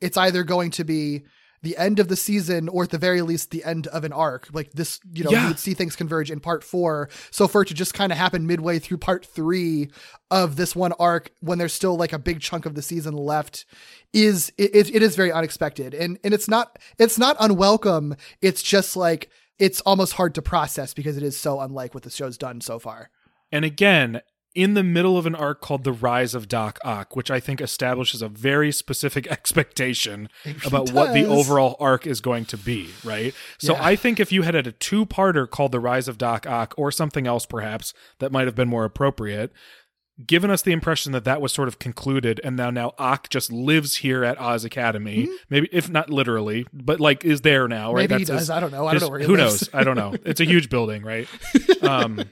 it's 0.00 0.16
either 0.16 0.42
going 0.44 0.70
to 0.72 0.84
be 0.84 1.24
the 1.64 1.76
end 1.76 1.98
of 1.98 2.06
the 2.08 2.14
season 2.16 2.68
or 2.68 2.84
at 2.84 2.90
the 2.90 2.98
very 2.98 3.20
least 3.22 3.50
the 3.50 3.64
end 3.64 3.88
of 3.88 4.04
an 4.04 4.12
arc. 4.12 4.48
Like 4.52 4.70
this, 4.72 5.00
you 5.12 5.24
know, 5.24 5.30
Yeah. 5.30 5.42
you 5.42 5.48
would 5.48 5.58
see 5.58 5.74
things 5.74 5.96
converge 5.96 6.30
in 6.30 6.38
part 6.38 6.62
four. 6.62 7.08
So 7.32 7.48
for 7.48 7.62
it 7.62 7.68
to 7.68 7.74
just 7.74 7.92
kind 7.94 8.12
of 8.12 8.18
happen 8.18 8.46
midway 8.46 8.78
through 8.78 8.98
part 8.98 9.26
three 9.26 9.90
of 10.30 10.54
this 10.56 10.76
one 10.76 10.92
arc 11.00 11.32
when 11.40 11.58
there's 11.58 11.72
still 11.72 11.96
like 11.96 12.12
a 12.12 12.18
big 12.18 12.40
chunk 12.40 12.66
of 12.66 12.74
the 12.76 12.82
season 12.82 13.14
left 13.14 13.64
is 14.12 14.52
it, 14.58 14.74
it, 14.74 14.94
it 14.94 15.02
is 15.02 15.16
very 15.16 15.32
unexpected. 15.32 15.94
And 15.94 16.18
and 16.22 16.32
it's 16.32 16.46
not 16.48 16.78
it's 16.98 17.18
not 17.18 17.36
unwelcome. 17.40 18.14
It's 18.40 18.62
just 18.62 18.96
like 18.96 19.30
it's 19.58 19.80
almost 19.82 20.12
hard 20.14 20.34
to 20.36 20.42
process 20.42 20.94
because 20.94 21.16
it 21.16 21.22
is 21.22 21.36
so 21.36 21.60
unlike 21.60 21.94
what 21.94 22.02
the 22.04 22.10
show's 22.10 22.38
done 22.38 22.60
so 22.60 22.78
far. 22.78 23.10
and 23.52 23.64
again 23.64 24.20
in 24.54 24.74
the 24.74 24.82
middle 24.82 25.18
of 25.18 25.26
an 25.26 25.34
arc 25.34 25.60
called 25.60 25.82
the 25.84 25.92
rise 25.92 26.34
of 26.34 26.46
doc 26.48 26.78
ock 26.84 27.16
which 27.16 27.30
i 27.30 27.40
think 27.40 27.60
establishes 27.60 28.22
a 28.22 28.28
very 28.28 28.70
specific 28.70 29.26
expectation 29.30 30.28
about 30.66 30.90
what 30.92 31.12
the 31.12 31.24
overall 31.24 31.76
arc 31.80 32.06
is 32.06 32.20
going 32.20 32.44
to 32.44 32.56
be 32.56 32.90
right 33.04 33.34
so 33.58 33.72
Yeah. 33.74 33.84
i 33.84 33.96
think 33.96 34.20
if 34.20 34.30
you 34.32 34.42
had 34.42 34.54
had 34.54 34.66
a 34.66 34.72
two-parter 34.72 35.50
called 35.50 35.72
the 35.72 35.80
rise 35.80 36.06
of 36.08 36.18
doc 36.18 36.46
ock 36.46 36.72
or 36.76 36.90
something 36.92 37.26
else 37.26 37.46
perhaps 37.46 37.92
that 38.20 38.30
might 38.32 38.46
have 38.46 38.54
been 38.54 38.68
more 38.68 38.84
appropriate 38.84 39.52
given 40.24 40.48
us 40.48 40.62
the 40.62 40.70
impression 40.70 41.10
that 41.10 41.24
that 41.24 41.40
was 41.40 41.52
sort 41.52 41.66
of 41.66 41.80
concluded 41.80 42.40
and 42.44 42.56
now 42.56 42.70
now 42.70 42.92
Ock 42.98 43.28
just 43.30 43.50
lives 43.50 43.96
here 43.96 44.22
at 44.22 44.38
Oz 44.40 44.64
Academy 44.64 45.28
maybe 45.50 45.68
if 45.72 45.90
not 45.90 46.08
literally 46.08 46.64
but 46.72 47.00
like 47.00 47.24
is 47.24 47.40
there 47.40 47.66
now 47.66 47.92
right 47.92 48.08
Mm-hmm. 48.08 48.12
Maybe 48.12 48.20
he 48.20 48.24
That's 48.26 48.38
his- 48.42 48.48
does. 48.48 48.50
I 48.56 48.60
don't 48.60 48.70
know. 48.70 48.86
I 48.86 48.92
don't 48.92 48.94
his- 48.94 49.02
know 49.02 49.08
where 49.08 49.18
he 49.18 49.26
who 49.26 49.36
lives. 49.36 49.62
knows 49.62 49.70
I 49.74 49.82
don't 49.82 49.96
know 49.96 50.14
it's 50.24 50.38
a 50.40 50.44
huge 50.44 50.70
building 50.70 51.02
right 51.02 51.26
um 51.82 52.22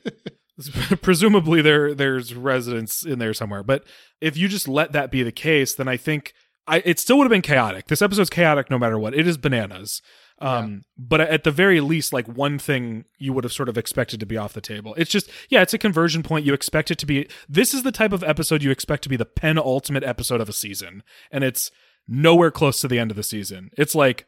presumably 1.03 1.62
there 1.62 1.94
there's 1.94 2.34
residents 2.34 3.05
in 3.05 3.18
there 3.18 3.34
somewhere. 3.34 3.62
But 3.62 3.84
if 4.20 4.36
you 4.36 4.48
just 4.48 4.68
let 4.68 4.92
that 4.92 5.11
be 5.11 5.22
the 5.22 5.32
case 5.32 5.74
then 5.74 5.88
I 5.88 5.96
think 5.96 6.34
I 6.66 6.82
it 6.84 6.98
still 6.98 7.18
would 7.18 7.24
have 7.24 7.30
been 7.30 7.42
chaotic. 7.42 7.86
This 7.86 8.03
episode's 8.03 8.30
chaotic 8.30 8.70
no 8.70 8.78
matter 8.78 8.98
what. 8.98 9.14
It 9.14 9.26
is 9.26 9.36
bananas. 9.36 10.03
Um 10.38 10.82
but 10.98 11.20
at 11.20 11.44
the 11.44 11.50
very 11.50 11.80
least 11.80 12.12
like 12.12 12.26
one 12.26 12.59
thing 12.59 13.05
you 13.18 13.32
would 13.32 13.44
have 13.44 13.53
sort 13.53 13.68
of 13.68 13.78
expected 13.78 14.20
to 14.20 14.26
be 14.26 14.36
off 14.36 14.53
the 14.53 14.61
table. 14.61 14.94
It's 14.96 15.11
just 15.11 15.30
yeah 15.48 15.62
it's 15.62 15.74
a 15.74 15.78
conversion 15.78 16.22
point. 16.22 16.44
You 16.44 16.55
expect 16.55 16.90
it 16.90 16.98
to 16.98 17.07
be 17.07 17.28
this 17.48 17.72
is 17.72 17.82
the 17.82 17.92
type 17.92 18.12
of 18.12 18.22
episode 18.22 18.62
you 18.62 18.70
expect 18.70 19.03
to 19.05 19.09
be 19.09 19.16
the 19.16 19.24
penultimate 19.24 20.05
episode 20.05 20.40
of 20.40 20.48
a 20.48 20.55
season. 20.55 21.03
And 21.30 21.44
it's 21.44 21.70
nowhere 22.07 22.50
close 22.50 22.80
to 22.80 22.88
the 22.88 22.98
end 22.98 23.11
of 23.11 23.16
the 23.16 23.22
season. 23.22 23.70
It's 23.78 23.94
like 23.94 24.26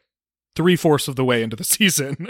three-fourths 0.55 1.09
of 1.09 1.17
the 1.17 1.25
way 1.25 1.43
into 1.43 1.57
the 1.57 1.63
season. 1.65 2.29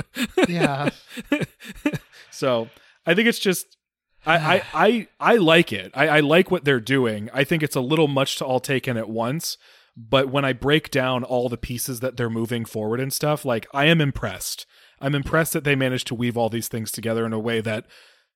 Yeah. 0.50 0.90
so 2.32 2.68
i 3.06 3.14
think 3.14 3.28
it's 3.28 3.40
just 3.40 3.78
I, 4.26 4.36
I, 4.56 4.64
I, 4.74 5.08
I 5.20 5.36
like 5.36 5.72
it. 5.72 5.92
I, 5.94 6.08
I 6.08 6.20
like 6.22 6.50
what 6.52 6.66
they're 6.66 6.80
doing. 6.80 7.30
I 7.34 7.44
think 7.44 7.64
it's 7.64 7.76
a 7.76 7.82
little 7.82 8.08
much 8.08 8.38
to 8.38 8.46
all 8.46 8.60
take 8.60 8.88
in 8.88 8.98
at 8.98 9.10
once. 9.10 9.58
But 9.98 10.30
when 10.30 10.44
I 10.44 10.52
break 10.54 10.92
down 10.92 11.24
all 11.24 11.48
the 11.48 11.58
pieces 11.58 12.02
that 12.02 12.18
they're 12.18 12.30
moving 12.30 12.66
forward 12.66 13.00
and 13.00 13.14
stuff, 13.14 13.46
like 13.46 13.66
I 13.74 13.86
am 13.86 14.02
impressed. 14.02 14.66
I'm 15.00 15.16
impressed 15.16 15.54
that 15.54 15.64
they 15.64 15.76
managed 15.76 16.08
to 16.08 16.16
weave 16.16 16.36
all 16.38 16.50
these 16.50 16.68
things 16.68 16.92
together 16.92 17.26
in 17.26 17.32
a 17.34 17.40
way 17.40 17.62
that 17.62 17.86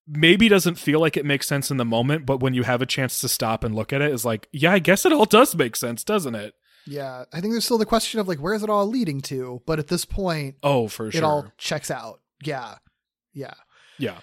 maybe 0.08 0.48
doesn't 0.48 0.76
feel 0.76 1.00
like 1.00 1.18
it 1.18 1.26
makes 1.26 1.48
sense 1.48 1.70
in 1.70 1.78
the 1.78 1.86
moment, 1.86 2.26
but 2.26 2.40
when 2.40 2.54
you 2.54 2.64
have 2.64 2.82
a 2.82 2.86
chance 2.86 3.20
to 3.22 3.28
stop 3.28 3.64
and 3.64 3.76
look 3.76 3.92
at 3.94 4.02
it, 4.02 4.12
is 4.12 4.26
like, 4.26 4.48
yeah, 4.52 4.72
I 4.72 4.80
guess 4.80 5.06
it 5.06 5.12
all 5.14 5.26
does 5.26 5.54
make 5.56 5.76
sense, 5.76 6.04
doesn't 6.04 6.36
it? 6.36 6.54
Yeah. 6.88 7.26
I 7.34 7.42
think 7.42 7.54
there's 7.54 7.66
still 7.66 7.78
the 7.78 7.86
question 7.86 8.20
of 8.20 8.28
like 8.28 8.40
where 8.40 8.54
is 8.54 8.64
it 8.64 8.70
all 8.70 8.88
leading 8.88 9.22
to? 9.24 9.62
But 9.66 9.80
at 9.80 9.88
this 9.88 10.06
point, 10.06 10.56
Oh, 10.64 10.88
for 10.88 11.12
sure. 11.12 11.20
it 11.20 11.24
all 11.24 11.52
checks 11.58 11.92
out. 11.92 12.22
Yeah. 12.44 12.76
Yeah. 13.34 13.54
yeah. 13.98 14.20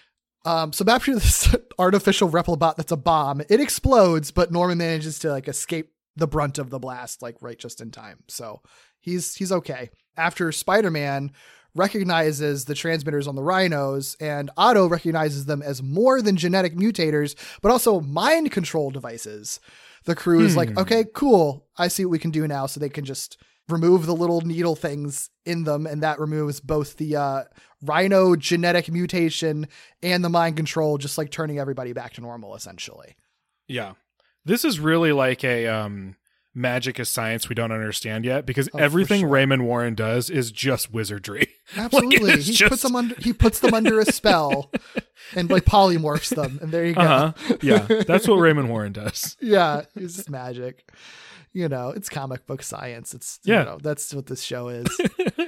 Um, 0.46 0.72
so 0.72 0.84
back 0.84 1.02
to 1.02 1.14
this 1.14 1.54
artificial 1.78 2.30
Replibot 2.30 2.76
that's 2.76 2.92
a 2.92 2.96
bomb. 2.96 3.42
It 3.50 3.60
explodes, 3.60 4.30
but 4.30 4.52
Norman 4.52 4.78
manages 4.78 5.18
to 5.18 5.30
like 5.30 5.48
escape 5.48 5.90
the 6.14 6.28
brunt 6.28 6.58
of 6.58 6.70
the 6.70 6.78
blast, 6.78 7.20
like 7.20 7.36
right 7.42 7.58
just 7.58 7.80
in 7.80 7.90
time. 7.90 8.20
So 8.28 8.62
he's 9.00 9.34
he's 9.34 9.52
okay. 9.52 9.90
After 10.16 10.50
Spider-Man 10.52 11.32
recognizes 11.74 12.64
the 12.64 12.74
transmitters 12.74 13.26
on 13.26 13.34
the 13.34 13.42
rhinos, 13.42 14.16
and 14.20 14.50
Otto 14.56 14.88
recognizes 14.88 15.44
them 15.44 15.62
as 15.62 15.82
more 15.82 16.22
than 16.22 16.36
genetic 16.36 16.74
mutators, 16.74 17.34
but 17.60 17.70
also 17.70 18.00
mind 18.00 18.50
control 18.50 18.90
devices. 18.90 19.60
The 20.04 20.14
crew 20.14 20.40
is 20.40 20.56
like, 20.56 20.78
okay, 20.78 21.04
cool. 21.12 21.66
I 21.76 21.88
see 21.88 22.04
what 22.04 22.12
we 22.12 22.20
can 22.20 22.30
do 22.30 22.46
now. 22.46 22.66
So 22.66 22.78
they 22.78 22.88
can 22.88 23.04
just 23.04 23.36
remove 23.68 24.06
the 24.06 24.14
little 24.14 24.40
needle 24.42 24.76
things 24.76 25.30
in 25.44 25.64
them, 25.64 25.86
and 25.86 26.02
that 26.02 26.18
removes 26.20 26.60
both 26.60 26.96
the 26.96 27.16
uh, 27.16 27.44
rhino 27.82 28.36
genetic 28.36 28.90
mutation 28.90 29.66
and 30.02 30.24
the 30.24 30.28
mind 30.28 30.56
control, 30.56 30.98
just 30.98 31.18
like 31.18 31.30
turning 31.30 31.58
everybody 31.58 31.92
back 31.92 32.12
to 32.14 32.20
normal, 32.20 32.54
essentially. 32.54 33.16
Yeah. 33.68 33.92
This 34.44 34.64
is 34.64 34.78
really 34.78 35.10
like 35.12 35.42
a 35.44 35.66
um 35.66 36.14
magic 36.54 36.98
is 36.98 37.08
science 37.10 37.48
we 37.50 37.54
don't 37.54 37.72
understand 37.72 38.24
yet 38.24 38.46
because 38.46 38.66
Oh, 38.72 38.78
everything 38.78 39.20
sure. 39.20 39.28
Raymond 39.28 39.66
Warren 39.66 39.94
does 39.94 40.30
is 40.30 40.50
just 40.52 40.90
wizardry. 40.92 41.48
Absolutely, 41.76 42.30
it's 42.32 42.46
he 42.46 42.52
just- 42.54 42.70
puts 42.70 42.82
them 42.82 42.94
under 42.96 43.14
he 43.16 43.32
puts 43.32 43.58
them 43.58 43.74
under 43.74 43.98
a 43.98 44.04
spell, 44.06 44.70
and 45.34 45.50
like 45.50 45.64
polymorphs 45.64 46.34
them, 46.34 46.60
and 46.62 46.70
there 46.70 46.86
you 46.86 46.94
go. 46.94 47.00
Uh-huh. 47.00 47.56
Yeah. 47.60 47.86
That's 48.06 48.28
what 48.28 48.36
Raymond 48.40 48.68
Warren 48.70 48.92
does. 48.92 49.36
yeah, 49.40 49.82
it's 49.96 50.14
just 50.16 50.30
magic. 50.30 50.88
You 51.56 51.70
know, 51.70 51.88
it's 51.88 52.10
comic 52.10 52.46
book 52.46 52.62
science. 52.62 53.14
It's 53.14 53.40
Yeah. 53.42 53.60
you 53.60 53.64
know, 53.64 53.78
that's 53.82 54.12
what 54.12 54.26
this 54.26 54.42
show 54.42 54.68
is. 54.68 54.86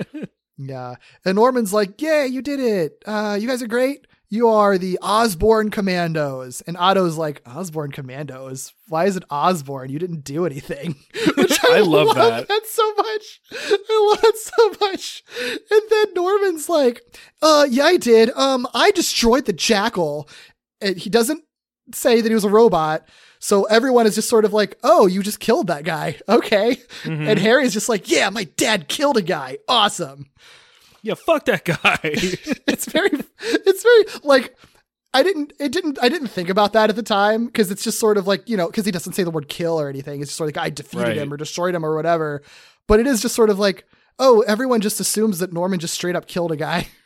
yeah. 0.57 0.95
And 1.23 1.35
Norman's 1.37 1.75
like, 1.75 2.01
Yeah, 2.01 2.25
you 2.25 2.41
did 2.41 2.61
it. 2.61 3.03
Uh, 3.05 3.37
you 3.39 3.47
guys 3.47 3.63
are 3.63 3.67
great. 3.69 4.07
You 4.31 4.49
are 4.49 4.79
the 4.79 4.99
Osborn 5.03 5.71
Commandos. 5.71 6.63
And 6.63 6.79
Otto's 6.79 7.19
like, 7.19 7.43
Osborn 7.47 7.93
Commandos? 7.93 8.73
Why 8.89 9.05
is 9.05 9.17
it 9.19 9.25
Osborn? 9.31 9.91
You 9.91 9.99
didn't 9.99 10.25
do 10.25 10.47
anything. 10.47 10.97
Which 11.37 11.63
I, 11.65 11.77
I 11.77 11.81
love 11.81 12.15
that. 12.15 12.47
so 12.67 12.95
much. 12.95 13.41
I 13.53 14.09
love 14.11 14.25
it 14.25 14.37
so 14.39 14.87
much. 14.87 15.25
And 15.71 15.83
then 15.91 16.15
Norman's 16.15 16.71
like, 16.71 17.03
uh, 17.43 17.67
yeah, 17.69 17.85
I 17.85 17.99
did. 17.99 18.31
Um, 18.31 18.67
I 18.73 18.91
destroyed 18.93 19.45
the 19.45 19.53
jackal. 19.53 20.29
And 20.81 20.97
he 20.97 21.11
doesn't 21.11 21.43
say 21.93 22.21
that 22.23 22.29
he 22.29 22.35
was 22.35 22.45
a 22.45 22.51
robot. 22.51 23.07
So 23.41 23.65
everyone 23.65 24.07
is 24.07 24.15
just 24.15 24.29
sort 24.29 24.45
of 24.45 24.53
like, 24.53 24.79
oh, 24.83 25.07
you 25.07 25.23
just 25.23 25.41
killed 25.41 25.69
that 25.69 25.85
guy. 25.85 26.17
Okay. 26.29 26.77
Mm-hmm. 27.05 27.29
And 27.29 27.39
Harry's 27.39 27.73
just 27.73 27.89
like, 27.89 28.11
yeah, 28.11 28.31
my 28.31 28.45
dad 28.45 28.89
killed 28.89 29.17
a 29.17 29.23
guy. 29.23 29.59
Awesome. 29.69 30.27
Yeah, 31.03 31.15
fuck 31.15 31.45
that 31.47 31.65
guy. 31.65 31.99
it's 32.03 32.87
very, 32.87 33.11
it's 33.41 33.83
very 33.83 34.05
like, 34.25 34.57
I 35.15 35.23
didn't, 35.23 35.53
it 35.59 35.73
didn't, 35.73 35.99
I 36.03 36.09
didn't 36.09 36.29
think 36.29 36.49
about 36.49 36.73
that 36.75 36.91
at 36.91 36.97
the 36.97 37.03
time 37.03 37.47
because 37.47 37.71
it's 37.71 37.83
just 37.85 37.99
sort 37.99 38.19
of 38.19 38.27
like, 38.27 38.49
you 38.49 38.57
know, 38.57 38.67
because 38.67 38.85
he 38.85 38.91
doesn't 38.93 39.15
say 39.15 39.23
the 39.23 39.31
word 39.31 39.49
kill 39.49 39.81
or 39.81 39.89
anything. 39.89 40.21
It's 40.21 40.31
just 40.31 40.37
sort 40.39 40.51
of 40.51 40.57
like, 40.57 40.65
I 40.67 40.71
defeated 40.71 41.03
Right. 41.05 41.17
him 41.17 41.33
or 41.33 41.37
destroyed 41.37 41.75
him 41.75 41.85
or 41.85 41.95
whatever. 41.97 42.43
But 42.87 43.01
it 43.01 43.07
is 43.07 43.23
just 43.23 43.35
sort 43.35 43.49
of 43.51 43.59
like, 43.59 43.85
oh, 44.19 44.41
everyone 44.47 44.81
just 44.81 45.01
assumes 45.01 45.39
that 45.39 45.53
Norman 45.53 45.79
just 45.79 45.95
straight 45.95 46.17
up 46.17 46.27
killed 46.27 46.53
a 46.53 46.57
guy. 46.57 46.89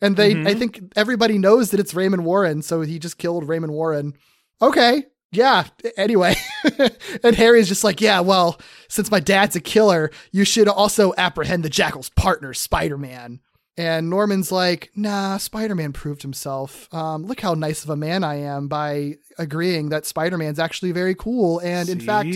And 0.00 0.16
they, 0.16 0.34
Mm-hmm. 0.34 0.46
I 0.46 0.54
think 0.54 0.80
everybody 0.94 1.36
knows 1.36 1.70
that 1.70 1.80
it's 1.80 1.94
Raymond 1.94 2.24
Warren. 2.24 2.62
So 2.62 2.82
he 2.82 3.00
just 3.00 3.18
killed 3.18 3.48
Raymond 3.48 3.72
Warren. 3.72 4.14
Okay. 4.62 5.02
Yeah. 5.36 5.64
Anyway. 5.96 6.34
and 7.22 7.36
Harry's 7.36 7.68
just 7.68 7.84
like, 7.84 8.00
yeah, 8.00 8.20
well, 8.20 8.60
since 8.88 9.10
my 9.10 9.20
dad's 9.20 9.56
a 9.56 9.60
killer, 9.60 10.10
you 10.32 10.44
should 10.44 10.68
also 10.68 11.12
apprehend 11.16 11.62
the 11.64 11.70
Jackal's 11.70 12.10
partner, 12.10 12.54
Spider 12.54 12.98
Man. 12.98 13.40
And 13.76 14.08
Norman's 14.08 14.52
like, 14.52 14.90
nah, 14.94 15.36
Spider 15.36 15.74
Man 15.74 15.92
proved 15.92 16.22
himself. 16.22 16.92
Um, 16.94 17.24
look 17.24 17.40
how 17.40 17.54
nice 17.54 17.82
of 17.82 17.90
a 17.90 17.96
man 17.96 18.22
I 18.22 18.36
am 18.36 18.68
by 18.68 19.16
agreeing 19.36 19.88
that 19.88 20.06
Spider 20.06 20.38
Man's 20.38 20.60
actually 20.60 20.92
very 20.92 21.16
cool. 21.16 21.58
And 21.58 21.88
in 21.88 21.98
fact, 21.98 22.28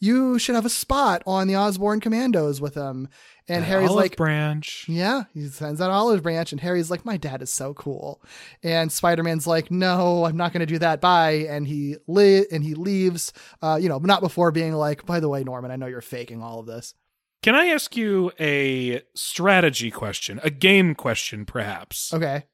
you 0.00 0.38
should 0.38 0.54
have 0.54 0.66
a 0.66 0.70
spot 0.70 1.22
on 1.26 1.48
the 1.48 1.56
Osborn 1.56 2.00
Commandos 2.00 2.60
with 2.60 2.74
him. 2.74 3.08
And 3.48 3.62
That 3.62 3.66
Harry's 3.68 3.90
olive 3.90 3.96
like, 4.04 4.16
branch. 4.16 4.84
yeah, 4.88 5.24
he 5.34 5.48
sends 5.48 5.80
that 5.80 5.90
olive 5.90 6.22
branch, 6.22 6.52
and 6.52 6.60
Harry's 6.60 6.90
like, 6.90 7.04
"My 7.04 7.16
dad 7.16 7.42
is 7.42 7.52
so 7.52 7.74
cool," 7.74 8.22
and 8.62 8.92
Spider 8.92 9.22
Man's 9.24 9.46
like, 9.48 9.70
"No, 9.70 10.24
I'm 10.26 10.36
not 10.36 10.52
going 10.52 10.60
to 10.60 10.66
do 10.66 10.78
that. 10.78 11.00
Bye." 11.00 11.46
And 11.50 11.66
he 11.66 11.96
li- 12.06 12.46
and 12.52 12.62
he 12.62 12.74
leaves. 12.74 13.32
Uh, 13.60 13.78
you 13.82 13.88
know, 13.88 13.98
not 13.98 14.20
before 14.20 14.52
being 14.52 14.74
like, 14.74 15.04
"By 15.06 15.18
the 15.18 15.28
way, 15.28 15.42
Norman, 15.42 15.70
I 15.72 15.76
know 15.76 15.86
you're 15.86 16.00
faking 16.00 16.40
all 16.42 16.60
of 16.60 16.66
this." 16.66 16.94
Can 17.42 17.56
I 17.56 17.66
ask 17.66 17.96
you 17.96 18.30
a 18.38 19.02
strategy 19.16 19.90
question, 19.90 20.38
a 20.44 20.50
game 20.50 20.94
question, 20.94 21.44
perhaps? 21.44 22.14
Okay. 22.14 22.44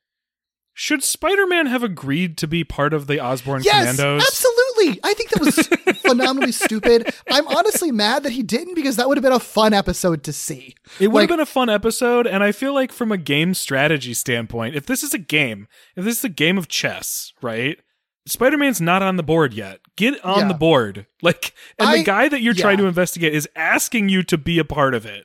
Should 0.73 1.03
Spider-Man 1.03 1.67
have 1.67 1.83
agreed 1.83 2.39
to 2.39 2.47
be 2.47 2.65
part 2.65 2.95
of 2.95 3.07
the 3.09 3.21
Osborn 3.21 3.63
Yes, 3.65 3.97
Commandos? 3.97 4.23
absolutely. 4.23 4.58
I 5.03 5.15
think 5.15 5.31
that 5.31 5.41
was 5.41 5.99
phenomenally 6.03 6.53
stupid. 6.53 7.13
I'm 7.31 7.47
honestly 7.49 7.91
mad 7.93 8.23
that 8.23 8.33
he 8.33 8.43
didn't 8.43 8.75
because 8.75 8.97
that 8.97 9.09
would 9.09 9.17
have 9.17 9.23
been 9.23 9.33
a 9.33 9.41
fun 9.41 9.73
episode 9.75 10.23
to 10.25 10.33
see. 10.33 10.75
It 11.01 11.09
would 11.09 11.15
Like- 11.15 11.23
have 11.31 11.37
been 11.37 11.41
a 11.43 11.47
fun 11.47 11.69
episode, 11.69 12.27
and 12.27 12.43
I 12.45 12.53
feel 12.53 12.73
like 12.75 12.93
from 12.93 13.13
a 13.13 13.17
game 13.19 13.55
strategy 13.55 14.15
standpoint, 14.15 14.75
if 14.77 14.87
this 14.87 15.03
is 15.03 15.13
a 15.15 15.19
game, 15.19 15.67
if 15.97 16.05
this 16.05 16.19
is 16.19 16.25
a 16.25 16.29
game 16.29 16.57
of 16.59 16.69
chess, 16.69 17.33
right? 17.43 17.79
Spider-Man's 18.27 18.81
not 18.81 19.03
on 19.03 19.17
the 19.17 19.23
board 19.23 19.55
yet. 19.55 19.81
Get 19.97 20.23
on 20.25 20.41
Yeah. 20.41 20.49
the 20.49 20.55
board. 20.55 21.07
Like 21.23 21.55
and 21.79 21.89
I- 21.89 21.99
the 21.99 22.05
guy 22.05 22.29
that 22.29 22.43
you're 22.43 22.55
trying 22.55 22.79
to 22.79 22.87
investigate 22.87 23.35
is 23.35 23.49
asking 23.57 24.09
you 24.11 24.23
to 24.25 24.37
be 24.39 24.59
a 24.59 24.65
part 24.65 24.95
of 24.95 25.07
it. 25.07 25.25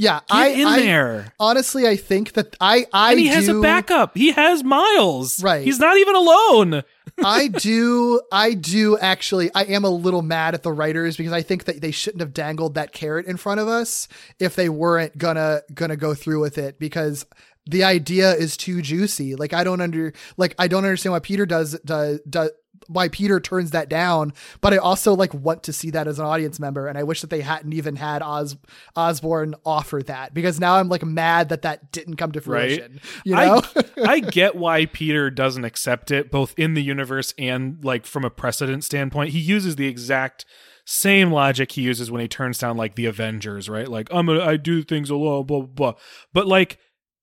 Yeah, 0.00 0.20
Get 0.20 0.34
I 0.34 0.46
in 0.48 0.66
I- 0.66 0.80
there. 0.80 1.32
Honestly, 1.38 1.86
I 1.86 1.96
think 1.96 2.32
that 2.32 2.56
I 2.58 2.86
I 2.90 3.10
and 3.10 3.20
he 3.20 3.26
has 3.26 3.48
a 3.48 3.60
backup. 3.60 4.16
He 4.16 4.30
has 4.32 4.64
Miles. 4.64 5.42
Right. 5.42 5.62
He's 5.62 5.78
not 5.78 5.98
even 5.98 6.14
alone. 6.14 6.82
I 7.22 7.48
do, 7.48 8.22
I 8.32 8.54
do 8.54 8.96
actually. 8.96 9.50
I 9.54 9.64
am 9.64 9.84
a 9.84 9.90
little 9.90 10.22
mad 10.22 10.54
at 10.54 10.62
the 10.62 10.72
writers 10.72 11.18
because 11.18 11.34
I 11.34 11.42
think 11.42 11.64
that 11.64 11.82
they 11.82 11.90
shouldn't 11.90 12.22
have 12.22 12.32
dangled 12.32 12.76
that 12.76 12.92
carrot 12.92 13.26
in 13.26 13.36
front 13.36 13.60
of 13.60 13.68
us 13.68 14.08
if 14.38 14.56
they 14.56 14.70
weren't 14.70 15.18
gonna 15.18 15.60
gonna 15.74 15.96
go 15.96 16.14
through 16.14 16.40
with 16.40 16.56
it 16.56 16.78
because 16.78 17.26
the 17.66 17.84
idea 17.84 18.32
is 18.32 18.56
too 18.56 18.80
juicy. 18.80 19.34
Like 19.34 19.52
I 19.52 19.64
don't 19.64 19.82
under, 19.82 20.14
like 20.38 20.54
I 20.58 20.66
don't 20.66 20.84
understand 20.84 21.12
why 21.12 21.18
Peter 21.20 21.44
does 21.44 21.78
does 21.80 22.20
does 22.20 22.50
why 22.88 23.08
Peter 23.08 23.38
turns 23.40 23.70
that 23.70 23.88
down, 23.88 24.32
but 24.60 24.72
I 24.74 24.78
also 24.78 25.14
like 25.14 25.32
want 25.32 25.62
to 25.64 25.72
see 25.72 25.90
that 25.90 26.08
as 26.08 26.18
an 26.18 26.26
audience 26.26 26.58
member, 26.58 26.88
and 26.88 26.98
I 26.98 27.02
wish 27.02 27.20
that 27.20 27.30
they 27.30 27.40
hadn't 27.40 27.72
even 27.72 27.96
had 27.96 28.22
Os 28.22 28.56
Osborn 28.96 29.54
offer 29.64 30.02
that 30.04 30.34
because 30.34 30.58
now 30.58 30.76
I'm 30.76 30.88
like 30.88 31.04
mad 31.04 31.50
that 31.50 31.62
that 31.62 31.92
didn't 31.92 32.16
come 32.16 32.32
to 32.32 32.40
Right. 32.40 32.76
fruition. 32.80 33.00
You 33.24 33.36
know, 33.36 33.62
I, 33.74 33.84
I 33.98 34.20
get 34.20 34.56
why 34.56 34.86
Peter 34.86 35.30
doesn't 35.30 35.64
accept 35.64 36.10
it, 36.10 36.30
both 36.30 36.54
in 36.56 36.74
the 36.74 36.82
universe 36.82 37.34
and 37.38 37.84
like 37.84 38.06
from 38.06 38.24
a 38.24 38.30
precedent 38.30 38.84
standpoint. 38.84 39.30
He 39.30 39.38
uses 39.40 39.76
the 39.76 39.86
exact 39.86 40.44
same 40.84 41.30
logic 41.30 41.72
he 41.72 41.82
uses 41.82 42.10
when 42.10 42.20
he 42.20 42.26
turns 42.28 42.58
down 42.58 42.76
like 42.76 42.96
the 42.96 43.06
Avengers, 43.06 43.68
right? 43.68 43.86
Like 43.86 44.08
I'm 44.10 44.28
a, 44.28 44.40
I 44.40 44.56
do 44.56 44.82
things 44.82 45.10
alone, 45.10 45.46
blah 45.46 45.60
blah 45.60 45.92
blah. 45.92 46.00
But 46.32 46.46
like 46.48 46.78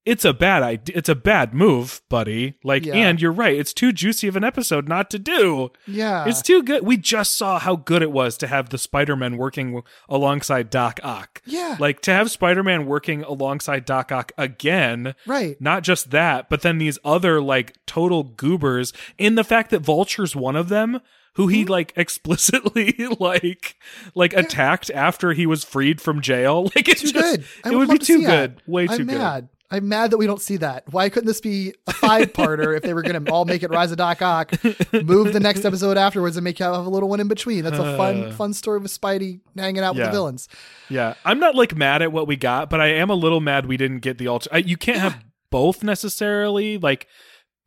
it's 0.07 0.23
a 0.23 0.33
bad 0.33 0.63
idea. 0.63 0.95
It's 0.97 1.09
a 1.09 1.15
bad 1.15 1.53
move, 1.53 2.01
buddy. 2.07 2.55
Like, 2.63 2.85
Yeah. 2.85 2.95
and 2.95 3.21
you're 3.21 3.33
right. 3.33 3.55
It's 3.57 3.73
too 3.73 3.91
juicy 3.91 4.29
of 4.29 4.37
an 4.37 4.43
episode 4.45 4.87
not 4.87 5.09
to 5.09 5.19
do. 5.19 5.71
yeah, 5.85 6.23
It's 6.25 6.41
too 6.41 6.63
good. 6.63 6.85
We 6.85 6.95
just 6.95 7.37
saw 7.37 7.59
how 7.59 7.75
good 7.75 8.01
it 8.01 8.11
was 8.11 8.37
to 8.37 8.47
have 8.47 8.69
the 8.69 8.77
Spider-Man 8.77 9.35
working 9.35 9.83
alongside 10.07 10.69
Doc 10.69 11.01
Ock. 11.03 11.41
yeah, 11.45 11.75
Like 11.77 11.99
to 12.03 12.11
have 12.13 12.31
Spider-Man 12.31 12.85
working 12.85 13.23
alongside 13.23 13.83
Doc 13.83 14.13
Ock 14.13 14.31
again 14.37 15.13
right. 15.25 15.59
not 15.59 15.83
just 15.83 16.11
that, 16.11 16.49
but 16.49 16.61
then 16.61 16.77
these 16.77 16.97
other 17.03 17.41
like 17.41 17.75
total 17.85 18.23
goobers 18.23 18.93
in 19.17 19.35
the 19.35 19.43
fact 19.43 19.71
that 19.71 19.81
Vulture's 19.81 20.35
one 20.37 20.55
of 20.55 20.69
them 20.69 21.01
who 21.33 21.47
he 21.47 21.63
mm-hmm. 21.63 21.71
like 21.71 21.93
explicitly 21.97 22.95
like 23.19 23.75
like 24.15 24.33
attacked 24.33 24.89
after 24.91 25.33
he 25.33 25.45
was 25.45 25.63
freed 25.63 26.01
from 26.01 26.21
jail. 26.21 26.69
Like 26.75 26.87
it's 26.89 27.01
too 27.01 27.11
just 27.11 27.35
good. 27.35 27.45
I 27.63 27.73
it 27.73 27.75
would 27.75 27.89
be 27.89 27.97
too 27.99 28.21
good. 28.21 28.57
that. 28.57 28.67
Way 28.67 28.87
I'm 28.89 28.97
too 28.97 29.05
mad. 29.05 29.49
I'm 29.69 29.89
mad 29.89 30.11
that 30.11 30.17
we 30.17 30.27
don't 30.27 30.41
see 30.41 30.57
that. 30.57 30.83
Why 30.91 31.09
couldn't 31.09 31.27
this 31.27 31.41
be 31.41 31.73
a 31.87 31.93
five 31.93 32.31
parter 32.33 32.75
if 32.75 32.83
they 32.83 32.93
were 32.93 33.01
going 33.01 33.23
to 33.23 33.31
all 33.31 33.43
make 33.43 33.63
it 33.63 33.69
Rise 33.69 33.91
of 33.91 33.97
Doc 33.97 34.21
Ock, 34.21 34.53
move 34.93 35.33
the 35.33 35.41
next 35.41 35.65
episode 35.65 35.97
afterwards 35.97 36.37
and 36.37 36.43
make 36.43 36.59
you 36.59 36.65
have 36.65 36.85
a 36.85 36.89
little 36.89 37.09
one 37.09 37.19
in 37.19 37.27
between? 37.27 37.63
That's 37.63 37.77
a 37.77 37.97
fun, 37.97 38.25
uh. 38.25 38.31
fun 38.31 38.53
story 38.53 38.79
with 38.79 38.97
Spidey 38.97 39.41
hanging 39.57 39.83
out 39.83 39.95
with 39.95 40.05
the 40.05 40.11
villains. 40.11 40.47
Yeah. 40.89 41.15
I'm 41.25 41.39
not 41.39 41.55
like 41.55 41.75
mad 41.75 42.01
at 42.01 42.13
what 42.13 42.27
we 42.27 42.37
got, 42.37 42.69
but 42.69 42.79
I 42.79 42.87
am 42.87 43.09
a 43.09 43.15
little 43.15 43.41
mad 43.41 43.65
we 43.65 43.75
didn't 43.75 43.99
get 43.99 44.17
the 44.17 44.27
alter 44.27 44.49
I, 44.53 44.59
you 44.59 44.77
can't 44.77 44.99
have 44.99 45.23
both 45.51 45.83
necessarily 45.83 46.77
like 46.77 47.07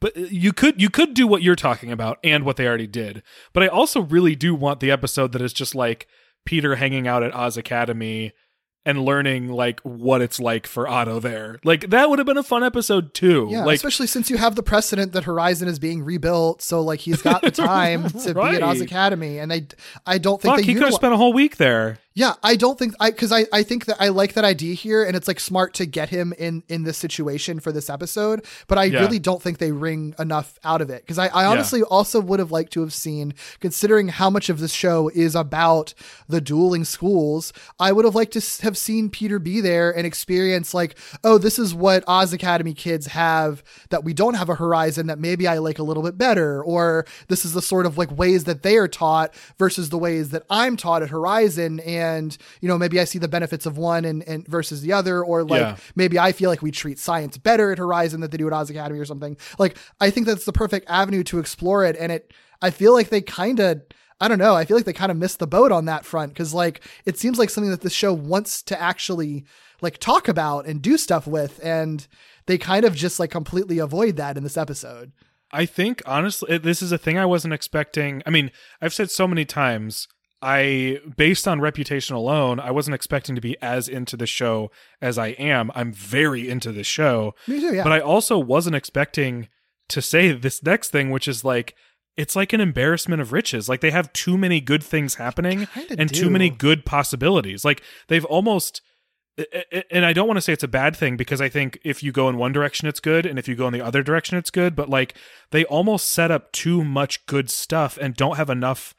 but 0.01 0.17
uh, 0.17 0.21
you 0.31 0.53
could 0.53 0.81
you 0.81 0.91
could 0.91 1.15
do 1.15 1.27
what 1.27 1.43
you're 1.43 1.57
talking 1.57 1.93
about 1.93 2.19
and 2.25 2.45
what 2.45 2.57
they 2.57 2.67
already 2.67 2.87
did. 2.87 3.23
But 3.53 3.63
I 3.63 3.67
also 3.69 4.01
really 4.01 4.35
do 4.35 4.55
want 4.55 4.81
the 4.81 4.91
episode 4.91 5.33
that 5.33 5.43
is 5.43 5.53
just 5.53 5.75
like 5.75 6.09
Peter 6.45 6.77
hanging 6.77 7.07
out 7.07 7.23
at 7.23 7.35
Oz 7.35 7.57
Academy 7.57 8.33
and 8.87 9.05
learning 9.05 9.49
like 9.49 9.81
what 9.81 10.23
it's 10.23 10.41
like 10.41 10.67
for 10.67 10.89
Otto 10.89 11.21
there. 11.21 11.59
Like 11.65 11.91
that 11.91 12.09
would 12.09 12.19
have 12.19 12.27
been 12.27 12.39
a 12.39 12.43
fun 12.43 12.65
episode 12.65 13.13
too. 13.13 13.49
Yeah, 13.51 13.65
like 13.65 13.77
especially 13.77 14.07
since 14.07 14.31
you 14.31 14.39
have 14.39 14.55
the 14.55 14.63
precedent 14.63 15.13
that 15.13 15.25
Horizon 15.25 15.69
is 15.69 15.79
being 15.79 16.03
rebuilt, 16.03 16.63
so 16.63 16.81
like 16.81 17.01
he's 17.01 17.23
got 17.23 17.43
the 17.43 17.51
time 17.51 18.09
to 18.11 18.35
be 18.35 18.41
at 18.41 18.63
Oz 18.63 18.81
Academy, 18.81 19.39
and 19.39 19.53
I, 19.53 19.67
I 20.07 20.19
don't 20.19 20.41
think 20.41 20.57
fuck, 20.57 20.65
he 20.65 20.75
could 20.75 20.85
have 20.85 20.95
spent 20.95 21.13
a 21.13 21.17
whole 21.17 21.33
week 21.33 21.57
there. 21.57 21.99
Yeah, 22.13 22.35
I 22.43 22.57
don't 22.57 22.77
think 22.77 22.95
I 22.99 23.11
because 23.13 23.31
I 23.31 23.47
I 23.53 23.63
think 23.63 23.85
that 23.85 23.97
I 24.01 24.09
like 24.09 24.33
that 24.35 24.45
idea 24.45 24.75
here, 24.75 25.05
and 25.05 25.15
it's 25.15 25.29
like 25.29 25.39
smart 25.39 25.75
to 25.75 25.87
get 25.87 26.09
him 26.09 26.35
in 26.39 26.65
in 26.69 26.83
this 26.83 26.99
situation 26.99 27.61
for 27.61 27.71
this 27.71 27.89
episode. 27.89 28.45
But 28.67 28.79
I 28.79 28.85
Yeah. 28.85 29.01
really 29.03 29.21
don't 29.21 29.41
think 29.41 29.59
they 29.59 29.71
wring 29.71 30.17
enough 30.19 30.59
out 30.65 30.81
of 30.81 30.91
it 30.91 31.03
because 31.03 31.19
I, 31.19 31.29
I 31.29 31.45
honestly 31.47 31.83
also 31.85 32.21
would 32.21 32.41
have 32.41 32.51
liked 32.51 32.73
to 32.73 32.81
have 32.81 32.93
seen, 32.93 33.33
considering 33.61 34.09
how 34.09 34.29
much 34.29 34.49
of 34.49 34.59
this 34.59 34.73
show 34.73 35.09
is 35.15 35.37
about 35.37 35.95
the 36.29 36.41
dueling 36.41 36.85
schools, 36.85 37.53
I 37.79 37.93
would 37.93 38.05
have 38.05 38.17
liked 38.17 38.33
to 38.33 38.63
have 38.65 38.77
seen 38.77 39.09
Peter 39.09 39.39
be 39.39 39.61
there 39.61 39.97
and 39.97 40.05
experience 40.05 40.75
like, 40.75 40.97
oh, 41.23 41.39
this 41.39 41.61
is 41.61 41.77
what 41.77 42.03
Oz 42.09 42.33
Academy 42.33 42.75
kids 42.75 43.07
have 43.07 43.63
that 43.91 44.03
we 44.03 44.15
don't 44.15 44.35
have 44.35 44.49
a 44.49 44.57
Horizon 44.57 45.07
that 45.07 45.21
maybe 45.21 45.47
I 45.47 45.59
like 45.59 45.79
a 45.79 45.85
little 45.85 46.03
bit 46.03 46.19
better, 46.19 46.61
or 46.61 47.07
this 47.29 47.45
is 47.45 47.53
the 47.53 47.63
sort 47.63 47.87
of 47.87 47.97
like 47.97 48.11
ways 48.19 48.45
that 48.45 48.65
they 48.65 48.77
are 48.79 48.89
taught 48.89 49.33
versus 49.61 49.91
the 49.91 49.99
ways 49.99 50.31
that 50.31 50.43
I'm 50.51 50.77
taught 50.77 51.05
at 51.05 51.11
Horizon. 51.11 51.79
And 51.79 52.00
and 52.01 52.37
you 52.61 52.69
know 52.69 52.79
maybe 52.79 52.99
I 52.99 53.05
see 53.05 53.19
the 53.19 53.29
benefits 53.29 53.67
of 53.67 53.77
one 53.79 54.05
and, 54.05 54.23
and 54.27 54.47
versus 54.49 54.81
the 54.83 54.93
other, 54.93 55.23
or 55.23 55.45
like 55.45 55.61
Yeah. 55.61 55.77
maybe 55.95 56.19
I 56.19 56.33
feel 56.33 56.51
like 56.51 56.63
we 56.63 56.71
treat 56.71 56.99
science 56.99 57.37
better 57.39 57.71
at 57.73 57.79
Horizon 57.79 58.21
than 58.21 58.31
they 58.31 58.39
do 58.39 58.47
at 58.47 58.53
Oz 58.53 58.71
Academy 58.71 58.99
or 58.99 59.05
something. 59.05 59.37
Like 59.59 59.77
I 60.01 60.11
think 60.11 60.27
that's 60.27 60.45
the 60.45 60.53
perfect 60.53 60.89
avenue 60.89 61.23
to 61.25 61.39
explore 61.39 61.85
it, 61.85 61.97
and 61.99 62.11
it 62.11 62.33
I 62.63 62.71
feel 62.71 62.93
like 62.93 63.11
they 63.11 63.21
kind 63.21 63.61
of. 63.61 63.83
I 64.23 64.29
don't 64.29 64.39
know. 64.39 64.55
I 64.55 64.67
feel 64.67 64.77
like 64.77 64.85
they 64.85 64.93
kind 64.93 65.11
of 65.11 65.17
missed 65.17 65.39
the 65.39 65.47
boat 65.47 65.73
on 65.73 65.87
that 65.87 66.05
front 66.05 66.35
because, 66.35 66.53
like, 66.53 66.83
it 67.07 67.17
seems 67.19 67.39
like 67.39 67.49
something 67.49 67.71
that 67.71 67.81
the 67.81 67.89
show 67.89 68.13
wants 68.13 68.63
to 68.65 68.79
actually 68.79 69.47
like 69.81 69.97
talk 69.97 70.29
about 70.29 70.67
and 70.67 70.83
do 70.83 70.99
stuff 70.99 71.27
with, 71.27 71.59
and 71.65 72.07
they 72.45 72.59
kind 72.59 72.85
of 72.85 72.95
just 72.95 73.19
like 73.19 73.31
completely 73.31 73.79
avoid 73.79 74.17
that 74.17 74.37
in 74.37 74.43
this 74.43 74.59
episode. 74.59 75.13
I 75.53 75.65
think 75.65 76.03
honestly, 76.05 76.59
this 76.59 76.83
is 76.83 76.93
a 76.93 76.99
thing 76.99 77.17
I 77.17 77.25
wasn't 77.25 77.55
expecting. 77.55 78.23
I 78.27 78.31
mean, 78.31 78.51
I've 78.83 78.93
said 78.93 79.11
so 79.11 79.27
many 79.27 79.47
times. 79.47 80.07
I, 80.43 81.01
based 81.17 81.47
on 81.47 81.61
reputation 81.61 82.17
alone, 82.17 82.61
I 82.61 82.71
wasn't 82.71 82.95
expecting 82.95 83.35
to 83.35 83.41
be 83.41 83.57
as 83.61 83.89
into 83.89 84.17
the 84.17 84.27
show 84.27 84.71
as 85.01 85.19
I 85.19 85.29
am. 85.29 85.71
I'm 85.75 85.93
very 85.93 86.49
into 86.49 86.73
the 86.73 86.85
show, 86.85 87.35
Me 87.47 87.61
too. 87.61 87.75
Yeah. 87.75 87.83
but 87.83 87.93
I 87.93 88.01
also 88.01 88.39
wasn't 88.39 88.77
expecting 88.77 89.49
to 89.89 90.01
say 90.01 90.33
this 90.33 90.63
next 90.63 90.91
thing, 90.91 91.11
which 91.11 91.29
is 91.29 91.45
like, 91.45 91.75
it's 92.17 92.37
like 92.37 92.53
an 92.53 92.61
embarrassment 92.61 93.21
of 93.21 93.33
riches. 93.33 93.69
Like 93.69 93.81
they 93.81 93.91
have 93.91 94.13
too 94.13 94.39
many 94.39 94.61
good 94.61 94.83
things 94.83 95.17
happening 95.17 95.69
and 95.97 96.13
too 96.13 96.31
many 96.31 96.51
good 96.51 96.85
possibilities. 96.85 97.65
Like 97.65 97.83
they've 98.09 98.25
almost 98.25 98.83
and 99.91 100.05
I 100.05 100.13
don't 100.13 100.27
want 100.27 100.37
to 100.37 100.43
say 100.43 100.53
it's 100.53 100.65
a 100.65 100.69
bad 100.69 100.95
thing 100.95 101.17
because 101.17 101.41
I 101.41 101.49
think 101.49 101.79
if 101.83 102.03
you 102.03 102.13
go 102.13 102.29
in 102.29 102.37
one 102.37 102.53
direction 102.53 102.89
it's 102.89 103.01
good 103.01 103.25
and 103.25 103.39
if 103.39 103.49
you 103.49 103.55
go 103.55 103.67
in 103.67 103.73
the 103.73 103.81
other 103.81 104.03
direction 104.03 104.37
it's 104.37 104.51
good, 104.51 104.77
but 104.77 104.89
like 104.91 105.15
they 105.51 105.65
almost 105.65 106.11
set 106.11 106.31
up 106.31 106.53
too 106.53 106.85
much 106.85 107.25
good 107.27 107.49
stuff 107.49 107.97
and 108.01 108.15
don't 108.15 108.37
have 108.37 108.51
enough 108.51 108.95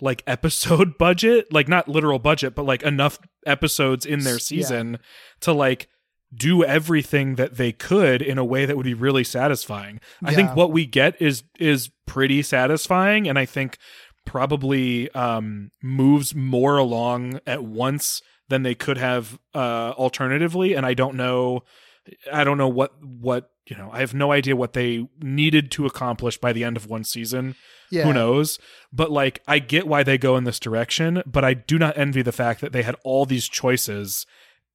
like 0.00 0.22
episode 0.26 0.98
budget, 0.98 1.52
like 1.52 1.68
not 1.68 1.88
literal 1.88 2.18
budget, 2.18 2.54
but 2.54 2.64
like 2.64 2.82
enough 2.82 3.18
episodes 3.46 4.06
in 4.06 4.20
their 4.20 4.36
S- 4.36 4.50
yeah. 4.50 4.58
season 4.58 4.98
to 5.40 5.52
like 5.52 5.88
do 6.34 6.62
everything 6.62 7.34
that 7.34 7.56
they 7.56 7.72
could 7.72 8.22
in 8.22 8.38
a 8.38 8.44
way 8.44 8.64
that 8.64 8.76
would 8.76 8.84
be 8.84 8.94
really 8.94 9.24
satisfying. 9.24 10.00
I 10.22 10.34
think 10.34 10.54
what 10.54 10.70
we 10.70 10.86
get 10.86 11.20
is 11.20 11.42
is 11.58 11.90
pretty 12.06 12.42
satisfying 12.42 13.28
and 13.28 13.38
I 13.38 13.46
think 13.46 13.78
probably 14.26 15.10
um 15.12 15.70
moves 15.82 16.34
more 16.34 16.76
along 16.76 17.40
at 17.46 17.64
once 17.64 18.22
than 18.48 18.62
they 18.62 18.74
could 18.74 18.98
have 18.98 19.38
uh 19.54 19.92
alternatively 19.96 20.74
and 20.74 20.86
I 20.86 20.94
don't 20.94 21.16
know 21.16 21.62
I 22.32 22.44
don't 22.44 22.58
know 22.58 22.68
what 22.68 22.92
what 23.02 23.50
you 23.66 23.76
know 23.76 23.90
I 23.92 24.00
have 24.00 24.14
no 24.14 24.30
idea 24.30 24.54
what 24.54 24.72
they 24.72 25.08
needed 25.20 25.70
to 25.72 25.86
accomplish 25.86 26.38
by 26.38 26.52
the 26.52 26.62
end 26.64 26.76
of 26.76 26.86
one 26.86 27.04
season 27.04 27.56
yeah. 27.90 28.04
who 28.04 28.12
knows? 28.12 28.58
But 28.92 29.10
like 29.10 29.42
i 29.46 29.58
get 29.58 29.86
why 29.86 30.02
they 30.02 30.18
go 30.18 30.36
in 30.36 30.44
this 30.44 30.58
direction 30.58 31.22
but 31.26 31.44
i 31.44 31.54
do 31.54 31.78
not 31.78 31.96
envy 31.96 32.22
the 32.22 32.32
fact 32.32 32.60
that 32.60 32.72
they 32.72 32.82
had 32.82 32.96
all 33.04 33.24
these 33.24 33.48
choices 33.48 34.26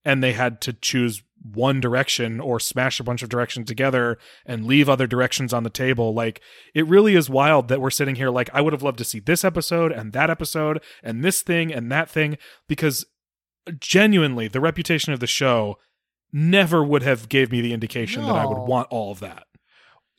and 0.06 0.24
they 0.24 0.34
had 0.34 0.62
to 0.62 0.74
choose 0.74 1.24
one 1.54 1.80
direction 1.80 2.40
or 2.40 2.60
smash 2.60 3.00
a 3.00 3.04
bunch 3.04 3.22
of 3.22 3.30
directions 3.30 3.68
together 3.68 4.18
and 4.46 4.66
leave 4.66 4.90
other 4.90 5.08
directions 5.08 5.54
on 5.54 5.64
the 5.64 5.70
table. 5.70 6.14
Like 6.14 6.42
it 6.74 6.88
really 6.88 7.16
is 7.16 7.30
wild 7.30 7.68
that 7.68 7.82
we're 7.82 7.90
sitting 7.90 8.16
here 8.16 8.30
like 8.30 8.50
i 8.54 8.62
would 8.62 8.74
have 8.74 8.84
loved 8.84 8.98
to 9.00 9.04
see 9.04 9.20
this 9.20 9.44
episode 9.44 9.92
and 9.92 10.14
that 10.14 10.30
episode 10.30 10.82
and 11.04 11.24
this 11.24 11.42
thing 11.42 11.74
and 11.74 11.92
that 11.92 12.10
thing 12.10 12.38
because 12.68 13.06
genuinely 13.80 14.48
the 14.48 14.60
reputation 14.60 15.14
of 15.14 15.20
the 15.20 15.28
show 15.28 15.78
never 16.32 16.84
would 16.84 17.04
have 17.04 17.30
gave 17.30 17.52
me 17.52 17.62
the 17.62 17.74
indication 17.74 18.24
that 18.24 18.36
i 18.36 18.46
would 18.46 18.68
want 18.68 18.88
all 18.90 19.12
of 19.12 19.20
that 19.20 19.46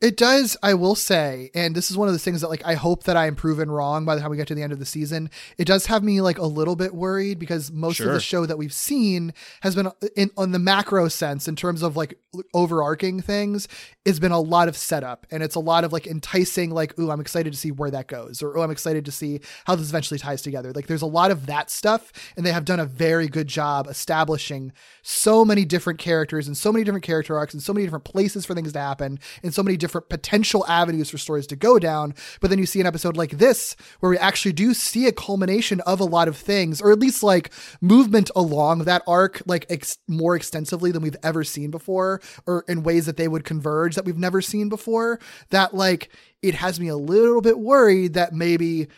It 0.03 0.19
does, 0.19 0.59
I 0.63 0.75
will 0.75 0.95
say, 0.95 1.51
and 1.55 1.75
this 1.75 1.91
is 1.91 1.97
one 1.97 2.07
of 2.07 2.13
those 2.13 2.23
things 2.23 2.43
that 2.43 2.51
like 2.51 2.63
I 2.67 2.75
hope 2.75 3.05
that 3.05 3.17
I 3.17 3.27
am 3.27 3.35
proven 3.35 3.71
wrong 3.71 4.05
by 4.05 4.15
the 4.15 4.21
time 4.21 4.31
we 4.31 4.37
get 4.37 4.47
to 4.49 4.55
the 4.55 4.63
end 4.63 4.75
of 4.75 4.79
the 4.79 4.85
season. 4.85 5.31
It 5.57 5.65
does 5.65 5.87
have 5.87 6.05
me 6.05 6.21
like 6.21 6.37
a 6.37 6.45
little 6.45 6.77
bit 6.77 6.95
worried 6.95 7.39
because 7.39 7.73
most 7.73 8.01
of 8.01 8.13
the 8.13 8.21
show 8.21 8.45
that 8.45 8.59
we've 8.59 8.75
seen 8.75 9.33
has 9.63 9.75
been 9.75 9.87
uh, 9.87 9.93
in 10.15 10.31
on 10.37 10.53
the 10.53 10.59
macro 10.59 11.09
sense 11.09 11.49
in 11.49 11.57
terms 11.57 11.83
of 11.83 11.97
like 11.97 12.19
overarching 12.53 13.23
things, 13.23 13.69
it's 14.05 14.19
been 14.19 14.33
a 14.33 14.41
lot 14.41 14.69
of 14.69 14.77
setup 14.77 15.27
and 15.31 15.43
it's 15.43 15.55
a 15.55 15.61
lot 15.61 15.83
of 15.83 15.95
like 15.95 16.07
enticing 16.07 16.73
like, 16.73 16.99
ooh, 16.99 17.11
I'm 17.11 17.21
excited 17.21 17.55
to 17.55 17.59
see 17.59 17.71
where 17.71 17.91
that 17.91 18.07
goes, 18.07 18.43
or 18.43 18.59
oh, 18.59 18.63
I'm 18.63 18.71
excited 18.71 19.07
to 19.07 19.11
see 19.11 19.41
how 19.65 19.77
this 19.77 19.89
eventually 19.89 20.19
ties 20.19 20.43
together. 20.43 20.75
Like 20.75 20.89
there's 20.89 21.01
a 21.01 21.07
lot 21.07 21.31
of 21.31 21.47
that 21.47 21.71
stuff, 21.71 22.13
and 22.37 22.45
they 22.45 22.53
have 22.53 22.67
done 22.67 22.81
a 22.81 22.85
very 22.85 23.29
good 23.29 23.47
job 23.47 23.87
establishing 23.87 24.75
so 25.01 25.43
many 25.43 25.65
different 25.65 25.99
characters 25.99 26.47
and 26.47 26.55
so 26.55 26.71
many 26.71 26.85
different 26.85 27.05
character 27.05 27.39
arcs 27.39 27.55
and 27.55 27.63
so 27.63 27.73
many 27.73 27.87
different 27.87 28.05
places 28.05 28.45
for 28.45 28.55
things 28.55 28.75
to 28.75 28.79
happen 28.79 29.19
and 29.43 29.55
so 29.55 29.63
many 29.63 29.79
different 29.79 29.86
potential 29.89 30.65
avenues 30.69 31.11
for 31.11 31.19
stories 31.19 31.47
to 31.49 31.57
go 31.57 31.79
down. 31.79 32.15
But 32.41 32.51
then 32.51 32.59
you 32.59 32.67
see 32.67 32.81
an 32.81 32.87
episode 32.87 33.17
like 33.17 33.33
this 33.33 33.77
where 34.01 34.11
we 34.11 34.19
actually 34.19 34.53
do 34.53 34.75
see 34.75 35.07
a 35.07 35.13
culmination 35.13 35.81
of 35.83 36.01
a 36.01 36.05
lot 36.05 36.29
of 36.29 36.37
things, 36.37 36.81
or 36.81 36.93
at 36.93 36.99
least 36.99 37.23
like 37.23 37.53
movement 37.81 38.31
along 38.37 38.81
that 38.81 39.03
arc, 39.07 39.43
like 39.47 39.67
ex- 39.69 39.99
more 40.09 40.37
extensively 40.37 40.91
than 40.91 41.03
we've 41.03 41.17
ever 41.23 41.45
seen 41.45 41.71
before, 41.71 42.21
or 42.47 42.65
in 42.69 42.83
ways 42.83 43.07
that 43.07 43.17
they 43.17 43.29
would 43.29 43.45
converge 43.45 43.95
that 43.95 44.05
we've 44.05 44.19
never 44.19 44.41
seen 44.41 44.69
before. 44.69 45.19
That 45.51 45.75
like 45.75 46.11
it 46.43 46.55
has 46.55 46.79
me 46.79 46.89
a 46.89 46.97
little 46.97 47.41
bit 47.41 47.59
worried 47.59 48.15
that 48.15 48.33
maybe 48.33 48.89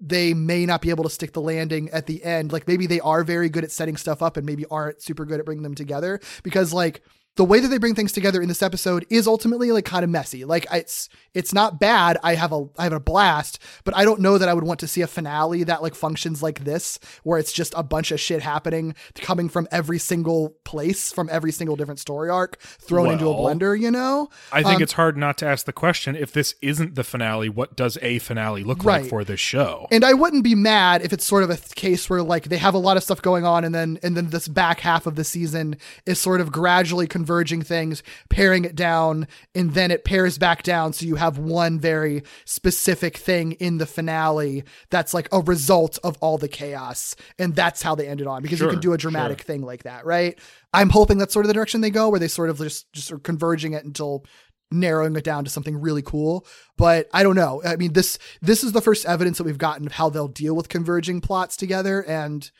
they 0.00 0.34
may 0.34 0.66
not 0.66 0.82
be 0.82 0.90
able 0.90 1.04
to 1.04 1.10
stick 1.10 1.32
the 1.32 1.40
landing 1.40 1.88
at 1.90 2.06
the 2.06 2.22
end. 2.22 2.52
Like 2.52 2.68
maybe 2.68 2.86
they 2.86 3.00
are 3.00 3.24
very 3.24 3.48
good 3.48 3.64
at 3.64 3.70
setting 3.70 3.96
stuff 3.96 4.22
up 4.22 4.36
and 4.36 4.44
maybe 4.44 4.66
aren't 4.70 5.02
super 5.02 5.24
good 5.24 5.40
at 5.40 5.46
bringing 5.46 5.62
them 5.62 5.74
together 5.74 6.20
because 6.42 6.72
like 6.72 7.02
the 7.36 7.44
way 7.44 7.60
that 7.60 7.68
they 7.68 7.78
bring 7.78 7.94
things 7.94 8.12
together 8.12 8.42
in 8.42 8.48
this 8.48 8.62
episode 8.62 9.06
is 9.10 9.26
ultimately 9.26 9.70
like 9.72 9.84
kind 9.84 10.04
of 10.04 10.10
messy. 10.10 10.44
Like 10.44 10.66
it's 10.72 11.08
it's 11.34 11.52
not 11.52 11.78
bad. 11.78 12.18
I 12.22 12.34
have 12.34 12.52
a 12.52 12.66
I 12.78 12.84
have 12.84 12.92
a 12.92 13.00
blast, 13.00 13.58
but 13.84 13.96
I 13.96 14.04
don't 14.04 14.20
know 14.20 14.38
that 14.38 14.48
I 14.48 14.54
would 14.54 14.64
want 14.64 14.80
to 14.80 14.88
see 14.88 15.02
a 15.02 15.06
finale 15.06 15.62
that 15.64 15.82
like 15.82 15.94
functions 15.94 16.42
like 16.42 16.64
this 16.64 16.98
where 17.22 17.38
it's 17.38 17.52
just 17.52 17.74
a 17.76 17.82
bunch 17.82 18.10
of 18.10 18.18
shit 18.18 18.42
happening 18.42 18.94
coming 19.16 19.48
from 19.48 19.68
every 19.70 19.98
single 19.98 20.56
place 20.64 21.12
from 21.12 21.28
every 21.30 21.52
single 21.52 21.76
different 21.76 22.00
story 22.00 22.30
arc 22.30 22.58
thrown 22.58 23.10
into 23.10 23.28
a 23.28 23.34
blender, 23.34 23.78
you 23.78 23.90
know? 23.90 24.28
I 24.52 24.62
think 24.62 24.76
Um, 24.76 24.82
it's 24.82 24.94
hard 24.94 25.16
not 25.16 25.36
to 25.38 25.46
ask 25.46 25.66
the 25.66 25.72
question 25.72 26.16
if 26.16 26.32
this 26.32 26.54
isn't 26.62 26.94
the 26.94 27.04
finale, 27.04 27.48
what 27.48 27.76
does 27.76 27.98
a 28.02 28.18
finale 28.18 28.64
look 28.64 28.82
like 28.84 29.06
for 29.06 29.24
this 29.24 29.40
show? 29.40 29.86
And 29.90 30.04
I 30.04 30.14
wouldn't 30.14 30.42
be 30.44 30.54
mad 30.54 31.02
if 31.02 31.12
it's 31.12 31.26
sort 31.26 31.42
of 31.42 31.50
a 31.50 31.56
th- 31.56 31.74
case 31.74 32.08
where 32.08 32.22
like 32.22 32.44
they 32.44 32.56
have 32.56 32.74
a 32.74 32.78
lot 32.78 32.96
of 32.96 33.02
stuff 33.02 33.20
going 33.20 33.44
on 33.44 33.62
and 33.64 33.74
then 33.74 33.98
and 34.02 34.16
then 34.16 34.30
this 34.30 34.48
back 34.48 34.80
half 34.80 35.06
of 35.06 35.16
the 35.16 35.24
season 35.24 35.76
is 36.06 36.18
sort 36.18 36.40
of 36.40 36.50
gradually 36.50 37.06
converging 37.26 37.60
things, 37.60 38.04
paring 38.30 38.64
it 38.64 38.76
down, 38.76 39.26
and 39.52 39.74
then 39.74 39.90
it 39.90 40.04
pairs 40.04 40.38
back 40.38 40.62
down 40.62 40.92
so 40.92 41.04
you 41.04 41.16
have 41.16 41.38
one 41.38 41.80
very 41.80 42.22
specific 42.44 43.16
thing 43.16 43.52
in 43.52 43.78
the 43.78 43.86
finale 43.86 44.62
that's 44.90 45.12
like 45.12 45.28
a 45.32 45.40
result 45.40 45.98
of 46.04 46.16
all 46.20 46.38
the 46.38 46.46
chaos. 46.46 47.16
And 47.36 47.56
that's 47.56 47.82
how 47.82 47.96
they 47.96 48.06
ended 48.06 48.28
on 48.28 48.42
because 48.42 48.60
you 48.60 48.68
can 48.68 48.78
do 48.78 48.92
a 48.92 48.98
dramatic 48.98 49.42
thing 49.42 49.62
like 49.62 49.82
that, 49.82 50.06
right? 50.06 50.38
I'm 50.72 50.90
hoping 50.90 51.18
that's 51.18 51.32
sort 51.32 51.44
of 51.44 51.48
the 51.48 51.54
direction 51.54 51.80
they 51.80 51.90
go 51.90 52.10
where 52.10 52.20
they 52.20 52.28
sort 52.28 52.48
of 52.48 52.58
just 52.58 52.92
just 52.92 53.10
are 53.10 53.18
converging 53.18 53.72
it 53.72 53.84
until 53.84 54.24
narrowing 54.70 55.16
it 55.16 55.24
down 55.24 55.44
to 55.44 55.50
something 55.50 55.80
really 55.80 56.02
cool 56.02 56.44
but 56.76 57.08
i 57.12 57.22
don't 57.22 57.36
know 57.36 57.62
i 57.64 57.76
mean 57.76 57.92
this 57.92 58.18
this 58.42 58.64
is 58.64 58.72
the 58.72 58.80
first 58.80 59.06
evidence 59.06 59.38
that 59.38 59.44
we've 59.44 59.58
gotten 59.58 59.86
of 59.86 59.92
how 59.92 60.10
they'll 60.10 60.26
deal 60.26 60.56
with 60.56 60.68
converging 60.68 61.20
plots 61.20 61.56
together 61.56 62.02
and 62.02 62.50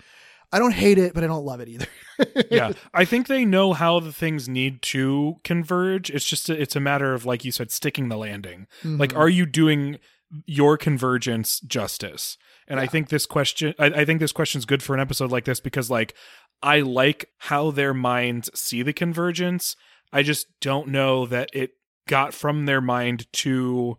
i 0.53 0.59
don't 0.59 0.75
hate 0.75 0.99
it 0.99 1.15
but 1.15 1.25
i 1.25 1.27
don't 1.27 1.45
love 1.45 1.61
it 1.61 1.69
either 1.69 1.87
yeah, 2.51 2.73
I 2.95 3.05
think 3.05 3.27
they 3.27 3.45
know 3.45 3.75
how 3.75 4.01
the 4.01 4.11
things 4.11 4.49
need 4.49 4.81
to 4.85 5.37
converge. 5.45 6.09
It's 6.09 6.25
just 6.25 6.49
a, 6.49 6.59
it's 6.59 6.75
a 6.75 6.81
matter 6.81 7.13
of 7.13 7.27
like 7.27 7.45
you 7.45 7.53
said, 7.53 7.71
sticking 7.71 8.09
the 8.09 8.17
landing. 8.17 8.67
Like, 8.83 9.11
Mm-hmm. 9.11 9.19
are 9.19 9.29
you 9.29 9.45
doing 9.45 9.99
your 10.47 10.79
convergence 10.79 11.61
justice? 11.61 12.39
And 12.67 12.81
I 12.81 12.87
think 12.87 13.11
this 13.11 13.27
question, 13.27 13.75
I, 13.79 13.87
I 13.89 14.05
think 14.07 14.21
this 14.21 14.33
question 14.33 14.59
is 14.61 14.65
good 14.65 14.83
for 14.83 14.95
an 14.95 15.01
episode 15.01 15.31
like 15.31 15.45
this 15.45 15.61
because 15.61 15.91
like 15.91 16.15
I 16.63 16.81
like 16.81 17.29
how 17.37 17.71
their 17.71 17.93
minds 17.93 18.49
see 18.59 18.81
the 18.83 18.95
convergence. 18.95 19.77
I 20.11 20.23
just 20.23 20.47
don't 20.63 20.89
know 20.89 21.27
that 21.27 21.51
it 21.53 21.73
got 22.09 22.33
from 22.33 22.65
their 22.65 22.81
mind 22.81 23.31
to 23.35 23.99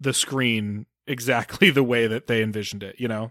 the 0.00 0.12
screen 0.12 0.86
exactly 1.06 1.70
the 1.78 1.84
way 1.84 2.08
that 2.08 2.26
they 2.26 2.42
envisioned 2.42 2.82
it. 2.82 2.96
You 2.98 3.06
know 3.06 3.30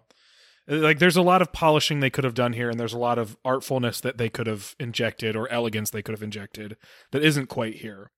like 0.68 1.00
there's 1.00 1.16
a 1.16 1.22
lot 1.22 1.42
of 1.42 1.52
polishing 1.54 2.00
they 2.00 2.10
could 2.10 2.24
have 2.24 2.34
done 2.34 2.54
here 2.54 2.70
and 2.70 2.80
there's 2.80 2.94
a 2.94 2.98
lot 2.98 3.18
of 3.20 3.38
artfulness 3.46 4.02
that 4.02 4.18
they 4.18 4.30
could 4.30 4.48
have 4.48 4.76
injected 4.80 5.36
or 5.36 5.48
elegance 5.52 5.90
they 5.92 6.02
could 6.02 6.14
have 6.14 6.24
injected 6.24 6.76
that 7.12 7.24
isn't 7.24 7.48
quite 7.48 7.76
here 7.76 8.12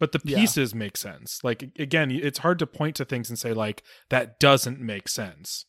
but 0.00 0.12
the 0.12 0.20
Yeah. 0.24 0.38
pieces 0.38 0.74
make 0.74 0.96
sense 0.96 1.38
like 1.44 1.70
again 1.78 2.10
it's 2.10 2.38
hard 2.40 2.58
to 2.58 2.66
point 2.66 2.96
to 2.96 3.04
things 3.04 3.28
and 3.30 3.38
say 3.38 3.52
like 3.52 3.82
that 4.10 4.40
doesn't 4.40 4.80
make 4.80 5.08
sense 5.08 5.66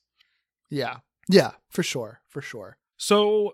yeah 0.69 0.97
yeah 1.29 1.51
for 1.69 1.83
sure 1.83 2.21
for 2.27 2.41
sure 2.41 2.77
so 2.97 3.53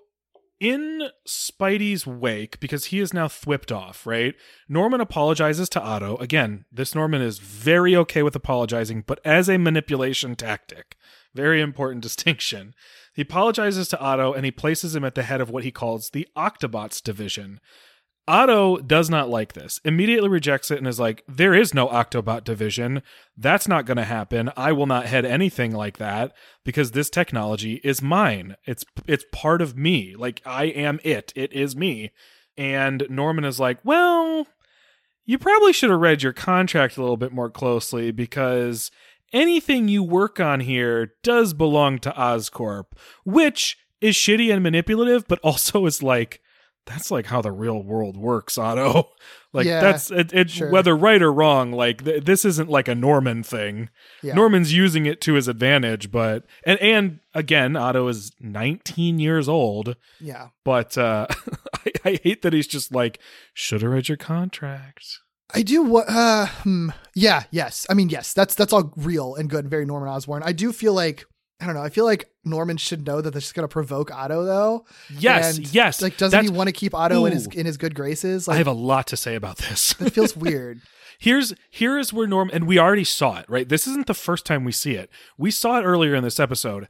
in 0.60 1.10
Spidey's 1.28 2.06
wake, 2.06 2.60
because 2.60 2.86
he 2.86 3.00
is 3.00 3.16
now 3.16 3.28
thwipped 3.28 3.72
off, 3.72 4.06
right? 4.06 4.36
Norman 4.70 5.02
apologizes 5.02 5.68
to 5.70 5.82
Otto. 5.82 6.18
Again, 6.18 6.66
this 6.72 6.94
Norman 6.94 7.20
is 7.24 7.40
very 7.40 7.96
okay 7.96 8.22
with 8.22 8.36
apologizing, 8.36 9.04
but 9.08 9.20
as 9.26 9.50
a 9.50 9.58
manipulation 9.58 10.36
tactic. 10.36 10.96
Very 11.36 11.62
important 11.62 12.02
distinction. 12.04 12.74
He 13.14 13.24
apologizes 13.24 13.88
to 13.90 14.00
Otto 14.00 14.34
and 14.34 14.46
he 14.46 14.52
places 14.52 14.96
him 14.96 15.04
at 15.04 15.16
the 15.16 15.24
head 15.24 15.42
of 15.42 15.50
what 15.50 15.64
he 15.64 15.72
calls 15.72 16.10
the 16.10 16.28
Octobots 16.36 17.02
division. 17.02 17.60
Otto 18.28 18.78
does 18.78 19.10
not 19.10 19.30
like 19.30 19.54
this, 19.54 19.82
immediately 19.84 20.30
rejects 20.30 20.70
it, 20.70 20.78
and 20.78 20.88
is 20.88 21.00
like, 21.00 21.24
There 21.28 21.54
is 21.54 21.74
no 21.74 21.88
Octobot 21.88 22.44
division. 22.44 23.02
That's 23.36 23.68
not 23.68 23.86
going 23.86 23.98
to 23.98 24.04
happen. 24.04 24.52
I 24.56 24.72
will 24.72 24.86
not 24.86 25.08
head 25.08 25.26
anything 25.26 25.72
like 25.74 25.98
that 25.98 26.32
because 26.64 26.92
this 26.92 27.10
technology 27.10 27.82
is 27.84 28.02
mine. 28.02 28.56
It's 28.66 28.86
it's 29.08 29.26
part 29.32 29.62
of 29.62 29.76
me. 29.76 30.16
Like 30.16 30.42
I 30.46 30.66
am 30.66 31.00
it. 31.04 31.34
It 31.36 31.52
is 31.52 31.76
me. 31.76 32.12
And 32.56 33.06
Norman 33.10 33.44
is 33.44 33.60
like, 33.60 33.80
Well, 33.84 34.48
you 35.26 35.38
probably 35.38 35.74
should 35.74 35.90
have 35.90 36.00
read 36.00 36.24
your 36.24 36.34
contract 36.34 36.98
a 36.98 37.02
little 37.02 37.18
bit 37.18 37.34
more 37.34 37.50
closely 37.50 38.12
because 38.12 38.92
anything 39.34 39.88
you 39.88 40.04
work 40.04 40.40
on 40.40 40.60
here 40.62 41.14
does 41.24 41.54
belong 41.54 42.00
to 42.00 42.12
Oscorp, 42.12 42.86
which 43.26 43.78
is 44.00 44.16
shitty 44.16 44.52
and 44.54 44.64
manipulative, 44.64 45.28
but 45.28 45.40
also 45.44 45.86
is 45.86 46.02
like 46.04 46.42
that's 46.88 47.12
like 47.12 47.28
how 47.28 47.42
the 47.42 47.52
real 47.52 47.82
world 47.84 48.18
works, 48.18 48.58
Otto. 48.58 49.10
Like 49.54 49.66
Yeah, 49.68 49.82
that's 49.82 50.10
it, 50.12 50.32
it 50.34 50.50
sure. 50.50 50.70
whether 50.72 50.96
right 50.96 51.22
or 51.22 51.32
wrong. 51.34 51.74
Like 51.74 52.06
th- 52.06 52.24
this 52.24 52.46
isn't 52.46 52.70
like 52.70 52.88
a 52.88 52.96
Norman 52.96 53.44
thing. 53.44 53.90
Yeah. 54.24 54.34
Norman's 54.34 54.72
using 54.74 55.06
it 55.06 55.20
to 55.22 55.34
his 55.34 55.50
advantage, 55.50 56.10
but 56.10 56.46
and 56.66 56.80
and 56.80 57.20
again, 57.34 57.76
Otto 57.76 58.08
is 58.08 58.32
19 58.40 59.20
years 59.20 59.50
old, 59.50 59.98
Yeah. 60.22 60.48
but 60.64 60.98
uh 60.98 61.28
I, 61.86 61.92
I 62.06 62.20
hate 62.24 62.44
that 62.44 62.54
he's 62.54 62.66
just 62.66 62.94
like 62.94 63.20
should 63.54 63.82
have 63.82 63.92
read 63.92 64.08
your 64.08 64.16
contract. 64.18 65.20
I 65.54 65.62
do 65.62 65.84
what 65.84 66.06
uh 66.10 66.46
hmm, 66.48 66.90
yeah, 67.16 67.44
yes. 67.52 67.86
I 67.90 67.94
mean, 67.94 68.10
yes, 68.10 68.34
that's 68.34 68.56
that's 68.56 68.74
all 68.74 68.94
real 68.98 69.36
and 69.36 69.50
good, 69.50 69.66
and 69.66 69.70
very 69.70 69.86
Norman 69.86 70.10
Osborn. 70.10 70.44
I 70.44 70.52
do 70.54 70.72
feel 70.72 70.94
like 70.94 71.26
I 71.60 71.66
don't 71.66 71.76
know, 71.76 71.84
I 71.84 71.90
feel 71.90 72.06
like 72.06 72.26
Norman 72.44 72.78
should 72.78 73.06
know 73.06 73.22
that 73.22 73.32
this 73.36 73.46
is 73.46 73.52
gonna 73.52 73.68
provoke 73.68 74.12
Otto 74.12 74.44
though. 74.46 74.86
Yes, 75.10 75.58
And, 75.58 75.74
yes. 75.74 76.02
Like 76.02 76.18
doesn't 76.18 76.44
he 76.44 76.50
want 76.50 76.68
to 76.68 76.74
keep 76.74 76.94
Otto 76.96 77.26
in 77.26 77.34
his 77.34 77.48
in 77.48 77.66
his 77.66 77.78
good 77.78 77.94
graces? 77.96 78.48
I 78.48 78.56
have 78.56 78.68
a 78.68 78.72
lot 78.74 79.08
to 79.08 79.18
say 79.18 79.36
about 79.36 79.58
this. 79.58 79.94
it 80.00 80.12
feels 80.12 80.36
weird. 80.48 80.82
here's 81.20 81.54
here 81.70 82.00
is 82.00 82.12
where 82.12 82.26
Norm 82.28 82.50
and 82.54 82.66
we 82.66 82.80
already 82.80 83.04
saw 83.04 83.38
it, 83.40 83.46
right? 83.50 83.68
This 83.70 83.88
isn't 83.88 84.08
the 84.08 84.14
first 84.16 84.46
time 84.46 84.64
we 84.64 84.72
see 84.72 84.94
it. 84.94 85.10
We 85.38 85.52
saw 85.52 85.78
it 85.80 85.84
earlier 85.84 86.16
in 86.16 86.24
this 86.24 86.40
episode. 86.40 86.88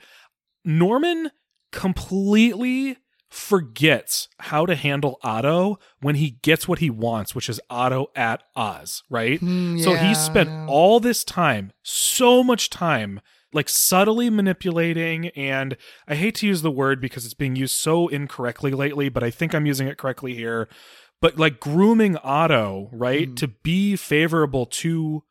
Norman 0.64 1.32
completely 1.72 2.98
forgets 3.32 4.28
how 4.40 4.66
to 4.66 4.76
handle 4.76 5.18
Otto 5.24 5.80
when 6.02 6.16
he 6.16 6.32
gets 6.42 6.68
what 6.68 6.80
he 6.80 6.90
wants, 6.90 7.34
which 7.34 7.48
is 7.50 7.62
Otto 7.70 8.08
at 8.14 8.44
Oz, 8.58 9.04
right? 9.10 9.40
Hmm, 9.40 9.78
so 9.80 9.96
he 9.96 10.14
spent 10.14 10.50
yeah. 10.50 10.68
all 10.68 11.00
this 11.00 11.24
time, 11.24 11.72
so 11.82 12.44
much 12.44 12.70
time, 12.70 13.22
like 13.54 13.70
subtly 13.70 14.30
manipulating. 14.30 15.30
And 15.30 15.78
I 16.10 16.16
hate 16.16 16.36
to 16.36 16.48
use 16.48 16.62
the 16.62 16.70
word 16.70 17.00
because 17.00 17.24
it's 17.24 17.34
being 17.34 17.56
used 17.56 17.76
so 17.76 18.10
incorrectly 18.10 18.72
lately, 18.72 19.08
but 19.08 19.24
I 19.24 19.32
think 19.32 19.56
I'm 19.56 19.66
using 19.66 19.88
it 19.88 19.98
correctly 19.98 20.34
here. 20.36 20.68
But 21.22 21.40
like 21.40 21.60
grooming 21.62 22.18
Otto, 22.18 22.90
right, 22.92 23.30
Mhm. 23.30 23.36
to 23.38 23.48
be 23.48 23.96
favorable 23.96 24.66
to 24.66 25.24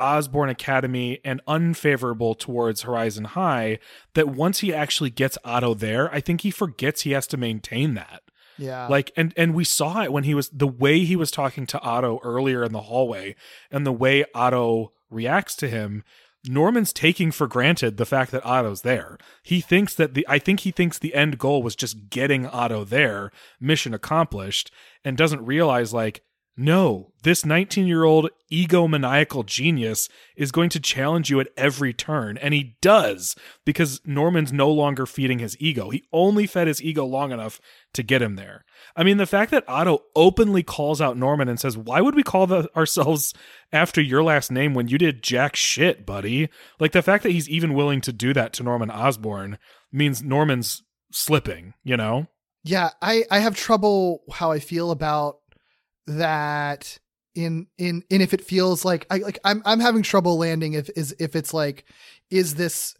Osborn 0.00 0.48
Academy 0.50 1.20
and 1.24 1.40
unfavorable 1.46 2.34
towards 2.34 2.82
Horizon 2.82 3.24
High, 3.24 3.78
that 4.14 4.28
once 4.28 4.60
he 4.60 4.72
actually 4.72 5.10
gets 5.10 5.38
Otto 5.44 5.74
there, 5.74 6.12
I 6.14 6.20
think 6.20 6.42
he 6.42 6.50
forgets 6.50 7.02
he 7.02 7.12
has 7.12 7.26
to 7.28 7.36
maintain 7.36 7.94
that 7.94 8.22
Yeah. 8.58 8.86
like 8.88 9.10
and 9.16 9.32
and 9.36 9.54
we 9.54 9.64
saw 9.64 10.02
it 10.02 10.12
when 10.12 10.24
he 10.24 10.34
was 10.34 10.48
the 10.50 10.66
way 10.66 11.00
he 11.04 11.16
was 11.16 11.30
talking 11.30 11.66
to 11.66 11.80
otto 11.80 12.18
earlier 12.24 12.64
in 12.64 12.72
the 12.72 12.82
hallway 12.82 13.34
and 13.70 13.86
the 13.86 13.92
way 13.92 14.24
otto 14.34 14.92
reacts 15.10 15.54
to 15.56 15.68
him 15.68 16.02
norman's 16.46 16.92
taking 16.92 17.30
for 17.30 17.46
granted 17.46 17.96
the 17.96 18.06
fact 18.06 18.30
that 18.32 18.44
otto's 18.44 18.82
there 18.82 19.16
he 19.42 19.60
thinks 19.60 19.94
that 19.94 20.14
the 20.14 20.24
i 20.28 20.38
think 20.38 20.60
he 20.60 20.70
thinks 20.70 20.98
the 20.98 21.14
end 21.14 21.38
goal 21.38 21.62
was 21.62 21.76
just 21.76 22.10
getting 22.10 22.46
otto 22.46 22.84
there 22.84 23.30
mission 23.60 23.92
accomplished 23.94 24.70
and 25.04 25.16
doesn't 25.16 25.44
realize 25.44 25.92
like 25.92 26.22
no 26.58 27.12
this 27.22 27.44
19 27.44 27.86
year 27.86 28.04
old 28.04 28.30
egomaniacal 28.52 29.46
genius 29.46 30.08
is 30.36 30.52
going 30.52 30.68
to 30.68 30.80
challenge 30.80 31.30
you 31.30 31.40
at 31.40 31.48
every 31.56 31.92
turn 31.92 32.36
and 32.38 32.52
he 32.52 32.76
does 32.80 33.36
because 33.64 34.00
norman's 34.04 34.52
no 34.52 34.70
longer 34.70 35.06
feeding 35.06 35.38
his 35.38 35.56
ego 35.60 35.90
he 35.90 36.04
only 36.12 36.46
fed 36.46 36.66
his 36.66 36.82
ego 36.82 37.04
long 37.04 37.32
enough 37.32 37.60
to 37.94 38.02
get 38.02 38.22
him 38.22 38.36
there. 38.36 38.64
I 38.94 39.02
mean, 39.02 39.16
the 39.16 39.26
fact 39.26 39.50
that 39.50 39.68
Otto 39.68 40.04
openly 40.14 40.62
calls 40.62 41.00
out 41.00 41.16
Norman 41.16 41.48
and 41.48 41.58
says, 41.58 41.76
"Why 41.76 42.00
would 42.00 42.14
we 42.14 42.22
call 42.22 42.46
the, 42.46 42.68
ourselves 42.76 43.34
after 43.72 44.00
your 44.00 44.22
last 44.22 44.50
name 44.50 44.74
when 44.74 44.88
you 44.88 44.98
did 44.98 45.22
jack 45.22 45.56
shit, 45.56 46.06
buddy?" 46.06 46.48
Like 46.78 46.92
the 46.92 47.02
fact 47.02 47.22
that 47.24 47.32
he's 47.32 47.48
even 47.48 47.74
willing 47.74 48.00
to 48.02 48.12
do 48.12 48.32
that 48.34 48.52
to 48.54 48.62
Norman 48.62 48.90
Osborn 48.90 49.58
means 49.90 50.22
Norman's 50.22 50.82
slipping. 51.10 51.74
You 51.82 51.96
know? 51.96 52.28
yeah, 52.64 52.90
I 53.00 53.24
I 53.30 53.38
have 53.38 53.56
trouble 53.56 54.22
how 54.32 54.52
I 54.52 54.58
feel 54.58 54.90
about 54.90 55.38
that 56.08 56.98
in 57.34 57.66
in 57.78 58.02
in 58.10 58.20
if 58.20 58.34
it 58.34 58.44
feels 58.44 58.84
like 58.84 59.06
I 59.10 59.18
like 59.18 59.38
I'm 59.44 59.62
I'm 59.64 59.80
having 59.80 60.02
trouble 60.02 60.38
landing 60.38 60.72
if 60.72 60.90
is 60.96 61.14
if 61.18 61.36
it's 61.36 61.54
like 61.54 61.84
is 62.30 62.56
this 62.56 62.96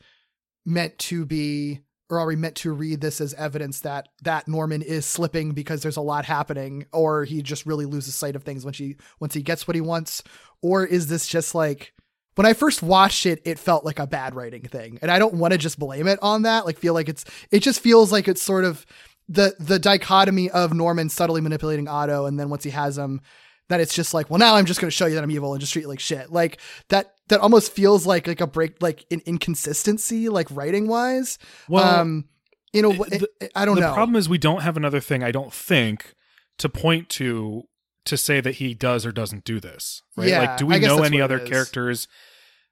meant 0.65 0.97
to 0.99 1.27
be 1.27 1.81
or 2.11 2.19
are 2.19 2.27
we 2.27 2.37
meant 2.37 2.55
to 2.57 2.73
read 2.73 3.01
this 3.01 3.21
as 3.21 3.35
evidence 3.35 3.81
that 3.81 4.09
that 4.23 4.47
Norman 4.47 4.83
is 4.83 5.07
slipping 5.07 5.53
because 5.53 5.83
there's 5.83 5.97
a 5.97 6.03
lot 6.03 6.25
happening 6.25 6.87
or 6.93 7.25
he 7.25 7.43
just 7.43 7.67
really 7.67 7.85
loses 7.85 8.15
sight 8.15 8.37
of 8.37 8.45
things 8.45 8.65
when 8.65 8.75
she 8.75 8.97
once 9.19 9.35
he 9.35 9.43
gets 9.43 9.67
what 9.67 9.75
he 9.75 9.81
wants 9.81 10.23
or 10.63 10.85
is 10.85 11.09
this 11.09 11.27
just 11.27 11.55
like 11.55 11.93
when 12.35 12.47
I 12.47 12.53
first 12.53 12.85
watched 12.85 13.27
it, 13.27 13.43
it 13.45 13.59
felt 13.59 13.85
like 13.85 13.99
a 13.99 14.07
bad 14.07 14.37
writing 14.37 14.63
thing. 14.63 15.01
And 15.03 15.11
I 15.11 15.19
don't 15.19 15.35
want 15.35 15.51
to 15.51 15.59
just 15.59 15.77
blame 15.77 16.07
it 16.07 16.21
on 16.23 16.43
that. 16.43 16.67
Like 16.67 16.79
feel 16.79 16.95
like 16.95 17.09
it's 17.09 17.25
it 17.51 17.65
just 17.65 17.81
feels 17.81 18.13
like 18.13 18.29
it's 18.29 18.41
sort 18.41 18.65
of 18.65 18.87
the 19.29 19.55
the 19.59 19.79
dichotomy 19.79 20.51
of 20.51 20.73
Norman 20.73 21.09
subtly 21.09 21.41
manipulating 21.41 21.87
Otto 21.89 22.27
and 22.27 22.39
then 22.39 22.49
once 22.49 22.65
he 22.65 22.71
has 22.71 22.97
him, 22.97 23.21
that 23.69 23.81
it's 23.81 23.95
just 23.95 24.15
like, 24.15 24.31
well 24.31 24.39
now 24.39 24.55
I'm 24.55 24.65
just 24.65 24.81
gonna 24.81 24.91
show 24.91 25.07
you 25.07 25.15
that 25.15 25.25
I'm 25.25 25.31
evil 25.31 25.53
and 25.53 25.61
just 25.61 25.73
treat 25.73 25.83
you 25.83 25.89
like 25.89 26.01
shit. 26.01 26.33
Like 26.33 26.61
that 26.89 27.15
that 27.29 27.41
almost 27.41 27.73
feels 27.73 28.07
like 28.07 28.27
like 28.27 28.41
a 28.41 28.47
break 28.47 28.81
like 28.83 29.05
an 29.11 29.21
inconsistency, 29.27 30.29
like 30.29 30.49
writing 30.51 30.89
wise. 30.89 31.39
Well, 31.69 31.85
um 31.85 32.25
in 32.73 32.85
a 32.85 32.91
way 32.91 33.09
the- 33.09 33.51
I 33.55 33.65
don't 33.65 33.77
the 33.77 33.83
know. 33.83 33.89
The 33.89 33.95
problem 33.95 34.17
is 34.17 34.29
we 34.29 34.39
don't 34.39 34.63
have 34.63 34.77
another 34.77 35.01
thing. 35.01 35.23
I 35.23 35.31
don't 35.31 35.53
think 35.53 36.15
to 36.59 36.69
point 36.69 37.09
to 37.11 37.65
to 38.05 38.17
say 38.17 38.41
that 38.41 38.57
he 38.57 38.73
does 38.75 39.05
or 39.05 39.13
doesn't 39.13 39.45
do 39.45 39.61
this. 39.61 40.03
Right? 40.17 40.29
Yeah, 40.29 40.41
like, 40.41 40.57
do 40.57 40.67
we 40.67 40.79
know 40.79 41.03
any 41.03 41.21
other 41.21 41.39
characters' 41.39 42.09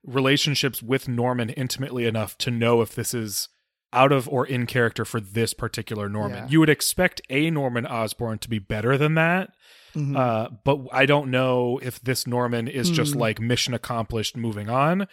relationships 0.03 0.83
with 0.83 1.09
Norman 1.09 1.51
intimately 1.51 2.07
enough 2.07 2.39
to 2.39 2.51
know 2.51 2.81
if 2.81 2.95
this 2.95 3.13
is 3.13 3.49
out 3.97 4.13
of 4.13 4.29
or 4.29 4.47
in 4.47 4.67
character 4.67 5.05
for 5.05 5.21
this 5.21 5.55
particular 5.55 6.09
Norman? 6.09 6.45
Yeah. 6.45 6.49
You 6.49 6.61
would 6.61 6.71
expect 6.71 7.21
a 7.31 7.51
Norman 7.51 7.87
Osborn 7.87 8.39
to 8.41 8.49
be 8.49 8.59
better 8.59 8.97
than 8.99 9.15
that. 9.15 9.51
Mhm. 9.95 10.17
Uh, 10.17 10.51
but 10.65 10.81
I 10.93 11.07
don't 11.07 11.31
know 11.31 11.81
if 11.83 12.01
this 12.01 12.27
Norman 12.27 12.69
is 12.69 12.91
just 12.91 13.15
Hmm. 13.15 13.21
like 13.21 13.41
mission 13.41 13.73
accomplished, 13.75 14.37
moving 14.37 14.69
on, 14.69 15.09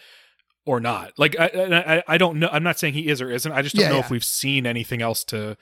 or 0.66 0.78
not. 0.80 1.12
Like 1.18 1.34
I, 1.38 1.46
I, 1.48 1.94
I- 1.96 2.02
I 2.08 2.18
don't 2.18 2.38
know. 2.38 2.48
I'm 2.52 2.62
not 2.62 2.78
saying 2.78 2.92
he 2.94 3.08
is 3.08 3.20
or 3.22 3.30
isn't. 3.30 3.50
I 3.50 3.62
just 3.62 3.74
don't 3.74 3.84
Yeah, 3.84 3.88
know 3.90 3.94
yeah. 3.96 4.04
if 4.04 4.10
we've 4.10 4.22
seen 4.24 4.66
anything 4.66 5.00
else 5.02 5.24
to 5.24 5.56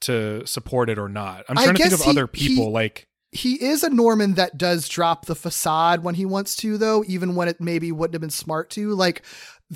to 0.00 0.44
support 0.46 0.90
it 0.90 0.98
or 0.98 1.08
not. 1.08 1.44
I'm 1.48 1.56
I 1.58 1.62
trying 1.64 1.76
to 1.76 1.82
think 1.82 1.94
of 1.94 2.02
he- 2.02 2.10
other 2.10 2.26
people. 2.26 2.64
he- 2.66 2.70
like 2.72 3.08
he 3.34 3.62
is 3.64 3.82
a 3.82 3.88
Norman 3.88 4.34
that 4.34 4.58
does 4.58 4.88
drop 4.88 5.24
the 5.26 5.34
facade 5.34 6.02
when 6.04 6.16
he 6.16 6.26
wants 6.26 6.54
to, 6.56 6.76
though, 6.76 7.02
even 7.06 7.34
when 7.34 7.48
it 7.48 7.60
maybe 7.62 7.90
wouldn't 7.90 8.12
have 8.14 8.20
been 8.20 8.28
smart 8.28 8.68
to. 8.70 8.94
Like, 8.94 9.22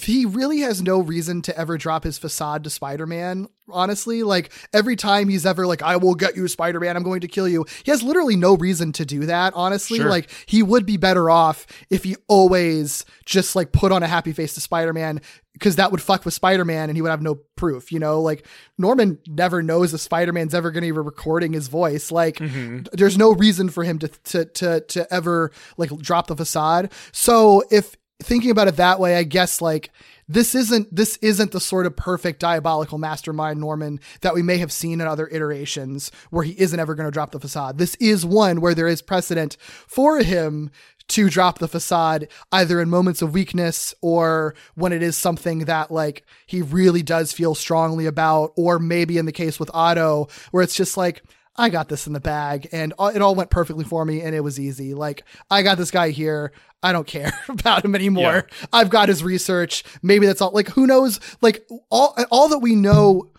he 0.03 0.27
really 0.27 0.59
has 0.61 0.83
no 0.83 1.01
reason 1.01 1.43
to 1.43 1.59
ever 1.59 1.79
drop 1.79 2.05
his 2.05 2.19
facade 2.19 2.65
to 2.65 2.71
Spider 2.71 3.07
Man, 3.07 3.49
honestly. 3.69 4.23
Like, 4.23 4.53
every 4.73 4.97
time 4.97 5.29
he's 5.29 5.47
ever 5.47 5.67
like, 5.67 5.83
I 5.83 5.97
will 5.97 6.15
get 6.15 6.37
you, 6.37 6.47
Spider 6.49 6.81
Man, 6.81 6.97
I'm 6.97 7.03
going 7.03 7.21
to 7.21 7.29
kill 7.29 7.49
you, 7.49 7.65
he 7.85 7.91
has 7.91 8.03
literally 8.03 8.37
no 8.37 8.57
reason 8.57 8.93
to 8.93 9.07
do 9.07 9.27
that, 9.27 9.55
honestly. 9.55 9.99
Sure. 9.99 10.11
Like, 10.11 10.31
he 10.47 10.63
would 10.63 10.85
be 10.85 10.97
better 10.97 11.31
off 11.31 11.67
if 11.89 12.05
he 12.05 12.17
always 12.29 13.05
just 13.25 13.57
like 13.57 13.73
put 13.73 13.91
on 13.93 14.03
a 14.03 14.07
happy 14.07 14.33
face 14.33 14.55
to 14.55 14.61
Spider 14.61 14.93
Man. 14.93 15.21
Because 15.53 15.77
that 15.77 15.91
would 15.91 16.03
fuck 16.03 16.27
with 16.27 16.35
Spider 16.35 16.67
Man 16.67 16.91
and 16.91 16.99
he 16.99 17.01
would 17.01 17.11
have 17.11 17.23
no 17.23 17.37
proof, 17.57 17.91
you 17.91 17.99
know? 17.99 18.21
Like, 18.21 18.47
Norman 18.77 19.19
never 19.27 19.63
knows 19.63 19.95
if 19.95 20.03
Spider 20.03 20.35
Man's 20.35 20.55
ever 20.55 20.71
going 20.71 20.83
to 20.83 20.89
be 20.89 20.93
recording 20.93 21.55
his 21.55 21.69
voice. 21.69 22.13
Like, 22.13 22.37
mhm. 22.37 22.87
there's 22.93 23.17
no 23.17 23.33
reason 23.33 23.71
for 23.71 23.83
him 23.83 23.99
to 24.01 24.09
to 24.09 24.45
to 24.45 24.81
to 24.83 25.15
ever 25.15 25.53
like 25.79 25.97
drop 25.97 26.27
the 26.27 26.37
facade. 26.37 26.93
So 27.13 27.63
if 27.71 27.97
thinking 28.23 28.51
about 28.51 28.69
it 28.69 28.77
that 28.77 29.01
way, 29.01 29.17
I 29.17 29.23
guess 29.23 29.61
like 29.61 29.91
this 30.29 30.55
isn't 30.55 30.95
this 30.95 31.17
isn't 31.19 31.53
the 31.53 31.61
sort 31.61 31.87
of 31.87 31.97
perfect 31.97 32.41
diabolical 32.41 32.99
mastermind 32.99 33.61
Norman 33.61 34.01
that 34.23 34.35
we 34.35 34.43
may 34.43 34.59
have 34.59 34.73
seen 34.73 35.01
in 35.01 35.07
other 35.07 35.29
iterations 35.29 36.11
where 36.31 36.45
he 36.45 36.59
isn't 36.61 36.81
ever 36.81 36.95
going 36.95 37.07
to 37.07 37.13
drop 37.13 37.33
the 37.33 37.41
facade. 37.41 37.79
This 37.79 37.95
is 37.97 38.27
one 38.27 38.61
where 38.61 38.75
there 38.75 38.89
is 38.89 39.03
precedent 39.03 39.57
for 39.61 40.23
him 40.23 40.71
to 41.09 41.31
drop 41.31 41.59
the 41.59 41.69
facade 41.69 42.27
either 42.51 42.81
in 42.81 42.91
moments 42.91 43.23
of 43.23 43.33
weakness 43.33 43.95
or 44.01 44.55
when 44.75 44.93
it 44.93 45.03
is 45.03 45.17
something 45.17 45.61
that 45.61 45.91
like 45.91 46.25
he 46.47 46.63
really 46.63 47.03
does 47.03 47.33
feel 47.33 47.55
strongly 47.55 48.07
about 48.07 48.53
or 48.57 48.81
maybe 48.81 49.19
in 49.19 49.27
the 49.27 49.33
case 49.33 49.61
with 49.61 49.71
Otto 49.73 50.27
where 50.51 50.65
it's 50.65 50.75
just 50.75 50.97
like 50.97 51.23
I 51.59 51.69
got 51.69 51.89
this 51.89 52.07
in 52.07 52.13
the 52.13 52.21
bag 52.21 52.69
and 52.73 52.93
it 52.99 53.23
all 53.23 53.35
went 53.35 53.51
perfectly 53.51 53.85
for 53.85 54.05
me 54.05 54.21
and 54.21 54.35
it 54.35 54.41
was 54.41 54.61
easy. 54.61 54.95
Like 54.95 55.25
I 55.51 55.63
got 55.63 55.79
this 55.79 55.91
guy 55.91 56.11
here. 56.11 56.53
I 56.83 56.93
don't 56.93 57.07
care 57.07 57.33
about 57.49 57.85
him 57.85 57.95
anymore. 57.95 58.47
I've 58.73 58.91
got 58.91 59.09
his 59.09 59.25
research. 59.25 59.85
Maybe 60.03 60.27
that's 60.27 60.41
all 60.41 60.53
like 60.53 60.69
who 60.69 60.87
knows 60.87 61.21
like 61.41 61.67
all 61.91 62.17
all 62.31 62.49
that 62.51 62.59
we 62.59 62.75
know 62.75 63.31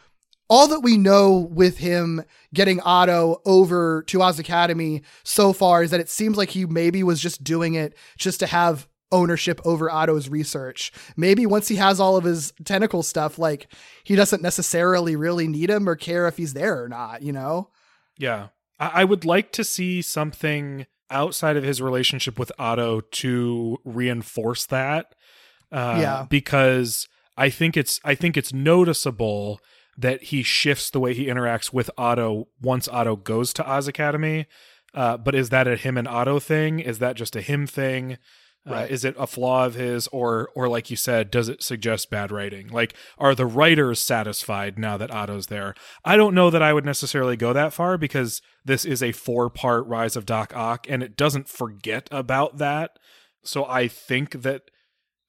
all 0.49 0.67
that 0.69 0.79
we 0.79 0.97
know 0.97 1.49
with 1.51 1.77
him 1.77 2.23
getting 2.53 2.79
Otto 2.81 3.41
over 3.45 4.03
to 4.07 4.21
Oz 4.21 4.39
Academy 4.39 5.01
so 5.23 5.51
far 5.53 5.83
is 5.83 5.91
that 5.91 5.99
it 5.99 6.09
seems 6.09 6.37
like 6.37 6.49
he 6.49 6.65
maybe 6.65 7.03
was 7.03 7.19
just 7.19 7.43
doing 7.43 7.73
it 7.73 7.95
just 8.17 8.39
to 8.39 8.47
have 8.47 8.87
ownership 9.11 9.61
over 9.65 9.89
Otto's 9.89 10.29
research. 10.29 10.91
Maybe 11.15 11.45
once 11.45 11.67
he 11.67 11.75
has 11.75 11.99
all 11.99 12.17
of 12.17 12.23
his 12.23 12.53
tentacle 12.65 13.03
stuff, 13.03 13.39
like 13.39 13.67
he 14.03 14.15
doesn't 14.15 14.41
necessarily 14.41 15.15
really 15.15 15.47
need 15.47 15.69
him 15.69 15.87
or 15.87 15.95
care 15.95 16.27
if 16.27 16.37
he's 16.37 16.53
there 16.53 16.83
or 16.83 16.89
not, 16.89 17.21
you 17.21 17.31
know? 17.31 17.69
Yeah. 18.17 18.47
I, 18.79 19.01
I 19.01 19.03
would 19.03 19.25
like 19.25 19.51
to 19.53 19.63
see 19.63 20.01
something 20.01 20.85
outside 21.09 21.55
of 21.57 21.63
his 21.63 21.81
relationship 21.81 22.37
with 22.37 22.51
Otto 22.59 23.01
to 23.01 23.77
reinforce 23.85 24.65
that. 24.67 25.15
Uh, 25.71 25.97
Yeah. 25.99 26.25
Because 26.29 27.07
I 27.37 27.49
think 27.49 27.77
it's 27.77 27.99
I 28.03 28.15
think 28.15 28.35
it's 28.37 28.53
noticeable 28.53 29.59
that 29.97 30.23
he 30.23 30.43
shifts 30.43 30.89
the 30.89 30.99
way 30.99 31.13
he 31.13 31.25
interacts 31.25 31.73
with 31.73 31.89
Otto 31.97 32.47
once 32.61 32.87
Otto 32.87 33.15
goes 33.15 33.51
to 33.53 33.67
Oz 33.69 33.87
Academy. 33.87 34.45
Uh, 34.93 35.17
but 35.17 35.35
is 35.35 35.49
that 35.49 35.67
a 35.67 35.75
him 35.75 35.97
and 35.97 36.07
Otto 36.07 36.39
thing? 36.39 36.79
Is 36.79 36.99
that 36.99 37.15
just 37.15 37.35
a 37.35 37.41
him 37.41 37.67
thing? 37.67 38.17
Uh, 38.67 38.71
Right. 38.73 38.91
is 38.91 39.05
it 39.05 39.15
a 39.17 39.25
flaw 39.27 39.65
of 39.65 39.75
his, 39.75 40.07
or 40.09 40.49
or 40.55 40.67
like 40.67 40.89
you 40.89 40.97
said, 40.97 41.31
does 41.31 41.47
it 41.47 41.63
suggest 41.63 42.09
bad 42.09 42.31
writing? 42.31 42.67
Like, 42.67 42.93
are 43.17 43.33
the 43.33 43.45
writers 43.45 43.99
satisfied 43.99 44.77
now 44.77 44.97
that 44.97 45.11
Otto's 45.11 45.47
there? 45.47 45.73
I 46.03 46.17
don't 46.17 46.35
know 46.35 46.49
that 46.49 46.61
I 46.61 46.73
would 46.73 46.85
necessarily 46.85 47.37
go 47.37 47.53
that 47.53 47.71
far 47.73 47.97
because 47.97 48.41
this 48.65 48.83
is 48.83 49.01
a 49.01 49.11
four 49.13 49.49
part 49.49 49.87
Rise 49.87 50.15
of 50.15 50.25
Doc 50.25 50.53
Ock, 50.55 50.85
and 50.89 51.01
it 51.01 51.15
doesn't 51.15 51.47
forget 51.47 52.09
about 52.11 52.57
that. 52.57 52.91
So 53.43 53.65
I 53.65 53.87
think 53.87 54.41
that 54.41 54.63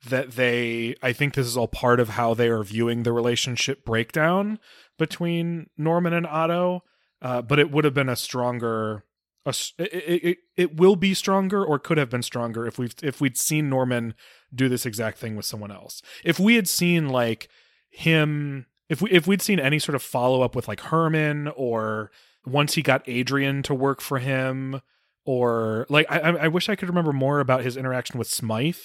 that 0.09 0.32
they 0.32 0.94
I 1.02 1.12
think 1.12 1.35
this 1.35 1.47
is 1.47 1.56
all 1.56 1.69
part 1.69 2.01
of 2.01 2.10
how 2.10 2.35
they 2.35 2.48
are 2.48 2.62
viewing 2.65 3.02
the 3.02 3.12
relationship 3.12 3.85
breakdown 3.85 4.59
between 4.98 5.69
Norman 5.77 6.12
and 6.12 6.27
Otto. 6.27 6.82
Uh, 7.20 7.43
but 7.43 7.59
it 7.59 7.70
would 7.70 7.85
have 7.85 7.94
been 7.94 8.09
a 8.09 8.15
stronger 8.16 9.05
a, 9.48 9.52
it, 9.78 10.24
it, 10.24 10.38
it- 10.56 10.76
will 10.76 10.96
be 10.96 11.14
stronger 11.14 11.64
or 11.64 11.78
could 11.78 11.98
have 11.98 12.10
been 12.10 12.22
stronger 12.22 12.66
if 12.66 12.78
we've 12.78 12.94
if 13.02 13.20
we'd 13.20 13.36
seen 13.36 13.68
Norman 13.68 14.14
do 14.54 14.68
this 14.68 14.86
exact 14.86 15.18
thing 15.18 15.36
with 15.36 15.44
someone 15.46 15.70
else. 15.70 16.02
If 16.24 16.38
we 16.38 16.54
had 16.56 16.68
seen 16.68 17.08
like 17.08 17.48
him 17.90 18.66
if 18.88 19.02
we 19.02 19.10
if 19.10 19.26
we'd 19.26 19.42
seen 19.42 19.60
any 19.60 19.78
sort 19.78 19.94
of 19.96 20.02
follow 20.02 20.42
up 20.42 20.54
with 20.54 20.68
like 20.68 20.80
Herman 20.80 21.48
or 21.56 22.10
once 22.46 22.74
he 22.74 22.82
got 22.82 23.02
Adrian 23.08 23.62
to 23.64 23.74
work 23.74 24.00
for 24.00 24.18
him 24.18 24.80
or 25.24 25.86
like 25.88 26.06
I 26.10 26.18
I 26.18 26.30
I 26.44 26.48
wish 26.48 26.68
I 26.68 26.76
could 26.76 26.88
remember 26.88 27.12
more 27.12 27.40
about 27.40 27.64
his 27.64 27.76
interaction 27.76 28.18
with 28.18 28.28
Smythe 28.28 28.76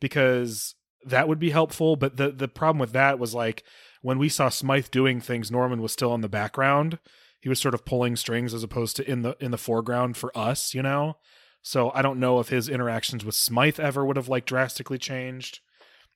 because 0.00 0.74
that 1.04 1.28
would 1.28 1.38
be 1.38 1.50
helpful. 1.50 1.96
But 1.96 2.16
the 2.16 2.30
the 2.30 2.48
problem 2.48 2.78
with 2.78 2.92
that 2.92 3.18
was 3.18 3.34
like 3.34 3.64
when 4.02 4.18
we 4.18 4.28
saw 4.28 4.48
Smythe 4.48 4.90
doing 4.90 5.20
things, 5.20 5.50
Norman 5.50 5.80
was 5.82 5.92
still 5.92 6.14
in 6.14 6.20
the 6.20 6.28
background. 6.28 6.98
He 7.40 7.48
was 7.48 7.60
sort 7.60 7.74
of 7.74 7.84
pulling 7.84 8.16
strings 8.16 8.52
as 8.54 8.62
opposed 8.62 8.96
to 8.96 9.10
in 9.10 9.22
the 9.22 9.36
in 9.40 9.50
the 9.50 9.58
foreground 9.58 10.16
for 10.16 10.36
us, 10.36 10.74
you 10.74 10.82
know. 10.82 11.16
So 11.62 11.90
I 11.94 12.02
don't 12.02 12.20
know 12.20 12.38
if 12.40 12.48
his 12.48 12.68
interactions 12.68 13.24
with 13.24 13.34
Smythe 13.34 13.78
ever 13.80 14.04
would 14.04 14.16
have 14.16 14.28
like 14.28 14.46
drastically 14.46 14.98
changed. 14.98 15.60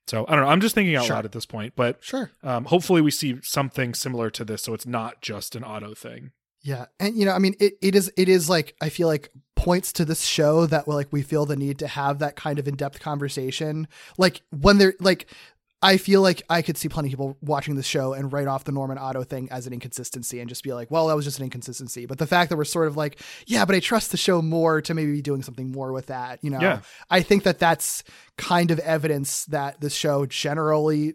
So 0.09 0.25
I 0.29 0.35
don't 0.35 0.45
know. 0.45 0.51
I'm 0.51 0.61
just 0.61 0.75
thinking 0.75 0.97
out 0.97 1.05
Sure. 1.05 1.15
loud 1.17 1.25
at 1.25 1.33
this 1.33 1.47
point, 1.47 1.75
but 1.77 1.99
Sure. 2.03 2.31
um, 2.43 2.65
hopefully 2.65 3.01
we 3.01 3.11
see 3.13 3.37
something 3.43 3.95
similar 3.95 4.31
to 4.31 4.45
this, 4.45 4.63
so 4.63 4.75
it's 4.75 4.87
not 4.87 5.21
just 5.21 5.55
an 5.55 5.63
Otto 5.63 5.95
thing. 5.95 6.33
Yeah. 6.61 6.87
And 7.01 7.17
you 7.17 7.25
know, 7.25 7.33
I 7.33 7.39
mean 7.39 7.55
it, 7.61 7.75
it 7.81 7.95
is 7.95 8.13
it 8.17 8.29
is 8.29 8.49
like 8.49 8.75
I 8.81 8.89
feel 8.89 9.09
like 9.09 9.31
points 9.57 9.93
to 9.95 10.05
this 10.05 10.23
show 10.25 10.67
that 10.67 10.89
like 10.89 11.13
we 11.13 11.23
feel 11.23 11.45
the 11.47 11.57
need 11.57 11.79
to 11.81 11.87
have 11.89 12.19
that 12.21 12.35
kind 12.37 12.59
of 12.59 12.67
in-depth 12.67 12.99
conversation. 13.01 13.87
Like 14.19 14.43
when 14.51 14.79
they're 14.79 14.95
like 15.01 15.27
I 15.85 15.97
feel 15.97 16.23
like 16.23 16.43
I 16.49 16.63
could 16.63 16.77
see 16.79 16.89
plenty 16.89 17.09
of 17.09 17.13
people 17.13 17.37
watching 17.41 17.75
the 17.75 17.83
show 17.83 18.13
and 18.13 18.33
write 18.33 18.47
off 18.47 18.63
the 18.63 18.71
Norman 18.73 18.99
Otto 18.99 19.25
thing 19.25 19.49
as 19.51 19.67
an 19.67 19.73
inconsistency 19.73 20.39
and 20.39 20.49
just 20.49 20.63
be 20.63 20.73
like, 20.73 20.91
well, 20.93 21.09
that 21.09 21.17
was 21.17 21.25
just 21.25 21.39
an 21.39 21.45
inconsistency. 21.45 22.07
But 22.07 22.19
the 22.19 22.27
fact 22.27 22.51
that 22.51 22.57
we're 22.57 22.65
sort 22.65 22.87
of 22.87 22.97
like, 22.97 23.19
yeah, 23.47 23.65
but 23.65 23.75
I 23.75 23.81
trust 23.81 24.13
the 24.13 24.17
show 24.17 24.41
more 24.41 24.81
to 24.81 24.95
maybe 24.95 25.11
be 25.13 25.23
doing 25.23 25.43
something 25.43 25.73
more 25.73 25.93
with 25.93 26.07
that, 26.07 26.39
you 26.43 26.51
know, 26.51 26.61
Yeah. 26.61 26.81
I 27.11 27.23
think 27.23 27.43
that 27.43 27.59
that's 27.59 28.05
kind 28.39 28.71
of 28.71 28.79
evidence 28.79 29.45
that 29.47 29.81
this 29.81 29.93
show 29.95 30.25
generally 30.27 31.15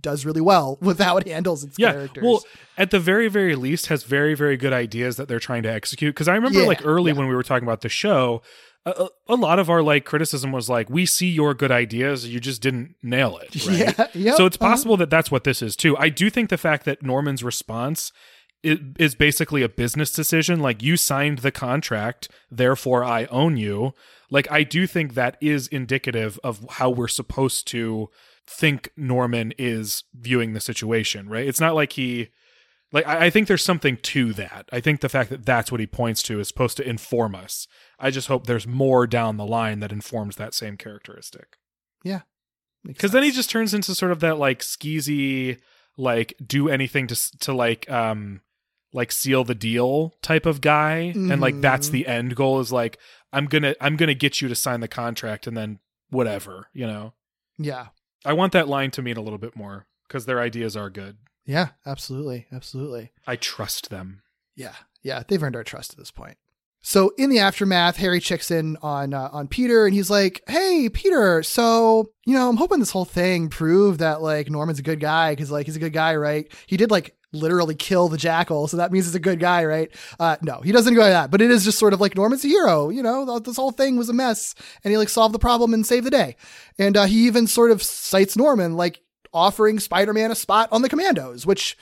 does 0.00 0.24
really 0.26 0.40
well 0.40 0.78
with 0.82 0.98
how 0.98 1.16
it 1.16 1.26
handles 1.26 1.64
its 1.64 1.78
Yeah. 1.78 1.92
characters. 1.92 2.22
Well, 2.24 2.42
at 2.76 2.90
the 2.90 3.00
very, 3.00 3.28
very 3.28 3.54
least, 3.56 3.86
has 3.86 4.04
very, 4.04 4.34
very 4.34 4.56
good 4.56 4.72
ideas 4.72 5.16
that 5.16 5.28
they're 5.28 5.38
trying 5.40 5.62
to 5.64 5.70
execute. 5.72 6.14
Because 6.14 6.28
I 6.28 6.34
remember, 6.34 6.60
Yeah, 6.60 6.66
like 6.66 6.84
early 6.84 7.12
yeah. 7.12 7.18
when 7.18 7.28
we 7.28 7.34
were 7.34 7.42
talking 7.42 7.66
about 7.66 7.80
the 7.80 7.88
show, 7.88 8.42
a, 8.84 9.08
a 9.28 9.34
lot 9.34 9.58
of 9.58 9.70
our 9.70 9.82
like 9.82 10.04
criticism 10.04 10.52
was 10.52 10.68
like, 10.68 10.90
"We 10.90 11.06
see 11.06 11.28
your 11.28 11.54
good 11.54 11.70
ideas, 11.70 12.28
you 12.28 12.40
just 12.40 12.62
didn't 12.62 12.96
nail 13.02 13.38
it." 13.38 13.66
Right? 13.66 13.78
Yeah, 13.78 14.06
yep, 14.14 14.36
so 14.36 14.46
it's 14.46 14.56
uh-huh. 14.56 14.70
possible 14.70 14.96
that 14.96 15.10
that's 15.10 15.30
what 15.30 15.44
this 15.44 15.62
is 15.62 15.76
too. 15.76 15.96
I 15.96 16.08
do 16.08 16.30
think 16.30 16.50
the 16.50 16.58
fact 16.58 16.84
that 16.84 17.02
Norman's 17.02 17.44
response 17.44 18.12
is, 18.62 18.78
is 18.98 19.14
basically 19.14 19.62
a 19.62 19.68
business 19.68 20.12
decision, 20.12 20.60
like 20.60 20.82
you 20.82 20.96
signed 20.96 21.38
the 21.38 21.52
contract, 21.52 22.28
therefore 22.50 23.04
I 23.04 23.26
own 23.26 23.56
you. 23.56 23.94
Like 24.30 24.50
I 24.50 24.62
do 24.62 24.86
think 24.86 25.14
that 25.14 25.36
is 25.40 25.68
indicative 25.68 26.38
of 26.42 26.64
how 26.70 26.90
we're 26.90 27.08
supposed 27.08 27.66
to 27.68 28.08
think 28.46 28.90
Norman 28.96 29.52
is 29.58 30.04
viewing 30.14 30.52
the 30.52 30.60
situation, 30.60 31.28
right? 31.28 31.46
It's 31.46 31.60
not 31.60 31.74
like 31.74 31.92
he 31.92 32.30
like 32.92 33.06
I, 33.06 33.26
I 33.26 33.30
think 33.30 33.48
there's 33.48 33.64
something 33.64 33.96
to 33.98 34.32
that. 34.34 34.68
I 34.72 34.80
think 34.80 35.00
the 35.00 35.08
fact 35.08 35.30
that 35.30 35.44
that's 35.46 35.70
what 35.72 35.80
he 35.80 35.86
points 35.86 36.22
to 36.24 36.38
is 36.40 36.48
supposed 36.48 36.76
to 36.76 36.88
inform 36.88 37.34
us. 37.34 37.66
I 37.98 38.10
just 38.10 38.28
hope 38.28 38.46
there's 38.46 38.66
more 38.66 39.06
down 39.06 39.36
the 39.36 39.46
line 39.46 39.80
that 39.80 39.92
informs 39.92 40.36
that 40.36 40.54
same 40.54 40.76
characteristic. 40.76 41.56
Yeah, 42.04 42.22
Because 42.84 43.12
then 43.12 43.22
he 43.22 43.30
just 43.30 43.48
turns 43.50 43.72
into 43.74 43.94
sort 43.94 44.12
of 44.12 44.20
that 44.20 44.38
like 44.38 44.60
skeezy, 44.60 45.58
like 45.96 46.34
do 46.44 46.68
anything 46.68 47.06
to 47.08 47.38
to 47.38 47.52
like 47.52 47.88
um 47.90 48.40
like 48.92 49.10
seal 49.12 49.42
the 49.44 49.54
deal 49.54 50.14
type 50.20 50.44
of 50.44 50.60
guy, 50.60 51.12
and 51.14 51.40
like 51.40 51.60
that's 51.60 51.88
Mhm. 51.88 51.92
the 51.92 52.06
end 52.06 52.36
goal 52.36 52.60
is 52.60 52.72
like 52.72 52.98
I'm 53.32 53.46
gonna 53.46 53.74
I'm 53.80 53.96
gonna 53.96 54.14
get 54.14 54.40
you 54.42 54.48
to 54.48 54.54
sign 54.54 54.80
the 54.80 54.88
contract, 54.88 55.46
and 55.46 55.56
then 55.56 55.78
whatever 56.10 56.68
you 56.74 56.86
know. 56.86 57.14
yeah. 57.58 57.86
I 58.24 58.34
want 58.34 58.52
that 58.52 58.68
line 58.68 58.90
to 58.92 59.02
mean 59.02 59.16
a 59.16 59.20
little 59.22 59.38
bit 59.38 59.56
more 59.56 59.86
because 60.06 60.26
their 60.26 60.38
ideas 60.40 60.76
are 60.76 60.90
good. 60.90 61.16
Yeah, 61.44 61.68
absolutely. 61.86 62.46
Absolutely. 62.52 63.12
I 63.26 63.36
trust 63.36 63.90
them. 63.90 64.22
Yeah. 64.54 64.74
Yeah. 65.02 65.22
They've 65.26 65.42
earned 65.42 65.56
our 65.56 65.64
trust 65.64 65.92
at 65.92 65.98
this 65.98 66.10
point. 66.10 66.36
So 66.84 67.12
in 67.16 67.30
the 67.30 67.38
aftermath, 67.38 67.96
Harry 67.98 68.18
checks 68.18 68.50
in 68.50 68.76
on 68.82 69.14
uh, 69.14 69.28
on 69.32 69.46
Peter 69.46 69.86
and 69.86 69.94
he's 69.94 70.10
like, 70.10 70.42
"Hey, 70.48 70.88
Peter, 70.92 71.42
so, 71.44 72.10
you 72.26 72.34
know, 72.34 72.48
I'm 72.48 72.56
hoping 72.56 72.80
this 72.80 72.90
whole 72.90 73.04
thing 73.04 73.48
proved 73.48 74.00
that 74.00 74.20
like 74.20 74.50
Norman's 74.50 74.80
a 74.80 74.82
good 74.82 74.98
guy 74.98 75.34
cuz 75.36 75.50
like 75.50 75.66
he's 75.66 75.76
a 75.76 75.80
good 75.80 75.92
guy, 75.92 76.16
right? 76.16 76.52
He 76.66 76.76
did 76.76 76.90
like 76.90 77.14
literally 77.32 77.76
kill 77.76 78.08
the 78.08 78.16
jackal, 78.18 78.66
so 78.66 78.76
that 78.78 78.90
means 78.90 79.06
he's 79.06 79.14
a 79.14 79.20
good 79.20 79.38
guy, 79.38 79.64
right? 79.64 79.90
Uh 80.18 80.36
no, 80.42 80.60
he 80.60 80.72
doesn't 80.72 80.94
go 80.94 81.02
like 81.02 81.12
that, 81.12 81.30
but 81.30 81.40
it 81.40 81.52
is 81.52 81.64
just 81.64 81.78
sort 81.78 81.92
of 81.94 82.00
like 82.00 82.16
Norman's 82.16 82.44
a 82.44 82.48
hero, 82.48 82.88
you 82.88 83.02
know, 83.02 83.38
this 83.38 83.56
whole 83.56 83.70
thing 83.70 83.96
was 83.96 84.08
a 84.08 84.12
mess 84.12 84.52
and 84.82 84.90
he 84.90 84.98
like 84.98 85.08
solved 85.08 85.34
the 85.36 85.38
problem 85.38 85.72
and 85.72 85.86
saved 85.86 86.04
the 86.04 86.10
day. 86.10 86.34
And 86.80 86.96
uh, 86.96 87.04
he 87.04 87.26
even 87.28 87.46
sort 87.46 87.70
of 87.70 87.80
cites 87.80 88.36
Norman 88.36 88.76
like 88.76 89.00
offering 89.32 89.78
Spider-Man 89.78 90.30
a 90.30 90.34
spot 90.34 90.68
on 90.72 90.82
the 90.82 90.88
Commandos, 90.88 91.46
which 91.46 91.76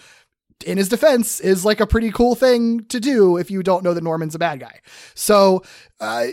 in 0.66 0.78
his 0.78 0.89
defense 0.89 1.40
is 1.40 1.64
like 1.64 1.81
a 1.81 1.86
pretty 1.86 2.10
cool 2.10 2.35
thing 2.35 2.85
to 2.85 3.01
do 3.01 3.36
if 3.36 3.51
you 3.51 3.62
don't 3.62 3.85
know 3.85 3.94
that 3.94 4.05
Norman's 4.05 4.35
a 4.35 4.39
bad 4.39 4.60
guy. 4.60 4.81
So 5.14 5.62
uh, 6.01 6.27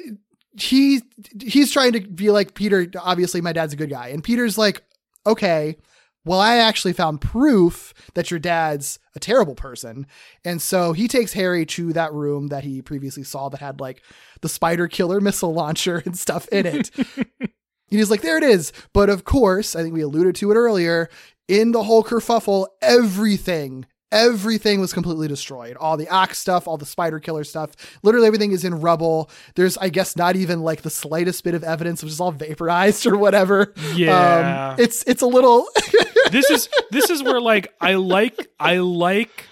he 0.60 1.02
he's 1.42 1.72
trying 1.72 1.94
to 1.94 2.02
be 2.02 2.30
like 2.30 2.54
Peter. 2.54 2.88
Obviously, 3.00 3.42
my 3.42 3.54
dad's 3.54 3.74
a 3.74 3.78
good 3.78 3.90
guy, 3.90 4.10
and 4.10 4.24
Peter's 4.24 4.58
like, 4.58 4.84
okay. 5.26 5.78
Well, 6.26 6.42
I 6.42 6.58
actually 6.58 6.92
found 6.92 7.22
proof 7.22 7.94
that 8.16 8.32
your 8.32 8.40
dad's 8.40 9.00
a 9.16 9.20
terrible 9.20 9.56
person. 9.56 10.06
And 10.44 10.62
so 10.62 10.92
he 10.92 11.08
takes 11.08 11.32
Harry 11.32 11.66
to 11.68 11.94
that 11.94 12.12
room 12.12 12.48
that 12.48 12.66
he 12.66 12.82
previously 12.82 13.24
saw 13.24 13.48
that 13.48 13.62
had 13.62 13.80
like 13.80 14.04
the 14.42 14.50
spider 14.50 14.90
killer 14.90 15.22
missile 15.22 15.54
launcher 15.54 16.00
and 16.06 16.18
stuff 16.18 16.46
in 16.50 16.66
it. 16.66 16.92
and 17.90 18.00
he's 18.00 18.12
like, 18.12 18.22
there 18.22 18.38
it 18.38 18.44
is. 18.44 18.74
But 18.94 19.10
of 19.10 19.24
course, 19.24 19.76
I 19.76 19.82
think 19.82 19.94
we 19.94 20.02
alluded 20.02 20.36
to 20.36 20.52
it 20.52 20.56
earlier. 20.56 21.10
In 21.48 21.72
the 21.72 21.84
whole 21.84 22.04
kerfuffle, 22.04 22.68
everything, 22.82 23.86
everything 24.12 24.82
was 24.82 24.92
completely 24.92 25.30
destroyed. 25.30 25.78
All 25.78 25.96
the 25.96 26.10
Ock's 26.10 26.38
stuff, 26.40 26.68
all 26.68 26.78
the 26.78 26.86
spider 26.86 27.22
killer 27.22 27.46
stuff, 27.46 27.72
literally 28.04 28.28
everything 28.28 28.52
is 28.52 28.66
in 28.66 28.82
rubble. 28.82 29.30
There's, 29.56 29.78
I 29.78 29.88
guess, 29.88 30.18
not 30.18 30.36
even 30.36 30.62
like 30.62 30.82
the 30.82 30.90
slightest 30.90 31.46
bit 31.46 31.54
of 31.54 31.64
evidence, 31.64 32.04
which 32.04 32.12
is 32.12 32.20
all 32.20 32.34
vaporized 32.34 33.06
or 33.08 33.18
whatever. 33.18 33.74
Yeah. 33.94 34.72
Um, 34.72 34.80
it's 34.80 35.04
it's 35.08 35.22
a 35.22 35.28
little 35.28 35.68
this 36.32 36.50
is 36.50 36.68
this 36.92 37.10
is 37.10 37.24
where 37.24 37.40
like 37.40 37.74
I 37.80 37.94
like 37.94 38.50
I 38.60 38.80
like 38.80 39.46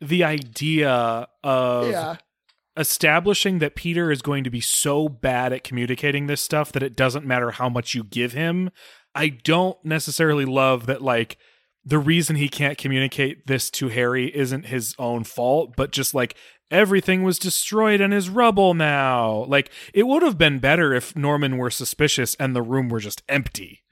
the 0.00 0.24
idea 0.24 1.28
of 1.44 1.90
yeah. 1.90 2.16
Establishing 2.80 3.58
that 3.58 3.76
Peter 3.76 4.10
is 4.10 4.22
going 4.22 4.42
to 4.42 4.50
be 4.50 4.60
so 4.60 5.08
bad 5.08 5.52
at 5.52 5.62
communicating 5.62 6.26
this 6.26 6.40
stuff 6.40 6.72
that 6.72 6.82
it 6.82 6.96
doesn't 6.96 7.26
matter 7.26 7.52
how 7.52 7.68
much 7.68 7.94
you 7.94 8.02
give 8.02 8.32
him. 8.32 8.70
I 9.14 9.28
don't 9.28 9.76
necessarily 9.84 10.46
love 10.46 10.86
that 10.86 11.02
like 11.02 11.36
the 11.84 11.98
reason 11.98 12.36
he 12.36 12.48
can't 12.48 12.78
communicate 12.78 13.46
this 13.46 13.70
to 13.72 13.88
Harry 13.88 14.34
isn't 14.34 14.66
his 14.66 14.94
own 14.98 15.24
fault, 15.24 15.74
but 15.76 15.92
just 15.92 16.14
like 16.14 16.34
everything 16.70 17.22
was 17.22 17.38
destroyed 17.38 18.00
and 18.00 18.14
is 18.14 18.30
rubble 18.30 18.72
now. 18.74 19.44
Like 19.44 19.70
it 19.92 20.06
would 20.06 20.22
have 20.22 20.38
been 20.38 20.58
better 20.58 20.94
if 20.94 21.14
Norman 21.14 21.58
were 21.58 21.70
suspicious 21.70 22.34
and 22.36 22.56
the 22.56 22.62
room 22.62 22.88
were 22.88 23.00
just 23.00 23.22
empty. 23.28 23.82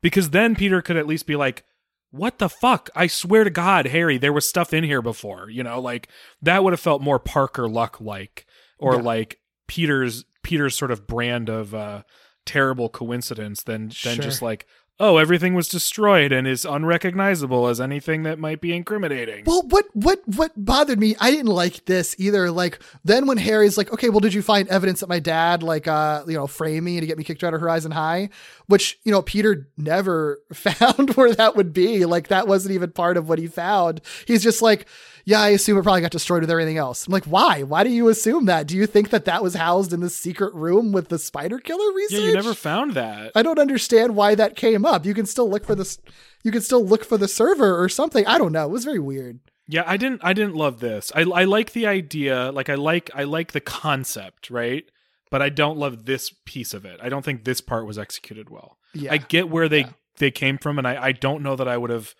Because 0.00 0.30
then 0.30 0.56
Peter 0.56 0.82
could 0.82 0.96
at 0.96 1.06
least 1.06 1.26
be 1.26 1.36
like, 1.36 1.64
what 2.12 2.38
the 2.38 2.48
fuck? 2.48 2.88
I 2.94 3.08
swear 3.08 3.42
to 3.42 3.50
God, 3.50 3.86
Harry, 3.86 4.18
there 4.18 4.32
was 4.32 4.48
stuff 4.48 4.72
in 4.72 4.84
here 4.84 5.02
before. 5.02 5.50
You 5.50 5.64
know, 5.64 5.80
like 5.80 6.08
that 6.42 6.62
would 6.62 6.72
have 6.72 6.80
felt 6.80 7.02
more 7.02 7.18
Parker 7.18 7.68
Luck 7.68 8.00
like, 8.00 8.46
or 8.78 8.94
Yeah. 8.96 9.02
like 9.02 9.40
Peter's 9.66 10.24
Peter's 10.44 10.76
sort 10.76 10.90
of 10.90 11.06
brand 11.06 11.48
of 11.48 11.74
uh, 11.74 12.02
terrible 12.46 12.88
coincidence 12.88 13.62
than 13.62 13.82
than 13.88 13.90
Sure. 13.90 14.16
just 14.16 14.42
like, 14.42 14.66
oh, 15.02 15.16
everything 15.16 15.54
was 15.54 15.66
destroyed 15.66 16.30
and 16.30 16.46
is 16.46 16.64
unrecognizable 16.64 17.66
as 17.66 17.80
anything 17.80 18.22
that 18.22 18.38
might 18.38 18.60
be 18.60 18.72
incriminating. 18.74 19.44
Well, 19.44 19.62
what 19.68 19.86
what 19.94 20.22
what 20.26 20.52
bothered 20.56 21.00
me? 21.00 21.16
I 21.20 21.30
didn't 21.32 21.46
like 21.46 21.84
this 21.86 22.14
either. 22.18 22.50
Like 22.50 22.78
then 23.04 23.26
when 23.26 23.36
Harry's 23.36 23.76
like, 23.76 23.92
"Okay, 23.92 24.08
well, 24.08 24.20
did 24.20 24.32
you 24.32 24.42
find 24.42 24.68
evidence 24.68 25.00
that 25.00 25.08
my 25.08 25.18
dad 25.18 25.62
like 25.62 25.88
uh 25.88 26.22
you 26.26 26.34
know 26.34 26.46
framed 26.46 26.84
me 26.84 27.00
to 27.00 27.06
get 27.06 27.18
me 27.18 27.24
kicked 27.24 27.42
out 27.42 27.52
of 27.52 27.60
Horizon 27.60 27.90
High?" 27.90 28.30
Which 28.66 28.98
you 29.02 29.10
know 29.12 29.22
Peter 29.22 29.68
never 29.76 30.40
found 30.52 31.14
where 31.14 31.34
that 31.34 31.56
would 31.56 31.72
be. 31.72 32.04
Like 32.04 32.28
that 32.28 32.46
wasn't 32.46 32.74
even 32.74 32.92
part 32.92 33.16
of 33.16 33.28
what 33.28 33.40
he 33.40 33.48
found. 33.48 34.00
He's 34.26 34.42
just 34.42 34.62
like, 34.62 34.86
"Yeah, 35.24 35.40
I 35.40 35.48
assume 35.48 35.78
it 35.78 35.82
probably 35.82 36.00
got 36.00 36.12
destroyed 36.12 36.42
with 36.42 36.50
everything 36.50 36.78
else." 36.78 37.06
I'm 37.08 37.12
like, 37.12 37.24
"Why? 37.24 37.64
Why 37.64 37.82
do 37.82 37.90
you 37.90 38.08
assume 38.08 38.46
that? 38.46 38.68
Do 38.68 38.76
you 38.76 38.86
think 38.86 39.10
that 39.10 39.24
that 39.24 39.42
was 39.42 39.54
housed 39.54 39.92
in 39.92 40.00
the 40.00 40.10
secret 40.10 40.54
room 40.54 40.92
with 40.92 41.08
the 41.08 41.18
spider 41.18 41.58
killer 41.58 41.92
research? 41.92 42.12
yeah, 42.12 42.18
research?" 42.18 42.28
you 42.28 42.34
never 42.34 42.54
found 42.54 42.94
that. 42.94 43.32
I 43.34 43.42
don't 43.42 43.58
understand 43.58 44.14
why 44.14 44.36
that 44.36 44.54
came 44.54 44.86
up. 44.86 44.91
You 45.04 45.14
can 45.14 45.26
still 45.26 45.48
look 45.48 45.64
for 45.64 45.74
this. 45.74 45.98
You 46.44 46.50
can 46.52 46.60
still 46.62 46.84
look 46.84 47.04
for 47.04 47.16
the 47.18 47.28
server 47.28 47.80
or 47.82 47.88
something. 47.88 48.26
I 48.26 48.38
don't 48.38 48.52
know. 48.52 48.64
It 48.66 48.70
was 48.70 48.84
very 48.84 48.98
weird. 48.98 49.40
Yeah, 49.68 49.84
I 49.86 49.96
didn't 49.96 50.20
I 50.24 50.32
didn't 50.32 50.54
love 50.54 50.80
this. 50.80 51.10
I 51.14 51.20
I 51.22 51.44
like 51.44 51.72
the 51.72 51.86
idea, 51.86 52.50
like 52.52 52.68
I 52.68 52.74
like 52.74 53.10
I 53.14 53.24
like 53.24 53.52
the 53.52 53.60
concept, 53.60 54.50
right? 54.50 54.84
But 55.30 55.40
I 55.40 55.48
don't 55.48 55.78
love 55.78 56.04
this 56.04 56.34
piece 56.44 56.74
of 56.74 56.84
it. 56.84 56.98
I 57.02 57.08
don't 57.08 57.24
think 57.24 57.44
this 57.44 57.60
part 57.60 57.86
was 57.86 57.98
executed 57.98 58.50
well. 58.50 58.76
Yeah. 58.92 59.12
I 59.12 59.16
get 59.18 59.48
where 59.48 59.68
they 59.68 59.80
Yeah. 59.80 59.90
they 60.18 60.30
came 60.30 60.58
from 60.58 60.78
and 60.78 60.86
I 60.86 61.02
I 61.02 61.12
don't 61.12 61.42
know 61.42 61.56
that 61.56 61.68
I 61.68 61.76
would 61.78 61.90
have 61.90 62.14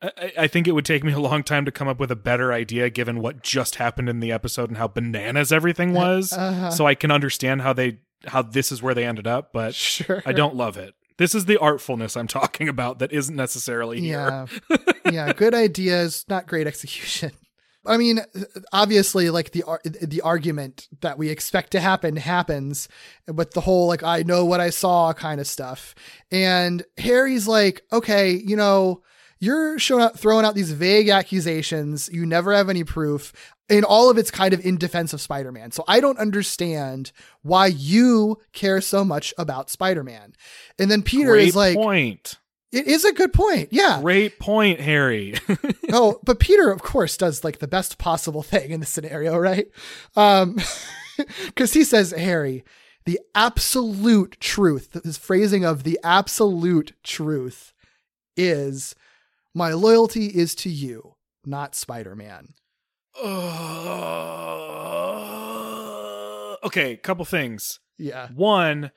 I, 0.00 0.10
I- 0.16 0.32
I 0.38 0.46
think 0.48 0.66
it 0.66 0.72
would 0.72 0.86
take 0.86 1.04
me 1.04 1.12
a 1.12 1.20
long 1.20 1.42
time 1.44 1.64
to 1.66 1.70
come 1.70 1.88
up 1.88 2.00
with 2.00 2.10
a 2.10 2.16
better 2.16 2.52
idea 2.52 2.90
given 2.90 3.20
what 3.20 3.42
just 3.42 3.76
happened 3.76 4.08
in 4.08 4.18
the 4.20 4.32
episode 4.32 4.68
and 4.70 4.78
how 4.78 4.88
bananas 4.88 5.52
everything 5.52 5.92
was. 6.02 6.32
Uh-huh. 6.32 6.70
So 6.70 6.86
I 6.86 6.94
can 6.94 7.10
understand 7.10 7.60
how 7.62 7.72
they 7.74 7.98
how 8.26 8.40
this 8.42 8.72
is 8.72 8.82
where 8.82 8.94
they 8.94 9.04
ended 9.04 9.26
up, 9.26 9.52
but 9.52 9.74
Sure. 9.76 10.22
I 10.24 10.32
don't 10.32 10.56
love 10.56 10.76
it. 10.78 10.94
This 11.22 11.36
is 11.36 11.44
the 11.44 11.56
artfulness 11.58 12.16
I'm 12.16 12.26
talking 12.26 12.68
about 12.68 12.98
that 12.98 13.12
isn't 13.12 13.36
necessarily 13.36 14.00
here. 14.00 14.48
Yeah. 14.68 14.76
yeah. 15.12 15.32
Good 15.32 15.54
ideas, 15.54 16.24
not 16.28 16.48
great 16.48 16.66
execution. 16.66 17.30
I 17.86 17.96
mean, 17.96 18.22
obviously, 18.72 19.30
like 19.30 19.52
the 19.52 19.62
the 20.02 20.20
argument 20.22 20.88
that 21.00 21.18
we 21.18 21.28
expect 21.28 21.70
to 21.72 21.80
happen 21.80 22.16
happens, 22.16 22.88
with 23.32 23.52
the 23.52 23.60
whole 23.60 23.86
like 23.86 24.02
I 24.02 24.24
know 24.24 24.44
what 24.44 24.58
I 24.58 24.70
saw 24.70 25.12
kind 25.12 25.40
of 25.40 25.46
stuff. 25.46 25.94
And 26.32 26.82
Harry's 26.98 27.46
like, 27.46 27.82
okay, 27.92 28.32
you 28.32 28.56
know, 28.56 29.02
you're 29.38 29.78
showing 29.78 30.02
out, 30.02 30.18
throwing 30.18 30.44
out 30.44 30.56
these 30.56 30.72
vague 30.72 31.08
accusations. 31.08 32.10
You 32.12 32.26
never 32.26 32.52
have 32.52 32.68
any 32.68 32.82
proof. 32.82 33.32
And 33.72 33.86
all 33.86 34.10
of 34.10 34.18
it's 34.18 34.30
kind 34.30 34.52
of 34.52 34.64
in 34.64 34.76
defense 34.76 35.14
of 35.14 35.20
Spider-Man. 35.20 35.72
So 35.72 35.82
I 35.88 36.00
don't 36.00 36.18
understand 36.18 37.10
why 37.40 37.66
you 37.66 38.38
care 38.52 38.82
so 38.82 39.02
much 39.02 39.32
about 39.38 39.70
Spider-Man. 39.70 40.34
And 40.78 40.90
then 40.90 41.02
Peter 41.02 41.30
Great 41.30 41.48
is 41.48 41.56
like, 41.56 41.76
point. 41.76 42.38
it 42.70 42.86
is 42.86 43.06
a 43.06 43.14
good 43.14 43.32
point. 43.32 43.70
Yeah. 43.72 44.00
Great 44.02 44.38
point, 44.38 44.78
Harry. 44.80 45.34
oh, 45.90 46.20
but 46.22 46.38
Peter, 46.38 46.70
of 46.70 46.82
course, 46.82 47.16
does 47.16 47.44
like 47.44 47.60
the 47.60 47.66
best 47.66 47.96
possible 47.96 48.42
thing 48.42 48.72
in 48.72 48.80
the 48.80 48.86
scenario, 48.86 49.38
right? 49.38 49.68
Um, 50.16 50.58
because 51.46 51.72
he 51.72 51.82
says, 51.82 52.10
Harry, 52.10 52.64
the 53.06 53.18
absolute 53.34 54.38
truth, 54.38 55.00
his 55.02 55.16
phrasing 55.16 55.64
of 55.64 55.82
the 55.82 55.98
absolute 56.04 56.92
truth 57.02 57.72
is 58.36 58.94
my 59.54 59.72
loyalty 59.72 60.26
is 60.26 60.54
to 60.56 60.68
you, 60.68 61.14
not 61.46 61.74
Spider 61.74 62.14
Man. 62.14 62.54
Uh, 65.62 66.56
okay, 66.64 66.96
couple 66.96 67.24
things. 67.24 67.80
Yeah. 67.98 68.28
One, 68.34 68.90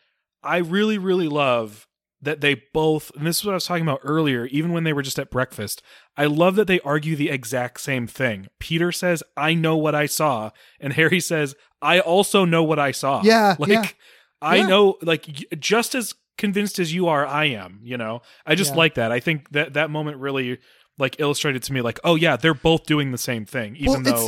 I 0.43 0.57
really, 0.57 0.97
really 0.97 1.27
love 1.27 1.87
that 2.21 2.41
they 2.41 2.61
both, 2.73 3.11
and 3.15 3.27
this 3.27 3.37
is 3.39 3.45
what 3.45 3.51
I 3.51 3.55
was 3.55 3.65
talking 3.65 3.83
about 3.83 3.99
earlier, 4.03 4.45
even 4.47 4.71
when 4.71 4.83
they 4.83 4.93
were 4.93 5.01
just 5.03 5.19
at 5.19 5.29
breakfast. 5.29 5.81
I 6.17 6.25
love 6.25 6.55
that 6.55 6.65
they 6.67 6.79
argue 6.79 7.15
the 7.15 7.29
exact 7.29 7.81
same 7.81 8.07
thing. 8.07 8.47
Peter 8.59 8.91
says, 8.91 9.21
I 9.37 9.53
know 9.53 9.77
what 9.77 9.93
I 9.93 10.05
saw. 10.07 10.49
And 10.79 10.93
Harry 10.93 11.19
says, 11.19 11.55
I 11.81 11.99
also 11.99 12.45
know 12.45 12.63
what 12.63 12.79
I 12.79 12.91
saw. 12.91 13.21
Yeah, 13.23 13.55
Like, 13.59 13.69
yeah. 13.69 13.87
I 14.41 14.57
Yeah. 14.57 14.67
know, 14.67 14.97
like, 15.01 15.23
just 15.59 15.93
as 15.93 16.13
convinced 16.37 16.79
as 16.79 16.93
you 16.93 17.07
are, 17.07 17.25
I 17.27 17.45
am, 17.45 17.79
you 17.83 17.97
know? 17.97 18.21
I 18.45 18.55
just 18.55 18.71
Yeah. 18.71 18.77
like 18.77 18.95
that. 18.95 19.11
I 19.11 19.19
think 19.19 19.51
that 19.51 19.73
that 19.73 19.89
moment 19.91 20.17
really, 20.17 20.59
like, 20.97 21.19
illustrated 21.19 21.63
to 21.63 21.73
me, 21.73 21.81
like, 21.81 21.99
oh, 22.03 22.15
yeah, 22.15 22.35
they're 22.37 22.53
both 22.53 22.85
doing 22.85 23.11
the 23.11 23.17
same 23.17 23.45
thing, 23.45 23.75
even 23.75 24.03
Well, 24.03 24.13
though 24.15 24.27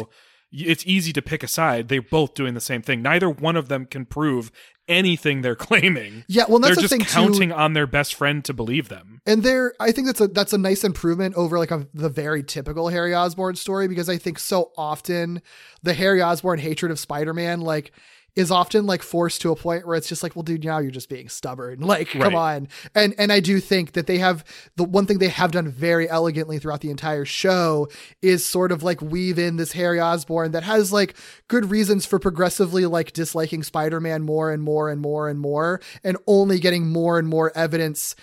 y- 0.51 0.65
it's 0.67 0.85
easy 0.85 1.13
to 1.13 1.21
pick 1.21 1.43
a 1.43 1.47
side. 1.47 1.87
They're 1.87 2.01
both 2.01 2.33
doing 2.33 2.53
the 2.53 2.61
same 2.61 2.81
thing. 2.81 3.01
Neither 3.01 3.29
one 3.29 3.55
of 3.55 3.67
them 3.69 3.85
can 3.85 4.05
prove 4.05 4.51
anything 4.87 5.41
they're 5.41 5.55
claiming. 5.69 6.23
Yeah, 6.27 6.45
well, 6.47 6.59
that's 6.59 6.69
they're 6.69 6.75
the 6.75 6.81
just 6.81 6.91
thing, 6.91 7.01
too. 7.01 7.07
counting 7.07 7.51
on 7.51 7.73
their 7.73 7.87
best 7.87 8.15
friend 8.15 8.43
to 8.45 8.53
believe 8.53 8.89
them. 8.89 9.21
And 9.25 9.43
there, 9.43 9.73
I 9.79 9.91
think 9.91 10.07
that's 10.07 10.21
a 10.21 10.27
that's 10.29 10.53
a 10.53 10.57
nice 10.57 10.83
improvement 10.85 11.35
over 11.35 11.57
like 11.59 11.71
a, 11.71 11.87
the 11.93 12.07
very 12.09 12.43
typical 12.43 12.87
Harry 12.87 13.13
Osborn 13.13 13.55
story 13.57 13.89
because 13.89 14.07
I 14.09 14.17
think 14.17 14.39
so 14.39 14.71
often 14.77 15.41
the 15.83 15.93
Harry 15.93 16.21
Osborn 16.21 16.59
hatred 16.59 16.91
of 16.91 16.99
Spider 16.99 17.33
Man 17.33 17.59
like 17.59 17.91
is 18.37 18.51
often 18.51 18.85
like 18.85 19.01
forced 19.01 19.41
to 19.41 19.51
a 19.51 19.55
point 19.55 19.87
where 19.87 19.95
it's 19.95 20.07
just 20.07 20.21
like, 20.21 20.35
well, 20.35 20.43
dude, 20.43 20.63
now 20.63 20.77
you're 20.77 20.91
just 20.91 21.09
being 21.09 21.27
stubborn. 21.27 21.79
Like, 21.87 22.09
come 22.09 22.35
on. 22.35 22.67
And 22.93 23.15
and 23.17 23.31
I 23.31 23.39
do 23.39 23.61
think 23.61 23.93
that 23.93 24.07
they 24.07 24.17
have 24.17 24.43
the 24.75 24.83
one 24.83 25.05
thing 25.05 25.19
they 25.19 25.29
have 25.29 25.51
done 25.51 25.69
very 25.69 26.09
elegantly 26.09 26.59
throughout 26.59 26.81
the 26.81 26.91
entire 26.91 27.23
show 27.23 27.87
is 28.21 28.45
sort 28.45 28.73
of 28.73 28.83
like 28.83 29.01
weave 29.01 29.39
in 29.39 29.55
this 29.55 29.71
Harry 29.71 30.01
Osborn 30.01 30.51
that 30.51 30.63
has 30.63 30.91
like 30.91 31.15
good 31.47 31.71
reasons 31.71 32.05
for 32.05 32.19
progressively 32.19 32.85
like 32.85 33.13
disliking 33.13 33.63
Spider 33.63 34.01
Man 34.01 34.23
more 34.23 34.51
and 34.51 34.61
more 34.61 34.89
and 34.89 34.99
more 34.99 35.29
and 35.29 35.39
more, 35.39 35.79
and 36.03 36.17
only 36.27 36.59
getting 36.59 36.87
more 36.87 37.17
and 37.17 37.29
more 37.29 37.57
evidence 37.57 38.15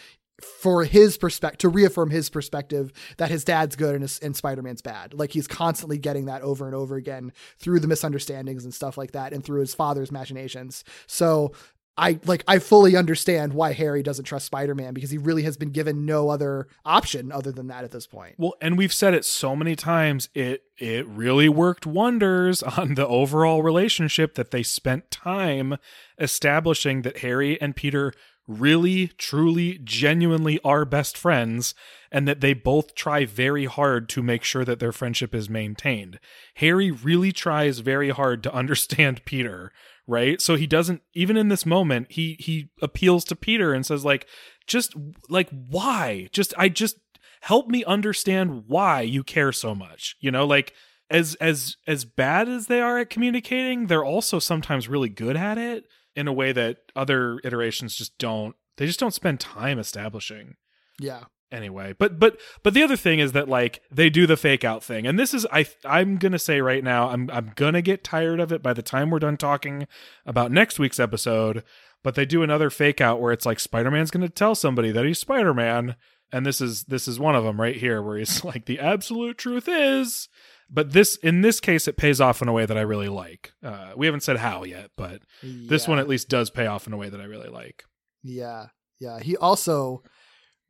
for 0.61 0.85
his 0.85 1.17
perspective 1.17 1.59
to 1.59 1.69
reaffirm 1.69 2.11
his 2.11 2.31
perspective 2.31 2.93
that 3.17 3.31
his 3.31 3.45
dad's 3.45 3.77
good 3.77 3.95
and, 3.95 4.19
and 4.23 4.37
Spider-Man's 4.37 4.83
bad. 4.83 5.15
Like 5.15 5.33
he's 5.33 5.47
constantly 5.47 5.99
getting 5.99 6.27
that 6.27 6.43
over 6.43 6.67
and 6.67 6.75
over 6.75 6.97
again 6.97 7.33
through 7.59 7.81
the 7.81 7.89
misunderstandings 7.89 8.65
and 8.65 8.73
stuff 8.73 8.99
like 8.99 9.13
that 9.13 9.33
and 9.33 9.45
through 9.45 9.61
his 9.61 9.75
father's 9.75 10.13
machinations. 10.13 10.85
So 11.07 11.53
I 11.97 12.19
like 12.25 12.43
I 12.49 12.59
fully 12.59 12.97
understand 12.97 13.53
why 13.53 13.73
Harry 13.73 14.03
doesn't 14.03 14.25
trust 14.25 14.47
Spider-Man 14.47 14.95
because 14.95 15.11
he 15.11 15.19
really 15.19 15.45
has 15.45 15.57
been 15.57 15.71
given 15.71 16.05
no 16.05 16.29
other 16.29 16.67
option 16.85 17.31
other 17.31 17.53
than 17.53 17.69
that 17.69 17.85
at 17.85 17.93
this 17.93 18.07
point. 18.07 18.35
Well, 18.37 18.55
and 18.61 18.77
we've 18.77 18.93
said 18.93 19.15
it 19.15 19.25
so 19.25 19.55
many 19.55 19.77
times. 19.77 20.29
It 20.35 20.65
it 20.77 21.07
really 21.07 21.49
worked 21.49 21.87
wonders 21.87 22.63
on 22.79 22.95
the 22.95 23.07
overall 23.07 23.63
relationship 23.63 24.35
that 24.35 24.51
they 24.51 24.65
spent 24.65 25.11
time 25.11 25.77
establishing 26.19 27.03
that 27.03 27.19
Harry 27.19 27.61
and 27.61 27.77
Peter 27.77 28.13
really, 28.47 29.09
truly, 29.19 29.79
genuinely 29.83 30.61
are 30.65 30.85
best 30.85 31.17
friends, 31.17 31.75
and 32.11 32.29
that 32.29 32.41
they 32.41 32.55
both 32.55 32.95
try 32.95 33.25
very 33.25 33.65
hard 33.65 34.09
to 34.11 34.23
make 34.23 34.45
sure 34.45 34.65
that 34.65 34.79
their 34.79 34.93
friendship 34.93 35.35
is 35.35 35.49
maintained. 35.49 36.19
Harry 36.57 36.91
really 36.91 37.33
tries 37.33 37.79
very 37.79 38.11
hard 38.11 38.43
to 38.43 38.55
understand 38.55 39.25
Peter, 39.25 39.73
right? 40.07 40.41
So 40.41 40.57
he 40.57 40.67
doesn't 40.67 41.03
even 41.15 41.37
in 41.37 41.49
this 41.49 41.67
moment, 41.67 42.09
he 42.11 42.37
he 42.39 42.71
appeals 42.83 43.25
to 43.25 43.37
Peter 43.37 43.73
and 43.73 43.85
says 43.85 44.05
like 44.05 44.27
just 44.67 44.95
like 45.29 45.49
why? 45.51 46.29
Just 46.33 46.55
I 46.59 46.69
just 46.69 46.97
help 47.43 47.69
me 47.69 47.85
understand 47.85 48.65
why 48.67 49.03
you 49.03 49.23
care 49.23 49.53
so 49.53 49.75
much. 49.75 50.17
You 50.21 50.31
know, 50.31 50.47
like 50.47 50.73
as 51.11 51.35
as 51.37 51.77
as 51.87 52.05
bad 52.05 52.49
as 52.49 52.67
they 52.67 52.81
are 52.81 52.99
at 52.99 53.11
communicating, 53.11 53.87
they're 53.87 54.05
also 54.05 54.39
sometimes 54.39 54.89
really 54.89 55.09
good 55.09 55.37
at 55.37 55.59
it 55.59 55.85
in 56.17 56.29
a 56.29 56.33
way 56.33 56.53
that 56.53 56.79
other 56.95 57.39
iterations 57.45 57.95
just 57.97 58.17
don't. 58.19 58.55
They 58.77 58.87
just 58.87 59.01
don't 59.01 59.15
spend 59.15 59.39
time 59.41 59.79
establishing 59.79 60.57
Yeah. 61.01 61.25
anyway 61.53 61.95
but 61.97 62.19
but 62.19 62.41
but 62.65 62.75
the 62.75 62.83
other 62.83 62.97
thing 62.97 63.21
is 63.21 63.31
that 63.33 63.49
like 63.49 63.81
they 63.91 64.11
do 64.11 64.27
the 64.27 64.37
fake 64.37 64.65
out 64.65 64.83
thing 64.83 65.07
and 65.07 65.17
this 65.19 65.33
is 65.33 65.47
i 65.53 65.65
i'm 65.85 66.17
gonna 66.17 66.39
say 66.39 66.61
right 66.61 66.83
now 66.83 67.09
i'm 67.11 67.31
i'm 67.33 67.53
gonna 67.55 67.81
get 67.83 68.03
tired 68.03 68.41
of 68.41 68.51
it 68.53 68.61
by 68.63 68.73
the 68.73 68.83
time 68.83 69.11
we're 69.11 69.21
done 69.21 69.37
talking 69.37 69.87
about 70.27 70.51
next 70.51 70.81
week's 70.81 70.99
episode 70.99 71.63
but 72.03 72.17
they 72.17 72.25
do 72.27 72.43
another 72.43 72.69
fake 72.71 73.01
out 73.01 73.21
where 73.21 73.33
it's 73.33 73.47
like 73.47 73.61
spider-man's 73.61 74.11
gonna 74.11 74.29
tell 74.29 74.57
somebody 74.57 74.91
that 74.91 75.05
he's 75.05 75.21
spider-man 75.21 75.95
and 76.33 76.45
this 76.45 76.61
is 76.61 76.83
this 76.85 77.07
is 77.07 77.21
one 77.21 77.37
of 77.37 77.45
them 77.45 77.61
right 77.61 77.77
here 77.77 78.03
where 78.03 78.19
he's 78.19 78.43
like 78.51 78.65
the 78.67 78.81
absolute 78.81 79.39
truth 79.39 79.69
is 79.69 80.29
but 80.75 80.93
this 80.93 81.17
in 81.17 81.41
this 81.41 81.61
case 81.61 81.87
it 81.89 81.97
pays 81.97 82.21
off 82.21 82.43
in 82.43 82.49
a 82.49 82.53
way 82.53 82.67
that 82.67 82.77
i 82.77 82.81
really 82.83 83.09
like 83.09 83.53
uh 83.63 83.93
we 83.97 84.07
haven't 84.07 84.23
said 84.23 84.37
how 84.37 84.65
yet 84.65 84.91
but 84.97 85.23
this 85.43 85.87
one 85.89 85.99
at 85.99 86.09
least 86.09 86.29
does 86.29 86.51
pay 86.51 86.67
off 86.67 86.87
in 86.87 86.93
a 86.93 86.97
way 86.97 87.09
that 87.09 87.21
i 87.21 87.25
really 87.25 87.49
like 87.49 87.85
Yeah. 88.23 88.67
Yeah. 89.01 89.21
He 89.21 89.37
also 89.37 90.03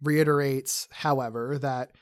reiterates, 0.03 0.89
however, 0.91 1.59
that 1.59 1.93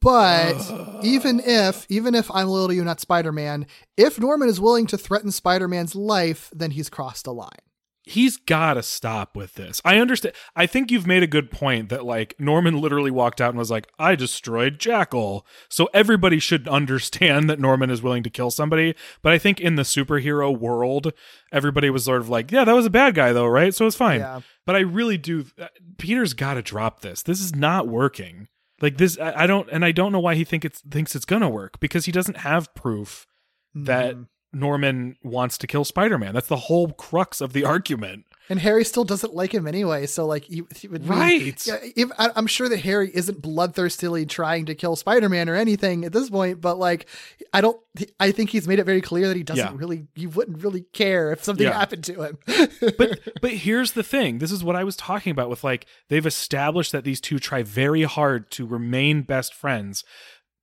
but 0.00 0.56
even 1.02 1.40
if 1.40 1.86
even 1.88 2.14
if 2.14 2.30
I'm 2.30 2.46
loyal 2.48 2.68
to 2.68 2.74
you, 2.74 2.84
not 2.84 3.00
Spider-Man, 3.00 3.66
if 3.96 4.18
Norman 4.20 4.48
is 4.48 4.60
willing 4.60 4.86
to 4.88 4.98
threaten 4.98 5.30
Spider-Man's 5.30 5.94
life, 5.94 6.50
then 6.54 6.70
he's 6.70 6.88
crossed 6.88 7.26
a 7.26 7.32
line. 7.32 7.65
He's 8.08 8.36
got 8.36 8.74
to 8.74 8.82
stop 8.84 9.36
with 9.36 9.54
this. 9.54 9.82
I 9.84 9.98
understand. 9.98 10.34
I 10.54 10.64
think 10.66 10.90
you've 10.90 11.06
made 11.08 11.22
a 11.24 11.26
good 11.26 11.50
point 11.50 11.88
that 11.88 12.04
like 12.06 12.34
Norman 12.38 12.80
literally 12.80 13.10
walked 13.10 13.40
out 13.40 13.50
and 13.50 13.58
was 13.58 13.70
like, 13.70 13.88
"I 13.98 14.14
destroyed 14.14 14.78
Jackal," 14.78 15.44
so 15.68 15.88
everybody 15.92 16.38
should 16.38 16.66
understand 16.68 17.50
that 17.50 17.58
Norman 17.60 17.90
is 17.90 18.00
willing 18.02 18.22
to 18.22 18.30
kill 18.30 18.50
somebody. 18.50 18.94
But 19.22 19.32
I 19.32 19.38
think 19.38 19.60
in 19.60 19.74
the 19.74 19.82
superhero 19.82 20.56
world, 20.56 21.12
everybody 21.52 21.90
was 21.90 22.04
sort 22.04 22.20
of 22.20 22.28
like, 22.28 22.50
"Yeah, 22.52 22.64
that 22.64 22.74
was 22.74 22.86
a 22.86 22.90
bad 22.90 23.14
guy, 23.14 23.32
though, 23.32 23.46
right?" 23.46 23.74
So 23.74 23.86
it's 23.86 23.96
fine. 23.96 24.20
Yeah. 24.20 24.40
But 24.64 24.76
I 24.76 24.80
really 24.80 25.18
do. 25.18 25.44
uh, 25.60 25.66
Peter's 25.98 26.32
got 26.32 26.54
to 26.54 26.62
drop 26.62 27.00
this. 27.00 27.22
This 27.22 27.40
is 27.40 27.54
not 27.54 27.88
working. 27.88 28.48
Like 28.80 28.98
this, 28.98 29.18
I, 29.18 29.42
I 29.44 29.46
don't, 29.46 29.68
and 29.72 29.84
I 29.84 29.90
don't 29.92 30.12
know 30.12 30.20
why 30.20 30.34
he 30.34 30.44
think 30.44 30.64
it's 30.64 30.80
thinks 30.82 31.16
it's 31.16 31.24
gonna 31.24 31.48
work 31.50 31.80
because 31.80 32.04
he 32.04 32.12
doesn't 32.12 32.38
have 32.38 32.72
proof 32.74 33.26
that 33.74 34.14
Mhm. 34.16 34.26
Norman 34.56 35.16
wants 35.22 35.58
to 35.58 35.66
kill 35.66 35.84
Spider-Man. 35.84 36.34
That's 36.34 36.48
the 36.48 36.56
whole 36.56 36.88
crux 36.92 37.40
of 37.40 37.52
the 37.52 37.64
argument. 37.64 38.24
And 38.48 38.60
Harry 38.60 38.84
still 38.84 39.02
doesn't 39.02 39.34
like 39.34 39.52
him 39.52 39.66
anyway. 39.66 40.06
So 40.06 40.24
like, 40.24 40.44
he, 40.44 40.62
he 40.76 40.86
would 40.86 41.02
mean- 41.02 41.08
Right. 41.18 41.66
yeah, 41.66 41.78
if, 41.96 42.10
I, 42.16 42.30
I'm 42.36 42.46
sure 42.46 42.68
that 42.68 42.78
Harry 42.78 43.10
isn't 43.12 43.42
bloodthirstily 43.42 44.28
trying 44.28 44.66
to 44.66 44.74
kill 44.76 44.94
Spider-Man 44.94 45.48
or 45.48 45.56
anything 45.56 46.04
at 46.04 46.12
this 46.12 46.30
point, 46.30 46.60
but 46.60 46.78
like, 46.78 47.06
I 47.52 47.60
don't. 47.60 47.78
I 48.20 48.30
think 48.30 48.50
he's 48.50 48.68
made 48.68 48.78
it 48.78 48.84
very 48.84 49.00
clear 49.00 49.26
that 49.28 49.36
he 49.36 49.42
doesn't 49.42 49.64
Yeah. 49.64 49.72
really. 49.74 50.06
He 50.14 50.26
wouldn't 50.26 50.62
really 50.62 50.82
care 50.92 51.32
if 51.32 51.42
something 51.42 51.66
Yeah. 51.66 51.72
happened 51.72 52.04
to 52.04 52.22
him. 52.22 52.38
But 52.98 53.20
but 53.42 53.50
here's 53.50 53.92
the 53.92 54.02
thing. 54.04 54.38
This 54.38 54.52
is 54.52 54.62
what 54.62 54.76
I 54.76 54.84
was 54.84 54.94
talking 54.96 55.30
about 55.32 55.48
with 55.50 55.64
like 55.64 55.86
they've 56.08 56.24
established 56.26 56.92
that 56.92 57.04
these 57.04 57.20
two 57.20 57.38
try 57.38 57.62
very 57.64 58.02
hard 58.04 58.50
to 58.52 58.66
remain 58.66 59.22
best 59.22 59.54
friends. 59.54 60.04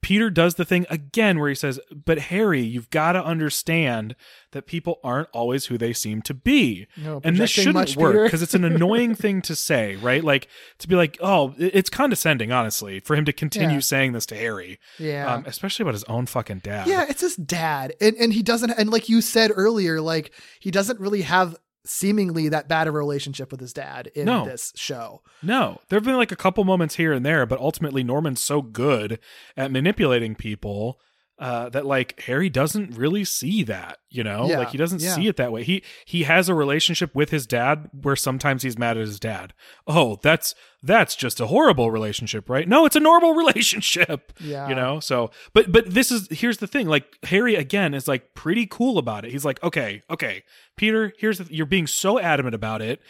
Peter 0.03 0.29
does 0.29 0.55
the 0.55 0.65
thing 0.65 0.85
again 0.89 1.39
where 1.39 1.49
he 1.49 1.55
says, 1.55 1.79
"But 1.91 2.19
Harry, 2.19 2.61
you've 2.61 2.89
got 2.91 3.13
to 3.13 3.23
understand 3.23 4.15
that 4.51 4.67
people 4.67 4.99
aren't 5.03 5.29
always 5.33 5.65
who 5.65 5.77
they 5.77 5.93
seem 5.93 6.21
to 6.23 6.33
be." 6.33 6.85
No, 6.97 7.21
and 7.23 7.37
this 7.37 7.49
shouldn't 7.49 7.73
much, 7.73 7.97
work 7.97 8.25
because 8.25 8.41
it's 8.43 8.53
an 8.53 8.63
annoying 8.63 9.15
thing 9.15 9.41
to 9.43 9.55
say, 9.55 9.95
right? 9.95 10.23
Like 10.23 10.47
to 10.79 10.87
be 10.87 10.95
like, 10.95 11.17
"Oh, 11.21 11.55
it's 11.57 11.89
condescending, 11.89 12.51
honestly, 12.51 12.99
for 12.99 13.15
him 13.15 13.25
to 13.25 13.33
continue 13.33 13.75
Yeah. 13.77 13.79
saying 13.79 14.11
this 14.11 14.25
to 14.27 14.35
Harry." 14.35 14.79
yeah. 14.99 15.33
Um, 15.33 15.43
especially 15.47 15.83
about 15.83 15.93
his 15.95 16.03
own 16.05 16.25
fucking 16.27 16.59
dad. 16.59 16.85
Yeah, 16.87 17.05
it's 17.09 17.21
his 17.21 17.35
dad. 17.35 17.93
And 17.99 18.15
and 18.17 18.33
he 18.33 18.43
doesn't 18.43 18.69
and 18.71 18.89
like 18.91 19.09
you 19.09 19.21
said 19.21 19.51
earlier, 19.55 20.01
like 20.01 20.31
he 20.59 20.69
doesn't 20.69 20.99
really 20.99 21.21
have 21.23 21.55
seemingly 21.85 22.49
that 22.49 22.67
bad 22.67 22.87
of 22.87 22.95
a 22.95 22.97
relationship 22.97 23.51
with 23.51 23.59
his 23.59 23.73
dad 23.73 24.09
in 24.15 24.25
No. 24.25 24.45
this 24.45 24.71
show. 24.75 25.21
No, 25.41 25.79
there 25.89 25.97
have 25.97 26.05
been 26.05 26.15
like 26.17 26.31
a 26.31 26.35
couple 26.37 26.63
moments 26.63 26.95
here 26.95 27.11
and 27.13 27.25
there, 27.25 27.45
but 27.45 27.59
ultimately 27.59 28.03
Norman's 28.03 28.39
so 28.39 28.61
good 28.61 29.19
at 29.57 29.71
manipulating 29.71 30.35
people 30.35 30.99
uh, 31.43 31.69
that 31.69 31.85
like 31.85 32.19
Harry 32.21 32.49
doesn't 32.49 32.95
really 32.95 33.23
see 33.25 33.63
that. 33.63 33.97
You 34.09 34.23
know, 34.23 34.47
Yeah, 34.47 34.59
like 34.59 34.69
he 34.69 34.77
doesn't 34.77 35.01
yeah. 35.01 35.15
see 35.15 35.27
it 35.27 35.37
that 35.37 35.51
way. 35.51 35.63
He 35.63 35.83
he 36.05 36.23
has 36.23 36.49
a 36.49 36.55
relationship 36.55 37.13
with 37.13 37.31
his 37.31 37.45
dad 37.45 37.89
where 38.01 38.15
sometimes 38.15 38.63
he's 38.63 38.77
mad 38.77 38.97
at 38.97 39.01
his 39.01 39.19
dad. 39.19 39.53
Oh, 39.87 40.19
that's 40.21 40.55
that's 40.81 41.15
just 41.15 41.39
a 41.39 41.47
horrible 41.47 41.91
relationship, 41.91 42.49
right? 42.49 42.67
No, 42.67 42.85
it's 42.85 42.95
a 42.95 42.99
normal 42.99 43.33
relationship. 43.35 44.33
Yeah. 44.39 44.69
you 44.69 44.75
know. 44.75 44.99
So, 44.99 45.31
but 45.53 45.71
but 45.71 45.89
this 45.89 46.11
is 46.11 46.27
here's 46.31 46.57
the 46.59 46.67
thing. 46.67 46.87
Like 46.87 47.05
Harry 47.23 47.55
again 47.55 47.93
is 47.93 48.07
like 48.07 48.33
pretty 48.33 48.65
cool 48.65 48.97
about 48.97 49.25
it. 49.25 49.31
He's 49.31 49.45
like, 49.45 49.61
okay, 49.63 50.01
okay, 50.09 50.43
Peter, 50.77 51.13
here's 51.17 51.39
the, 51.39 51.53
you're 51.53 51.65
being 51.65 51.87
so 51.87 52.19
adamant 52.19 52.55
about 52.55 52.81
it 52.81 53.01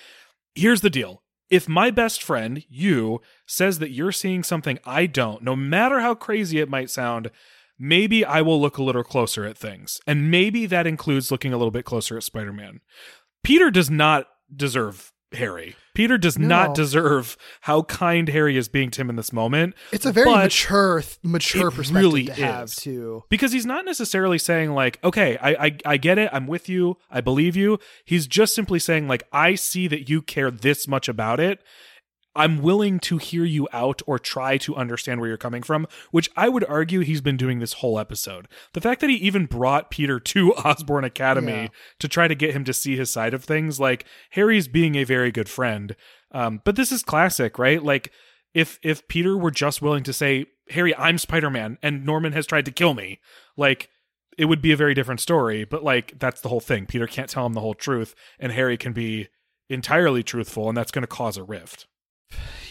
here's 0.56 0.82
the 0.82 0.90
deal. 0.90 1.24
If 1.50 1.68
my 1.68 1.92
best 1.92 2.24
friend, 2.24 2.64
you, 2.70 3.22
says 3.46 3.80
that 3.80 3.92
you're 3.92 4.12
seeing 4.12 4.44
something 4.44 4.80
I 4.86 5.06
don't, 5.06 5.44
no 5.44 5.56
matter 5.56 6.00
how 6.00 6.16
crazy 6.16 6.60
it 6.60 6.70
might 6.70 6.90
sound, 6.90 7.30
maybe 7.80 8.24
I 8.26 8.42
will 8.42 8.62
look 8.62 8.78
a 8.78 8.84
little 8.84 9.04
closer 9.04 9.46
at 9.46 9.58
things. 9.58 10.00
And 10.08 10.30
maybe 10.32 10.66
that 10.68 10.88
includes 10.88 11.32
looking 11.32 11.54
a 11.54 11.58
little 11.58 11.72
bit 11.72 11.86
closer 11.86 12.18
at 12.18 12.24
Spider 12.24 12.54
Man. 12.54 12.82
Peter 13.44 13.70
does 13.72 13.90
not 13.90 14.28
deserve 14.56 15.12
Harry. 15.34 15.76
Peter 15.96 16.18
does 16.18 16.38
No. 16.38 16.48
not 16.48 16.76
deserve 16.76 17.36
how 17.62 17.82
kind 17.84 18.30
Harry 18.30 18.56
is 18.56 18.68
being 18.68 18.92
to 18.92 19.02
him 19.02 19.10
in 19.10 19.16
this 19.16 19.34
moment. 19.34 19.74
It's 19.92 20.06
a 20.06 20.12
very 20.12 20.30
mature 20.30 21.02
th- 21.02 21.18
mature 21.24 21.72
perspective 21.72 21.96
really 22.04 22.26
to 22.26 22.34
have 22.34 22.66
is. 22.66 22.76
too. 22.76 23.24
because 23.30 23.52
he's 23.52 23.66
not 23.66 23.84
necessarily 23.84 24.38
saying 24.38 24.72
like 24.74 25.00
okay 25.04 25.38
I, 25.42 25.50
I 25.66 25.78
i 25.86 25.98
get 25.98 26.18
it 26.20 26.30
i'm 26.34 26.46
with 26.48 26.70
you 26.70 26.98
i 27.12 27.20
believe 27.22 27.56
you 27.56 27.80
he's 28.06 28.28
just 28.28 28.54
simply 28.56 28.78
saying 28.80 29.08
like 29.08 29.24
i 29.32 29.56
see 29.56 29.88
that 29.88 30.08
you 30.10 30.22
care 30.22 30.52
this 30.52 30.88
much 30.88 31.08
about 31.10 31.40
it 31.40 31.64
i'm 32.36 32.62
willing 32.62 33.00
to 33.00 33.18
hear 33.18 33.44
you 33.46 33.68
out 33.74 34.02
or 34.08 34.18
try 34.18 34.58
to 34.58 34.76
understand 34.76 35.20
where 35.20 35.28
you're 35.30 35.38
coming 35.38 35.62
from 35.64 35.86
which 36.12 36.30
i 36.36 36.50
would 36.50 36.64
argue 36.66 37.00
he's 37.02 37.22
been 37.22 37.38
doing 37.38 37.60
this 37.60 37.74
whole 37.74 38.00
episode. 38.00 38.48
The 38.74 38.82
fact 38.82 39.02
that 39.02 39.10
he 39.10 39.16
even 39.18 39.46
brought 39.46 39.92
peter 39.92 40.20
to 40.20 40.54
osborn 40.66 41.04
academy 41.04 41.52
Yeah. 41.52 41.68
to 42.00 42.08
try 42.08 42.28
to 42.28 42.36
get 42.36 42.54
him 42.56 42.64
to 42.66 42.74
see 42.74 42.96
his 42.96 43.10
side 43.10 43.34
of 43.34 43.44
things 43.44 43.80
like 43.80 44.06
harry's 44.32 44.68
being 44.68 44.96
a 44.96 45.04
very 45.04 45.32
good 45.32 45.50
friend. 45.50 45.96
Um, 46.32 46.62
but 46.64 46.76
this 46.76 46.92
is 46.92 47.04
classic 47.04 47.60
right? 47.60 47.84
Like 47.84 48.12
if 48.54 48.80
if 48.84 49.08
peter 49.08 49.38
were 49.38 49.52
just 49.52 49.82
willing 49.82 50.04
to 50.04 50.14
say 50.14 50.46
harry 50.70 50.96
i'm 50.96 51.18
spider-man 51.18 51.78
and 51.82 52.06
norman 52.06 52.34
has 52.34 52.46
tried 52.46 52.66
to 52.66 52.72
kill 52.72 52.94
me 52.94 53.20
like 53.58 53.90
it 54.38 54.46
would 54.46 54.62
be 54.62 54.72
a 54.72 54.78
very 54.78 54.94
different 54.94 55.20
story 55.20 55.64
but 55.66 55.84
like 55.84 56.18
that's 56.20 56.42
the 56.42 56.50
whole 56.50 56.60
thing. 56.60 56.86
Peter 56.86 57.06
can't 57.08 57.30
tell 57.30 57.46
him 57.46 57.54
the 57.54 57.62
whole 57.62 57.74
truth 57.74 58.16
and 58.40 58.52
harry 58.52 58.78
can 58.78 58.94
be 58.94 59.28
entirely 59.70 60.24
truthful 60.24 60.68
and 60.70 60.78
that's 60.78 60.92
going 60.92 61.04
to 61.04 61.08
cause 61.08 61.36
a 61.38 61.44
rift 61.44 61.88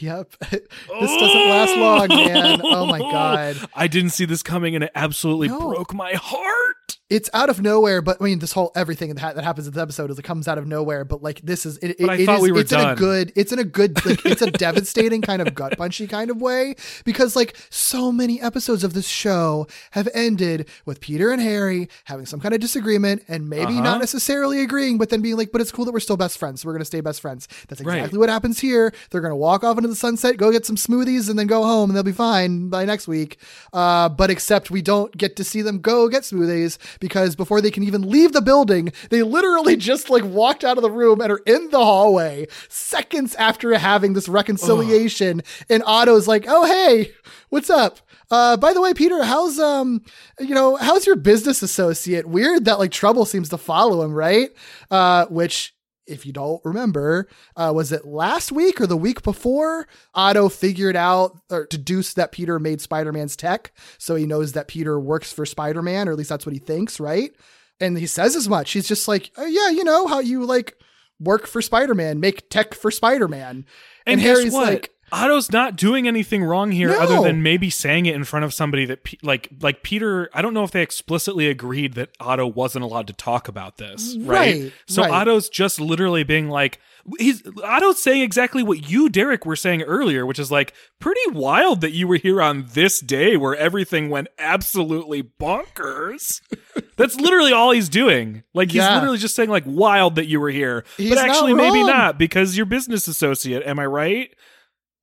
Yep. 0.01 0.34
this 0.51 0.60
doesn't 0.90 1.48
last 1.48 1.76
long, 1.76 2.09
man. 2.09 2.60
Oh 2.64 2.86
my 2.86 2.98
oh, 2.98 3.10
god. 3.12 3.56
i 3.74 3.86
didn't 3.86 4.10
see 4.10 4.24
this 4.24 4.43
coming 4.43 4.74
and 4.74 4.82
it 4.82 4.90
absolutely 4.97 5.48
No. 5.48 5.60
broke 5.60 5.94
my 5.94 6.14
heart 6.14 6.76
It's 7.12 7.28
out 7.34 7.51
of 7.51 7.60
nowhere, 7.60 8.01
but 8.01 8.16
I 8.20 8.24
mean, 8.24 8.39
this 8.39 8.52
whole 8.52 8.72
everything 8.74 9.10
that, 9.14 9.18
ha- 9.20 9.32
that 9.34 9.44
happens 9.44 9.66
in 9.66 9.74
this 9.74 9.82
episode 9.82 10.10
is 10.10 10.18
it 10.18 10.22
comes 10.22 10.48
out 10.48 10.56
of 10.56 10.66
nowhere. 10.66 11.05
But 11.05 11.22
like, 11.22 11.40
this 11.43 11.66
is 11.66 11.76
it. 11.78 11.97
It 12.01 12.06
thought 12.26 12.36
is- 12.36 12.43
we 12.43 12.59
it's 12.59 12.72
in 12.72 12.80
a 12.80 12.94
good. 12.97 13.32
It's 13.36 13.52
in 13.52 13.59
a 13.59 13.64
good. 13.64 13.93
Like, 14.06 14.24
it's 14.26 14.43
a 14.43 14.51
devastating 14.51 15.20
kind 15.22 15.43
of 15.43 15.55
gut 15.55 15.76
punchy 15.76 16.06
kind 16.06 16.30
of 16.30 16.40
way 16.40 16.74
because 17.05 17.36
like 17.36 17.56
so 17.70 18.10
many 18.10 18.40
episodes 18.40 18.82
of 18.82 18.94
this 18.94 19.06
show 19.06 19.66
have 19.93 20.09
ended 20.14 20.68
with 20.86 21.01
Peter 21.01 21.30
and 21.30 21.40
Harry 21.43 21.89
having 22.05 22.24
some 22.26 22.40
kind 22.40 22.55
of 22.55 22.60
disagreement 22.60 23.22
and 23.28 23.48
maybe 23.48 23.74
Uh-huh. 23.74 23.82
not 23.82 24.01
necessarily 24.01 24.60
agreeing, 24.62 24.97
but 24.98 25.10
then 25.10 25.20
being 25.20 25.36
like, 25.36 25.52
"But 25.52 25.60
it's 25.60 25.70
cool 25.70 25.84
that 25.84 25.93
we're 25.93 26.01
still 26.01 26.16
best 26.16 26.39
friends. 26.39 26.62
So 26.62 26.66
we're 26.68 26.72
gonna 26.74 26.84
stay 26.86 27.01
best 27.02 27.20
friends." 27.20 27.47
That's 27.68 27.82
Right. 27.82 27.98
exactly 27.98 28.18
what 28.18 28.28
happens 28.30 28.59
here. 28.60 28.93
They're 29.10 29.20
gonna 29.20 29.36
walk 29.36 29.62
off 29.64 29.76
into 29.76 29.89
the 29.89 29.94
sunset, 29.94 30.36
go 30.39 30.51
get 30.51 30.64
some 30.66 30.76
smoothies, 30.76 31.28
and 31.28 31.39
then 31.39 31.47
go 31.47 31.62
home, 31.62 31.90
and 31.90 31.97
they'll 31.97 32.02
be 32.02 32.12
fine 32.12 32.68
by 32.70 32.84
next 32.84 33.06
week. 33.06 33.39
Uh, 33.72 34.09
but 34.09 34.30
except 34.30 34.70
we 34.70 34.80
don't 34.82 35.16
get 35.16 35.36
to 35.36 35.44
see 35.44 35.60
them 35.62 35.78
go 35.80 36.09
get 36.09 36.22
smoothies 36.22 36.78
because 37.03 37.35
before 37.35 37.61
they 37.61 37.73
can 37.73 37.83
even 37.83 38.09
leave 38.09 38.33
the 38.33 38.41
building, 38.41 38.93
they 39.11 39.23
literally 39.23 39.77
just 39.91 40.09
like 40.09 40.24
walked 40.24 40.62
out 40.62 40.79
of 40.79 40.83
the 40.83 40.91
room 40.91 41.20
and 41.20 41.33
are 41.33 41.43
in 41.45 41.69
the 41.70 41.85
hallway 41.85 42.47
seconds 42.69 43.35
after 43.35 43.77
having 43.77 44.12
this 44.12 44.29
reconciliation. 44.29 45.43
And 45.69 45.83
Otto's 45.85 46.29
like, 46.29 46.45
"Oh 46.49 46.65
hey, 46.65 47.12
what's 47.51 47.69
up?" 47.69 47.99
Uh, 48.31 48.57
by 48.57 48.73
the 48.73 48.81
way, 48.81 48.95
Peter, 48.95 49.24
how's 49.24 49.59
um, 49.59 50.03
you 50.39 50.55
know, 50.55 50.77
how's 50.77 51.05
your 51.05 51.16
business 51.16 51.61
associate? 51.61 52.27
Weird 52.27 52.65
that 52.66 52.79
like 52.79 52.93
trouble 52.93 53.24
seems 53.24 53.49
to 53.51 53.59
follow 53.59 54.03
him, 54.03 54.12
right? 54.12 54.51
Uh, 54.91 55.27
which 55.27 55.74
if 56.07 56.27
you 56.27 56.33
don't 56.33 56.61
remember, 56.65 57.29
uh, 57.57 57.73
was 57.74 57.93
it 57.93 58.05
last 58.05 58.53
week 58.53 58.81
or 58.81 58.87
the 58.87 58.97
week 58.97 59.23
before? 59.23 59.87
Otto 60.15 60.49
figured 60.49 60.97
out 60.97 61.41
or 61.51 61.66
deduced 61.66 62.16
that 62.16 62.33
Peter 62.33 62.59
made 62.59 62.81
Spider 62.81 63.12
Man's 63.12 63.37
tech. 63.37 63.73
So 63.99 64.15
he 64.15 64.27
knows 64.27 64.53
that 64.53 64.69
Peter 64.69 64.99
works 64.99 65.33
for 65.33 65.47
Spider 65.47 65.83
Man, 65.83 66.09
or 66.09 66.12
at 66.12 66.19
least 66.19 66.31
that's 66.31 66.47
what 66.47 66.55
he 66.55 66.59
thinks, 66.59 66.99
right? 66.99 67.35
And 67.81 67.97
he 67.97 68.07
says 68.07 68.37
as 68.37 68.49
much. 68.49 68.73
He's 68.73 68.89
just 68.89 69.09
like, 69.09 69.31
oh, 69.37 69.47
yeah, 69.47 69.70
you 69.70 69.85
know, 69.85 70.07
how 70.07 70.20
you 70.20 70.45
like 70.45 70.77
work 71.20 71.47
for 71.47 71.62
Spider 71.62 71.95
Man, 71.95 72.20
make 72.20 72.51
tech 72.51 72.74
for 72.74 72.91
Spider 72.91 73.29
Man. 73.29 73.65
and, 74.07 74.20
guess 74.20 74.53
what? 74.53 74.89
Otto's 75.12 75.52
not 75.52 75.76
doing 75.76 76.09
anything 76.09 76.43
wrong 76.43 76.72
here, 76.72 76.89
No. 76.89 76.98
other 77.01 77.20
than 77.22 77.43
maybe 77.43 77.68
saying 77.68 78.06
it 78.06 78.14
in 78.14 78.24
front 78.24 78.44
of 78.47 78.55
somebody 78.55 78.86
that, 78.86 79.05
Pe- 79.05 79.18
like, 79.22 79.51
like 79.60 79.82
Peter. 79.82 80.30
I 80.32 80.40
don't 80.40 80.55
know 80.55 80.64
if 80.64 80.70
they 80.70 80.80
explicitly 80.82 81.48
agreed 81.48 81.94
that 81.94 82.09
Otto 82.18 82.47
wasn't 82.47 82.84
allowed 82.84 83.06
to 83.09 83.12
talk 83.12 83.47
about 83.47 83.76
this, 83.76 84.16
right? 84.20 84.62
Right, 84.62 84.72
so 84.86 85.02
right. 85.02 85.10
Otto's 85.10 85.48
just 85.51 85.78
literally 85.80 86.24
being 86.24 86.48
like, 86.48 86.80
he's 87.18 87.43
Otto's 87.62 88.02
saying 88.02 88.22
exactly 88.22 88.62
what 88.62 88.89
you, 88.90 89.09
Derek, 89.10 89.44
were 89.44 89.56
saying 89.56 89.82
earlier, 89.82 90.24
which 90.24 90.39
is 90.39 90.51
like 90.51 90.72
pretty 90.98 91.20
wild 91.32 91.80
that 91.82 91.90
you 91.93 92.09
were 92.09 92.16
here 92.16 92.40
on 92.40 92.66
this 92.72 93.01
day 93.01 93.36
where 93.36 93.55
everything 93.56 94.09
went 94.09 94.28
absolutely 94.39 95.22
bonkers. 95.22 96.40
That's 96.97 97.16
literally 97.16 97.52
all 97.52 97.70
he's 97.72 97.89
doing. 97.89 98.44
Like 98.55 98.68
he's 98.70 98.76
Yeah. 98.76 98.94
literally 98.94 99.18
just 99.18 99.34
saying 99.34 99.51
like 99.51 99.64
wild 99.66 100.14
that 100.14 100.26
you 100.26 100.40
were 100.40 100.51
here, 100.51 100.84
He's 100.97 101.10
but 101.10 101.18
actually 101.18 101.55
maybe 101.55 101.82
not 101.82 102.18
because 102.18 102.56
you're 102.56 102.66
business 102.66 103.09
associate. 103.09 103.62
Am 103.66 103.78
I 103.78 103.86
right? 103.86 104.32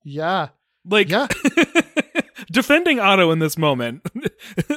Yeah. 0.04 0.48
Like, 0.84 1.08
Yeah. 1.08 1.26
defending 2.52 2.98
Otto 3.00 3.30
in 3.30 3.38
this 3.38 3.56
moment. 3.58 4.02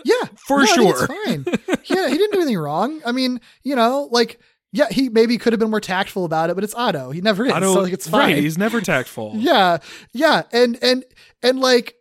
Yeah. 0.06 0.28
For 0.48 0.60
No, 0.60 0.66
sure. 0.66 1.08
fine. 1.08 1.46
yeah, 1.86 2.10
he 2.10 2.18
didn't 2.18 2.32
do 2.34 2.40
anything 2.42 2.58
wrong. 2.58 3.02
I 3.06 3.12
mean, 3.14 3.40
you 3.64 3.76
know, 3.76 4.10
like, 4.12 4.40
yeah, 4.74 4.88
he 4.92 5.08
maybe 5.08 5.38
could 5.38 5.54
have 5.54 5.60
been 5.60 5.70
more 5.70 5.80
tactful 5.80 6.26
about 6.26 6.50
it, 6.50 6.56
but 6.56 6.64
it's 6.66 6.76
Otto. 6.76 7.12
He 7.12 7.22
never 7.22 7.46
is. 7.46 7.54
Otto, 7.54 7.74
so 7.74 7.82
like 7.82 7.94
it's 7.94 8.08
fine. 8.08 8.34
right? 8.34 8.38
He's 8.44 8.58
never 8.58 8.82
tactful. 8.82 9.32
Yeah, 9.36 9.78
yeah, 10.14 10.44
and 10.52 10.78
and 10.84 11.06
and 11.42 11.60
like, 11.60 11.96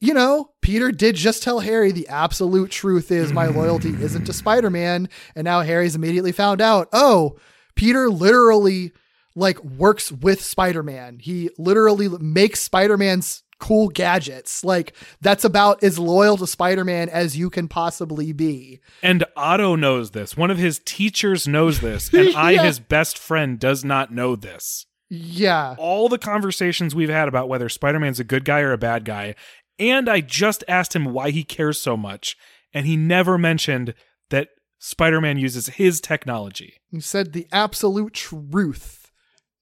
you 0.00 0.14
know, 0.14 0.50
Peter 0.62 0.90
did 0.90 1.14
just 1.14 1.42
tell 1.44 1.60
Harry 1.60 1.92
the 1.92 2.08
absolute 2.08 2.70
truth 2.72 3.12
is 3.12 3.32
my 3.32 3.46
loyalty 3.46 3.90
isn't 3.90 4.24
to 4.24 4.32
Spider 4.32 4.70
Man, 4.70 5.08
and 5.36 5.44
now 5.44 5.60
Harry's 5.60 5.94
immediately 5.94 6.32
found 6.32 6.60
out. 6.60 6.88
Oh, 6.92 7.36
Peter 7.76 8.08
literally 8.10 8.92
like 9.36 9.62
works 9.62 10.10
with 10.10 10.42
Spider-Man. 10.42 11.20
He 11.20 11.50
literally 11.58 12.08
makes 12.08 12.60
Spider-Man's 12.60 13.44
cool 13.58 13.88
gadgets. 13.88 14.64
Like 14.64 14.94
that's 15.20 15.44
about 15.44 15.82
as 15.84 15.98
loyal 15.98 16.36
to 16.38 16.46
Spider-Man 16.46 17.08
as 17.08 17.36
you 17.36 17.50
can 17.50 17.68
possibly 17.68 18.32
be. 18.32 18.80
And 19.02 19.24
Otto 19.36 19.76
knows 19.76 20.10
this. 20.10 20.36
One 20.36 20.50
of 20.50 20.58
his 20.58 20.80
teachers 20.84 21.46
knows 21.46 21.80
this, 21.80 22.08
and 22.12 22.34
I, 22.34 22.62
his 22.64 22.80
best 22.80 23.18
friend, 23.18 23.58
does 23.60 23.84
not 23.84 24.12
know 24.12 24.34
this. 24.34 24.86
Yeah. 25.08 25.76
All 25.78 26.08
the 26.08 26.18
conversations 26.18 26.94
we've 26.94 27.08
had 27.08 27.28
about 27.28 27.48
whether 27.48 27.68
Spider-Man's 27.68 28.18
a 28.18 28.24
good 28.24 28.44
guy 28.44 28.60
or 28.60 28.72
a 28.72 28.78
bad 28.78 29.04
guy, 29.04 29.36
and 29.78 30.08
I 30.08 30.20
just 30.20 30.64
asked 30.66 30.96
him 30.96 31.12
why 31.12 31.30
he 31.30 31.44
cares 31.44 31.80
so 31.80 31.96
much, 31.96 32.36
and 32.72 32.86
he 32.86 32.96
never 32.96 33.38
mentioned 33.38 33.94
that 34.30 34.48
Spider-Man 34.78 35.38
uses 35.38 35.68
his 35.68 36.00
technology. 36.00 36.74
He 36.90 37.00
said 37.00 37.32
the 37.32 37.46
absolute 37.52 38.14
truth 38.14 38.95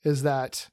is 0.05 0.22
that 0.22 0.68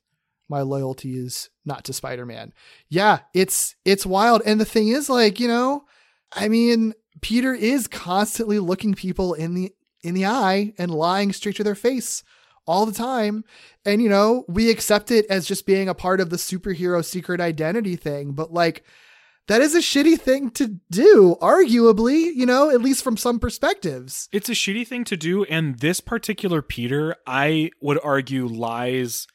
my 0.50 0.62
loyalty 0.62 1.18
is 1.18 1.50
not 1.66 1.86
to 1.86 1.94
Spider-Man. 1.94 2.54
Yeah, 2.90 3.20
it's 3.34 3.76
it's 3.86 4.06
wild. 4.06 4.42
And 4.46 4.60
the 4.60 4.66
thing 4.66 4.90
is 4.90 5.10
like, 5.10 5.40
you 5.40 5.48
know, 5.48 5.86
I 6.34 6.50
mean, 6.50 6.94
Peter 7.22 7.54
is 7.54 7.88
constantly 7.88 8.60
looking 8.60 8.94
people 8.94 9.34
in 9.34 9.54
the 9.54 9.72
in 10.04 10.14
the 10.14 10.26
eye 10.26 10.74
and 10.78 10.92
lying 10.92 11.32
straight 11.32 11.56
to 11.56 11.64
their 11.64 11.76
face 11.76 12.24
all 12.68 12.86
the 12.86 12.94
time. 12.94 13.44
And 13.86 14.02
you 14.02 14.10
know, 14.10 14.46
we 14.48 14.70
accept 14.70 15.12
it 15.12 15.26
as 15.30 15.46
just 15.46 15.66
being 15.66 15.88
a 15.88 15.94
part 15.94 16.20
of 16.20 16.30
the 16.30 16.38
superhero 16.38 17.04
secret 17.04 17.40
identity 17.40 17.96
thing, 17.96 18.34
but 18.34 18.52
like 18.52 18.84
that 19.52 19.62
is 19.62 19.76
a 19.76 19.80
shitty 19.80 20.18
thing 20.18 20.50
to 20.52 20.80
do, 20.90 21.36
arguably, 21.42 22.34
you 22.34 22.46
know, 22.46 22.70
at 22.70 22.80
least 22.80 23.04
from 23.04 23.18
some 23.18 23.38
perspectives. 23.38 24.30
It's 24.32 24.48
a 24.48 24.54
shitty 24.54 24.88
thing 24.88 25.04
to 25.04 25.18
do, 25.18 25.44
and 25.44 25.80
this 25.80 26.00
particular 26.00 26.62
Peter, 26.62 27.18
I 27.28 27.72
would 27.82 28.00
argue, 28.02 28.48
lies, 28.48 29.28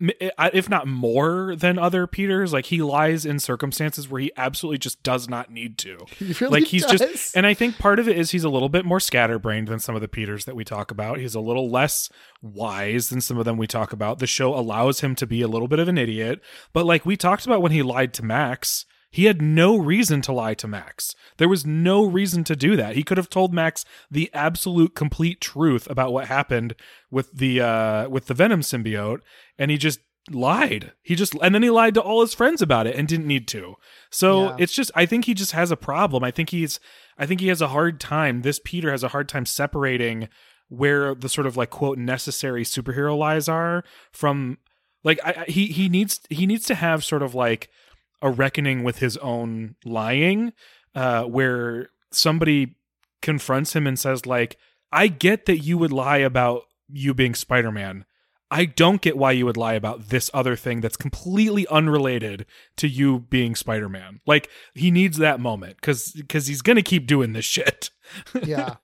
if 0.00 0.68
not 0.68 0.88
more 0.88 1.54
than 1.54 1.78
other 1.78 2.08
Peters. 2.08 2.52
Like 2.52 2.66
he 2.66 2.82
lies 2.82 3.24
in 3.24 3.38
circumstances 3.38 4.08
where 4.08 4.20
he 4.20 4.32
absolutely 4.36 4.78
just 4.78 5.04
does 5.04 5.28
not 5.28 5.48
need 5.48 5.78
to. 5.78 5.98
He 6.18 6.32
really 6.40 6.60
like 6.60 6.64
he's 6.68 6.84
does. 6.84 6.98
just, 6.98 7.36
and 7.36 7.46
I 7.46 7.54
think 7.54 7.78
part 7.78 8.00
of 8.00 8.08
it 8.08 8.18
is 8.18 8.32
he's 8.32 8.42
a 8.42 8.48
little 8.48 8.68
bit 8.68 8.84
more 8.84 8.98
scatterbrained 8.98 9.68
than 9.68 9.78
some 9.78 9.94
of 9.94 10.00
the 10.00 10.08
Peters 10.08 10.44
that 10.46 10.56
we 10.56 10.64
talk 10.64 10.90
about. 10.90 11.18
He's 11.18 11.36
a 11.36 11.40
little 11.40 11.70
less 11.70 12.10
wise 12.42 13.10
than 13.10 13.20
some 13.20 13.38
of 13.38 13.44
them 13.44 13.58
we 13.58 13.68
talk 13.68 13.92
about. 13.92 14.18
The 14.18 14.26
show 14.26 14.56
allows 14.58 15.02
him 15.02 15.14
to 15.14 15.24
be 15.24 15.40
a 15.40 15.48
little 15.48 15.68
bit 15.68 15.78
of 15.78 15.86
an 15.86 15.98
idiot, 15.98 16.40
but 16.72 16.84
like 16.84 17.06
we 17.06 17.16
talked 17.16 17.46
about 17.46 17.62
when 17.62 17.70
he 17.70 17.82
lied 17.84 18.12
to 18.14 18.24
Max. 18.24 18.86
He 19.10 19.24
had 19.26 19.40
no 19.40 19.76
reason 19.76 20.20
to 20.22 20.32
lie 20.32 20.54
to 20.54 20.68
Max. 20.68 21.14
There 21.38 21.48
was 21.48 21.64
no 21.64 22.04
reason 22.04 22.44
to 22.44 22.56
do 22.56 22.76
that. 22.76 22.96
He 22.96 23.02
could 23.02 23.16
have 23.16 23.30
told 23.30 23.54
Max 23.54 23.84
the 24.10 24.30
absolute 24.34 24.94
complete 24.94 25.40
truth 25.40 25.88
about 25.90 26.12
what 26.12 26.26
happened 26.28 26.74
with 27.10 27.32
the 27.32 27.60
uh 27.60 28.08
with 28.08 28.26
the 28.26 28.34
Venom 28.34 28.60
symbiote 28.60 29.20
and 29.58 29.70
he 29.70 29.78
just 29.78 30.00
lied. 30.30 30.92
He 31.02 31.14
just 31.14 31.34
and 31.40 31.54
then 31.54 31.62
he 31.62 31.70
lied 31.70 31.94
to 31.94 32.02
all 32.02 32.20
his 32.20 32.34
friends 32.34 32.60
about 32.60 32.86
it 32.86 32.96
and 32.96 33.06
didn't 33.08 33.28
need 33.28 33.46
to. 33.48 33.76
So 34.10 34.46
Yeah. 34.46 34.56
it's 34.58 34.72
just 34.74 34.90
I 34.94 35.06
think 35.06 35.24
he 35.24 35.34
just 35.34 35.52
has 35.52 35.70
a 35.70 35.76
problem. 35.76 36.24
I 36.24 36.30
think 36.30 36.50
he's 36.50 36.78
I 37.16 37.24
think 37.26 37.40
he 37.40 37.48
has 37.48 37.62
a 37.62 37.68
hard 37.68 38.00
time. 38.00 38.42
This 38.42 38.60
Peter 38.62 38.90
has 38.90 39.02
a 39.04 39.08
hard 39.08 39.28
time 39.28 39.46
separating 39.46 40.28
where 40.68 41.14
the 41.14 41.28
sort 41.28 41.46
of 41.46 41.56
like 41.56 41.70
quote 41.70 41.96
necessary 41.96 42.64
superhero 42.64 43.16
lies 43.16 43.48
are 43.48 43.84
from 44.12 44.58
like 45.04 45.20
I, 45.24 45.44
I 45.46 45.50
he 45.50 45.66
he 45.66 45.88
needs 45.88 46.20
he 46.28 46.44
needs 46.44 46.66
to 46.66 46.74
have 46.74 47.04
sort 47.04 47.22
of 47.22 47.34
like 47.36 47.70
a 48.22 48.30
reckoning 48.30 48.82
with 48.82 48.98
his 48.98 49.16
own 49.18 49.76
lying 49.84 50.52
uh 50.94 51.24
where 51.24 51.90
somebody 52.10 52.76
confronts 53.22 53.74
him 53.74 53.86
and 53.86 53.98
says 53.98 54.26
like 54.26 54.56
I 54.92 55.08
get 55.08 55.46
that 55.46 55.58
you 55.58 55.78
would 55.78 55.92
lie 55.92 56.18
about 56.18 56.62
you 56.88 57.12
being 57.12 57.34
Spider-Man. 57.34 58.04
I 58.50 58.64
don't 58.64 59.02
get 59.02 59.18
why 59.18 59.32
you 59.32 59.44
would 59.44 59.56
lie 59.56 59.74
about 59.74 60.08
this 60.08 60.30
other 60.32 60.54
thing 60.54 60.80
that's 60.80 60.96
completely 60.96 61.66
unrelated 61.66 62.46
to 62.76 62.86
you 62.86 63.18
being 63.18 63.56
Spider-Man. 63.56 64.20
Like 64.24 64.48
he 64.74 64.90
needs 64.90 65.18
that 65.18 65.40
moment 65.40 65.80
cuz 65.80 66.22
cuz 66.28 66.46
he's 66.46 66.62
to 66.62 66.82
keep 66.82 67.06
doing 67.06 67.32
this 67.32 67.44
shit. 67.44 67.90
yeah. 68.44 68.76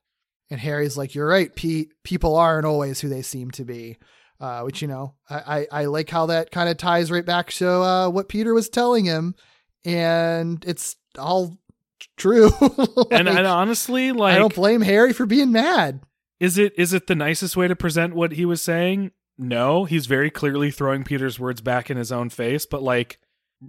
And 0.50 0.60
Harry's 0.60 0.98
like, 0.98 1.14
"You're 1.14 1.28
right, 1.28 1.54
Pete. 1.54 1.92
People 2.02 2.36
aren't 2.36 2.66
always 2.66 3.00
who 3.00 3.08
they 3.08 3.22
seem 3.22 3.50
to 3.52 3.64
be." 3.64 3.96
Uh, 4.42 4.62
which 4.62 4.82
you 4.82 4.88
know, 4.88 5.14
I, 5.30 5.36
I, 5.70 5.82
I 5.82 5.84
like 5.84 6.10
how 6.10 6.26
that 6.26 6.50
kind 6.50 6.68
of 6.68 6.76
ties 6.76 7.10
right 7.12 7.24
back 7.24 7.50
to 7.52 7.70
uh, 7.70 8.08
what 8.10 8.28
Peter 8.28 8.52
was 8.52 8.68
telling 8.68 9.04
him, 9.04 9.36
and 9.84 10.64
it's 10.66 10.96
all 11.16 11.56
true. 12.16 12.50
and, 12.60 13.26
Like, 13.28 13.36
and 13.38 13.46
honestly, 13.46 14.10
like 14.12 14.34
I 14.34 14.38
don't 14.38 14.54
blame 14.54 14.80
Harry 14.80 15.12
for 15.12 15.26
being 15.26 15.52
mad. 15.52 16.00
is 16.40 16.58
it 16.58 16.72
is 16.76 16.92
it 16.92 17.06
the 17.06 17.14
nicest 17.14 17.56
way 17.56 17.68
to 17.68 17.76
present 17.76 18.14
what 18.14 18.32
he 18.32 18.44
was 18.44 18.60
saying? 18.60 19.12
No, 19.38 19.84
he's 19.84 20.06
very 20.06 20.30
clearly 20.30 20.70
throwing 20.70 21.04
Peter's 21.04 21.38
words 21.38 21.60
back 21.60 21.88
in 21.90 21.96
his 21.96 22.10
own 22.12 22.28
face, 22.28 22.66
but 22.66 22.82
like 22.82 23.18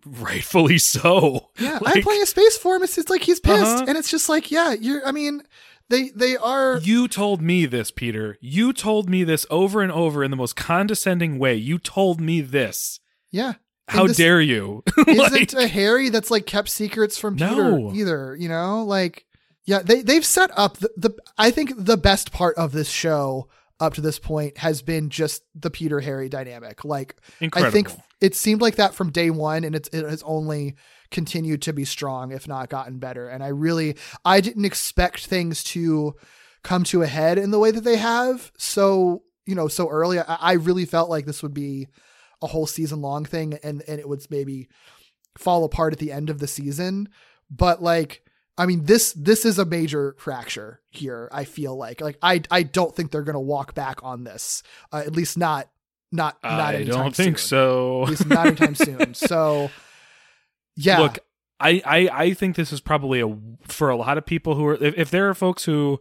rightfully 0.06 0.78
so. 0.80 1.50
Yeah, 1.60 1.80
I'm 1.86 2.02
playing 2.02 2.24
a 2.24 2.26
space 2.26 2.58
for 2.58 2.76
him. 2.76 2.84
It's, 2.84 2.98
it's 2.98 3.10
like 3.10 3.22
he's 3.24 3.40
pissed, 3.40 3.64
Uh-huh. 3.64 3.86
and 3.88 3.98
it's 3.98 4.10
just 4.10 4.28
like, 4.28 4.50
yeah, 4.52 4.74
you're. 4.74 5.06
I 5.08 5.12
mean, 5.12 5.44
they 5.90 6.10
they 6.10 6.38
are. 6.38 6.78
You 6.80 7.08
told 7.08 7.42
me 7.42 7.66
this, 7.66 7.92
Peter. 7.92 8.38
You 8.42 8.74
told 8.74 9.10
me 9.10 9.24
this 9.24 9.46
over 9.50 9.82
and 9.82 9.92
over 9.92 10.24
in 10.24 10.32
the 10.32 10.38
most 10.38 10.56
condescending 10.56 11.40
way. 11.40 11.56
You 11.56 11.78
told 11.78 12.20
me 12.22 12.42
this. 12.42 13.00
Yeah. 13.32 13.54
And 13.90 13.98
How 14.00 14.08
this 14.08 14.18
dare 14.18 14.40
you? 14.42 14.84
Isn't 15.08 15.54
a 15.54 15.68
Harry 15.68 16.10
that's 16.10 16.32
like 16.32 16.46
kept 16.46 16.70
secrets 16.70 17.18
from 17.18 17.36
Peter 17.36 17.72
No. 17.72 17.94
either? 17.94 18.36
You 18.36 18.48
know, 18.50 18.84
like 18.84 19.26
yeah, 19.66 19.80
they 19.80 20.02
they've 20.02 20.26
set 20.26 20.52
up 20.58 20.78
the, 20.78 20.90
the 20.96 21.12
I 21.38 21.52
think 21.52 21.74
the 21.78 21.98
best 21.98 22.32
part 22.32 22.56
of 22.58 22.72
this 22.72 22.90
show 22.90 23.50
up 23.80 23.94
to 23.96 24.02
this 24.02 24.20
point 24.20 24.58
has 24.60 24.82
been 24.82 25.10
just 25.10 25.44
the 25.56 25.70
Peter 25.70 26.00
Harry 26.00 26.30
dynamic. 26.30 26.86
Like 26.86 27.16
Incredible. 27.42 27.68
I 27.68 27.72
think 27.72 27.90
it 28.22 28.36
seemed 28.36 28.62
like 28.62 28.76
that 28.78 28.94
from 28.94 29.10
day 29.12 29.30
one, 29.30 29.64
and 29.66 29.76
it's 29.76 29.90
it 29.90 30.06
has 30.10 30.24
only 30.24 30.76
continued 31.14 31.62
to 31.62 31.74
be 31.74 31.86
strong, 31.86 32.32
if 32.32 32.48
not 32.48 32.70
gotten 32.70 33.00
better. 33.00 33.30
And 33.30 33.42
I 33.42 33.48
really 33.48 33.96
I 34.26 34.42
didn't 34.42 34.66
expect 34.66 35.26
things 35.26 35.64
to 35.66 36.16
come 36.64 36.84
to 36.86 37.02
a 37.02 37.08
head 37.08 37.38
in 37.38 37.52
the 37.52 37.60
way 37.60 37.72
that 37.72 37.86
they 37.86 37.96
have. 37.96 38.52
So 38.58 39.24
you 39.46 39.56
know, 39.56 39.68
so 39.68 39.90
early, 39.90 40.20
I, 40.20 40.24
I 40.28 40.54
really 40.54 40.86
felt 40.86 41.10
like 41.10 41.26
this 41.26 41.44
would 41.44 41.54
be 41.54 41.88
a 42.42 42.48
whole 42.48 42.68
season 42.68 43.02
long 43.02 43.24
thing, 43.24 43.58
and 43.64 43.82
and 43.88 44.00
it 44.00 44.10
would 44.10 44.26
maybe 44.30 44.68
fall 45.38 45.64
apart 45.64 45.94
at 45.94 46.00
the 46.00 46.12
end 46.12 46.30
of 46.30 46.40
the 46.40 46.48
season. 46.48 47.08
But 47.50 47.82
like. 47.82 48.24
I 48.56 48.68
mean 48.68 48.86
this 48.86 49.14
this 49.14 49.46
is 49.46 49.58
a 49.58 49.66
major 49.66 50.16
fracture 50.20 50.80
here. 50.92 51.28
I 51.32 51.44
feel 51.44 51.76
like 51.76 52.02
like 52.02 52.20
I 52.22 52.44
I 52.52 52.62
don't 52.62 52.96
think 52.96 53.10
they're 53.10 53.24
gonna 53.24 53.42
walk 53.42 53.74
back 53.74 54.04
on 54.04 54.26
this. 54.26 54.62
Uh, 54.92 55.02
at 55.04 55.16
least 55.16 55.40
not 55.40 55.70
not 56.14 56.38
not 56.44 56.60
I 56.60 56.76
anytime 56.76 57.06
don't 57.06 57.16
think 57.16 57.40
soon 57.40 57.48
so. 57.48 58.04
at 58.04 58.10
least 58.10 58.28
not 58.28 58.46
anytime 58.46 58.76
soon. 58.76 59.14
So, 59.16 59.72
yeah, 60.76 61.00
Look, 61.00 61.20
I, 61.60 61.82
I 61.86 62.10
I 62.12 62.34
think 62.34 62.56
this 62.56 62.72
is 62.72 62.82
probably 62.82 63.22
a 63.22 63.38
for 63.68 63.90
a 63.90 63.96
lot 63.96 64.18
of 64.18 64.26
people 64.26 64.56
who 64.56 64.66
are 64.68 64.76
if, 64.76 64.98
if 64.98 65.12
there 65.12 65.30
are 65.30 65.34
folks 65.34 65.66
who 65.66 66.00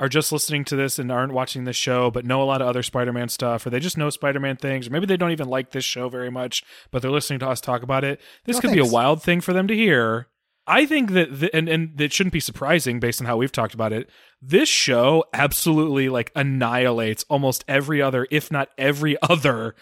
are 0.00 0.08
just 0.08 0.32
listening 0.32 0.64
to 0.64 0.76
this 0.76 0.98
and 0.98 1.12
aren't 1.12 1.32
watching 1.32 1.64
this 1.64 1.76
show 1.76 2.10
but 2.10 2.24
know 2.24 2.42
a 2.42 2.44
lot 2.44 2.60
of 2.60 2.66
other 2.66 2.82
Spider-Man 2.82 3.28
stuff 3.28 3.64
or 3.64 3.70
they 3.70 3.78
just 3.78 3.96
know 3.96 4.10
Spider-Man 4.10 4.56
things 4.56 4.88
or 4.88 4.90
maybe 4.90 5.06
they 5.06 5.16
don't 5.16 5.30
even 5.30 5.48
like 5.48 5.70
this 5.70 5.84
show 5.84 6.08
very 6.08 6.30
much 6.30 6.64
but 6.90 7.00
they're 7.00 7.12
listening 7.12 7.38
to 7.38 7.48
us 7.48 7.60
talk 7.60 7.82
about 7.82 8.02
it. 8.02 8.20
This 8.44 8.56
No, 8.56 8.60
could 8.62 8.72
be 8.72 8.80
a 8.80 8.84
wild 8.84 9.22
thing 9.22 9.40
for 9.40 9.52
them 9.52 9.68
to 9.68 9.76
hear. 9.76 10.26
I 10.66 10.86
think 10.86 11.10
that 11.12 11.40
the, 11.40 11.54
and 11.54 11.68
and 11.68 12.00
it 12.00 12.12
shouldn't 12.12 12.32
be 12.32 12.40
surprising 12.40 12.98
based 12.98 13.20
on 13.20 13.26
how 13.26 13.36
we've 13.36 13.52
talked 13.52 13.74
about 13.74 13.92
it. 13.92 14.08
This 14.40 14.68
show 14.68 15.24
absolutely 15.32 16.08
like 16.08 16.32
annihilates 16.34 17.24
almost 17.28 17.64
every 17.68 18.02
other 18.02 18.26
if 18.30 18.50
not 18.50 18.70
every 18.76 19.16
other 19.22 19.74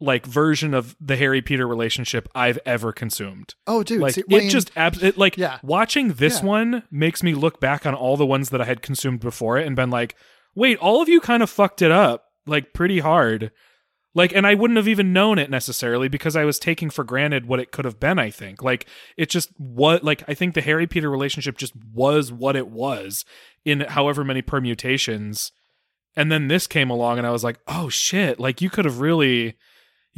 like 0.00 0.24
version 0.26 0.74
of 0.74 0.94
the 1.00 1.16
Harry 1.16 1.42
Peter 1.42 1.66
relationship 1.66 2.28
I've 2.34 2.58
ever 2.64 2.92
consumed 2.92 3.54
oh, 3.66 3.82
dude, 3.82 4.00
like 4.00 4.14
see, 4.14 4.22
it 4.28 4.48
just 4.50 4.70
abs- 4.76 5.02
it, 5.02 5.18
like 5.18 5.36
Yeah. 5.36 5.58
watching 5.62 6.12
this 6.14 6.40
Yeah. 6.40 6.46
one 6.46 6.82
makes 6.90 7.22
me 7.22 7.34
look 7.34 7.58
back 7.60 7.84
on 7.84 7.94
all 7.94 8.16
the 8.16 8.26
ones 8.26 8.50
that 8.50 8.60
I 8.60 8.64
had 8.64 8.80
consumed 8.82 9.20
before 9.20 9.58
it 9.58 9.66
and 9.66 9.74
been 9.74 9.90
like, 9.90 10.14
wait, 10.54 10.78
all 10.78 11.02
of 11.02 11.08
you 11.08 11.20
kind 11.20 11.42
of 11.42 11.50
fucked 11.50 11.82
it 11.82 11.90
up 11.90 12.24
like 12.46 12.72
pretty 12.72 13.00
hard. 13.00 13.50
Like, 14.14 14.34
and 14.34 14.46
I 14.46 14.54
wouldn't 14.54 14.78
have 14.78 14.88
even 14.88 15.12
known 15.12 15.38
it 15.38 15.50
necessarily 15.50 16.08
because 16.08 16.34
I 16.34 16.44
was 16.44 16.58
taking 16.58 16.90
for 16.90 17.04
granted 17.04 17.46
what 17.46 17.60
it 17.60 17.70
could 17.70 17.84
have 17.84 18.00
been. 18.00 18.18
I 18.18 18.30
think, 18.30 18.62
like, 18.62 18.86
it 19.16 19.28
just 19.30 19.50
what, 19.58 20.02
like, 20.02 20.24
I 20.26 20.34
think 20.34 20.54
the 20.54 20.62
Harry 20.62 20.86
Peter 20.88 21.08
relationship 21.10 21.56
just 21.58 21.74
was 21.92 22.32
what 22.32 22.56
it 22.56 22.68
was 22.68 23.24
in 23.64 23.80
however 23.80 24.24
many 24.24 24.42
permutations. 24.42 25.52
And 26.16 26.32
then 26.32 26.48
this 26.48 26.66
came 26.66 26.90
along, 26.90 27.18
and 27.18 27.26
I 27.26 27.30
was 27.30 27.44
like, 27.44 27.58
oh 27.68 27.90
shit! 27.90 28.40
Like, 28.40 28.60
you 28.60 28.70
could 28.70 28.86
have 28.86 28.98
really, 28.98 29.56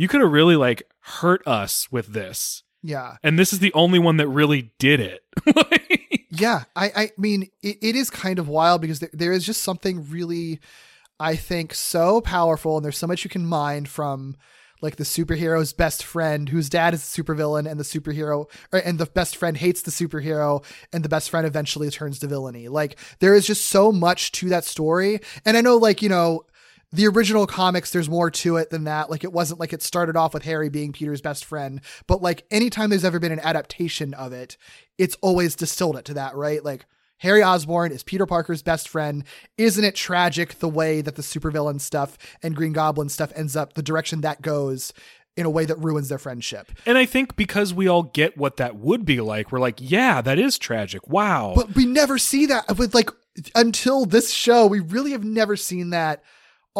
you 0.01 0.09
could 0.09 0.21
have 0.21 0.33
really 0.33 0.57
like 0.57 0.83
hurt 1.01 1.47
us 1.47 1.93
with 1.93 2.15
this 2.15 2.63
yeah, 2.83 3.17
and 3.23 3.39
this 3.39 3.53
is 3.53 3.59
the 3.59 3.73
only 3.75 3.99
one 3.99 4.17
that 4.17 4.29
really 4.29 4.73
did 4.79 5.01
it. 5.01 5.23
Like, 5.55 6.27
yeah. 6.31 6.65
I, 6.77 6.93
I 6.95 7.11
mean, 7.19 7.51
it, 7.63 7.79
it 7.83 7.97
is 7.97 8.09
kind 8.09 8.39
of 8.39 8.49
wild 8.49 8.81
because 8.81 9.01
there, 9.01 9.11
there 9.13 9.33
is 9.33 9.45
just 9.45 9.63
something 9.63 10.09
really, 10.09 10.61
I 11.19 11.35
think, 11.37 11.75
so 11.75 12.21
powerful, 12.21 12.77
and 12.77 12.85
there's 12.85 12.97
so 12.97 13.07
much 13.07 13.25
you 13.25 13.31
can 13.31 13.45
mine 13.45 13.87
from 13.87 14.37
like 14.81 14.97
the 14.97 15.05
superhero's 15.05 15.73
best 15.73 16.05
friend, 16.05 16.49
whose 16.49 16.71
dad 16.71 16.95
is 16.95 17.03
a 17.03 17.23
supervillain, 17.23 17.71
and 17.71 17.79
the 17.79 17.85
superhero, 17.85 18.47
or, 18.73 18.79
and 18.79 18.99
the 18.99 19.07
best 19.07 19.37
friend 19.37 19.57
hates 19.57 19.83
the 19.83 19.91
superhero, 19.91 20.65
and 20.93 21.05
the 21.05 21.09
best 21.09 21.31
friend 21.31 21.47
eventually 21.47 21.91
turns 21.91 22.19
to 22.21 22.27
villainy. 22.27 22.69
Like 22.69 22.99
there 23.19 23.35
is 23.35 23.47
just 23.47 23.67
so 23.67 23.93
much 23.93 24.33
to 24.33 24.49
that 24.51 24.65
story, 24.65 25.21
and 25.45 25.57
I 25.57 25.61
know, 25.61 25.77
like 25.77 26.01
you 26.01 26.09
know, 26.09 26.45
the 26.93 27.07
original 27.07 27.47
comics, 27.47 27.91
there's 27.91 28.09
more 28.09 28.31
to 28.31 28.57
it 28.57 28.71
than 28.71 28.85
that. 28.85 29.11
Like 29.11 29.25
it 29.25 29.33
wasn't 29.33 29.61
like 29.61 29.73
it 29.73 29.83
started 29.83 30.17
off 30.17 30.35
with 30.35 30.45
Harry 30.45 30.69
being 30.69 30.93
Peter's 30.93 31.21
best 31.21 31.45
friend, 31.45 31.81
but 32.07 32.23
like 32.23 32.45
anytime 32.51 32.91
there's 32.91 33.05
ever 33.05 33.19
been 33.19 33.33
an 33.33 33.41
adaptation 33.41 34.15
of 34.15 34.33
it, 34.33 34.57
it's 34.99 35.17
always 35.21 35.55
distilled 35.55 35.97
it 35.97 36.05
to 36.07 36.15
that, 36.15 36.35
right? 36.35 36.65
Like 36.65 36.87
Harry 37.19 37.43
Osborn 37.43 37.93
is 37.93 38.03
Peter 38.03 38.27
Parker's 38.27 38.62
best 38.62 38.89
friend. 38.89 39.25
Isn't 39.59 39.85
it 39.85 39.95
tragic 39.95 40.59
the 40.59 40.69
way 40.69 41.01
that 41.03 41.17
the 41.17 41.23
supervillain 41.23 41.81
stuff 41.81 42.19
and 42.43 42.57
Green 42.57 42.73
Goblin 42.73 43.09
stuff 43.09 43.33
ends 43.37 43.57
up, 43.57 43.75
the 43.75 43.83
direction 43.83 44.23
that 44.23 44.43
goes 44.43 44.93
in 45.37 45.47
a 45.47 45.51
way 45.51 45.67
that 45.67 45.79
ruins 45.79 46.09
their 46.09 46.19
friendship? 46.19 46.73
And 46.87 46.99
I 46.99 47.07
think 47.07 47.37
because 47.37 47.73
we 47.73 47.87
all 47.87 48.05
get 48.05 48.37
what 48.39 48.57
that 48.57 48.77
would 48.77 49.05
be 49.05 49.21
like, 49.21 49.53
we're 49.53 49.61
like, 49.61 49.77
yeah, 49.79 50.23
that 50.23 50.39
is 50.39 50.59
tragic. 50.59 51.09
Wow. 51.09 51.53
But 51.55 51.75
we 51.75 51.85
never 51.85 52.19
see 52.19 52.47
that 52.47 52.77
with 52.79 52.95
like 52.95 53.11
until 53.55 54.07
this 54.07 54.33
show, 54.33 54.67
we 54.67 54.81
really 54.81 55.12
have 55.12 55.25
never 55.25 55.57
seen 55.57 55.91
that 55.91 56.23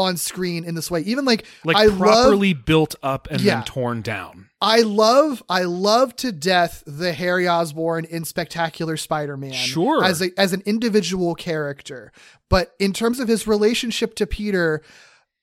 on 0.01 0.16
screen 0.16 0.64
in 0.64 0.74
this 0.74 0.90
way. 0.90 1.01
Even 1.02 1.24
like, 1.24 1.44
like 1.64 1.77
I 1.77 1.86
love 1.86 1.98
properly 1.98 2.52
built 2.55 2.94
up 3.02 3.28
and 3.31 3.40
Yeah. 3.40 3.56
then 3.56 3.64
torn 3.64 4.02
down. 4.02 4.48
I 4.60 4.81
love 4.81 5.43
I 5.48 5.62
love 5.62 6.16
to 6.16 6.32
death 6.32 6.82
the 6.86 7.12
Harry 7.12 7.48
Osborn 7.48 8.05
in 8.05 8.24
Spectacular 8.24 8.97
Spider-Man. 8.97 9.52
Sure. 9.52 10.05
As 10.05 10.20
a 10.20 10.31
as 10.39 10.52
an 10.52 10.62
individual 10.66 11.35
character. 11.35 12.12
But 12.48 12.74
in 12.78 12.93
terms 12.93 13.20
of 13.20 13.28
his 13.28 13.47
relationship 13.47 14.14
to 14.16 14.27
Peter, 14.27 14.82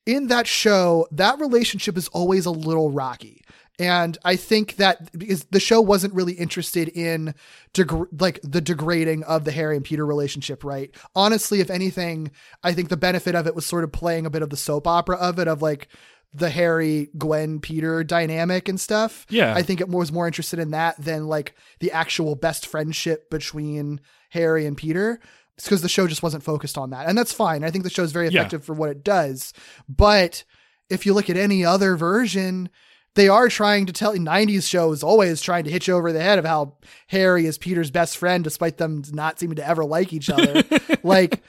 in 0.05 0.27
that 0.27 0.45
show, 0.47 1.07
that 1.11 1.39
relationship 1.39 1.97
is 1.97 2.07
always 2.09 2.45
a 2.45 2.51
little 2.51 2.91
rocky. 2.91 3.43
And 3.80 4.18
I 4.26 4.36
think 4.38 4.78
that 4.78 5.12
because 5.18 5.44
the 5.52 5.60
show 5.60 5.80
wasn't 5.82 6.16
really 6.16 6.34
interested 6.34 6.90
in 6.90 7.36
deg- 7.74 8.08
like 8.20 8.40
the 8.41 8.62
degrading 8.62 9.24
of 9.24 9.44
the 9.44 9.52
Harry 9.52 9.76
and 9.76 9.86
Peter 9.86 10.04
relationship, 10.06 10.64
right? 10.64 10.90
Honestly, 11.16 11.60
if 11.62 11.70
anything, 11.70 12.32
I 12.64 12.74
think 12.74 12.90
the 12.90 12.98
benefit 12.98 13.36
of 13.36 13.45
it 13.45 13.54
was 13.56 13.66
sort 13.68 13.84
of 13.84 13.91
playing 13.91 14.26
a 14.26 14.32
bit 14.32 14.41
of 14.41 14.49
the 14.49 14.58
soap 14.58 14.88
opera 14.88 15.18
of 15.18 15.38
it, 15.38 15.48
of 15.48 15.62
like 15.62 15.90
the 16.34 16.49
Harry, 16.49 17.10
Gwen, 17.18 17.60
Peter 17.60 18.04
dynamic 18.04 18.68
and 18.68 18.80
stuff. 18.82 19.26
Yeah. 19.30 19.54
I 19.56 19.62
think 19.62 19.80
it 19.80 19.90
was 19.90 20.12
more 20.12 20.26
interested 20.28 20.58
in 20.60 20.72
that 20.72 20.95
than 20.99 21.28
like 21.28 21.56
the 21.80 21.91
actual 21.91 22.36
best 22.36 22.66
friendship 22.66 23.30
between 23.30 24.02
Harry 24.32 24.66
and 24.66 24.76
Peter. 24.76 25.20
Because 25.56 25.82
the 25.82 25.90
show 25.90 26.06
just 26.08 26.22
wasn't 26.22 26.44
focused 26.44 26.78
on 26.78 26.91
that. 26.91 27.08
And 27.08 27.18
that's 27.18 27.32
fine. 27.34 27.64
I 27.64 27.72
think 27.72 27.84
the 27.84 27.90
show 27.90 28.04
is 28.04 28.12
very 28.12 28.28
Yeah. 28.28 28.41
effective 28.41 28.64
for 28.64 28.74
what 28.74 28.90
it 28.91 29.04
does. 29.04 29.54
But 29.90 30.44
if 30.90 31.06
you 31.06 31.16
look 31.16 31.30
at 31.32 31.38
any 31.38 31.66
other 31.66 31.95
version, 31.95 32.70
they 33.18 33.27
are 33.27 33.49
trying 33.49 33.85
to 33.88 33.91
tell 33.94 34.14
90s 34.14 34.68
shows 34.69 35.03
always 35.03 35.41
trying 35.41 35.65
to 35.65 35.69
hit 35.69 35.88
you 35.88 35.95
over 35.95 36.14
the 36.14 36.22
head 36.22 36.39
of 36.39 36.45
how 36.45 36.77
Harry 37.07 37.45
is 37.45 37.57
Peter's 37.57 37.91
best 37.91 38.15
friend, 38.18 38.44
despite 38.44 38.77
them 38.77 39.03
not 39.11 39.38
seeming 39.39 39.57
to 39.57 39.68
ever 39.68 39.84
like 39.84 40.14
each 40.14 40.30
other. 40.30 40.64
like, 41.03 41.41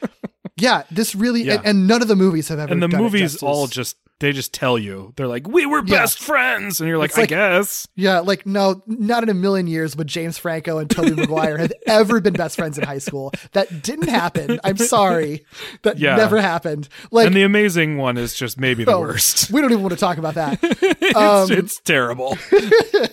yeah, 0.56 0.82
this 0.90 1.14
really, 1.14 1.42
Yeah. 1.44 1.54
and, 1.58 1.66
and 1.66 1.86
none 1.86 2.02
of 2.02 2.08
the 2.08 2.16
movies 2.16 2.48
have 2.48 2.58
ever 2.58 2.72
And 2.72 2.82
the 2.82 2.88
done 2.88 3.00
movies 3.02 3.20
justice. 3.34 3.42
all 3.44 3.66
just 3.68 3.96
they 4.20 4.32
just 4.32 4.52
tell 4.52 4.78
you. 4.78 5.12
They're 5.16 5.28
like, 5.28 5.46
"We 5.46 5.64
were 5.66 5.78
Yeah. 5.84 6.00
best 6.00 6.18
friends." 6.18 6.80
And 6.80 6.88
you're 6.88 6.98
like, 6.98 7.10
It's 7.10 7.18
like- 7.18 7.30
"I 7.32 7.56
guess." 7.58 7.86
Yeah, 7.94 8.18
like 8.20 8.46
no, 8.46 8.82
not 8.86 9.22
in 9.22 9.28
a 9.28 9.34
million 9.34 9.66
years 9.66 9.96
would 9.96 10.08
James 10.08 10.38
Franco 10.38 10.78
and 10.78 10.90
Tobey 10.90 11.14
Maguire 11.16 11.56
have 11.58 11.72
ever 11.86 12.20
been 12.20 12.34
best 12.34 12.56
friends 12.56 12.78
in 12.78 12.84
high 12.84 12.98
school. 12.98 13.32
That 13.52 13.82
didn't 13.82 14.08
happen. 14.08 14.58
I'm 14.64 14.76
sorry. 14.76 15.44
That 15.82 15.98
Yeah. 15.98 16.16
never 16.16 16.40
happened. 16.40 16.88
Like 17.10 17.26
and 17.28 17.36
the 17.36 17.42
amazing 17.44 17.96
one 17.98 18.16
is 18.16 18.34
just 18.34 18.58
maybe 18.58 18.84
the 18.84 18.92
oh, 18.94 19.00
worst. 19.00 19.50
We 19.50 19.60
don't 19.60 19.70
even 19.70 19.82
want 19.82 19.94
to 19.94 20.00
talk 20.00 20.18
about 20.18 20.34
that. 20.34 20.58
it's, 20.62 21.16
Um, 21.16 21.50
it's 21.52 21.80
terrible. 21.80 22.36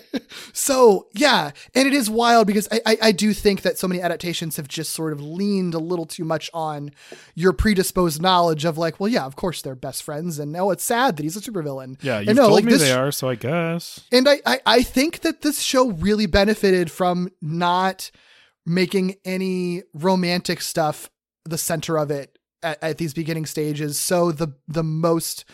So 0.54 1.08
yeah, 1.14 1.52
and 1.74 1.88
it 1.88 1.94
is 1.94 2.10
wild 2.10 2.48
because 2.48 2.68
I, 2.72 2.82
I 2.86 2.98
I 3.04 3.12
do 3.12 3.34
think 3.34 3.62
that 3.62 3.78
so 3.78 3.88
many 3.88 4.02
adaptations 4.02 4.58
have 4.58 4.68
just 4.68 4.94
sort 4.94 5.12
of 5.14 5.22
leaned 5.22 5.74
a 5.74 5.80
little 5.80 6.06
too 6.06 6.24
much 6.24 6.50
on 6.54 6.92
your 7.36 7.52
predisposed 7.54 8.22
knowledge 8.22 8.64
of 8.66 8.78
like, 8.78 9.00
well, 9.00 9.10
yeah, 9.10 9.26
of 9.26 9.36
course 9.36 9.62
they're 9.62 9.76
best 9.76 10.04
friends, 10.04 10.40
and 10.40 10.52
no, 10.52 10.72
it's 10.72 10.84
sad 10.84 10.95
that 10.96 11.20
he's 11.20 11.38
a 11.38 11.42
supervillain. 11.42 12.02
Yeah, 12.02 12.20
you've 12.20 12.36
no, 12.36 12.44
told 12.44 12.54
like 12.54 12.64
me 12.66 12.74
this 12.74 12.82
they 12.82 12.92
are, 12.92 13.12
so 13.12 13.30
I 13.30 13.36
guess. 13.36 14.02
And 14.12 14.28
I, 14.28 14.42
I, 14.46 14.60
I 14.66 14.84
think 14.84 15.22
that 15.22 15.42
this 15.42 15.62
show 15.62 15.92
really 15.92 16.26
benefited 16.26 16.92
from 16.92 17.30
not 17.42 18.12
making 18.66 19.16
any 19.24 19.84
romantic 19.94 20.62
stuff 20.62 21.10
the 21.46 21.58
center 21.58 21.98
of 21.98 22.12
it 22.12 22.38
at, 22.64 22.82
at 22.82 22.98
these 22.98 23.14
beginning 23.14 23.46
stages. 23.46 24.00
So 24.00 24.32
the 24.32 24.54
the 24.68 24.84
most 24.84 25.46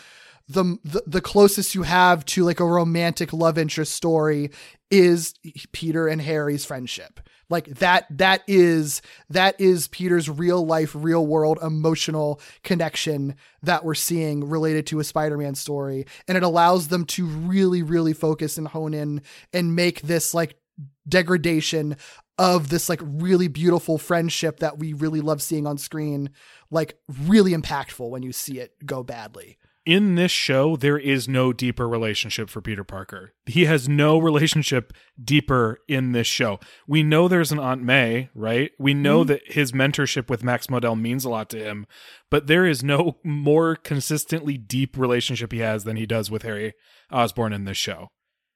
the, 0.47 0.77
the 0.83 1.03
the 1.05 1.21
closest 1.21 1.75
you 1.75 1.83
have 1.83 2.25
to 2.25 2.43
like 2.43 2.59
a 2.59 2.65
romantic 2.65 3.33
love 3.33 3.57
interest 3.57 3.93
story 3.93 4.51
is 4.89 5.33
Peter 5.71 6.07
and 6.07 6.21
Harry's 6.21 6.65
friendship. 6.65 7.19
Like 7.51 7.65
that 7.65 8.05
that 8.17 8.43
is 8.47 9.01
that 9.29 9.59
is 9.59 9.87
Peter's 9.89 10.29
real 10.29 10.65
life, 10.65 10.91
real 10.95 11.25
world 11.27 11.59
emotional 11.61 12.39
connection 12.63 13.35
that 13.61 13.83
we're 13.83 13.93
seeing 13.93 14.49
related 14.49 14.87
to 14.87 14.99
a 14.99 15.03
Spider-Man 15.03 15.55
story. 15.55 16.05
And 16.27 16.37
it 16.37 16.43
allows 16.43 16.87
them 16.87 17.05
to 17.07 17.25
really, 17.25 17.83
really 17.83 18.13
focus 18.13 18.57
and 18.57 18.67
hone 18.67 18.93
in 18.93 19.21
and 19.53 19.75
make 19.75 20.01
this 20.01 20.33
like 20.33 20.55
degradation 21.07 21.97
of 22.37 22.69
this 22.69 22.89
like 22.89 23.01
really 23.03 23.47
beautiful 23.47 23.97
friendship 23.97 24.61
that 24.61 24.79
we 24.79 24.93
really 24.93 25.21
love 25.21 25.41
seeing 25.41 25.67
on 25.67 25.77
screen, 25.77 26.29
like 26.71 26.97
really 27.27 27.51
impactful 27.51 28.09
when 28.09 28.23
you 28.23 28.31
see 28.31 28.59
it 28.59 28.73
go 28.85 29.03
badly. 29.03 29.57
In 29.85 30.15
this 30.15 30.31
show, 30.31 30.75
there 30.75 30.97
is 30.97 31.27
no 31.27 31.51
deeper 31.51 31.87
relationship 31.87 32.49
for 32.49 32.61
Peter 32.61 32.83
Parker. 32.83 33.33
He 33.45 33.65
has 33.65 33.89
no 33.89 34.17
relationship 34.21 34.93
deeper 35.21 35.79
in 35.87 36.11
this 36.11 36.27
show. 36.27 36.59
We 36.87 37.03
know 37.03 37.27
there's 37.27 37.51
an 37.51 37.59
Aunt 37.59 37.81
May, 37.81 38.29
right? 38.35 38.71
We 38.79 38.93
know 38.93 39.21
mm-hmm. 39.21 39.27
that 39.27 39.51
his 39.51 39.71
mentorship 39.71 40.29
with 40.29 40.43
Max 40.43 40.67
Modell 40.67 40.99
means 40.99 41.25
a 41.25 41.29
lot 41.29 41.49
to 41.51 41.63
him, 41.63 41.87
but 42.29 42.47
there 42.47 42.65
is 42.65 42.83
no 42.83 43.17
more 43.23 43.75
consistently 43.75 44.57
deep 44.57 44.97
relationship 44.97 45.51
he 45.51 45.59
has 45.59 45.83
than 45.83 45.97
he 45.97 46.05
does 46.05 46.29
with 46.29 46.43
Harry 46.43 46.73
Osborn 47.11 47.53
in 47.53 47.65
this 47.65 47.77
show. 47.77 48.09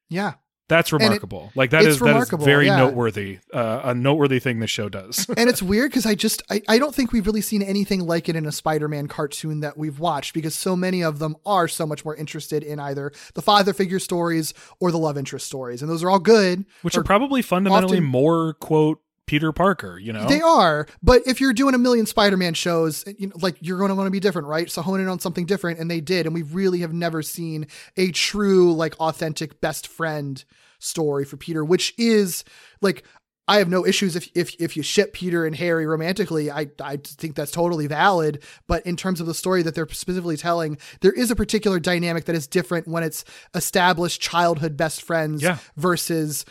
Yeah. 0.09 0.33
That's 0.67 0.91
it- 0.91 0.95
remarkable. 0.95 1.51
like 1.55 1.69
that 1.71 1.83
is 1.83 1.99
that 1.99 2.15
is 2.15 2.29
very 2.43 2.67
yeah. 2.67 2.77
noteworthy. 2.77 3.39
Uh, 3.53 3.81
a 3.83 3.93
noteworthy 3.93 4.39
thing 4.39 4.59
the 4.59 4.67
show 4.67 4.89
does. 4.89 5.27
and 5.37 5.49
it's 5.49 5.61
weird 5.61 5.91
because 5.91 6.05
I 6.05 6.15
just 6.15 6.41
I, 6.49 6.61
I 6.67 6.79
don't 6.79 6.93
think 6.93 7.11
we've 7.11 7.25
really 7.25 7.41
seen 7.41 7.61
anything 7.61 8.05
like 8.05 8.29
it 8.29 8.35
in 8.35 8.45
a 8.45 8.51
Spider-Man 8.51 9.07
cartoon 9.07 9.59
that 9.61 9.77
we've 9.77 9.99
watched 9.99 10.33
because 10.33 10.55
so 10.55 10.75
many 10.75 11.03
of 11.03 11.19
them 11.19 11.35
are 11.45 11.67
so 11.67 11.85
much 11.85 12.03
more 12.03 12.15
interested 12.15 12.63
in 12.63 12.79
either 12.79 13.11
the 13.33 13.41
father 13.41 13.73
figure 13.73 13.99
stories 13.99 14.53
or 14.79 14.91
the 14.91 14.97
love 14.97 15.17
interest 15.17 15.45
stories, 15.45 15.81
and 15.81 15.91
those 15.91 16.03
are 16.03 16.09
all 16.09 16.19
good. 16.19 16.65
Which 16.81 16.97
are 16.97 17.03
probably 17.03 17.41
fundamentally 17.41 17.97
often- 17.97 18.09
more 18.09 18.53
quote 18.55 18.99
Peter 19.27 19.51
Parker, 19.51 19.97
you 19.97 20.13
know? 20.13 20.27
They 20.27 20.41
are, 20.41 20.87
but 21.01 21.23
if 21.25 21.41
you're 21.41 21.53
doing 21.53 21.73
a 21.73 21.77
million 21.79 22.05
Spider-Man 22.05 22.53
shows, 22.53 23.03
eh, 23.07 23.13
you 23.17 23.27
know, 23.27 23.35
like 23.41 23.55
you're 23.61 23.77
going 23.79 23.89
to 23.89 23.95
want 23.95 24.07
to 24.07 24.11
be 24.11 24.19
different, 24.19 24.47
right? 24.47 24.69
So 24.69 24.81
hone 24.81 24.99
in 24.99 25.07
on 25.07 25.19
something 25.19 25.45
different, 25.45 25.79
and 25.79 25.89
they 25.89 26.01
did, 26.01 26.25
and 26.25 26.35
we 26.35 26.43
really 26.43 26.79
have 26.81 26.93
never 26.93 27.21
seen 27.21 27.67
a 27.97 28.11
true, 28.11 28.73
like, 28.73 28.95
authentic 28.99 29.59
best 29.61 29.87
friend 29.87 30.43
story 30.79 31.25
for 31.25 31.37
Peter, 31.37 31.65
which 31.65 31.93
is 31.97 32.43
like 32.81 33.03
I 33.47 33.57
have 33.59 33.69
no 33.69 33.85
issues 33.85 34.15
if 34.15 34.27
if 34.35 34.55
if 34.59 34.75
you 34.75 34.81
ship 34.83 35.13
Peter 35.13 35.45
and 35.45 35.55
Harry 35.55 35.85
romantically. 35.85 36.49
I 36.51 36.67
I 36.83 36.97
think 36.97 37.35
that's 37.35 37.51
totally 37.51 37.85
valid. 37.87 38.43
But 38.67 38.85
in 38.87 38.95
terms 38.97 39.21
of 39.21 39.27
the 39.27 39.33
story 39.35 39.61
that 39.63 39.75
they're 39.75 39.87
specifically 39.87 40.35
telling, 40.37 40.77
there 41.01 41.11
is 41.11 41.29
a 41.31 41.35
particular 41.35 41.79
dynamic 41.79 42.25
that 42.25 42.35
is 42.35 42.47
different 42.47 42.87
when 42.87 43.03
it's 43.03 43.23
established 43.53 44.19
childhood 44.21 44.75
best 44.75 45.01
friends 45.03 45.43
Yeah. 45.43 45.57
versus 45.77 46.43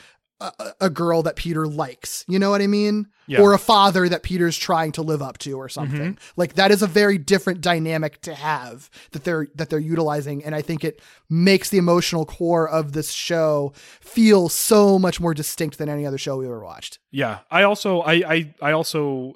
a, 0.81 0.90
girl 0.90 1.23
that 1.23 1.36
Peter 1.36 1.66
likes. 1.66 2.24
You 2.28 2.39
know 2.39 2.51
what 2.51 2.61
I 2.61 2.66
mean? 2.66 3.09
Yeah. 3.27 3.39
Mm-hmm. 3.39 3.44
Or 3.44 3.55
a 3.55 3.59
father 3.59 4.09
that 4.09 4.23
Peter's 4.23 4.59
trying 4.59 4.93
to 4.93 5.02
live 5.02 5.23
up 5.23 5.39
to 5.39 5.52
or 5.52 5.69
something. 5.69 6.19
Like 6.36 6.55
that 6.55 6.70
is 6.70 6.82
a 6.82 6.86
very 6.86 7.19
different 7.19 7.61
dynamic 7.61 8.20
to 8.23 8.35
have 8.35 8.90
that 9.12 9.24
they're 9.24 9.47
that 9.55 9.70
they're 9.70 9.78
utilizing 9.78 10.44
and 10.44 10.55
I 10.55 10.62
think 10.62 10.85
it 10.85 11.01
makes 11.31 11.70
the 11.70 11.78
emotional 11.78 12.27
core 12.27 12.69
of 12.69 12.93
this 12.93 13.12
show 13.12 13.73
feel 14.01 14.48
so 14.48 14.98
much 14.98 15.20
more 15.20 15.35
distinct 15.35 15.78
than 15.78 15.89
any 15.89 16.06
other 16.06 16.19
show 16.19 16.36
we 16.36 16.47
ever 16.47 16.62
watched. 16.62 16.98
Yeah. 17.11 17.40
I 17.51 17.62
also 17.62 18.01
I 18.01 18.12
I 18.12 18.55
I 18.61 18.73
also 18.73 19.35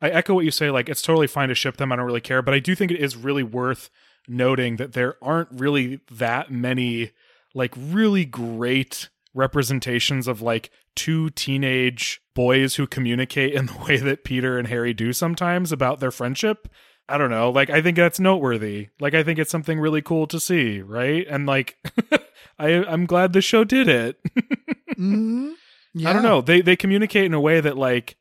I 0.00 0.10
echo 0.10 0.34
what 0.34 0.44
you 0.44 0.50
say 0.50 0.70
like 0.70 0.88
it's 0.88 1.02
totally 1.02 1.26
fine 1.26 1.48
to 1.48 1.54
ship 1.54 1.76
them. 1.76 1.92
I 1.92 1.96
don't 1.96 2.06
really 2.06 2.20
care, 2.20 2.42
but 2.42 2.54
I 2.54 2.58
do 2.58 2.74
think 2.74 2.90
it 2.90 3.00
is 3.00 3.16
really 3.16 3.42
worth 3.42 3.90
noting 4.26 4.76
that 4.76 4.92
there 4.92 5.16
aren't 5.22 5.48
really 5.52 6.00
that 6.10 6.50
many 6.50 7.12
like 7.54 7.74
really 7.76 8.24
great 8.24 9.08
representations 9.34 10.26
of 10.28 10.42
like 10.42 10.70
two 10.96 11.30
teenage 11.30 12.20
boys 12.34 12.74
who 12.76 12.86
communicate 12.86 13.54
in 13.54 13.66
the 13.66 13.78
way 13.88 13.96
that 13.96 14.24
Peter 14.24 14.58
and 14.58 14.68
Harry 14.68 14.92
do 14.94 15.12
sometimes 15.12 15.72
about 15.72 16.00
their 16.00 16.10
friendship. 16.10 16.68
I 17.08 17.16
don't 17.16 17.30
know. 17.30 17.48
Like 17.50 17.70
I 17.70 17.80
think 17.80 17.96
that's 17.96 18.20
noteworthy. 18.20 18.88
Like 19.00 19.14
I 19.14 19.22
think 19.22 19.38
it's 19.38 19.50
something 19.50 19.80
really 19.80 20.02
cool 20.02 20.26
to 20.26 20.38
see, 20.38 20.82
right? 20.82 21.26
And 21.28 21.46
like 21.46 21.76
I 22.58 22.84
I'm 22.84 23.06
glad 23.06 23.32
the 23.32 23.40
show 23.40 23.64
did 23.64 23.88
it. 23.88 24.16
Mhm. 24.98 25.52
I 26.04 26.12
don't 26.12 26.22
know. 26.22 26.40
They 26.42 26.60
they 26.60 26.76
communicate 26.76 27.24
in 27.24 27.32
a 27.34 27.40
way 27.40 27.60
that 27.60 27.78
like 27.78 28.16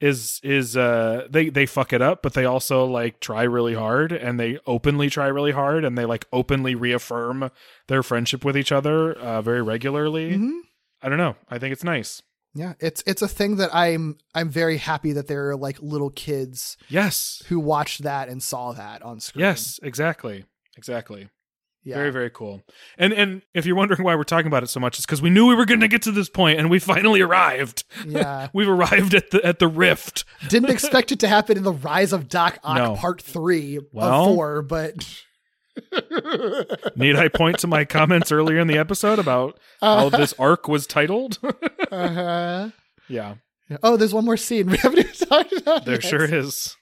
is 0.00 0.40
is 0.42 0.76
uh 0.76 1.26
they 1.30 1.48
they 1.48 1.66
fuck 1.66 1.92
it 1.92 2.02
up, 2.02 2.22
but 2.22 2.34
they 2.34 2.44
also 2.44 2.84
like 2.84 3.20
try 3.20 3.42
really 3.42 3.74
hard 3.74 4.12
and 4.12 4.38
they 4.38 4.58
openly 4.66 5.08
try 5.08 5.26
really 5.26 5.52
hard 5.52 5.84
and 5.84 5.96
they 5.96 6.04
like 6.04 6.26
openly 6.32 6.74
reaffirm 6.74 7.50
their 7.88 8.02
friendship 8.02 8.44
with 8.44 8.56
each 8.56 8.72
other 8.72 9.12
uh 9.14 9.40
very 9.42 9.62
regularly. 9.62 10.32
Mhm. 10.36 10.60
I 11.02 11.08
don't 11.08 11.18
know. 11.18 11.36
I 11.48 11.58
think 11.58 11.72
it's 11.72 11.84
nice. 11.84 12.22
Yeah, 12.54 12.72
it's 12.80 13.02
it's 13.06 13.20
a 13.22 13.28
thing 13.28 13.56
that 13.56 13.74
I'm 13.74 14.16
I'm 14.34 14.48
very 14.48 14.78
happy 14.78 15.12
that 15.12 15.26
there 15.28 15.50
are 15.50 15.56
like 15.56 15.80
little 15.82 16.10
kids 16.10 16.76
Yes. 16.88 17.42
who 17.48 17.58
watched 17.60 18.02
that 18.02 18.28
and 18.28 18.42
saw 18.42 18.72
that 18.72 19.02
on 19.02 19.20
screen. 19.20 19.42
Yes, 19.44 19.78
exactly. 19.82 20.44
Exactly. 20.76 21.28
Yeah. 21.86 21.94
Very, 21.94 22.10
very 22.10 22.30
cool. 22.30 22.62
And 22.98 23.12
and 23.12 23.42
if 23.54 23.64
you're 23.64 23.76
wondering 23.76 24.02
why 24.02 24.16
we're 24.16 24.24
talking 24.24 24.48
about 24.48 24.64
it 24.64 24.66
so 24.66 24.80
much, 24.80 24.98
it's 24.98 25.06
because 25.06 25.22
we 25.22 25.30
knew 25.30 25.46
we 25.46 25.54
were 25.54 25.64
going 25.66 25.78
to 25.80 25.86
get 25.88 26.02
to 26.02 26.10
this 26.10 26.28
point, 26.28 26.58
and 26.58 26.68
we 26.68 26.80
finally 26.80 27.20
arrived. 27.20 27.84
Yeah. 28.04 28.48
We've 28.54 28.68
arrived 28.68 29.14
at 29.14 29.30
the 29.30 29.44
at 29.46 29.60
the 29.60 29.68
rift. 29.68 30.24
Didn't 30.48 30.70
expect 30.76 31.12
it 31.12 31.20
to 31.20 31.28
happen 31.28 31.56
in 31.56 31.62
the 31.62 31.72
Rise 31.72 32.12
of 32.12 32.28
Doc 32.28 32.58
Ock 32.64 32.76
No. 32.76 32.96
Part 32.96 33.22
Three 33.22 33.78
Well- 33.92 34.24
of 34.30 34.34
four, 34.34 34.62
but 34.62 34.94
Need 36.96 37.16
I 37.16 37.28
point 37.28 37.58
to 37.60 37.66
my 37.68 37.84
comments 37.84 38.32
earlier 38.32 38.58
in 38.58 38.66
the 38.66 38.78
episode 38.78 39.18
about 39.20 39.58
how 39.80 40.08
this 40.08 40.34
arc 40.40 40.66
was 40.68 40.86
titled? 40.88 41.38
uh-huh. 41.92 42.70
yeah, 43.08 43.34
oh, 43.82 43.96
there's 43.96 44.14
one 44.14 44.24
more 44.24 44.36
scene 44.36 44.70
we 44.70 44.78
haven't 44.78 44.98
even 45.00 45.28
talked 45.28 45.52
about. 45.52 45.84
there 45.84 45.94
yet. 45.94 46.04
sure 46.04 46.24
is. 46.24 46.76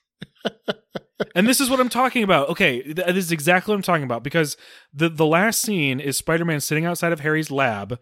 And 1.35 1.47
this 1.47 1.61
is 1.61 1.71
what 1.71 1.81
I'm 1.81 1.89
talking 1.89 2.23
about. 2.23 2.49
Okay, 2.51 2.83
th- 2.83 2.97
this 2.97 3.25
is 3.25 3.33
exactly 3.33 3.73
what 3.73 3.77
I'm 3.77 3.83
talking 3.83 4.05
about 4.05 4.23
because 4.23 4.57
the 4.93 5.09
the 5.09 5.27
last 5.27 5.61
scene 5.61 6.01
is 6.01 6.17
Spider-Man 6.17 6.61
sitting 6.61 6.85
outside 6.85 7.13
of 7.13 7.21
Harry's 7.21 7.51
lab, 7.51 7.99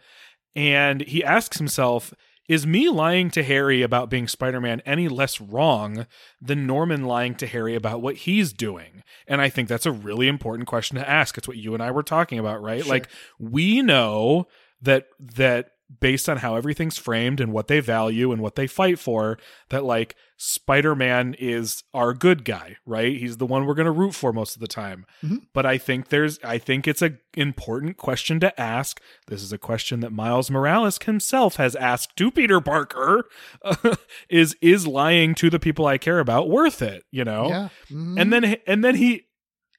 and 0.55 1.03
he 1.03 1.23
asks 1.23 1.59
himself, 1.59 2.13
"Is 2.49 2.67
me 2.67 2.89
lying 2.89 3.31
to 3.31 3.43
Harry 3.43 3.83
about 3.83 4.11
being 4.11 4.29
Spider-Man 4.29 4.83
any 4.87 5.09
less 5.09 5.41
wrong 5.41 6.07
than 6.41 6.67
Norman 6.67 7.05
lying 7.05 7.35
to 7.37 7.47
Harry 7.47 7.75
about 7.75 8.03
what 8.03 8.17
he's 8.17 8.53
doing?" 8.53 9.03
And 9.27 9.41
I 9.41 9.49
think 9.49 9.69
that's 9.69 9.87
a 9.87 9.93
really 9.93 10.29
important 10.29 10.69
question 10.69 10.97
to 10.97 11.09
ask. 11.09 11.37
It's 11.37 11.49
what 11.49 11.57
you 11.57 11.75
and 11.75 11.83
I 11.83 11.91
were 11.91 12.03
talking 12.03 12.39
about, 12.39 12.63
right? 12.63 12.83
Sure. 12.83 12.93
Like 12.93 13.09
we 13.39 13.83
know 13.83 14.47
that 14.81 15.07
that 15.19 15.72
based 16.01 16.29
on 16.29 16.39
how 16.39 16.57
everything's 16.57 16.99
framed 16.99 17.41
and 17.41 17.53
what 17.53 17.69
they 17.69 17.81
value 17.81 18.33
and 18.33 18.41
what 18.41 18.55
they 18.55 18.67
fight 18.67 18.99
for 18.99 19.39
that 19.71 19.85
like 19.85 20.17
Spider-Man 20.37 21.35
is 21.39 21.83
our 21.95 22.15
good 22.15 22.45
guy, 22.45 22.77
right? 22.85 23.17
He's 23.17 23.37
the 23.37 23.47
one 23.47 23.65
we're 23.65 23.75
going 23.75 23.87
to 23.87 23.93
root 23.93 24.15
for 24.15 24.33
most 24.33 24.55
of 24.57 24.61
the 24.61 24.67
time. 24.67 25.07
Mhm. 25.23 25.43
But 25.53 25.67
I 25.67 25.79
think 25.79 26.09
there's 26.09 26.39
I 26.43 26.59
think 26.59 26.87
it's 26.89 27.03
a 27.03 27.15
important 27.35 27.97
question 27.97 28.41
to 28.41 28.61
ask. 28.61 29.01
This 29.29 29.43
is 29.43 29.53
a 29.53 29.59
question 29.59 30.01
that 30.01 30.13
Miles 30.13 30.51
Morales 30.51 30.99
himself 31.03 31.57
has 31.57 31.75
asked 31.77 32.17
to 32.17 32.31
Peter 32.31 32.61
Parker. 32.61 33.25
is 34.29 34.57
is 34.61 34.87
lying 34.87 35.35
to 35.37 35.49
the 35.51 35.61
people 35.61 35.87
I 35.87 35.99
care 35.99 36.19
about 36.19 36.49
worth 36.49 36.83
it, 36.83 37.05
you 37.11 37.25
know? 37.25 37.49
Yeah. 37.49 37.69
Mhm. 37.91 38.21
and 38.21 38.33
then 38.33 38.57
and 38.67 38.85
then 38.85 38.97
he 38.97 39.27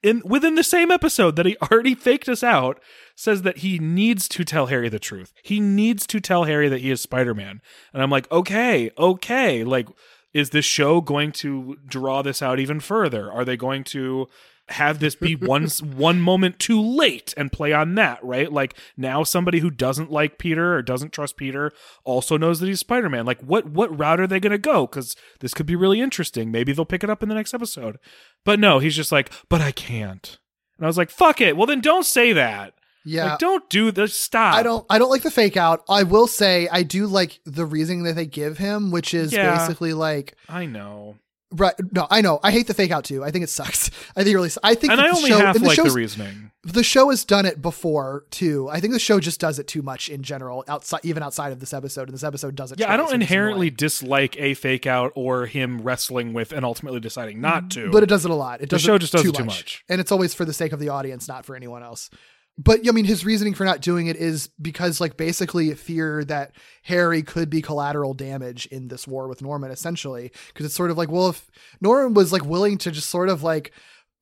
in 0.04 0.22
within 0.26 0.56
the 0.56 0.64
same 0.64 0.92
episode 0.92 1.36
that 1.38 1.46
he 1.46 1.58
already 1.72 1.96
faked 1.96 2.30
us 2.30 2.44
out 2.44 2.80
says 3.16 3.42
that 3.44 3.60
he 3.60 3.80
needs 3.80 4.28
to 4.28 4.44
tell 4.44 4.68
Harry 4.68 4.90
the 4.90 5.00
truth. 5.00 5.34
He 5.42 5.60
needs 5.60 6.06
to 6.08 6.20
tell 6.20 6.44
Harry 6.44 6.68
that 6.70 6.82
he 6.82 6.92
is 6.92 7.02
Spider-Man. 7.02 7.62
And 7.94 8.04
I'm 8.04 8.10
like, 8.10 8.32
"Okay, 8.32 8.92
okay. 8.98 9.64
Like 9.64 9.88
is 10.34 10.50
this 10.50 10.66
show 10.66 11.00
going 11.00 11.32
to 11.32 11.78
draw 11.86 12.22
this 12.22 12.42
out 12.42 12.60
even 12.60 12.80
further? 12.80 13.32
Are 13.32 13.46
they 13.46 13.56
going 13.56 13.84
to 13.86 14.28
have 14.70 15.00
this 15.00 15.16
be 15.16 15.36
one 15.36 15.68
one 15.96 16.22
moment 16.22 16.58
too 16.60 16.82
late 16.82 17.34
and 17.36 17.52
play 17.52 17.74
on 17.74 17.96
that, 17.96 18.24
right? 18.24 18.52
Like 18.52 18.76
now 18.96 19.24
somebody 19.24 19.60
who 19.60 19.70
doesn't 19.70 20.12
like 20.12 20.38
Peter 20.38 20.76
or 20.76 20.82
doesn't 20.82 21.12
trust 21.12 21.36
Peter 21.38 21.72
also 22.06 22.38
knows 22.38 22.60
that 22.60 22.68
he's 22.68 22.80
Spider-Man. 22.80 23.26
Like 23.26 23.42
what 23.42 23.66
what 23.70 23.98
route 23.98 24.20
are 24.22 24.28
they 24.28 24.40
going 24.40 24.52
to 24.52 24.58
go 24.58 24.88
cuz 24.88 25.16
this 25.42 25.54
could 25.54 25.66
be 25.66 25.76
really 25.76 26.00
interesting. 26.02 26.52
Maybe 26.52 26.72
they'll 26.72 26.86
pick 26.86 27.04
it 27.04 27.10
up 27.10 27.22
in 27.22 27.30
the 27.30 27.36
next 27.36 27.54
episode. 27.54 27.98
But 28.46 28.60
no, 28.60 28.80
he's 28.80 28.96
just 28.96 29.12
like, 29.12 29.32
"But 29.50 29.62
I 29.62 29.72
can't." 29.72 30.38
And 30.78 30.86
I 30.86 30.88
was 30.88 30.98
like, 30.98 31.10
"Fuck 31.12 31.42
it. 31.42 31.58
Well 31.58 31.68
then 31.68 31.82
don't 31.82 32.06
say 32.06 32.32
that." 32.34 32.74
yeah. 33.06 33.32
Like 33.32 33.40
don't 33.40 33.70
do 33.70 33.92
this. 33.92 34.18
Stop. 34.18 34.56
I 34.56 34.64
don't 34.64 34.86
I 34.90 34.98
don't 34.98 35.10
like 35.10 35.24
the 35.24 35.32
fake 35.32 35.58
out. 35.58 35.84
I 35.90 36.04
will 36.04 36.26
say 36.28 36.70
I 36.72 36.84
do 36.84 37.06
like 37.06 37.42
the 37.46 37.66
reasoning 37.66 38.04
that 38.04 38.16
they 38.16 38.26
give 38.26 38.58
him, 38.60 38.92
which 38.92 39.14
is 39.14 39.34
Yeah. 39.34 39.58
basically 39.58 39.92
like 39.94 40.36
I 40.48 40.66
know. 40.66 41.18
Right 41.54 41.74
no, 41.92 42.08
I 42.10 42.22
know. 42.22 42.40
I 42.44 42.52
hate 42.52 42.68
the 42.68 42.74
fake 42.74 42.92
out 42.92 43.06
too. 43.06 43.24
I 43.24 43.32
think 43.32 43.44
it 43.44 43.50
sucks. 43.50 43.90
I 44.16 44.24
think 44.24 44.34
it 44.34 44.36
really 44.36 44.52
I 44.64 44.76
think 44.76 44.92
And 44.92 45.02
I 45.02 45.10
the 45.10 45.16
only 45.16 45.30
show, 45.30 45.38
half 45.38 45.58
the 45.58 45.66
like 45.66 45.82
the 45.82 45.92
reasoning. 45.92 46.52
the 46.64 46.84
show 46.84 47.10
has 47.10 47.24
done 47.24 47.46
it 47.46 47.62
before 47.62 48.26
too. 48.32 48.70
I 48.70 48.80
think 48.80 48.94
the 48.94 49.00
show 49.00 49.20
just 49.20 49.40
does 49.40 49.60
it 49.60 49.68
too 49.68 49.82
much 49.82 50.10
in 50.10 50.24
general, 50.24 50.64
outside 50.68 51.02
even 51.04 51.24
outside 51.24 51.52
of 51.52 51.60
this 51.60 51.74
episode. 51.74 52.08
And 52.08 52.14
this 52.14 52.24
episode 52.24 52.56
does 52.56 52.72
it. 52.72 52.80
Yeah, 52.80 52.92
I 52.92 52.98
don't 52.98 53.14
inherently 53.14 53.70
dislike 53.70 54.36
a 54.40 54.54
fake 54.54 54.88
out 54.88 55.12
or 55.16 55.46
him 55.46 55.82
wrestling 55.82 56.34
with 56.34 56.52
and 56.52 56.66
ultimately 56.66 57.00
deciding 57.00 57.42
not 57.42 57.64
mm-hmm. 57.64 57.86
to. 57.86 57.92
but 57.92 58.04
it 58.04 58.08
does 58.08 58.26
it 58.26 58.32
a 58.32 58.36
lot. 58.36 58.62
It 58.62 58.70
does. 58.70 58.82
The 58.82 58.88
show 58.88 58.98
just 58.98 59.14
does 59.14 59.24
too 59.24 59.30
it 59.30 59.36
too 59.36 59.46
much. 59.46 59.58
much. 59.58 59.86
and 59.90 60.02
it's 60.02 60.12
always 60.12 60.34
for 60.34 60.46
the 60.46 60.54
sake 60.54 60.74
of 60.74 60.80
the 60.80 60.90
audience, 60.90 61.28
not 61.28 61.46
for 61.46 61.56
anyone 61.56 61.84
else. 61.84 62.10
But 62.58 62.88
I 62.88 62.92
mean, 62.92 63.06
his 63.06 63.26
reasoning 63.26 63.56
for 63.56 63.66
not 63.66 63.82
doing 63.82 64.08
it 64.08 64.16
is 64.16 64.50
because, 64.62 65.02
like, 65.02 65.18
basically 65.18 65.74
fear 65.74 66.24
that 66.26 66.56
Harry 66.84 67.24
could 67.24 67.50
be 67.50 67.62
collateral 67.62 68.14
damage 68.14 68.68
in 68.68 68.90
this 68.90 69.08
war 69.08 69.28
with 69.28 69.42
Norman, 69.42 69.72
essentially. 69.72 70.32
Because 70.48 70.68
it's 70.68 70.76
sort 70.76 70.92
of 70.92 70.98
like, 70.98 71.10
well, 71.10 71.30
if 71.30 71.50
Norman 71.82 72.14
was 72.14 72.32
like 72.32 72.46
willing 72.46 72.78
to 72.80 72.92
just 72.92 73.10
sort 73.10 73.30
of 73.30 73.42
like 73.42 73.72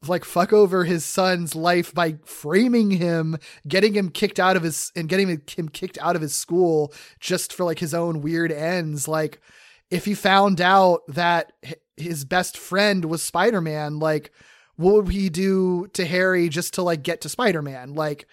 like 0.08 0.26
fuck 0.26 0.52
over 0.52 0.84
his 0.84 1.06
son's 1.06 1.56
life 1.56 1.94
by 1.94 2.18
framing 2.26 2.92
him, 2.92 3.38
getting 3.68 3.94
him 3.94 4.10
kicked 4.10 4.40
out 4.40 4.58
of 4.58 4.64
his 4.64 4.92
and 4.96 5.10
getting 5.10 5.42
him 5.56 5.70
kicked 5.70 5.98
out 6.00 6.16
of 6.16 6.22
his 6.22 6.34
school 6.34 6.94
just 7.20 7.54
for 7.54 7.64
like 7.64 7.80
his 7.80 7.94
own 7.94 8.22
weird 8.22 8.52
ends. 8.52 9.08
Like 9.08 9.42
if 9.90 10.06
he 10.06 10.14
found 10.14 10.60
out 10.60 11.02
that 11.08 11.54
his 11.98 12.26
best 12.26 12.58
friend 12.58 13.06
was 13.06 13.22
Spider-Man, 13.22 14.00
like 14.00 14.32
what 14.76 14.96
would 14.96 15.14
he 15.14 15.30
do 15.30 15.88
to 15.94 16.06
Harry 16.06 16.50
just 16.50 16.74
to 16.76 16.82
like 16.82 17.04
get 17.04 17.22
to 17.22 17.30
Spider-Man? 17.30 17.94
Like 17.94 18.26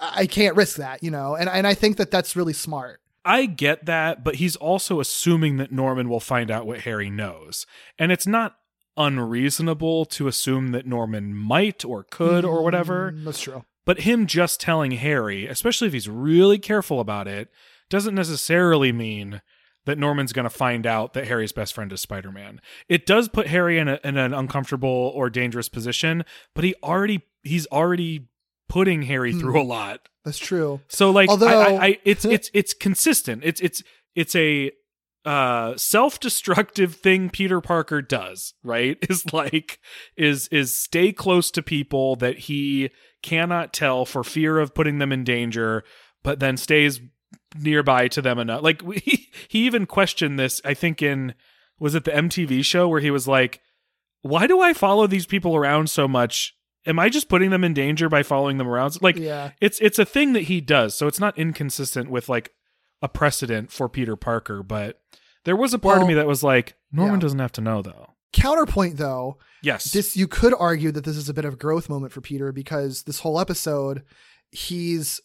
I 0.00 0.22
I 0.22 0.26
can't 0.26 0.56
risk 0.56 0.76
that, 0.76 1.02
you 1.02 1.10
know. 1.10 1.34
And 1.36 1.48
and 1.48 1.66
I 1.66 1.74
think 1.74 1.96
that 1.98 2.10
that's 2.10 2.36
really 2.36 2.52
smart. 2.52 3.00
I 3.24 3.46
get 3.46 3.86
that, 3.86 4.22
but 4.22 4.36
he's 4.36 4.56
also 4.56 5.00
assuming 5.00 5.56
that 5.56 5.72
Norman 5.72 6.08
will 6.08 6.20
find 6.20 6.50
out 6.50 6.66
what 6.66 6.80
Harry 6.80 7.08
knows. 7.08 7.66
And 7.98 8.12
it's 8.12 8.26
not 8.26 8.56
unreasonable 8.96 10.04
to 10.06 10.28
assume 10.28 10.72
that 10.72 10.86
Norman 10.86 11.34
might 11.34 11.84
or 11.84 12.04
could 12.04 12.44
or 12.44 12.62
whatever. 12.62 13.12
Mm, 13.12 13.24
That's 13.24 13.40
true. 13.40 13.64
But 13.86 14.00
him 14.00 14.26
just 14.26 14.60
telling 14.60 14.92
Harry, 14.92 15.46
especially 15.46 15.86
if 15.86 15.92
he's 15.92 16.08
really 16.08 16.58
careful 16.58 17.00
about 17.00 17.26
it, 17.28 17.50
doesn't 17.90 18.14
necessarily 18.14 18.92
mean 18.92 19.42
that 19.86 19.98
Norman's 19.98 20.32
going 20.32 20.44
to 20.44 20.50
find 20.50 20.86
out 20.86 21.12
that 21.14 21.26
Harry's 21.26 21.52
best 21.52 21.74
friend 21.74 21.92
is 21.92 22.00
Spider 22.00 22.32
Man. 22.32 22.60
It 22.88 23.06
does 23.06 23.28
put 23.28 23.48
Harry 23.48 23.78
in, 23.78 23.88
a, 23.88 24.00
in 24.04 24.16
an 24.16 24.32
uncomfortable 24.34 25.12
or 25.14 25.28
dangerous 25.30 25.68
position, 25.68 26.24
but 26.54 26.64
he 26.64 26.74
already 26.82 27.22
he's 27.42 27.66
already 27.68 28.28
putting 28.68 29.02
Harry 29.02 29.32
Hmm. 29.32 29.40
through 29.40 29.60
a 29.60 29.62
lot. 29.64 30.08
That's 30.24 30.38
true. 30.38 30.80
So 30.88 31.10
like, 31.10 31.28
Although- 31.28 31.46
I, 31.48 31.64
I, 31.74 31.84
I, 31.86 31.98
it's 32.04 32.24
it's 32.24 32.50
it's 32.54 32.72
consistent. 32.74 33.42
It's 33.44 33.60
it's 33.60 33.82
it's 34.14 34.34
a 34.34 34.70
uh 35.26 35.74
self-destructive 35.76 36.96
thing 36.96 37.30
Peter 37.30 37.60
Parker 37.60 38.02
does, 38.02 38.54
right? 38.62 38.98
Is 39.08 39.32
like 39.32 39.78
is 40.16 40.48
is 40.48 40.74
stay 40.78 41.12
close 41.12 41.50
to 41.52 41.62
people 41.62 42.16
that 42.16 42.40
he 42.40 42.90
cannot 43.22 43.72
tell 43.72 44.04
for 44.04 44.22
fear 44.22 44.58
of 44.58 44.74
putting 44.74 44.98
them 44.98 45.12
in 45.12 45.24
danger, 45.24 45.82
but 46.22 46.40
then 46.40 46.56
stays 46.58 47.00
nearby 47.58 48.08
to 48.08 48.22
them 48.22 48.38
enough. 48.38 48.62
Like 48.62 48.82
we, 48.82 48.96
he 49.48 49.66
even 49.66 49.86
questioned 49.86 50.38
this, 50.38 50.60
I 50.64 50.74
think 50.74 51.02
in 51.02 51.34
was 51.78 51.94
it 51.94 52.04
the 52.04 52.10
MTV 52.12 52.64
show 52.64 52.88
where 52.88 53.00
he 53.00 53.10
was 53.10 53.26
like, 53.28 53.60
"Why 54.22 54.46
do 54.46 54.60
I 54.60 54.72
follow 54.72 55.06
these 55.06 55.26
people 55.26 55.56
around 55.56 55.90
so 55.90 56.06
much? 56.08 56.54
Am 56.86 56.98
I 56.98 57.08
just 57.08 57.28
putting 57.28 57.50
them 57.50 57.64
in 57.64 57.74
danger 57.74 58.08
by 58.08 58.22
following 58.22 58.58
them 58.58 58.68
around?" 58.68 59.00
Like 59.02 59.16
Yeah. 59.16 59.50
it's 59.60 59.80
it's 59.80 59.98
a 59.98 60.04
thing 60.04 60.32
that 60.34 60.42
he 60.42 60.60
does, 60.60 60.96
so 60.96 61.06
it's 61.06 61.20
not 61.20 61.36
inconsistent 61.38 62.10
with 62.10 62.28
like 62.28 62.52
a 63.02 63.08
precedent 63.08 63.70
for 63.72 63.88
Peter 63.88 64.16
Parker, 64.16 64.62
but 64.62 65.00
there 65.44 65.56
was 65.56 65.74
a 65.74 65.78
part 65.78 66.00
of 66.00 66.08
me 66.08 66.14
that 66.14 66.26
was 66.26 66.42
like, 66.42 66.74
Norman 66.90 67.16
yeah. 67.16 67.20
doesn't 67.20 67.38
have 67.38 67.52
to 67.52 67.60
know 67.60 67.82
though. 67.82 68.10
Counterpoint 68.32 68.96
though, 68.96 69.36
Yes. 69.62 69.92
this 69.92 70.16
you 70.16 70.26
could 70.26 70.54
argue 70.58 70.90
that 70.92 71.04
this 71.04 71.16
is 71.16 71.28
a 71.28 71.34
bit 71.34 71.44
of 71.44 71.54
a 71.54 71.56
growth 71.56 71.88
moment 71.88 72.12
for 72.12 72.20
Peter 72.20 72.50
because 72.52 73.02
this 73.02 73.20
whole 73.20 73.38
episode 73.38 74.02
he's 74.50 75.20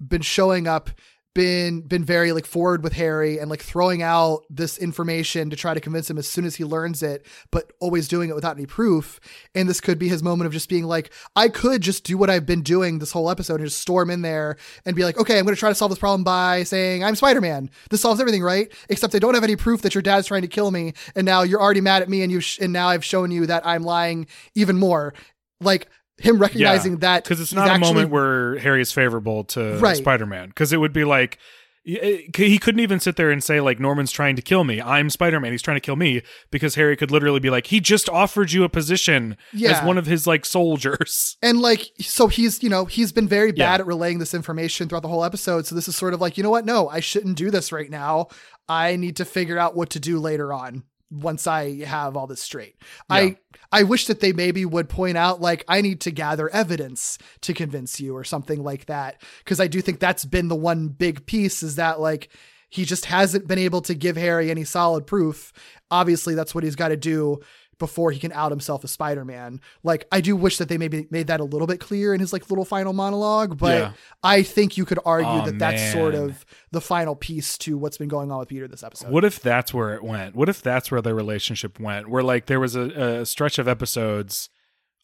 been 0.00 0.22
showing 0.22 0.66
up 0.68 0.90
been 1.34 1.80
been 1.80 2.04
very 2.04 2.32
like 2.32 2.46
forward 2.46 2.84
with 2.84 2.92
Harry 2.92 3.38
and 3.38 3.50
like 3.50 3.60
throwing 3.60 4.02
out 4.02 4.44
this 4.48 4.78
information 4.78 5.50
to 5.50 5.56
try 5.56 5.74
to 5.74 5.80
convince 5.80 6.08
him 6.08 6.16
as 6.16 6.28
soon 6.28 6.44
as 6.44 6.54
he 6.56 6.64
learns 6.64 7.02
it 7.02 7.26
but 7.50 7.72
always 7.80 8.06
doing 8.06 8.30
it 8.30 8.34
without 8.34 8.56
any 8.56 8.66
proof. 8.66 9.18
And 9.54 9.68
this 9.68 9.80
could 9.80 9.98
be 9.98 10.08
his 10.08 10.22
moment 10.22 10.46
of 10.46 10.52
just 10.52 10.68
being 10.68 10.84
like 10.84 11.12
I 11.34 11.48
could 11.48 11.82
just 11.82 12.04
do 12.04 12.16
what 12.16 12.30
I've 12.30 12.46
been 12.46 12.62
doing 12.62 12.98
this 13.00 13.12
whole 13.12 13.30
episode 13.30 13.56
and 13.56 13.64
just 13.64 13.80
storm 13.80 14.10
in 14.10 14.22
there 14.22 14.56
and 14.86 14.94
be 14.94 15.04
like 15.04 15.18
okay 15.18 15.38
I'm 15.38 15.44
going 15.44 15.54
to 15.54 15.60
try 15.60 15.68
to 15.68 15.74
solve 15.74 15.90
this 15.90 15.98
problem 15.98 16.24
by 16.24 16.62
saying 16.62 17.02
I'm 17.04 17.16
Spider-Man. 17.16 17.70
This 17.90 18.00
solves 18.00 18.20
everything 18.20 18.42
right? 18.42 18.72
Except 18.88 19.14
I 19.14 19.18
don't 19.18 19.34
have 19.34 19.44
any 19.44 19.56
proof 19.56 19.82
that 19.82 19.94
your 19.94 20.02
dad's 20.02 20.28
trying 20.28 20.42
to 20.42 20.48
kill 20.48 20.70
me 20.70 20.94
and 21.16 21.24
now 21.24 21.42
you're 21.42 21.60
already 21.60 21.80
mad 21.80 22.02
at 22.02 22.08
me 22.08 22.22
and 22.22 22.30
you 22.30 22.40
sh- 22.40 22.58
and 22.60 22.72
now 22.72 22.88
I've 22.88 23.04
shown 23.04 23.30
you 23.30 23.46
that 23.46 23.66
I'm 23.66 23.82
lying 23.82 24.28
even 24.54 24.76
more 24.76 25.14
like 25.60 25.88
him 26.18 26.38
recognizing 26.38 26.98
that 26.98 27.24
because 27.24 27.40
it's 27.40 27.52
not 27.52 27.68
a 27.68 27.72
actually- 27.72 27.88
moment 27.94 28.10
where 28.10 28.58
Harry 28.58 28.80
is 28.80 28.92
favorable 28.92 29.44
to 29.44 29.78
Right. 29.78 29.96
Spider-Man. 29.96 30.48
Because 30.48 30.72
it 30.72 30.78
would 30.78 30.92
be 30.92 31.04
like 31.04 31.38
eh, 31.86 32.18
he 32.36 32.58
couldn't 32.58 32.80
even 32.80 32.98
sit 33.00 33.16
there 33.16 33.30
and 33.30 33.42
say 33.44 33.60
like 33.60 33.78
Norman's 33.80 34.10
trying 34.12 34.36
to 34.36 34.42
kill 34.42 34.64
me. 34.64 34.80
I'm 34.80 35.10
Spider-Man. 35.10 35.50
He's 35.52 35.60
trying 35.60 35.76
to 35.76 35.80
kill 35.80 35.96
me 35.96 36.22
because 36.50 36.76
Harry 36.76 36.96
could 36.96 37.10
literally 37.10 37.40
be 37.40 37.50
like 37.50 37.66
he 37.66 37.80
just 37.80 38.08
offered 38.08 38.52
you 38.52 38.64
a 38.64 38.68
position 38.68 39.36
Yeah. 39.52 39.72
as 39.78 39.84
one 39.84 39.98
of 39.98 40.06
his 40.06 40.26
like 40.26 40.44
soldiers. 40.46 41.36
And 41.42 41.60
like, 41.60 41.90
so 42.00 42.28
he's, 42.28 42.62
you 42.62 42.70
know, 42.70 42.84
he's 42.86 43.12
been 43.12 43.28
very 43.28 43.50
bad 43.52 43.58
Yeah. 43.58 43.74
at 43.74 43.86
relaying 43.86 44.18
this 44.18 44.32
information 44.34 44.88
throughout 44.88 45.02
the 45.02 45.08
whole 45.08 45.24
episode. 45.24 45.66
So 45.66 45.74
this 45.74 45.88
is 45.88 45.96
sort 45.96 46.14
of 46.14 46.20
like, 46.20 46.38
you 46.38 46.42
know 46.42 46.50
what? 46.50 46.64
No, 46.64 46.88
I 46.88 47.00
shouldn't 47.00 47.36
do 47.36 47.50
this 47.50 47.70
right 47.72 47.90
now. 47.90 48.28
I 48.68 48.96
need 48.96 49.16
to 49.16 49.24
figure 49.26 49.58
out 49.58 49.76
what 49.76 49.90
to 49.90 50.00
do 50.00 50.18
later 50.18 50.52
on. 50.54 50.84
Once 51.14 51.46
I 51.46 51.84
have 51.84 52.16
all 52.16 52.26
this 52.26 52.40
straight. 52.40 52.76
Yeah. 53.10 53.16
I 53.16 53.36
I 53.72 53.82
wish 53.82 54.06
that 54.06 54.20
they 54.20 54.32
maybe 54.32 54.64
would 54.64 54.88
point 54.88 55.16
out 55.16 55.40
like 55.40 55.64
I 55.68 55.80
need 55.80 56.00
to 56.02 56.10
gather 56.10 56.48
evidence 56.50 57.18
to 57.42 57.54
convince 57.54 58.00
you 58.00 58.16
or 58.16 58.24
something 58.24 58.62
like 58.62 58.86
that 58.86 59.22
because 59.38 59.60
I 59.60 59.66
do 59.66 59.80
think 59.80 60.00
that's 60.00 60.24
been 60.24 60.48
the 60.48 60.54
one 60.54 60.88
big 60.88 61.26
piece 61.26 61.62
is 61.62 61.76
that 61.76 62.00
like 62.00 62.28
he 62.70 62.84
just 62.84 63.04
hasn't 63.04 63.46
been 63.46 63.58
able 63.58 63.82
to 63.82 63.94
give 63.94 64.16
Harry 64.16 64.50
any 64.50 64.64
solid 64.64 65.06
proof. 65.06 65.52
Obviously, 65.90 66.34
that's 66.34 66.54
what 66.54 66.64
he's 66.64 66.74
got 66.74 66.88
to 66.88 66.96
do 66.96 67.40
before 67.78 68.10
he 68.10 68.18
can 68.18 68.32
out 68.32 68.50
himself 68.50 68.84
as 68.84 68.90
Spider-Man. 68.90 69.60
Like 69.82 70.06
I 70.12 70.20
do 70.20 70.36
wish 70.36 70.58
that 70.58 70.68
they 70.68 70.78
maybe 70.78 71.06
made 71.10 71.26
that 71.26 71.40
a 71.40 71.44
little 71.44 71.66
bit 71.66 71.80
clear 71.80 72.14
in 72.14 72.20
his 72.20 72.32
like 72.32 72.48
little 72.50 72.64
final 72.64 72.92
monologue, 72.92 73.58
but 73.58 73.78
Yeah. 73.78 73.92
I 74.22 74.42
think 74.42 74.76
you 74.76 74.84
could 74.84 74.98
argue 75.04 75.28
Aw, 75.28 75.44
that 75.46 75.58
that's 75.58 75.92
sort 75.92 76.14
of 76.14 76.44
the 76.70 76.80
final 76.80 77.14
piece 77.14 77.58
to 77.58 77.76
what's 77.76 77.98
been 77.98 78.08
going 78.08 78.30
on 78.30 78.38
with 78.38 78.48
Peter 78.48 78.68
this 78.68 78.82
episode. 78.82 79.10
What 79.10 79.24
if 79.24 79.40
that's 79.40 79.74
where 79.74 79.94
it 79.94 80.02
went? 80.02 80.34
What 80.34 80.48
if 80.48 80.62
that's 80.62 80.90
where 80.90 81.02
their 81.02 81.14
relationship 81.14 81.78
went? 81.80 82.08
Where 82.08 82.22
like 82.22 82.46
there 82.46 82.60
was 82.60 82.76
a, 82.76 83.20
a 83.20 83.26
stretch 83.26 83.58
of 83.58 83.68
episodes 83.68 84.48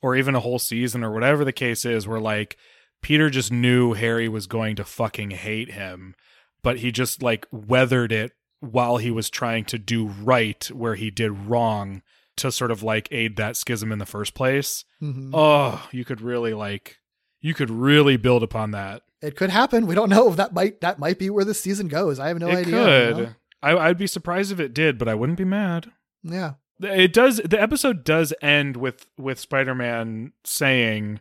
or 0.03 0.17
even 0.17 0.35
a 0.35 0.41
whole 0.41 0.59
season 0.59 1.05
or 1.05 1.11
whatever 1.13 1.45
the 1.45 1.53
case 1.53 1.85
is 1.85 2.07
where 2.09 2.21
like 2.21 2.57
Peter 3.03 3.31
just 3.31 3.51
knew 3.53 3.95
Harry 3.95 4.29
was 4.29 4.47
going 4.47 4.77
to 4.77 4.85
fucking 4.85 5.31
hate 5.31 5.73
him, 5.73 6.15
but 6.63 6.79
he 6.79 6.93
just 6.93 7.23
like 7.23 7.47
weathered 7.51 8.13
it 8.13 8.33
while 8.61 8.99
he 8.99 9.11
was 9.11 9.31
trying 9.31 9.65
to 9.65 9.79
do 9.79 10.07
right 10.07 10.71
where 10.71 10.95
he 10.95 11.11
did 11.11 11.31
wrong 11.31 12.03
to 12.41 12.53
sort 12.53 12.71
of 12.71 12.83
like 12.83 13.09
aid 13.11 13.37
that 13.37 13.57
schism 13.57 13.91
in 13.93 13.99
the 13.99 14.07
first 14.07 14.35
place. 14.35 14.85
Mhm. 15.03 15.31
Oh, 15.33 15.89
you 15.93 16.05
could 16.05 16.21
really 16.21 16.53
like 16.55 16.99
you 17.41 17.55
could 17.55 17.71
really 17.71 18.17
build 18.19 18.43
upon 18.43 18.73
that. 18.73 19.03
It 19.23 19.37
could 19.37 19.51
happen. 19.51 19.87
We 19.87 19.95
don't 19.95 20.11
know. 20.11 20.31
That 20.31 20.53
might 20.53 20.81
that 20.83 20.99
might 20.99 21.19
be 21.19 21.31
where 21.31 21.45
this 21.45 21.61
season 21.61 21.89
goes. 21.89 22.19
I 22.19 22.29
have 22.29 22.39
no 22.39 22.49
it 22.49 22.59
idea. 22.59 22.73
could. 22.75 23.17
you 23.19 23.23
know? 23.25 23.35
I, 23.63 23.77
I'd 23.89 23.99
be 23.99 24.07
surprised 24.07 24.53
if 24.53 24.61
it 24.61 24.73
did, 24.75 24.99
but 24.99 25.09
I 25.09 25.15
wouldn't 25.15 25.39
be 25.39 25.45
mad. 25.45 25.91
Yeah. 26.23 26.55
it 26.83 27.13
does 27.13 27.37
the 27.45 27.61
episode 27.61 28.05
does 28.05 28.33
end 28.43 28.77
with 28.77 29.07
with 29.19 29.39
spider-man 29.39 30.33
saying 30.45 31.21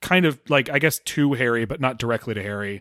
kind 0.00 0.24
of 0.24 0.38
like 0.48 0.68
i 0.70 0.78
guess 0.78 0.98
to 1.00 1.32
harry 1.34 1.64
but 1.64 1.80
not 1.80 1.98
directly 1.98 2.32
to 2.32 2.42
harry 2.42 2.80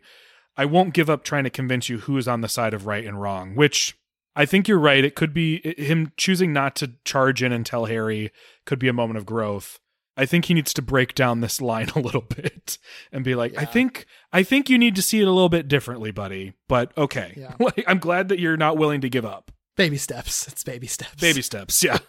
i 0.56 0.64
won't 0.64 0.94
give 0.94 1.10
up 1.10 1.24
trying 1.24 1.44
to 1.44 1.50
convince 1.50 1.90
you 1.90 1.98
who 2.00 2.18
is 2.18 2.28
on 2.28 2.42
the 2.42 2.48
side 2.48 2.74
of 2.74 2.86
right 2.86 3.04
and 3.06 3.20
wrong 3.22 3.56
which 3.56 3.98
i 4.40 4.46
think 4.46 4.68
you're 4.68 4.80
right 4.80 5.04
it 5.06 5.14
could 5.16 5.34
be 5.34 5.62
him 5.78 6.12
choosing 6.18 6.52
not 6.52 6.76
to 6.76 6.94
charge 7.06 7.44
in 7.44 7.52
and 7.52 7.66
tell 7.66 7.86
harry 7.86 8.32
could 8.66 8.80
be 8.80 8.88
a 8.88 8.94
moment 8.94 9.18
of 9.18 9.26
growth 9.26 9.80
i 10.18 10.26
think 10.26 10.46
he 10.46 10.54
needs 10.56 10.74
to 10.74 10.82
break 10.82 11.14
down 11.14 11.42
this 11.42 11.62
line 11.70 11.90
a 11.96 12.00
little 12.00 12.22
bit 12.22 12.78
and 13.12 13.24
be 13.24 13.36
like 13.36 13.56
i 13.58 13.66
think 13.66 14.06
i 14.34 14.42
think 14.44 14.70
you 14.70 14.78
need 14.78 14.96
to 14.96 15.02
see 15.02 15.20
it 15.22 15.28
a 15.28 15.32
little 15.32 15.50
bit 15.50 15.68
differently 15.68 16.12
buddy 16.12 16.54
but 16.68 16.92
okay 16.98 17.34
Yeah. 17.38 17.54
like 17.60 17.84
i'm 17.88 18.00
glad 18.00 18.30
that 18.30 18.40
you're 18.40 18.58
not 18.58 18.78
willing 18.78 19.02
to 19.02 19.10
give 19.10 19.26
up 19.26 19.52
Baby 19.78 19.96
steps. 19.98 20.46
It's 20.50 20.62
baby 20.66 20.88
steps. 20.88 21.16
baby 21.22 21.42
steps 21.42 21.82
yeah 21.84 22.00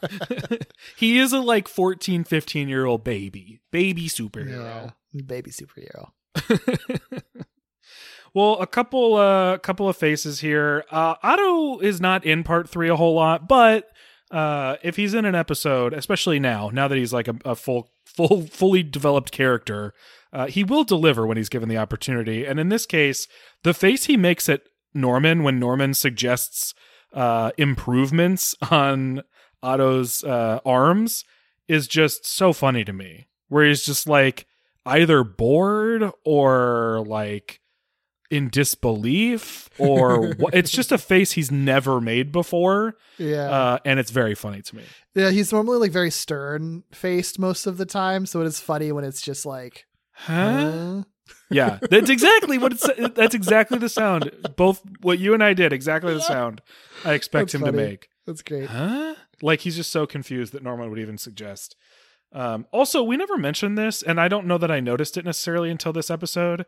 he 0.96 1.18
is 1.20 1.32
a 1.32 1.38
like 1.38 1.68
14 1.68 2.24
15 2.24 2.68
year 2.68 2.84
old 2.84 3.04
baby 3.04 3.60
baby 3.70 4.08
superhero 4.08 4.92
Yeah. 5.12 5.22
Baby 5.26 5.50
superhero. 5.50 6.10
Well 8.34 8.58
a 8.60 8.66
couple 8.66 9.16
uh 9.16 9.58
couple 9.58 9.88
of 9.88 9.96
faces 9.96 10.40
here. 10.40 10.84
Uh 10.90 11.14
otto 11.22 11.78
is 11.80 12.00
not 12.00 12.24
in 12.24 12.42
part 12.42 12.68
three 12.68 12.88
a 12.88 12.96
whole 12.96 13.14
lot 13.14 13.48
but 13.48 13.88
uh 14.30 14.76
if 14.82 14.96
he's 14.96 15.14
in 15.14 15.24
an 15.24 15.34
episode 15.34 15.92
especially 15.92 16.38
now 16.38 16.70
now 16.72 16.86
that 16.88 16.98
he's 16.98 17.12
like 17.12 17.28
a, 17.28 17.36
a 17.44 17.54
full 17.54 17.90
full 18.04 18.42
fully 18.42 18.82
developed 18.82 19.32
character 19.32 19.92
uh 20.32 20.46
he 20.46 20.62
will 20.62 20.84
deliver 20.84 21.26
when 21.26 21.36
he's 21.36 21.48
given 21.48 21.68
the 21.68 21.78
opportunity. 21.78 22.44
And 22.44 22.60
in 22.60 22.68
this 22.68 22.86
case 22.86 23.26
the 23.62 23.74
face 23.74 24.04
he 24.04 24.16
makes 24.16 24.48
at 24.48 24.62
norman 24.94 25.42
when 25.42 25.58
norman 25.58 25.94
suggests 25.94 26.74
uh 27.12 27.50
improvements 27.58 28.54
on 28.70 29.22
otto's 29.62 30.22
uh 30.24 30.60
arms 30.64 31.24
is 31.68 31.86
just 31.86 32.26
so 32.26 32.52
funny 32.52 32.84
to 32.84 32.92
me 32.92 33.28
where 33.48 33.64
he's 33.64 33.84
just 33.84 34.08
like 34.08 34.46
either 34.86 35.22
bored 35.22 36.10
or 36.24 37.04
like 37.06 37.59
in 38.30 38.48
disbelief 38.48 39.68
or 39.78 40.34
what 40.34 40.54
it's 40.60 40.70
just 40.70 40.92
a 40.92 40.98
face 40.98 41.32
he's 41.32 41.50
never 41.50 42.00
made 42.00 42.30
before 42.32 42.96
Yeah. 43.18 43.50
uh, 43.50 43.78
and 43.84 43.98
it's 43.98 44.10
very 44.10 44.34
funny 44.34 44.62
to 44.62 44.76
me 44.76 44.84
yeah. 45.14 45.30
He's 45.30 45.52
normally 45.52 45.78
like 45.78 45.90
very 45.90 46.10
stern 46.12 46.84
faced 46.92 47.40
most 47.40 47.66
of 47.66 47.76
the 47.78 47.84
time. 47.86 48.26
So 48.26 48.40
it 48.42 48.46
is 48.46 48.60
funny 48.60 48.92
when 48.92 49.02
it's 49.02 49.20
just 49.20 49.44
like, 49.44 49.86
huh 50.12 51.02
yeah 51.50 51.78
that's 51.90 52.10
exactly 52.16 52.58
what 52.58 52.72
it's 52.72 52.88
that's 53.14 53.34
exactly 53.34 53.78
the 53.78 53.88
sound 53.88 54.30
both 54.56 54.82
what 55.00 55.18
you 55.18 55.32
and 55.34 55.42
i 55.44 55.52
did 55.54 55.72
exactly 55.72 56.12
the 56.12 56.20
sound 56.20 56.60
i 57.04 57.12
expect 57.14 57.46
That's 57.46 57.54
him 57.54 57.60
funny. 57.62 57.72
to 57.72 57.76
make 57.84 58.08
That's 58.26 58.42
great. 58.42 58.68
huh 58.68 59.14
like 59.40 59.60
he's 59.60 59.76
just 59.76 59.90
so 59.92 60.06
confused 60.06 60.52
that 60.52 60.62
norman 60.64 60.90
would 60.90 60.98
even 60.98 61.18
suggest 61.18 61.76
um 62.32 62.66
also 62.72 63.02
we 63.04 63.16
never 63.16 63.36
mentioned 63.38 63.78
this 63.78 64.02
and 64.02 64.20
i 64.20 64.26
don't 64.28 64.46
know 64.46 64.58
that 64.58 64.70
i 64.72 64.80
noticed 64.80 65.16
it 65.16 65.24
necessarily 65.24 65.70
until 65.70 65.92
this 65.92 66.10
episode 66.10 66.66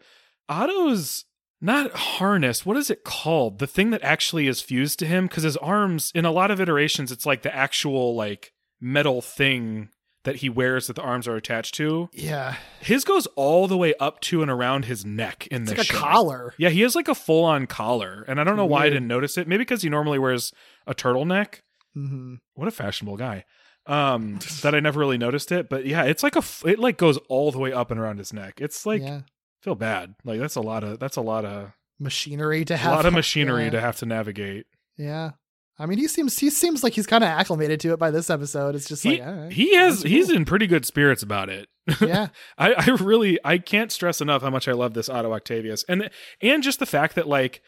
otto's 0.48 1.24
not 1.62 1.92
harness 1.92 2.66
what 2.66 2.76
is 2.76 2.90
it 2.90 3.04
called 3.04 3.58
the 3.60 3.66
thing 3.66 3.90
that 3.90 4.02
actually 4.02 4.46
is 4.48 4.60
fused 4.60 4.98
to 4.98 5.06
him 5.06 5.26
because 5.26 5.44
his 5.44 5.56
arms 5.58 6.10
in 6.14 6.24
a 6.26 6.30
lot 6.32 6.50
of 6.50 6.60
iterations 6.60 7.10
it's 7.12 7.24
like 7.24 7.40
the 7.42 7.54
actual 7.54 8.14
like 8.14 8.52
metal 8.80 9.22
thing 9.22 9.88
that 10.24 10.36
he 10.36 10.48
wears 10.48 10.86
that 10.88 10.94
the 10.96 11.02
arms 11.02 11.26
are 11.26 11.36
attached 11.36 11.74
to 11.74 12.08
Yeah. 12.12 12.56
his 12.80 13.04
goes 13.04 13.26
all 13.34 13.66
the 13.68 13.76
way 13.76 13.94
up 13.98 14.20
to 14.22 14.42
and 14.42 14.50
around 14.50 14.84
his 14.84 15.04
neck 15.04 15.46
in 15.50 15.62
It's 15.62 15.70
this 15.70 15.78
like 15.78 15.88
a 15.88 15.92
show. 15.92 15.98
collar. 15.98 16.54
Yeah, 16.58 16.68
he 16.68 16.82
has 16.82 16.94
like 16.94 17.08
a 17.08 17.14
full 17.14 17.44
on 17.44 17.66
collar, 17.66 18.24
and 18.28 18.40
I 18.40 18.44
don't 18.44 18.56
know 18.56 18.64
why 18.66 18.84
I 18.84 18.88
didn't 18.88 19.08
notice 19.08 19.36
it. 19.36 19.48
Maybe 19.48 19.62
because 19.62 19.82
he 19.82 19.88
normally 19.88 20.20
wears 20.20 20.52
a 20.86 20.94
turtleneck. 20.94 21.62
hmm 21.94 22.36
What 22.54 22.68
a 22.68 22.70
fashionable 22.70 23.16
guy. 23.16 23.44
Um, 23.84 24.38
that 24.62 24.76
I 24.76 24.80
never 24.80 25.00
really 25.00 25.18
noticed 25.18 25.50
it, 25.50 25.68
but 25.68 25.86
yeah, 25.86 26.04
it's 26.04 26.22
like 26.22 26.36
a 26.36 26.38
f- 26.38 26.62
it 26.64 26.78
like 26.78 26.98
goes 26.98 27.16
all 27.28 27.50
the 27.50 27.58
way 27.58 27.72
up 27.72 27.90
and 27.90 27.98
around 27.98 28.18
his 28.18 28.32
neck. 28.32 28.60
It's 28.60 28.86
like 28.86 29.02
yeah. 29.02 29.22
Feel 29.62 29.74
bad. 29.74 30.14
Like 30.24 30.40
that's 30.40 30.56
a 30.56 30.60
lot 30.60 30.84
of 30.84 30.98
that's 30.98 31.16
a 31.16 31.20
lot 31.22 31.44
of 31.44 31.72
Machinery 31.98 32.64
to 32.64 32.76
have. 32.76 32.92
a 32.92 32.96
lot 32.96 33.06
of 33.06 33.12
machinery 33.14 33.64
yeah. 33.64 33.70
to 33.70 33.80
have 33.80 33.96
to 33.98 34.06
navigate. 34.06 34.66
Yeah. 34.96 35.30
I 35.78 35.86
mean, 35.86 35.98
he 35.98 36.08
seems 36.08 36.38
he 36.38 36.50
seems 36.50 36.82
like 36.82 36.92
he's 36.94 37.06
kind 37.06 37.22
of 37.24 37.28
acclimated 37.28 37.80
to 37.80 37.92
it 37.92 37.98
by 37.98 38.10
this 38.10 38.28
episode. 38.28 38.74
It's 38.74 38.88
just 38.88 39.02
He 39.04 39.20
like, 39.20 39.26
right. 39.26 39.52
he 39.52 39.74
has 39.76 40.02
That's 40.02 40.10
he's 40.10 40.30
in 40.30 40.44
pretty 40.44 40.66
good 40.66 40.84
spirits 40.84 41.22
about 41.22 41.48
it. 41.48 41.68
yeah. 42.00 42.28
I, 42.58 42.74
I 42.74 42.90
really 43.00 43.38
I 43.44 43.58
can't 43.58 43.90
stress 43.92 44.20
enough 44.20 44.42
how 44.42 44.50
much 44.50 44.68
I 44.68 44.72
love 44.72 44.94
this 44.94 45.08
Otto 45.08 45.32
Octavius 45.32 45.84
and 45.88 46.10
and 46.40 46.62
just 46.62 46.78
the 46.78 46.86
fact 46.86 47.14
that 47.14 47.26
like 47.28 47.62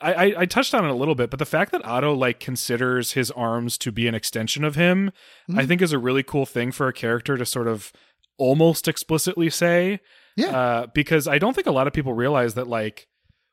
I, 0.00 0.12
I 0.14 0.34
I 0.42 0.46
touched 0.46 0.74
on 0.74 0.84
it 0.84 0.90
a 0.90 0.94
little 0.94 1.14
bit, 1.16 1.30
but 1.30 1.38
the 1.38 1.44
fact 1.46 1.72
that 1.72 1.84
Otto 1.84 2.14
like 2.14 2.38
considers 2.38 3.12
his 3.12 3.30
arms 3.32 3.76
to 3.78 3.90
be 3.90 4.06
an 4.06 4.14
extension 4.14 4.62
of 4.62 4.76
him, 4.76 5.10
I 5.50 5.62
Mhm. 5.64 5.68
think 5.68 5.82
is 5.82 5.92
a 5.92 5.98
really 5.98 6.22
cool 6.22 6.46
thing 6.46 6.70
for 6.70 6.86
a 6.86 6.92
character 6.92 7.36
to 7.36 7.44
sort 7.44 7.66
of 7.66 7.92
almost 8.38 8.86
explicitly 8.88 9.50
say. 9.50 10.00
Yeah. 10.40 10.58
Uh, 10.58 10.86
because 10.94 11.26
I 11.28 11.38
don't 11.38 11.54
think 11.54 11.66
a 11.66 11.72
lot 11.72 11.86
of 11.86 11.92
people 11.92 12.12
realize 12.14 12.54
that 12.54 12.66
like 12.68 13.06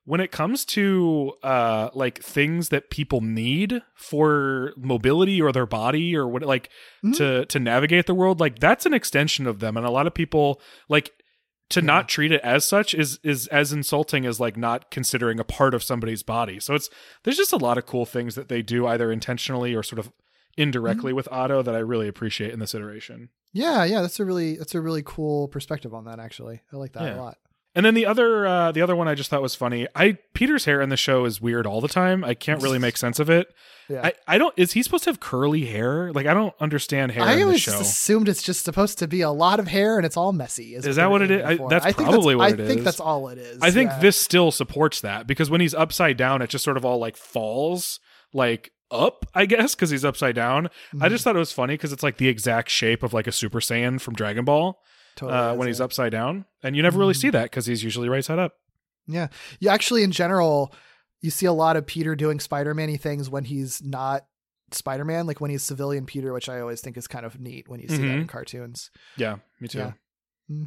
when 0.06 0.22
it 0.22 0.32
comes 0.32 0.64
to 0.64 1.34
uh 1.44 1.90
like 1.94 2.24
things 2.24 2.70
that 2.70 2.90
people 2.90 3.20
need 3.22 3.82
for 3.96 4.72
mobility 4.78 5.42
or 5.42 5.52
their 5.52 5.66
body 5.66 6.16
or 6.16 6.28
what 6.28 6.44
like 6.44 6.70
Mhm. 7.04 7.16
to 7.18 7.46
to 7.48 7.60
navigate 7.60 8.06
the 8.06 8.16
world 8.16 8.40
like 8.40 8.60
that's 8.60 8.86
an 8.86 8.94
extension 8.94 9.46
of 9.48 9.60
them 9.60 9.76
and 9.76 9.86
a 9.86 9.92
lot 9.92 10.08
of 10.08 10.14
people 10.14 10.62
like 10.88 11.12
to 11.70 11.82
Yeah. 11.82 11.86
not 11.88 12.08
treat 12.08 12.32
it 12.32 12.40
as 12.42 12.64
such 12.64 12.94
is 12.94 13.20
is 13.22 13.48
as 13.48 13.74
insulting 13.74 14.26
as 14.26 14.40
like 14.40 14.56
not 14.56 14.90
considering 14.92 15.42
a 15.42 15.44
part 15.44 15.74
of 15.74 15.84
somebody's 15.84 16.24
body 16.24 16.58
so 16.62 16.74
it's 16.74 16.90
there's 17.24 17.36
just 17.38 17.52
a 17.52 17.58
lot 17.58 17.78
of 17.78 17.86
cool 17.86 18.06
things 18.06 18.36
that 18.36 18.48
they 18.48 18.62
do 18.62 18.88
either 18.88 19.12
intentionally 19.12 19.76
or 19.76 19.84
sort 19.84 20.00
of 20.00 20.10
indirectly 20.58 21.12
with 21.12 21.28
Otto 21.32 21.62
that 21.62 21.76
I 21.76 21.80
really 21.80 22.08
appreciate 22.08 22.52
in 22.54 22.60
this 22.60 22.74
iteration 22.74 23.28
Yeah, 23.54 23.84
yeah, 23.86 24.02
that's 24.02 24.20
a 24.20 24.26
really 24.26 24.58
that's 24.58 24.76
a 24.76 24.82
really 24.82 25.04
cool 25.06 25.48
perspective 25.48 25.94
on 25.94 26.06
that 26.06 26.20
actually. 26.20 26.62
I 26.72 26.78
like 26.78 26.94
that 26.94 27.04
Yeah. 27.04 27.16
a 27.16 27.22
lot. 27.22 27.38
And 27.76 27.86
then 27.86 27.94
the 27.94 28.08
other 28.08 28.48
uh 28.48 28.72
the 28.72 28.82
other 28.82 28.96
one 28.96 29.08
I 29.08 29.14
just 29.14 29.30
thought 29.30 29.42
was 29.42 29.54
funny. 29.54 29.88
I 29.96 30.18
Peter's 30.34 30.66
hair 30.66 30.82
in 30.82 30.90
the 30.90 30.98
show 30.98 31.26
is 31.26 31.40
weird 31.40 31.68
all 31.68 31.80
the 31.80 31.88
time. 31.88 32.24
I 32.24 32.34
can't 32.34 32.62
really 32.62 32.80
make 32.80 32.98
sense 33.06 33.20
of 33.20 33.30
it. 33.30 33.48
Yeah. 33.88 34.02
I, 34.04 34.14
I 34.28 34.38
don't 34.38 34.54
is 34.58 34.74
he 34.74 34.82
supposed 34.84 35.04
to 35.06 35.12
have 35.12 35.20
curly 35.20 35.66
hair? 35.66 36.12
Like 36.12 36.26
I 36.26 36.34
don't 36.34 36.56
understand 36.60 37.12
hair 37.12 37.24
I 37.24 37.34
in 37.34 37.38
the 37.40 37.44
always 37.46 37.68
assumed 37.68 38.30
it's 38.30 38.42
just 38.42 38.66
supposed 38.66 38.98
to 39.00 39.08
be 39.08 39.22
a 39.22 39.30
lot 39.30 39.60
of 39.60 39.68
hair 39.68 39.98
and 39.98 40.06
it's 40.06 40.18
all 40.18 40.34
messy. 40.34 40.76
Is 40.76 40.96
that 40.96 41.12
what 41.12 41.22
it 41.22 41.30
is? 41.32 41.44
I- 41.44 41.68
that's 41.70 41.86
I 41.86 41.94
probably 41.94 42.36
what 42.36 42.52
it 42.54 42.60
is. 42.60 42.70
I 42.70 42.74
think 42.74 42.84
that's 42.84 43.00
all 43.00 43.28
it 43.30 43.38
is. 43.38 43.60
I 43.62 43.72
think 43.72 43.92
yeah. 43.92 44.00
this 44.00 44.18
still 44.18 44.52
supports 44.52 45.02
that 45.02 45.28
because 45.28 45.50
when 45.50 45.62
he's 45.62 45.76
upside 45.76 46.18
down, 46.18 46.42
it 46.42 46.50
just 46.50 46.64
sort 46.66 46.78
of 46.78 46.86
all 46.86 46.98
like 47.00 47.16
falls 47.16 48.00
like 48.34 48.72
up, 48.92 49.26
I 49.34 49.46
guess, 49.46 49.76
because 49.76 49.90
he's 49.90 50.06
upside 50.06 50.36
down. 50.36 50.66
Mm-hmm. 50.68 51.04
I 51.04 51.10
just 51.10 51.24
thought 51.24 51.36
it 51.36 51.40
was 51.40 51.52
funny 51.52 51.74
because 51.76 51.92
it's 51.92 52.04
like 52.04 52.18
the 52.18 52.28
exact 52.28 52.70
shape 52.70 53.04
of 53.04 53.14
like 53.14 53.28
a 53.28 53.32
Super 53.32 53.60
Saiyan 53.60 54.00
from 54.02 54.14
Dragon 54.16 54.46
Ball 54.46 54.80
Totally 55.16 55.38
uh, 55.38 55.56
when 55.56 55.68
he's 55.68 55.80
yeah. 55.80 55.86
upside 55.86 56.12
down, 56.12 56.46
and 56.64 56.76
you 56.76 56.84
never 56.84 56.98
really 57.00 57.14
Mhm. 57.14 57.22
see 57.22 57.30
that 57.32 57.44
because 57.44 57.66
he's 57.66 57.84
usually 57.84 58.08
right 58.10 58.24
side 58.24 58.40
up. 58.40 58.54
Yeah. 59.08 59.28
You 59.60 59.70
actually, 59.70 60.04
in 60.04 60.12
general, 60.12 60.74
you 61.22 61.32
see 61.32 61.46
a 61.46 61.54
lot 61.54 61.76
of 61.78 61.86
Peter 61.88 62.16
doing 62.16 62.40
Spider 62.40 62.74
Man 62.74 62.90
y 62.90 62.98
things 62.98 63.30
when 63.30 63.46
he's 63.46 63.82
not 63.84 64.26
Spider 64.72 65.06
Man, 65.06 65.26
like 65.28 65.40
when 65.42 65.50
he's 65.50 65.64
civilian 65.64 66.06
Peter, 66.06 66.34
which 66.34 66.50
I 66.50 66.60
always 66.60 66.82
think 66.82 66.98
is 66.98 67.08
kind 67.08 67.26
of 67.26 67.40
neat 67.40 67.68
when 67.70 67.80
you 67.80 67.88
see 67.88 67.98
that 67.98 68.04
in 68.08 68.24
Mhm. 68.26 68.30
cartoons. 68.30 68.92
Yeah, 69.16 69.38
me 69.60 69.68
too. 69.68 69.80
Yeah. 69.80 69.92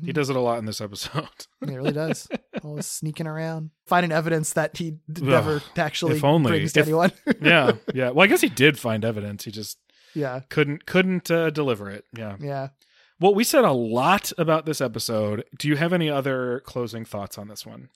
He 0.04 0.12
does 0.12 0.28
it 0.30 0.36
a 0.36 0.40
lot 0.40 0.58
in 0.58 0.64
this 0.66 0.80
episode. 0.80 1.28
He 1.64 1.74
really 1.76 1.92
does. 1.92 2.28
Always 2.64 2.86
sneaking 2.86 3.26
around, 3.26 3.70
finding 3.86 4.12
evidence 4.12 4.52
that 4.54 4.76
he 4.76 4.92
d- 5.12 5.22
never 5.22 5.62
actually 5.76 6.16
if 6.16 6.24
only. 6.24 6.48
brings 6.50 6.72
to 6.74 6.80
If- 6.80 6.86
anyone. 6.86 7.12
yeah, 7.40 7.72
yeah. 7.94 8.10
Well, 8.10 8.24
I 8.24 8.26
guess 8.26 8.40
he 8.40 8.48
did 8.48 8.78
find 8.78 9.04
evidence. 9.04 9.44
He 9.44 9.50
just 9.50 9.78
Yeah. 10.14 10.40
couldn't 10.48 10.86
couldn't 10.86 11.30
uh, 11.30 11.50
deliver 11.50 11.88
it. 11.90 12.04
Yeah. 12.16 12.36
Yeah. 12.40 12.68
Well, 13.20 13.34
we 13.34 13.44
said 13.44 13.64
a 13.64 13.72
lot 13.72 14.32
about 14.38 14.64
this 14.64 14.80
episode. 14.80 15.44
Do 15.58 15.68
you 15.68 15.76
have 15.76 15.92
any 15.92 16.08
other 16.08 16.62
closing 16.64 17.04
thoughts 17.04 17.36
on 17.36 17.48
this 17.48 17.66
one? 17.66 17.90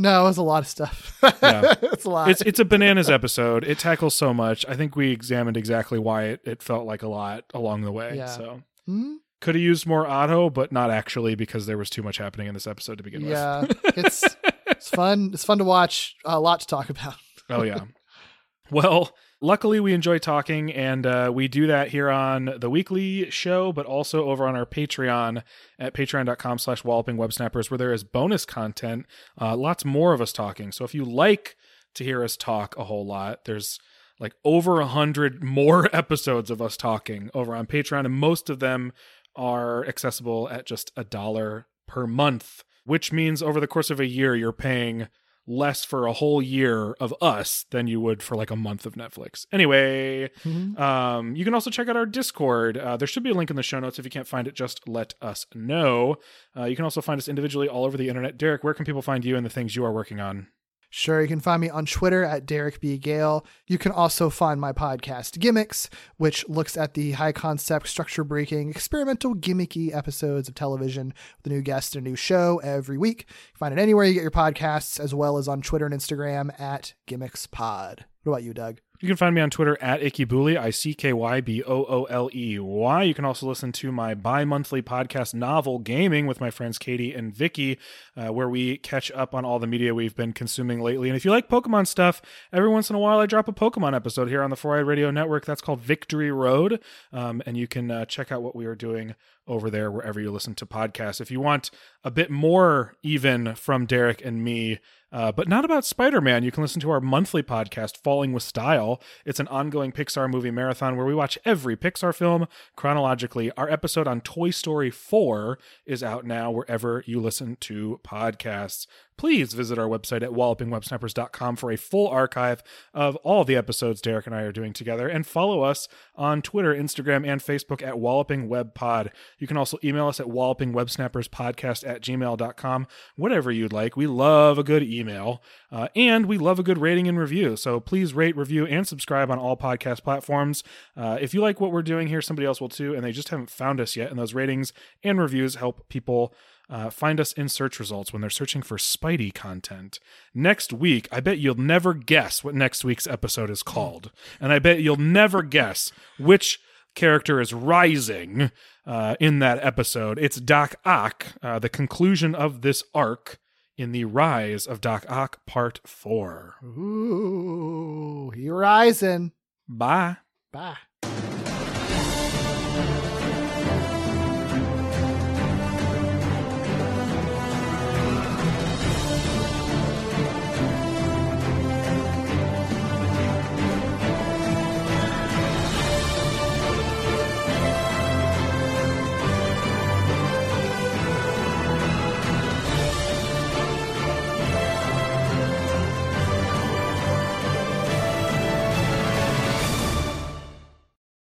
No, 0.00 0.22
it 0.22 0.24
was 0.24 0.36
a 0.36 0.42
lot 0.42 0.62
of 0.64 0.66
stuff. 0.66 1.16
Yeah. 1.22 1.74
it's 1.82 2.04
a 2.04 2.10
lot. 2.10 2.28
It's 2.28 2.40
it's 2.42 2.58
a 2.58 2.64
bananas 2.64 3.08
episode. 3.08 3.62
It 3.64 3.78
tackles 3.78 4.16
so 4.16 4.34
much. 4.34 4.66
I 4.68 4.74
think 4.74 4.96
we 4.96 5.12
examined 5.12 5.56
exactly 5.56 6.00
why 6.00 6.24
it, 6.24 6.40
it 6.44 6.60
felt 6.62 6.86
like 6.86 7.02
a 7.02 7.08
lot 7.08 7.44
along 7.54 7.82
the 7.82 7.92
way. 7.92 8.16
Yeah. 8.16 8.26
So 8.26 8.62
Hmm? 8.86 9.14
Could 9.44 9.54
have 9.54 9.62
used 9.62 9.86
more 9.86 10.06
Otto, 10.06 10.48
but 10.48 10.72
not 10.72 10.90
actually 10.90 11.34
because 11.34 11.66
there 11.66 11.76
was 11.76 11.90
too 11.90 12.02
much 12.02 12.16
happening 12.16 12.48
in 12.48 12.54
this 12.54 12.66
episode 12.66 12.96
to 12.96 13.04
begin 13.04 13.22
with. 13.22 13.32
yeah. 13.32 13.66
it's 13.84 14.24
it's 14.66 14.88
fun. 14.88 15.30
It's 15.34 15.44
fun 15.44 15.58
to 15.58 15.64
watch. 15.64 16.16
A 16.24 16.40
lot 16.40 16.60
to 16.60 16.66
talk 16.66 16.88
about. 16.88 17.16
Oh 17.50 17.62
yeah. 17.62 17.84
well, 18.70 19.14
luckily 19.42 19.80
we 19.80 19.92
enjoy 19.92 20.16
talking, 20.16 20.72
and 20.72 21.04
uh, 21.04 21.30
we 21.32 21.46
do 21.46 21.66
that 21.66 21.88
here 21.88 22.08
on 22.08 22.54
the 22.58 22.70
weekly 22.70 23.30
show, 23.30 23.70
but 23.70 23.84
also 23.84 24.24
over 24.24 24.48
on 24.48 24.56
our 24.56 24.64
Patreon 24.64 25.42
at 25.78 25.92
patreon.com 25.92 26.58
slash 26.58 26.82
walloping 26.82 27.18
websnappers, 27.18 27.70
where 27.70 27.76
there 27.76 27.92
is 27.92 28.02
bonus 28.02 28.46
content, 28.46 29.04
uh, 29.38 29.54
lots 29.54 29.84
more 29.84 30.14
of 30.14 30.22
us 30.22 30.32
talking. 30.32 30.72
So 30.72 30.86
if 30.86 30.94
you 30.94 31.04
like 31.04 31.54
to 31.96 32.02
hear 32.02 32.24
us 32.24 32.38
talk 32.38 32.74
a 32.78 32.84
whole 32.84 33.04
lot, 33.04 33.44
there's 33.44 33.78
like 34.18 34.34
over 34.42 34.80
a 34.80 34.86
hundred 34.86 35.44
more 35.44 35.90
episodes 35.94 36.50
of 36.50 36.62
us 36.62 36.78
talking 36.78 37.30
over 37.34 37.54
on 37.54 37.66
Patreon, 37.66 38.06
and 38.06 38.14
most 38.14 38.48
of 38.48 38.60
them 38.60 38.94
are 39.36 39.86
accessible 39.86 40.48
at 40.48 40.66
just 40.66 40.92
a 40.96 41.04
dollar 41.04 41.66
per 41.86 42.06
month, 42.06 42.64
which 42.84 43.12
means 43.12 43.42
over 43.42 43.60
the 43.60 43.66
course 43.66 43.90
of 43.90 44.00
a 44.00 44.06
year, 44.06 44.34
you're 44.34 44.52
paying 44.52 45.08
less 45.46 45.84
for 45.84 46.06
a 46.06 46.12
whole 46.14 46.40
year 46.40 46.92
of 47.00 47.12
us 47.20 47.66
than 47.70 47.86
you 47.86 48.00
would 48.00 48.22
for 48.22 48.34
like 48.34 48.50
a 48.50 48.56
month 48.56 48.86
of 48.86 48.94
Netflix. 48.94 49.44
Anyway, 49.52 50.30
um, 50.78 51.36
you 51.36 51.44
can 51.44 51.52
also 51.52 51.68
check 51.70 51.86
out 51.88 51.96
our 51.96 52.06
Discord. 52.06 52.78
Uh, 52.78 52.96
there 52.96 53.06
should 53.06 53.22
be 53.22 53.30
a 53.30 53.34
link 53.34 53.50
in 53.50 53.56
the 53.56 53.62
show 53.62 53.78
notes. 53.78 53.98
If 53.98 54.06
you 54.06 54.10
can't 54.10 54.26
find 54.26 54.48
it, 54.48 54.54
just 54.54 54.88
let 54.88 55.12
us 55.20 55.44
know. 55.54 56.16
Uh, 56.56 56.64
you 56.64 56.76
can 56.76 56.84
also 56.84 57.02
find 57.02 57.18
us 57.18 57.28
individually 57.28 57.68
all 57.68 57.84
over 57.84 57.98
the 57.98 58.08
internet. 58.08 58.38
Derek, 58.38 58.64
where 58.64 58.72
can 58.72 58.86
people 58.86 59.02
find 59.02 59.22
you 59.22 59.36
and 59.36 59.44
the 59.44 59.50
things 59.50 59.76
you 59.76 59.84
are 59.84 59.92
working 59.92 60.18
on? 60.18 60.48
Sure, 60.96 61.20
you 61.20 61.26
can 61.26 61.40
find 61.40 61.60
me 61.60 61.68
on 61.68 61.86
Twitter 61.86 62.22
at 62.22 62.46
Derek 62.46 62.80
B. 62.80 62.98
Gale. 62.98 63.44
You 63.66 63.78
can 63.78 63.90
also 63.90 64.30
find 64.30 64.60
my 64.60 64.72
podcast, 64.72 65.40
Gimmicks, 65.40 65.90
which 66.18 66.48
looks 66.48 66.76
at 66.76 66.94
the 66.94 67.10
high 67.10 67.32
concept, 67.32 67.88
structure 67.88 68.22
breaking, 68.22 68.70
experimental, 68.70 69.34
gimmicky 69.34 69.92
episodes 69.92 70.48
of 70.48 70.54
television 70.54 71.12
with 71.36 71.50
a 71.50 71.52
new 71.52 71.62
guest 71.62 71.96
and 71.96 72.06
a 72.06 72.08
new 72.08 72.14
show 72.14 72.60
every 72.62 72.96
week. 72.96 73.26
Find 73.54 73.76
it 73.76 73.82
anywhere 73.82 74.04
you 74.04 74.14
get 74.14 74.22
your 74.22 74.30
podcasts, 74.30 75.00
as 75.00 75.12
well 75.12 75.36
as 75.36 75.48
on 75.48 75.62
Twitter 75.62 75.84
and 75.84 75.92
Instagram 75.92 76.58
at 76.60 76.94
Gimmicks 77.06 77.48
Pod. 77.48 78.04
What 78.22 78.34
about 78.34 78.44
you, 78.44 78.54
Doug? 78.54 78.78
You 79.04 79.08
can 79.08 79.18
find 79.18 79.34
me 79.34 79.42
on 79.42 79.50
Twitter 79.50 79.76
at 79.82 80.00
IckyBooley, 80.00 80.56
I 80.56 80.70
C 80.70 80.94
K 80.94 81.12
Y 81.12 81.42
B 81.42 81.62
O 81.62 81.84
O 81.84 82.04
L 82.04 82.30
E 82.32 82.58
Y. 82.58 83.02
You 83.02 83.12
can 83.12 83.26
also 83.26 83.46
listen 83.46 83.70
to 83.72 83.92
my 83.92 84.14
bi 84.14 84.46
monthly 84.46 84.80
podcast, 84.80 85.34
Novel 85.34 85.78
Gaming, 85.78 86.26
with 86.26 86.40
my 86.40 86.50
friends 86.50 86.78
Katie 86.78 87.12
and 87.12 87.30
Vicky, 87.30 87.78
uh, 88.16 88.32
where 88.32 88.48
we 88.48 88.78
catch 88.78 89.12
up 89.12 89.34
on 89.34 89.44
all 89.44 89.58
the 89.58 89.66
media 89.66 89.94
we've 89.94 90.16
been 90.16 90.32
consuming 90.32 90.80
lately. 90.80 91.10
And 91.10 91.16
if 91.18 91.24
you 91.26 91.30
like 91.30 91.50
Pokemon 91.50 91.86
stuff, 91.86 92.22
every 92.50 92.70
once 92.70 92.88
in 92.88 92.96
a 92.96 92.98
while 92.98 93.18
I 93.18 93.26
drop 93.26 93.46
a 93.46 93.52
Pokemon 93.52 93.94
episode 93.94 94.30
here 94.30 94.42
on 94.42 94.48
the 94.48 94.56
Four 94.56 94.78
Eyed 94.78 94.86
Radio 94.86 95.10
Network. 95.10 95.44
That's 95.44 95.60
called 95.60 95.80
Victory 95.80 96.32
Road. 96.32 96.80
Um, 97.12 97.42
and 97.44 97.58
you 97.58 97.68
can 97.68 97.90
uh, 97.90 98.06
check 98.06 98.32
out 98.32 98.40
what 98.40 98.56
we 98.56 98.64
are 98.64 98.74
doing 98.74 99.16
over 99.46 99.68
there 99.68 99.90
wherever 99.90 100.18
you 100.18 100.30
listen 100.30 100.54
to 100.54 100.64
podcasts. 100.64 101.20
If 101.20 101.30
you 101.30 101.40
want 101.40 101.70
a 102.02 102.10
bit 102.10 102.30
more, 102.30 102.94
even 103.02 103.54
from 103.54 103.84
Derek 103.84 104.24
and 104.24 104.42
me, 104.42 104.78
uh, 105.14 105.30
but 105.30 105.46
not 105.46 105.64
about 105.64 105.84
Spider 105.84 106.20
Man. 106.20 106.42
You 106.42 106.50
can 106.50 106.62
listen 106.62 106.80
to 106.80 106.90
our 106.90 107.00
monthly 107.00 107.40
podcast, 107.40 107.96
Falling 107.98 108.32
with 108.32 108.42
Style. 108.42 109.00
It's 109.24 109.38
an 109.38 109.46
ongoing 109.46 109.92
Pixar 109.92 110.28
movie 110.28 110.50
marathon 110.50 110.96
where 110.96 111.06
we 111.06 111.14
watch 111.14 111.38
every 111.44 111.76
Pixar 111.76 112.12
film 112.12 112.48
chronologically. 112.74 113.52
Our 113.52 113.70
episode 113.70 114.08
on 114.08 114.22
Toy 114.22 114.50
Story 114.50 114.90
4 114.90 115.56
is 115.86 116.02
out 116.02 116.26
now 116.26 116.50
wherever 116.50 117.04
you 117.06 117.20
listen 117.20 117.56
to 117.60 118.00
podcasts. 118.04 118.88
Please 119.16 119.54
visit 119.54 119.78
our 119.78 119.86
website 119.86 120.22
at 120.22 120.30
wallopingwebsnappers.com 120.30 121.56
for 121.56 121.70
a 121.70 121.76
full 121.76 122.08
archive 122.08 122.62
of 122.92 123.14
all 123.16 123.44
the 123.44 123.56
episodes 123.56 124.00
Derek 124.00 124.26
and 124.26 124.34
I 124.34 124.42
are 124.42 124.52
doing 124.52 124.72
together. 124.72 125.06
And 125.06 125.26
follow 125.26 125.62
us 125.62 125.86
on 126.16 126.42
Twitter, 126.42 126.74
Instagram, 126.74 127.26
and 127.26 127.40
Facebook 127.40 127.80
at 127.80 127.98
Walloping 127.98 128.48
Web 128.48 128.74
Pod. 128.74 129.12
You 129.38 129.46
can 129.46 129.56
also 129.56 129.78
email 129.84 130.08
us 130.08 130.18
at 130.18 130.26
wallopingwebsnapperspodcast 130.26 131.88
at 131.88 132.02
gmail.com, 132.02 132.86
whatever 133.16 133.52
you'd 133.52 133.72
like. 133.72 133.96
We 133.96 134.06
love 134.06 134.58
a 134.58 134.64
good 134.64 134.82
email, 134.82 135.42
uh, 135.70 135.88
and 135.94 136.26
we 136.26 136.36
love 136.36 136.58
a 136.58 136.64
good 136.64 136.78
rating 136.78 137.06
and 137.06 137.18
review. 137.18 137.56
So 137.56 137.78
please 137.78 138.14
rate, 138.14 138.36
review, 138.36 138.66
and 138.66 138.86
subscribe 138.86 139.30
on 139.30 139.38
all 139.38 139.56
podcast 139.56 140.02
platforms. 140.02 140.64
Uh, 140.96 141.18
if 141.20 141.32
you 141.34 141.40
like 141.40 141.60
what 141.60 141.70
we're 141.70 141.82
doing 141.82 142.08
here, 142.08 142.20
somebody 142.20 142.46
else 142.46 142.60
will 142.60 142.68
too, 142.68 142.94
and 142.94 143.04
they 143.04 143.12
just 143.12 143.28
haven't 143.28 143.50
found 143.50 143.80
us 143.80 143.94
yet. 143.94 144.10
And 144.10 144.18
those 144.18 144.34
ratings 144.34 144.72
and 145.02 145.20
reviews 145.20 145.54
help 145.56 145.88
people 145.88 146.34
uh, 146.70 146.90
find 146.90 147.20
us 147.20 147.32
in 147.32 147.48
search 147.48 147.78
results 147.78 148.12
when 148.12 148.20
they're 148.20 148.30
searching 148.30 148.62
for 148.62 148.76
Spidey 148.76 149.32
content. 149.32 149.98
Next 150.34 150.72
week, 150.72 151.08
I 151.12 151.20
bet 151.20 151.38
you'll 151.38 151.54
never 151.56 151.94
guess 151.94 152.42
what 152.42 152.54
next 152.54 152.84
week's 152.84 153.06
episode 153.06 153.50
is 153.50 153.62
called. 153.62 154.10
And 154.40 154.52
I 154.52 154.58
bet 154.58 154.80
you'll 154.80 154.96
never 154.96 155.42
guess 155.42 155.92
which 156.18 156.60
character 156.94 157.40
is 157.40 157.52
rising 157.52 158.50
uh, 158.86 159.16
in 159.20 159.40
that 159.40 159.64
episode. 159.64 160.18
It's 160.18 160.36
Doc 160.36 160.76
Ock, 160.84 161.26
uh, 161.42 161.58
the 161.58 161.68
conclusion 161.68 162.34
of 162.34 162.62
this 162.62 162.84
arc 162.94 163.38
in 163.76 163.92
the 163.92 164.04
Rise 164.04 164.66
of 164.66 164.80
Doc 164.80 165.04
Ock 165.08 165.44
Part 165.46 165.80
4. 165.84 166.56
Ooh, 166.64 168.30
he 168.34 168.48
rising. 168.48 169.32
Bye. 169.68 170.18
Bye. 170.52 170.76